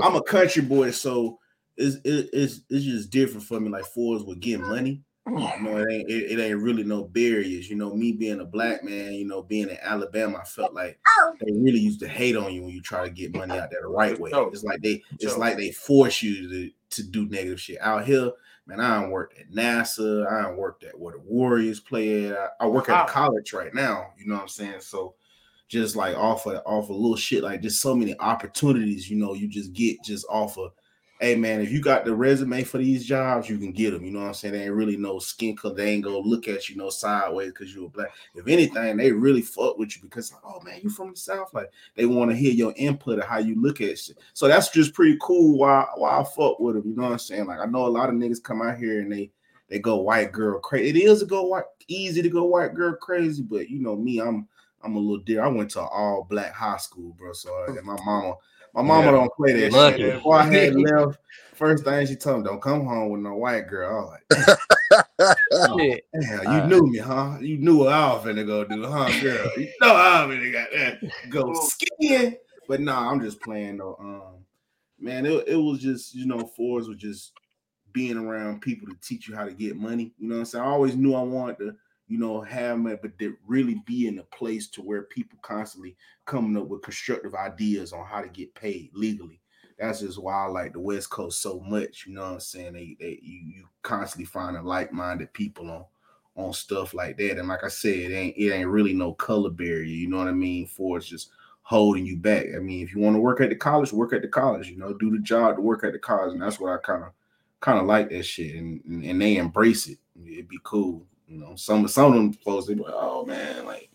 [0.03, 1.39] I'm a country boy, so
[1.77, 3.71] it's it, it's it's just different for me.
[3.71, 5.03] Like Fords with getting money.
[5.25, 7.71] You know, it ain't it, it ain't really no barriers.
[7.71, 10.99] You know, me being a black man, you know, being in Alabama, I felt like
[11.41, 13.83] they really used to hate on you when you try to get money out there
[13.83, 14.31] the right way.
[14.35, 17.81] It's like they it's like they force you to to do negative shit.
[17.81, 18.33] Out here,
[18.67, 22.37] man, I don't worked at NASA, I don't worked at where the Warriors play at.
[22.37, 24.81] I, I work at a college right now, you know what I'm saying?
[24.81, 25.15] So
[25.73, 29.33] just like off of off of little shit, like just so many opportunities, you know,
[29.33, 30.73] you just get just off of
[31.19, 34.05] hey man, if you got the resume for these jobs, you can get them.
[34.05, 34.53] You know what I'm saying?
[34.53, 35.75] They ain't really no skin color.
[35.75, 38.11] They ain't gonna look at you no sideways because you're black.
[38.35, 41.55] If anything, they really fuck with you because oh man, you from the south.
[41.55, 44.19] Like they want to hear your input of how you look at shit.
[44.35, 45.57] So that's just pretty cool.
[45.57, 46.87] Why why I fuck with them.
[46.87, 47.47] You know what I'm saying?
[47.47, 49.31] Like I know a lot of niggas come out here and they
[49.71, 50.91] they go white girl crazy.
[50.91, 54.21] It is a go white easy to go white girl crazy, but you know me,
[54.21, 54.47] I'm
[54.85, 55.43] I'm a little dear.
[55.45, 57.33] I went to all black high school, bro.
[57.33, 58.35] So uh, and my mama,
[58.75, 59.13] my mama Yeah.
[59.13, 60.03] don't play that Lucky.
[60.03, 60.15] shit.
[60.15, 61.19] Before I had left,
[61.55, 63.91] first thing she told me, don't come home with no white girl.
[63.91, 64.59] I was like,
[65.81, 66.05] Shit.
[66.15, 67.39] Damn, you Uh, knew me, huh?
[67.41, 69.51] You knew what I was finna go do, huh, girl?
[69.57, 72.37] You know I was finna got that go skiing.
[72.69, 73.97] But nah, I'm just playing though.
[73.99, 74.45] Um,
[74.99, 77.33] man, it, it was just you know, fours was just
[77.93, 80.13] being around people to teach you how to get money.
[80.19, 80.65] You know what I'm saying?
[80.65, 81.77] I always knew I wanted to,
[82.13, 85.97] you know, have it, but to really be in a place to where people constantly
[86.27, 89.41] coming up with constructive ideas on how to get paid legally.
[89.79, 92.05] That's just why I like the West Coast so much.
[92.07, 92.75] You know what I'm saying?
[92.75, 95.87] They, they you, you constantly finding like-minded people on
[96.37, 97.39] on stuff like that.
[97.39, 99.85] And like I said, it ain't it ain't really no color barrier.
[99.85, 100.67] You know what I mean?
[100.67, 101.31] For it's just
[101.63, 102.45] holding you back.
[102.55, 104.69] I mean, if you want to work at the college, work at the college.
[104.69, 107.05] You know, do the job to work at the college, and that's what I kind
[107.05, 107.13] of
[107.61, 108.57] kind of like that shit.
[108.57, 109.99] And, and and they embrace it.
[110.27, 111.07] It'd be cool.
[111.33, 113.89] You know, some some of them folks they be like, oh man, like.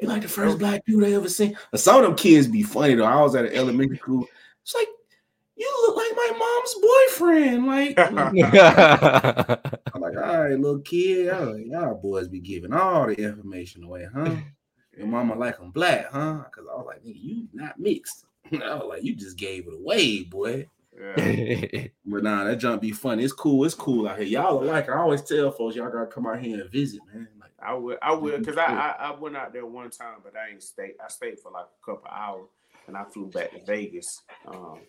[0.00, 1.58] You like the first black dude I ever seen.
[1.72, 3.04] But some of them kids be funny though.
[3.04, 4.26] I was at an elementary school.
[4.62, 4.86] It's like
[5.56, 7.66] you look like my mom's boyfriend.
[7.66, 8.54] Like, I'm like,
[9.94, 14.36] all right, little kid, y'all, y'all boys be giving all the information away, huh?
[14.96, 16.44] Your mama like them black, huh?
[16.44, 18.24] Because I was like, you not mixed.
[18.52, 20.68] I was like, you just gave it away, boy.
[20.96, 21.86] Yeah.
[22.04, 23.24] But nah, that jump be funny.
[23.24, 23.64] It's cool.
[23.64, 24.26] It's cool out here.
[24.26, 27.28] Y'all are like, I always tell folks, y'all gotta come out here and visit, man.
[27.38, 30.32] Like, I would, I would, cause I, I, I went out there one time, but
[30.36, 30.94] I ain't stayed.
[31.04, 32.48] I stayed for like a couple hours,
[32.86, 34.22] and I flew back to Vegas.
[34.46, 34.80] Um,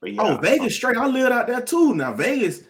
[0.00, 0.96] but yeah, oh, Vegas straight.
[0.96, 1.94] I lived out there too.
[1.94, 2.62] Now Vegas,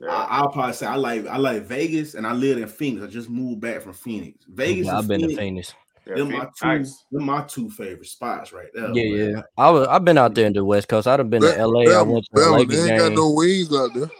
[0.00, 0.10] yeah.
[0.10, 3.04] I, I'll probably say I like I like Vegas, and I lived in Phoenix.
[3.04, 4.44] I just moved back from Phoenix.
[4.48, 5.74] Vegas, Yeah, I've and been to Phoenix, Phoenix.
[6.06, 7.04] Yeah, them my two, nice.
[7.12, 8.92] them my two favorite spots right there.
[8.94, 9.34] Yeah, man.
[9.34, 9.42] yeah.
[9.56, 9.86] I was.
[9.88, 11.06] I've been out there in the West Coast.
[11.06, 11.98] I'd have been to Bama, LA.
[11.98, 14.10] I went to the Bama, Lakers they ain't got no wings out there.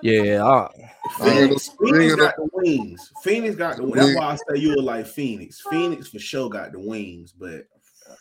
[0.00, 0.68] Yeah, I,
[1.10, 3.12] Phoenix, They ain't Phoenix got the wings.
[3.22, 3.82] Phoenix got the.
[3.84, 3.96] wings.
[3.96, 5.60] That's why I say you were like Phoenix.
[5.60, 7.66] Phoenix for sure got the wings, but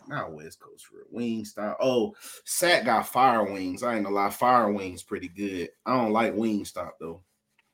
[0.08, 1.06] not West Coast for real.
[1.12, 1.76] Wing style.
[1.80, 2.14] Oh,
[2.46, 3.84] Sat got fire wings.
[3.84, 5.70] I ain't gonna lie, fire wings pretty good.
[5.86, 7.22] I don't like Wingstop though.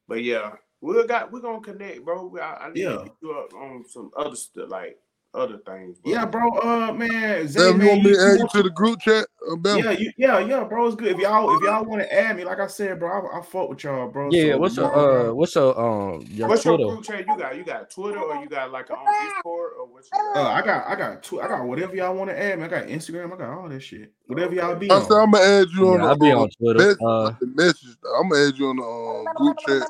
[0.07, 2.35] But yeah, we got we're gonna connect, bro.
[2.37, 2.97] I, I need Yeah.
[2.97, 4.97] to hit you up on some other stuff, like
[5.33, 5.99] other things.
[5.99, 6.11] Bro.
[6.11, 6.49] Yeah, bro.
[6.59, 9.25] Uh, man, Zay, Bama, you want me to add you to the group chat?
[9.49, 9.83] Bama?
[9.83, 10.87] Yeah, you, yeah, yeah, bro.
[10.87, 11.13] It's good.
[11.13, 13.69] If y'all, if y'all want to add me, like I said, bro, I, I fuck
[13.69, 14.29] with y'all, bro.
[14.31, 14.53] yeah.
[14.53, 15.33] So, What's you your know, uh?
[15.33, 16.25] What's your um?
[16.29, 16.89] Your What's your Twitter?
[16.91, 17.57] group chat you got?
[17.57, 20.03] You got Twitter or you got like on Discord or what?
[20.13, 20.47] You Uh.
[20.49, 22.65] I got, I got, two, I got whatever y'all want to add me.
[22.65, 23.33] I got Instagram.
[23.33, 24.11] I got all that shit.
[24.27, 26.37] Whatever y'all be I said, I'm gonna add you on Yeah, the, I'll be uh,
[26.37, 26.79] on Twitter.
[26.79, 27.89] mess- Uh, the message.
[28.17, 29.87] I'm gonna add you on the uh, group chat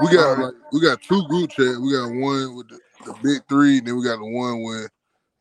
[0.00, 1.76] We got like we got two group chat.
[1.80, 4.90] We got one with the, the big three, and then we got the one where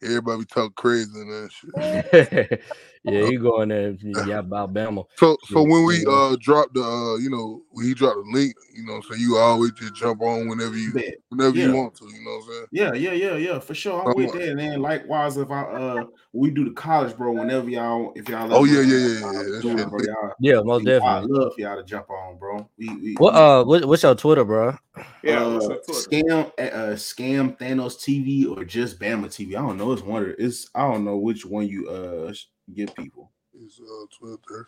[0.04, 2.62] everybody talk crazy and that shit.
[3.04, 3.96] yeah, he going there.
[4.02, 5.06] Yeah, about Bama.
[5.18, 8.56] So so when we uh drop the uh you know when he dropped the link,
[8.76, 10.92] you know, so you always just jump on whenever you
[11.30, 11.68] whenever Yeah.
[11.68, 12.66] you want to, you know what I'm saying?
[12.72, 14.02] Yeah, yeah, yeah, yeah, for sure.
[14.02, 14.50] I'm Uh, with that.
[14.50, 16.04] And then likewise, if I uh
[16.34, 19.32] we do the college, bro, whenever y'all if y'all Oh, let yeah, yeah, yeah, uh,
[19.32, 21.28] yeah, that do it, shit bro, y'all, Yeah, most I'd definitely.
[21.32, 22.70] love for y'all to jump on, bro.
[22.78, 24.78] We, we, What uh, what, what's your Twitter, bro?
[25.24, 25.82] Yeah, uh, Twitter?
[25.90, 29.50] scam uh scam Thanos TV or just Bama TV.
[29.50, 29.92] I don't know.
[29.92, 33.32] It's one of it's I don't know which one you uh sh- give people.
[33.54, 34.68] It's uh Twitter.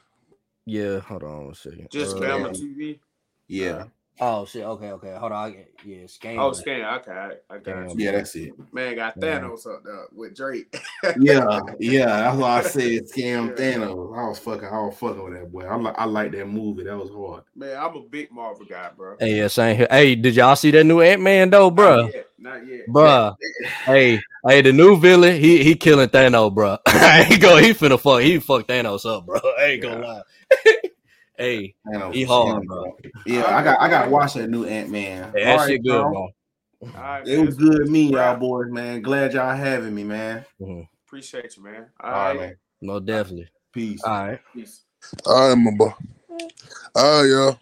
[0.65, 1.87] Yeah, hold on a second.
[1.91, 2.99] Just Uh, Bama TV.
[3.47, 3.85] Yeah,
[4.19, 4.63] Oh shit.
[4.63, 5.15] Okay, okay.
[5.17, 5.51] Hold on.
[5.51, 6.37] I- Yeah, scam.
[6.37, 6.81] Oh, scan.
[6.99, 7.89] Okay, I, I got Damn.
[7.99, 8.05] you.
[8.05, 8.51] yeah, that's it.
[8.71, 9.39] Man, got Yeah.
[9.39, 10.75] Thanos up there with Drake.
[11.19, 12.05] Yeah, yeah.
[12.05, 13.77] That's why I said scam Yeah.
[13.77, 14.17] Thanos.
[14.17, 15.61] I was fucking, I was fucking with that boy.
[15.63, 16.83] I like, I like that movie.
[16.83, 17.43] That was hard.
[17.55, 19.15] Man, I'm a big Marvel guy, bro.
[19.19, 19.87] Hey, yeah, same here.
[19.89, 22.03] Hey, did y'all see that new Ant Man though, bro?
[22.03, 22.27] Not yet.
[22.37, 22.87] Not yet.
[22.89, 23.35] Bruh.
[23.85, 26.77] Hey, hey, the new villain, he he killing Thanos, bro.
[26.85, 29.39] I ain't go, he finna fuck, he fuck Thanos up, bro.
[29.59, 30.21] I ain't gonna lie.
[31.41, 32.97] hey, Thanos He hard, bro.
[33.25, 35.31] Yeah, I got, I got to watch that new Ant Man.
[35.33, 36.29] hey, that shit good, bro.
[36.81, 39.01] All right, It man, was good meeting y'all boys, man.
[39.01, 40.45] Glad y'all having me, man.
[40.59, 40.81] Mm-hmm.
[41.07, 41.87] Appreciate you, man.
[41.99, 42.55] All All right, right, man.
[42.81, 43.49] No, definitely.
[43.73, 44.01] Peace.
[44.03, 44.39] All right.
[44.53, 44.81] peace.
[45.25, 45.93] All right, my boy.
[46.95, 47.57] All right, y'all.